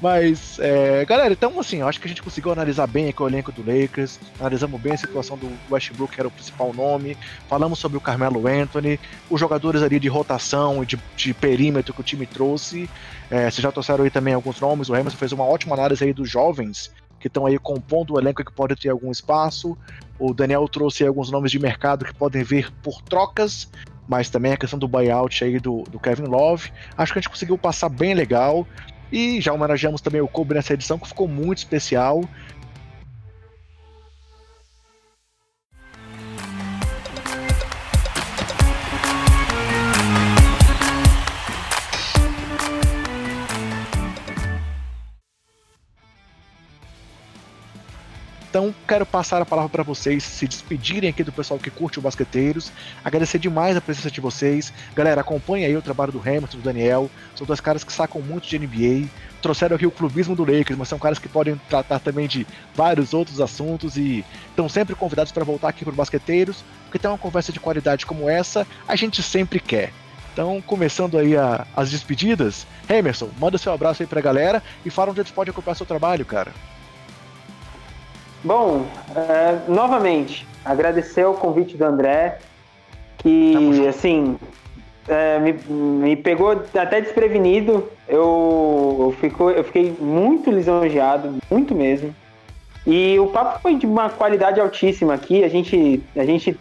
Mas, 0.03 0.59
é, 0.59 1.05
galera, 1.05 1.31
então 1.31 1.57
assim, 1.57 1.81
acho 1.81 1.97
que 1.97 2.05
a 2.05 2.09
gente 2.09 2.21
conseguiu 2.21 2.51
analisar 2.51 2.85
bem 2.88 3.07
aqui 3.07 3.23
o 3.23 3.27
elenco 3.30 3.53
do 3.53 3.63
Lakers, 3.65 4.19
analisamos 4.38 4.81
bem 4.81 4.91
a 4.91 4.97
situação 4.97 5.38
do 5.38 5.49
Westbrook, 5.71 6.13
que 6.13 6.19
era 6.19 6.27
o 6.27 6.31
principal 6.31 6.73
nome, 6.73 7.17
falamos 7.47 7.80
sobre 7.80 7.97
o 7.97 8.01
Carmelo 8.01 8.45
Anthony, 8.45 8.99
os 9.30 9.39
jogadores 9.39 9.81
ali 9.81 10.01
de 10.01 10.09
rotação 10.09 10.84
e 10.84 10.85
de, 10.85 10.99
de, 11.15 11.34
perímetro 11.34 11.93
que 11.93 12.01
o 12.01 12.03
time 12.03 12.25
trouxe. 12.25 12.89
É, 13.31 13.49
vocês 13.49 13.61
já 13.61 13.71
trouxeram 13.71 14.03
aí 14.03 14.09
também 14.09 14.34
alguns 14.34 14.59
nomes, 14.59 14.89
o 14.89 14.95
Emerson 14.97 15.17
fez 15.17 15.31
uma 15.31 15.45
ótima 15.45 15.73
análise 15.73 16.03
aí 16.03 16.11
dos 16.11 16.30
jovens 16.30 16.91
que 17.17 17.27
estão 17.27 17.45
aí 17.45 17.57
compondo 17.57 18.15
o 18.15 18.19
elenco 18.19 18.43
que 18.43 18.51
pode 18.51 18.75
ter 18.75 18.89
algum 18.89 19.09
espaço. 19.09 19.77
O 20.19 20.34
Daniel 20.34 20.67
trouxe 20.67 21.07
alguns 21.07 21.31
nomes 21.31 21.49
de 21.49 21.59
mercado 21.59 22.03
que 22.03 22.13
podem 22.13 22.43
vir 22.43 22.69
por 22.84 23.01
trocas, 23.01 23.69
mas 24.05 24.30
também 24.30 24.51
a 24.51 24.57
questão 24.57 24.77
do 24.77 24.85
buyout 24.85 25.41
aí 25.45 25.61
do, 25.61 25.84
do 25.84 25.97
Kevin 25.97 26.25
Love. 26.25 26.73
Acho 26.97 27.13
que 27.13 27.19
a 27.19 27.21
gente 27.21 27.30
conseguiu 27.30 27.57
passar 27.57 27.88
bem 27.88 28.13
legal. 28.13 28.67
E 29.14 29.40
já 29.40 29.53
homenageamos 29.53 30.02
também 30.02 30.22
o 30.22 30.27
nessa 30.56 30.73
edição, 30.73 30.98
que 30.98 31.07
ficou 31.07 31.27
muito 31.27 31.60
especial. 31.60 32.27
Então, 48.53 48.71
quero 48.88 49.03
passar 49.03 49.41
a 49.41 49.45
palavra 49.47 49.67
para 49.67 49.81
vocês 49.81 50.23
se 50.23 50.47
despedirem 50.47 51.09
aqui 51.09 51.23
do 51.23 51.31
pessoal 51.31 51.59
que 51.59 51.71
curte 51.71 51.97
o 51.97 52.01
Basqueteiros. 52.03 52.71
Agradecer 53.03 53.39
demais 53.39 53.75
a 53.75 53.81
presença 53.81 54.11
de 54.11 54.21
vocês. 54.21 54.71
Galera, 54.95 55.21
acompanha 55.21 55.65
aí 55.65 55.75
o 55.75 55.81
trabalho 55.81 56.11
do 56.11 56.19
Hamilton, 56.19 56.57
do 56.57 56.61
Daniel. 56.61 57.09
São 57.35 57.47
dois 57.47 57.59
caras 57.59 57.84
que 57.84 57.91
sacam 57.91 58.21
muito 58.21 58.47
de 58.47 58.59
NBA. 58.59 59.09
Trouxeram 59.41 59.75
aqui 59.75 59.88
o 59.88 59.91
clubismo 59.91 60.35
do 60.35 60.45
Lakers, 60.45 60.77
mas 60.77 60.88
são 60.88 60.99
caras 60.99 61.17
que 61.17 61.27
podem 61.27 61.59
tratar 61.67 61.97
também 61.97 62.27
de 62.27 62.45
vários 62.75 63.11
outros 63.11 63.41
assuntos 63.41 63.97
e 63.97 64.23
estão 64.49 64.69
sempre 64.69 64.93
convidados 64.93 65.31
para 65.31 65.43
voltar 65.43 65.69
aqui 65.69 65.84
para 65.84 65.93
o 65.93 65.95
Basqueteiros, 65.95 66.63
porque 66.84 66.99
tem 66.99 67.09
uma 67.09 67.17
conversa 67.17 67.51
de 67.51 67.59
qualidade 67.59 68.05
como 68.05 68.30
essa, 68.30 68.67
a 68.88 68.95
gente 68.95 69.23
sempre 69.23 69.59
quer. 69.59 69.91
Então, 70.31 70.61
começando 70.61 71.17
aí 71.17 71.35
a, 71.35 71.65
as 71.75 71.89
despedidas, 71.89 72.67
Emerson, 72.88 73.31
manda 73.39 73.57
seu 73.57 73.73
abraço 73.73 74.03
aí 74.03 74.07
pra 74.07 74.21
galera 74.21 74.61
e 74.85 74.91
fala 74.91 75.09
onde 75.09 75.21
eles 75.21 75.31
podem 75.31 75.49
acompanhar 75.49 75.73
seu 75.73 75.88
trabalho, 75.88 76.23
cara. 76.23 76.51
Bom, 78.44 78.86
é, 79.15 79.72
novamente, 79.72 80.45
agradecer 80.65 81.26
o 81.26 81.34
convite 81.34 81.78
do 81.78 81.86
André, 81.86 82.40
que, 83.18 83.88
assim, 83.88 84.38
é, 85.07 85.40
me, 85.40 85.53
me, 85.53 86.15
pegou 86.18 86.52
até 86.52 86.99
desprevenido. 86.99 87.90
Eu, 88.07 88.98
eu, 88.99 89.15
fico, 89.20 89.49
eu 89.49 89.64
fiquei 89.64 89.95
muito 89.98 90.52
lisonjeado, 90.52 91.38
muito 91.49 91.74
mesmo. 91.74 92.14
E 92.86 93.18
o 93.18 93.28
papo 93.28 93.61
foi 93.61 93.76
de 93.76 93.86
uma 93.86 94.10
qualidade 94.10 94.60
altíssima 94.60 95.14
aqui. 95.14 95.44
A 95.44 95.48
gente, 95.48 96.03
a 96.14 96.26
gente 96.26 96.60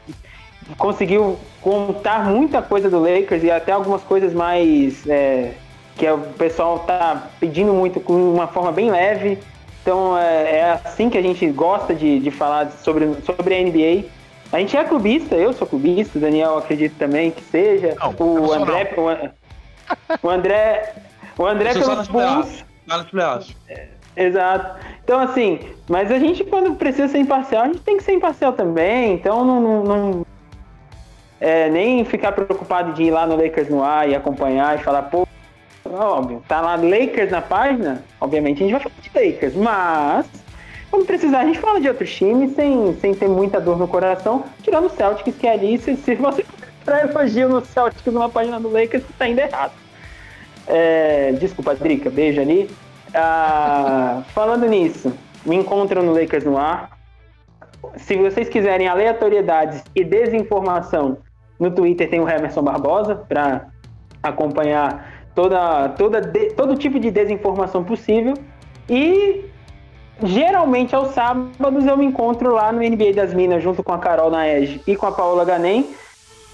conseguiu 0.79 1.37
contar 1.61 2.25
muita 2.27 2.63
coisa 2.63 2.89
do 2.89 3.01
Lakers 3.01 3.43
e 3.43 3.51
até 3.51 3.73
algumas 3.73 4.03
coisas 4.03 4.33
mais 4.33 5.05
é, 5.09 5.55
que 5.97 6.09
o 6.09 6.19
pessoal 6.39 6.79
tá 6.81 7.29
pedindo 7.41 7.73
muito 7.73 7.99
com 7.99 8.15
uma 8.15 8.47
forma 8.47 8.71
bem 8.71 8.89
leve. 8.89 9.39
Então 9.83 10.17
é, 10.17 10.59
é 10.59 10.81
assim 10.85 11.11
que 11.11 11.19
a 11.19 11.23
gente 11.23 11.45
gosta 11.49 11.95
de, 11.95 12.21
de 12.21 12.31
falar 12.31 12.71
sobre, 12.71 13.15
sobre 13.23 13.55
a 13.55 13.63
NBA. 13.63 14.09
A 14.53 14.59
gente 14.59 14.77
é 14.77 14.85
clubista, 14.85 15.35
eu 15.35 15.53
sou 15.53 15.67
clubista, 15.67 16.19
o 16.19 16.21
Daniel 16.21 16.59
acredito 16.59 16.97
também 16.97 17.31
que 17.31 17.43
seja. 17.43 17.97
Não, 17.99 18.15
o, 18.19 18.53
André, 18.53 18.95
o, 18.97 19.01
o, 20.23 20.31
André. 20.31 20.95
O 21.37 21.47
André 21.47 21.73
pelos 21.73 22.09
Bulls. 22.09 22.65
É, 23.69 23.89
exato. 24.17 24.79
Então, 25.03 25.19
assim, 25.19 25.59
mas 25.89 26.13
a 26.13 26.19
gente, 26.19 26.45
quando 26.45 26.75
precisa 26.75 27.09
ser 27.09 27.19
imparcial, 27.19 27.65
a 27.65 27.67
gente 27.67 27.81
tem 27.81 27.97
que 27.97 28.05
ser 28.05 28.13
imparcial 28.13 28.53
também. 28.53 29.15
Então, 29.15 29.45
não. 29.45 29.61
não, 29.61 29.85
não 29.85 30.27
é, 31.41 31.69
nem 31.69 32.05
ficar 32.05 32.31
preocupado 32.31 32.93
de 32.93 33.03
ir 33.03 33.11
lá 33.11 33.27
no 33.27 33.35
Lakers 33.35 33.69
no 33.69 33.83
ar 33.83 34.09
e 34.09 34.15
acompanhar 34.15 34.79
e 34.79 34.83
falar, 34.83 35.03
pô, 35.03 35.27
óbvio, 35.91 36.43
tá 36.47 36.61
lá 36.61 36.77
Lakers 36.77 37.31
na 37.31 37.41
página, 37.41 38.05
obviamente 38.21 38.63
a 38.63 38.67
gente 38.67 38.73
vai 38.73 38.81
falar 38.81 38.95
de 39.01 39.11
Lakers, 39.15 39.55
mas 39.55 40.27
Quando 40.91 41.07
precisar, 41.07 41.41
a 41.41 41.47
gente 41.47 41.59
fala 41.59 41.81
de 41.81 41.89
outros 41.89 42.15
times 42.15 42.55
sem, 42.55 42.95
sem 43.01 43.15
ter 43.15 43.27
muita 43.27 43.59
dor 43.59 43.79
no 43.79 43.89
coração, 43.89 44.45
tirando 44.63 44.87
o 44.87 44.91
Celtics, 44.91 45.35
que 45.37 45.47
é 45.47 45.53
ali, 45.55 45.79
se, 45.79 45.97
se 45.97 46.15
você 46.17 46.45
para 46.85 47.03
elogio 47.03 47.49
no 47.49 47.65
Celtics 47.65 48.13
numa 48.13 48.29
página 48.29 48.61
do 48.61 48.71
Lakers, 48.71 49.03
tá 49.19 49.27
indo 49.27 49.41
errado. 49.41 49.73
É, 50.67 51.33
desculpa, 51.33 51.75
Drica, 51.75 52.11
beijo 52.11 52.41
ali. 52.41 52.71
Ah, 53.15 54.23
falando 54.35 54.67
nisso, 54.67 55.13
me 55.45 55.57
encontram 55.57 56.03
no 56.03 56.13
Lakers 56.13 56.45
no 56.45 56.59
ar. 56.59 56.91
Se 57.97 58.17
vocês 58.17 58.49
quiserem 58.49 58.87
aleatoriedades 58.87 59.83
e 59.95 60.05
desinformação, 60.05 61.19
no 61.59 61.71
Twitter 61.71 62.09
tem 62.09 62.21
o 62.21 62.29
Emerson 62.29 62.63
Barbosa 62.63 63.15
para 63.15 63.67
acompanhar 64.23 65.12
toda, 65.35 65.89
toda 65.91 66.21
de, 66.21 66.51
todo 66.55 66.77
tipo 66.77 66.99
de 66.99 67.11
desinformação 67.11 67.85
possível. 67.85 68.35
E 68.89 69.45
geralmente 70.23 70.95
aos 70.95 71.11
sábados 71.11 71.87
eu 71.87 71.97
me 71.97 72.05
encontro 72.05 72.53
lá 72.53 72.73
no 72.73 72.81
NBA 72.81 73.13
das 73.15 73.35
Minas 73.35 73.63
junto 73.63 73.83
com 73.83 73.93
a 73.93 73.99
Carol 73.99 74.31
Naege 74.31 74.81
e 74.87 74.95
com 74.97 75.07
a 75.07 75.13
Paola 75.13 75.45
Ganem, 75.45 75.89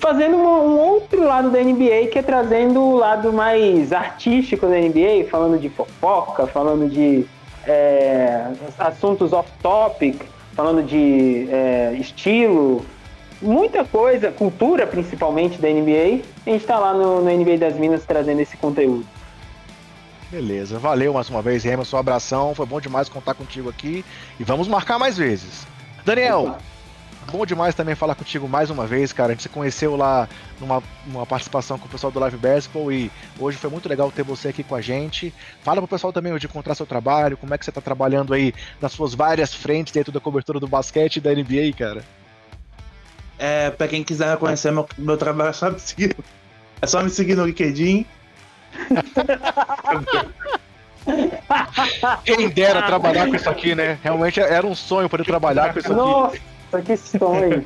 fazendo 0.01 0.37
uma, 0.37 0.61
um 0.61 0.79
outro 0.79 1.25
lado 1.25 1.51
da 1.51 1.61
NBA 1.61 2.09
que 2.11 2.19
é 2.19 2.23
trazendo 2.23 2.81
o 2.81 2.97
lado 2.97 3.33
mais 3.33 3.93
artístico 3.93 4.67
da 4.67 4.77
NBA, 4.77 5.29
falando 5.31 5.59
de 5.59 5.69
fofoca, 5.69 6.47
falando 6.47 6.89
de 6.89 7.27
é, 7.67 8.47
assuntos 8.79 9.33
off-topic, 9.33 10.23
falando 10.55 10.83
de 10.83 11.49
é, 11.51 11.95
estilo, 11.99 12.85
muita 13.41 13.85
coisa, 13.85 14.31
cultura 14.31 14.87
principalmente 14.87 15.61
da 15.61 15.69
NBA. 15.69 16.23
A 16.47 16.51
gente 16.51 16.63
está 16.63 16.79
lá 16.79 16.93
no, 16.93 17.23
no 17.23 17.31
NBA 17.31 17.59
das 17.59 17.77
Minas 17.77 18.05
trazendo 18.05 18.41
esse 18.41 18.57
conteúdo. 18.57 19.07
Beleza, 20.31 20.79
valeu 20.79 21.15
mais 21.15 21.31
uma 21.31 21.41
vez, 21.41 21.65
Emerson. 21.65 21.97
Um 21.97 22.01
abração, 22.01 22.55
foi 22.55 22.67
bom 22.67 22.81
demais 22.81 23.09
contar 23.09 23.35
contigo 23.35 23.71
aqui 23.71 24.05
e 24.39 24.45
vamos 24.45 24.69
marcar 24.69 24.99
mais 24.99 25.17
vezes. 25.17 25.67
Daniel, 26.05 26.43
Opa. 26.43 26.59
bom 27.33 27.47
demais 27.47 27.75
também 27.75 27.95
falar 27.95 28.15
contigo 28.15 28.47
mais 28.47 28.69
uma 28.69 28.87
vez, 28.87 29.11
cara. 29.11 29.31
A 29.31 29.35
gente 29.35 29.45
se 29.45 29.49
conheceu 29.49 29.97
lá 29.97 30.29
numa, 30.61 30.83
numa 31.07 31.25
participação 31.25 31.79
com 31.79 31.87
o 31.87 31.89
pessoal 31.89 32.13
do 32.13 32.21
Live 32.21 32.37
Basketball 32.37 32.93
e 32.93 33.11
hoje 33.39 33.57
foi 33.57 33.71
muito 33.71 33.89
legal 33.89 34.13
ter 34.13 34.23
você 34.23 34.49
aqui 34.49 34.63
com 34.63 34.75
a 34.75 34.83
gente. 34.83 35.33
Fala 35.63 35.81
pro 35.81 35.89
pessoal 35.89 36.13
também 36.13 36.37
de 36.37 36.47
encontrar 36.47 36.75
seu 36.75 36.85
trabalho, 36.87 37.39
como 37.39 37.55
é 37.55 37.59
que 37.59 37.65
você 37.65 37.73
tá 37.73 37.81
trabalhando 37.81 38.35
aí 38.35 38.53
nas 38.83 38.93
suas 38.93 39.15
várias 39.15 39.55
frentes 39.55 39.95
dentro 39.95 40.13
da 40.13 40.21
cobertura 40.21 40.61
do 40.61 40.69
basquete 40.69 41.17
e 41.17 41.21
da 41.21 41.33
NBA, 41.33 41.73
cara. 41.79 42.05
É, 43.39 43.71
pra 43.71 43.87
quem 43.87 44.03
quiser 44.03 44.37
conhecer 44.37 44.73
meu, 44.73 44.89
meu 44.99 45.17
trabalho, 45.17 45.51
é 45.51 45.53
só 45.53 45.71
me 45.71 45.79
seguir. 45.79 46.17
É 46.81 46.87
só 46.87 47.03
me 47.03 47.11
seguir 47.11 47.37
no 47.37 47.47
LinkedIn. 47.47 48.07
Quem 52.25 52.49
dera 52.49 52.83
trabalhar 52.83 53.27
com 53.29 53.35
isso 53.35 53.49
aqui, 53.49 53.75
né? 53.75 53.99
Realmente 54.03 54.41
era 54.41 54.67
um 54.67 54.75
sonho 54.75 55.09
poder 55.09 55.25
trabalhar 55.25 55.73
com 55.73 55.79
isso 55.79 55.89
aqui. 55.89 55.97
Nossa, 55.97 56.83
que 56.85 56.97
sonho. 56.97 57.65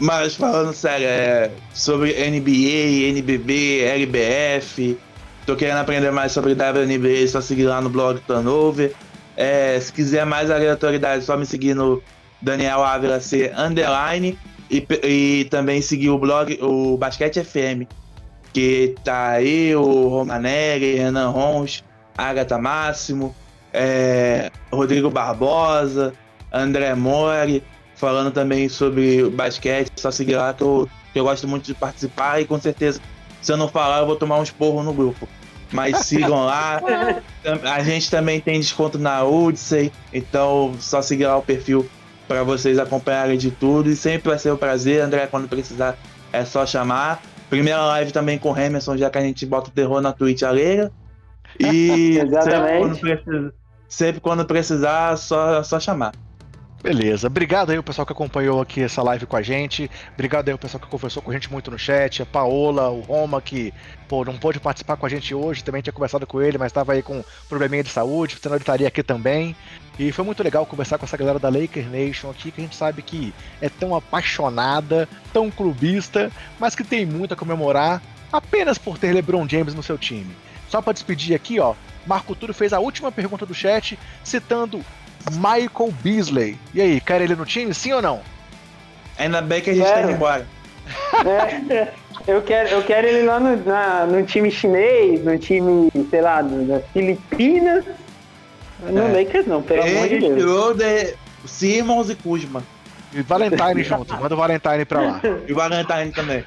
Mas 0.00 0.36
falando 0.36 0.72
sério, 0.72 1.06
é, 1.06 1.50
sobre 1.74 2.12
NBA, 2.12 3.08
NBB, 3.10 3.82
LBF, 3.84 4.96
tô 5.44 5.56
querendo 5.56 5.78
aprender 5.78 6.12
mais 6.12 6.30
sobre 6.30 6.52
WNBA, 6.52 7.26
só 7.28 7.40
seguir 7.40 7.64
lá 7.64 7.80
no 7.80 7.90
blog 7.90 8.20
Turnover. 8.20 8.92
É, 9.36 9.78
se 9.80 9.92
quiser 9.92 10.24
mais 10.24 10.50
aleatoriedade, 10.50 11.24
só 11.24 11.36
me 11.36 11.44
seguir 11.44 11.74
no 11.74 12.02
Daniel 12.40 12.82
Ávila 12.84 13.20
C 13.20 13.52
underline 13.56 14.38
e, 14.70 14.86
e 15.02 15.44
também 15.46 15.80
seguir 15.80 16.10
o 16.10 16.18
blog, 16.18 16.58
o 16.62 16.96
Basquete 16.96 17.42
FM, 17.42 17.88
que 18.52 18.94
tá 19.04 19.30
aí 19.30 19.74
o 19.74 20.08
Romanelli, 20.08 20.96
Renan 20.96 21.30
Rons, 21.30 21.84
Agatha 22.16 22.58
Máximo, 22.58 23.34
é, 23.72 24.50
Rodrigo 24.72 25.10
Barbosa, 25.10 26.12
André 26.52 26.94
Mori, 26.94 27.62
falando 27.94 28.30
também 28.30 28.68
sobre 28.68 29.28
basquete, 29.30 29.92
só 29.96 30.10
seguir 30.10 30.36
lá 30.36 30.54
que 30.54 30.62
eu, 30.62 30.88
que 31.12 31.18
eu 31.18 31.24
gosto 31.24 31.46
muito 31.46 31.64
de 31.64 31.74
participar 31.74 32.40
e 32.40 32.44
com 32.44 32.58
certeza, 32.60 33.00
se 33.42 33.52
eu 33.52 33.56
não 33.56 33.68
falar, 33.68 34.00
eu 34.00 34.06
vou 34.06 34.16
tomar 34.16 34.38
um 34.38 34.42
esporro 34.42 34.82
no 34.82 34.92
grupo. 34.92 35.28
Mas 35.70 35.98
sigam 36.06 36.46
lá. 36.46 36.80
A 37.62 37.82
gente 37.82 38.10
também 38.10 38.40
tem 38.40 38.58
desconto 38.58 38.98
na 38.98 39.22
Odyssey, 39.24 39.92
então 40.12 40.74
só 40.80 41.02
seguir 41.02 41.26
lá 41.26 41.36
o 41.36 41.42
perfil 41.42 41.88
para 42.28 42.44
vocês 42.44 42.78
acompanharem 42.78 43.38
de 43.38 43.50
tudo. 43.50 43.90
E 43.90 43.96
sempre 43.96 44.28
vai 44.28 44.38
ser 44.38 44.52
um 44.52 44.56
prazer, 44.56 45.00
André, 45.00 45.26
quando 45.26 45.48
precisar, 45.48 45.96
é 46.32 46.44
só 46.44 46.64
chamar. 46.66 47.22
Primeira 47.48 47.82
live 47.86 48.12
também 48.12 48.38
com 48.38 48.52
o 48.52 48.58
Emerson, 48.58 48.96
já 48.96 49.08
que 49.08 49.16
a 49.16 49.22
gente 49.22 49.46
bota 49.46 49.70
o 49.70 49.72
terror 49.72 50.02
na 50.02 50.12
Twitch 50.12 50.42
alheira. 50.42 50.92
E 51.58 52.20
sempre 52.44 52.78
quando, 52.78 53.00
precisar, 53.00 53.52
sempre 53.88 54.20
quando 54.20 54.44
precisar, 54.44 55.16
só, 55.16 55.62
só 55.62 55.80
chamar. 55.80 56.12
Beleza. 56.80 57.26
Obrigado 57.26 57.70
aí 57.70 57.78
o 57.78 57.82
pessoal 57.82 58.06
que 58.06 58.12
acompanhou 58.12 58.60
aqui 58.60 58.82
essa 58.82 59.02
live 59.02 59.26
com 59.26 59.36
a 59.36 59.42
gente. 59.42 59.90
Obrigado 60.14 60.48
aí 60.48 60.54
o 60.54 60.58
pessoal 60.58 60.80
que 60.80 60.86
conversou 60.86 61.20
com 61.20 61.32
a 61.32 61.34
gente 61.34 61.50
muito 61.50 61.72
no 61.72 61.78
chat. 61.78 62.22
A 62.22 62.26
Paola, 62.26 62.88
o 62.88 63.00
Roma, 63.00 63.42
que 63.42 63.74
pô, 64.06 64.24
não 64.24 64.38
pôde 64.38 64.60
participar 64.60 64.96
com 64.96 65.04
a 65.04 65.08
gente 65.08 65.34
hoje. 65.34 65.64
Também 65.64 65.82
tinha 65.82 65.92
conversado 65.92 66.24
com 66.24 66.40
ele, 66.40 66.56
mas 66.56 66.68
estava 66.68 66.92
aí 66.92 67.02
com 67.02 67.24
probleminha 67.48 67.82
de 67.82 67.90
saúde, 67.90 68.38
senão 68.40 68.54
ele 68.54 68.62
estaria 68.62 68.86
aqui 68.86 69.02
também. 69.02 69.56
E 69.98 70.12
foi 70.12 70.24
muito 70.24 70.40
legal 70.40 70.64
conversar 70.66 70.98
com 70.98 71.04
essa 71.04 71.16
galera 71.16 71.40
da 71.40 71.48
Laker 71.48 71.88
Nation 71.90 72.30
aqui, 72.30 72.52
que 72.52 72.60
a 72.60 72.64
gente 72.64 72.76
sabe 72.76 73.02
que 73.02 73.34
é 73.60 73.68
tão 73.68 73.96
apaixonada, 73.96 75.08
tão 75.32 75.50
clubista, 75.50 76.30
mas 76.60 76.76
que 76.76 76.84
tem 76.84 77.04
muito 77.04 77.34
a 77.34 77.36
comemorar 77.36 78.00
apenas 78.32 78.78
por 78.78 78.98
ter 78.98 79.12
LeBron 79.12 79.48
James 79.48 79.74
no 79.74 79.82
seu 79.82 79.98
time. 79.98 80.30
Só 80.68 80.80
para 80.80 80.92
despedir 80.92 81.34
aqui, 81.34 81.58
ó, 81.58 81.74
Marco 82.06 82.34
Túlio 82.34 82.54
fez 82.54 82.72
a 82.72 82.78
última 82.78 83.10
pergunta 83.10 83.44
do 83.44 83.54
chat, 83.54 83.98
citando 84.22 84.84
Michael 85.32 85.92
Beasley. 86.02 86.58
E 86.74 86.80
aí, 86.80 87.00
quer 87.00 87.20
ele 87.20 87.34
no 87.34 87.44
time, 87.44 87.74
sim 87.74 87.92
ou 87.92 88.02
não? 88.02 88.20
Ainda 89.18 89.42
bem 89.42 89.60
que 89.60 89.70
a 89.70 89.74
gente 89.74 89.86
tá 89.86 90.02
indo 90.02 90.12
embora. 90.12 90.46
É, 91.26 91.88
eu, 92.26 92.42
quero, 92.42 92.68
eu 92.68 92.82
quero 92.82 93.06
ele 93.06 93.22
lá 93.24 93.40
no, 93.40 93.56
na, 93.64 94.06
no 94.06 94.24
time 94.24 94.50
chinês, 94.50 95.24
no 95.24 95.38
time, 95.38 95.90
sei 96.08 96.20
lá, 96.20 96.42
das 96.42 96.84
Filipinas. 96.92 97.84
No 98.80 99.08
é. 99.08 99.24
Lakers 99.24 99.46
não, 99.46 99.60
pelo 99.60 99.82
ele 99.82 99.96
amor 99.96 100.08
de 100.08 100.18
Deus. 100.20 100.76
De 100.76 101.14
Simmons 101.46 102.10
e 102.10 102.14
Kuzma. 102.14 102.62
E 103.12 103.22
Valentine 103.22 103.82
junto, 103.82 104.14
manda 104.14 104.34
o 104.34 104.38
Valentine 104.38 104.84
pra 104.84 105.00
lá. 105.00 105.20
E 105.46 105.52
o 105.52 105.56
Valentine 105.56 106.12
também. 106.12 106.44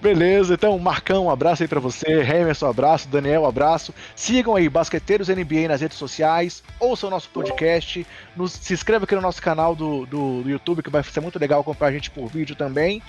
Beleza, 0.00 0.54
então 0.54 0.78
Marcão, 0.78 1.26
um 1.26 1.30
abraço 1.30 1.62
aí 1.62 1.68
para 1.68 1.80
você, 1.80 2.22
Emerson, 2.22 2.66
um 2.66 2.70
abraço, 2.70 3.08
Daniel, 3.08 3.42
um 3.42 3.46
abraço. 3.46 3.94
Sigam 4.14 4.56
aí 4.56 4.68
Basqueteiros 4.68 5.28
NBA 5.28 5.68
nas 5.68 5.80
redes 5.80 5.96
sociais, 5.96 6.62
ouçam 6.80 7.08
o 7.08 7.10
nosso 7.10 7.28
podcast, 7.30 8.06
nos, 8.36 8.52
se 8.52 8.74
inscreva 8.74 9.04
aqui 9.04 9.14
no 9.14 9.20
nosso 9.20 9.40
canal 9.40 9.74
do, 9.74 10.06
do, 10.06 10.42
do, 10.42 10.50
YouTube, 10.50 10.82
que 10.82 10.90
vai 10.90 11.02
ser 11.02 11.20
muito 11.20 11.38
legal 11.38 11.60
acompanhar 11.60 11.90
a 11.90 11.94
gente 11.94 12.10
por 12.10 12.28
vídeo 12.28 12.56
também. 12.56 13.02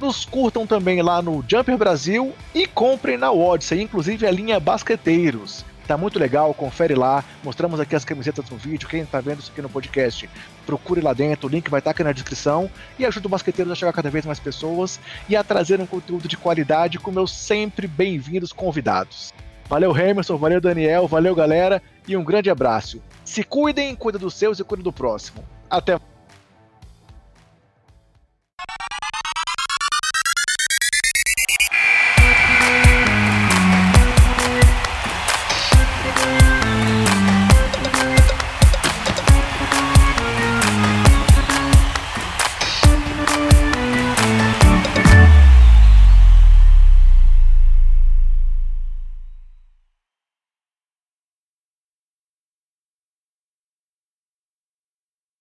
Nos 0.00 0.24
curtam 0.24 0.66
também 0.66 1.00
lá 1.02 1.22
no 1.22 1.44
Jumper 1.48 1.78
Brasil 1.78 2.34
e 2.54 2.66
comprem 2.66 3.16
na 3.16 3.30
Odyssey, 3.30 3.80
inclusive 3.80 4.26
a 4.26 4.30
linha 4.30 4.58
Basqueteiros. 4.58 5.64
Tá 5.86 5.98
muito 5.98 6.18
legal, 6.18 6.52
confere 6.54 6.94
lá. 6.94 7.22
Mostramos 7.42 7.78
aqui 7.78 7.94
as 7.94 8.04
camisetas 8.04 8.48
no 8.48 8.56
vídeo. 8.56 8.88
Quem 8.88 9.04
tá 9.04 9.20
vendo 9.20 9.40
isso 9.40 9.52
aqui 9.52 9.60
no 9.60 9.68
podcast, 9.68 10.28
procure 10.64 11.00
lá 11.00 11.12
dentro. 11.12 11.48
O 11.48 11.50
link 11.50 11.70
vai 11.70 11.78
estar 11.78 11.90
tá 11.90 11.94
aqui 11.94 12.04
na 12.04 12.12
descrição. 12.12 12.70
E 12.98 13.06
ajuda 13.06 13.26
o 13.26 13.30
Basqueteiros 13.30 13.72
a 13.72 13.76
chegar 13.76 13.92
cada 13.92 14.10
vez 14.10 14.26
mais 14.26 14.40
pessoas 14.40 14.98
e 15.28 15.36
a 15.36 15.44
trazer 15.44 15.80
um 15.80 15.86
conteúdo 15.86 16.26
de 16.26 16.36
qualidade 16.36 16.98
com 16.98 17.10
meus 17.10 17.30
sempre 17.30 17.86
bem-vindos 17.86 18.52
convidados. 18.52 19.32
Valeu, 19.68 19.96
Emerson, 19.96 20.36
valeu, 20.36 20.60
Daniel, 20.60 21.08
valeu, 21.08 21.34
galera, 21.34 21.82
e 22.06 22.16
um 22.16 22.24
grande 22.24 22.50
abraço. 22.50 23.00
Se 23.24 23.42
cuidem, 23.42 23.94
cuida 23.94 24.18
dos 24.18 24.34
seus 24.34 24.58
e 24.58 24.64
cuida 24.64 24.82
do 24.82 24.92
próximo. 24.92 25.42
Até 25.70 25.98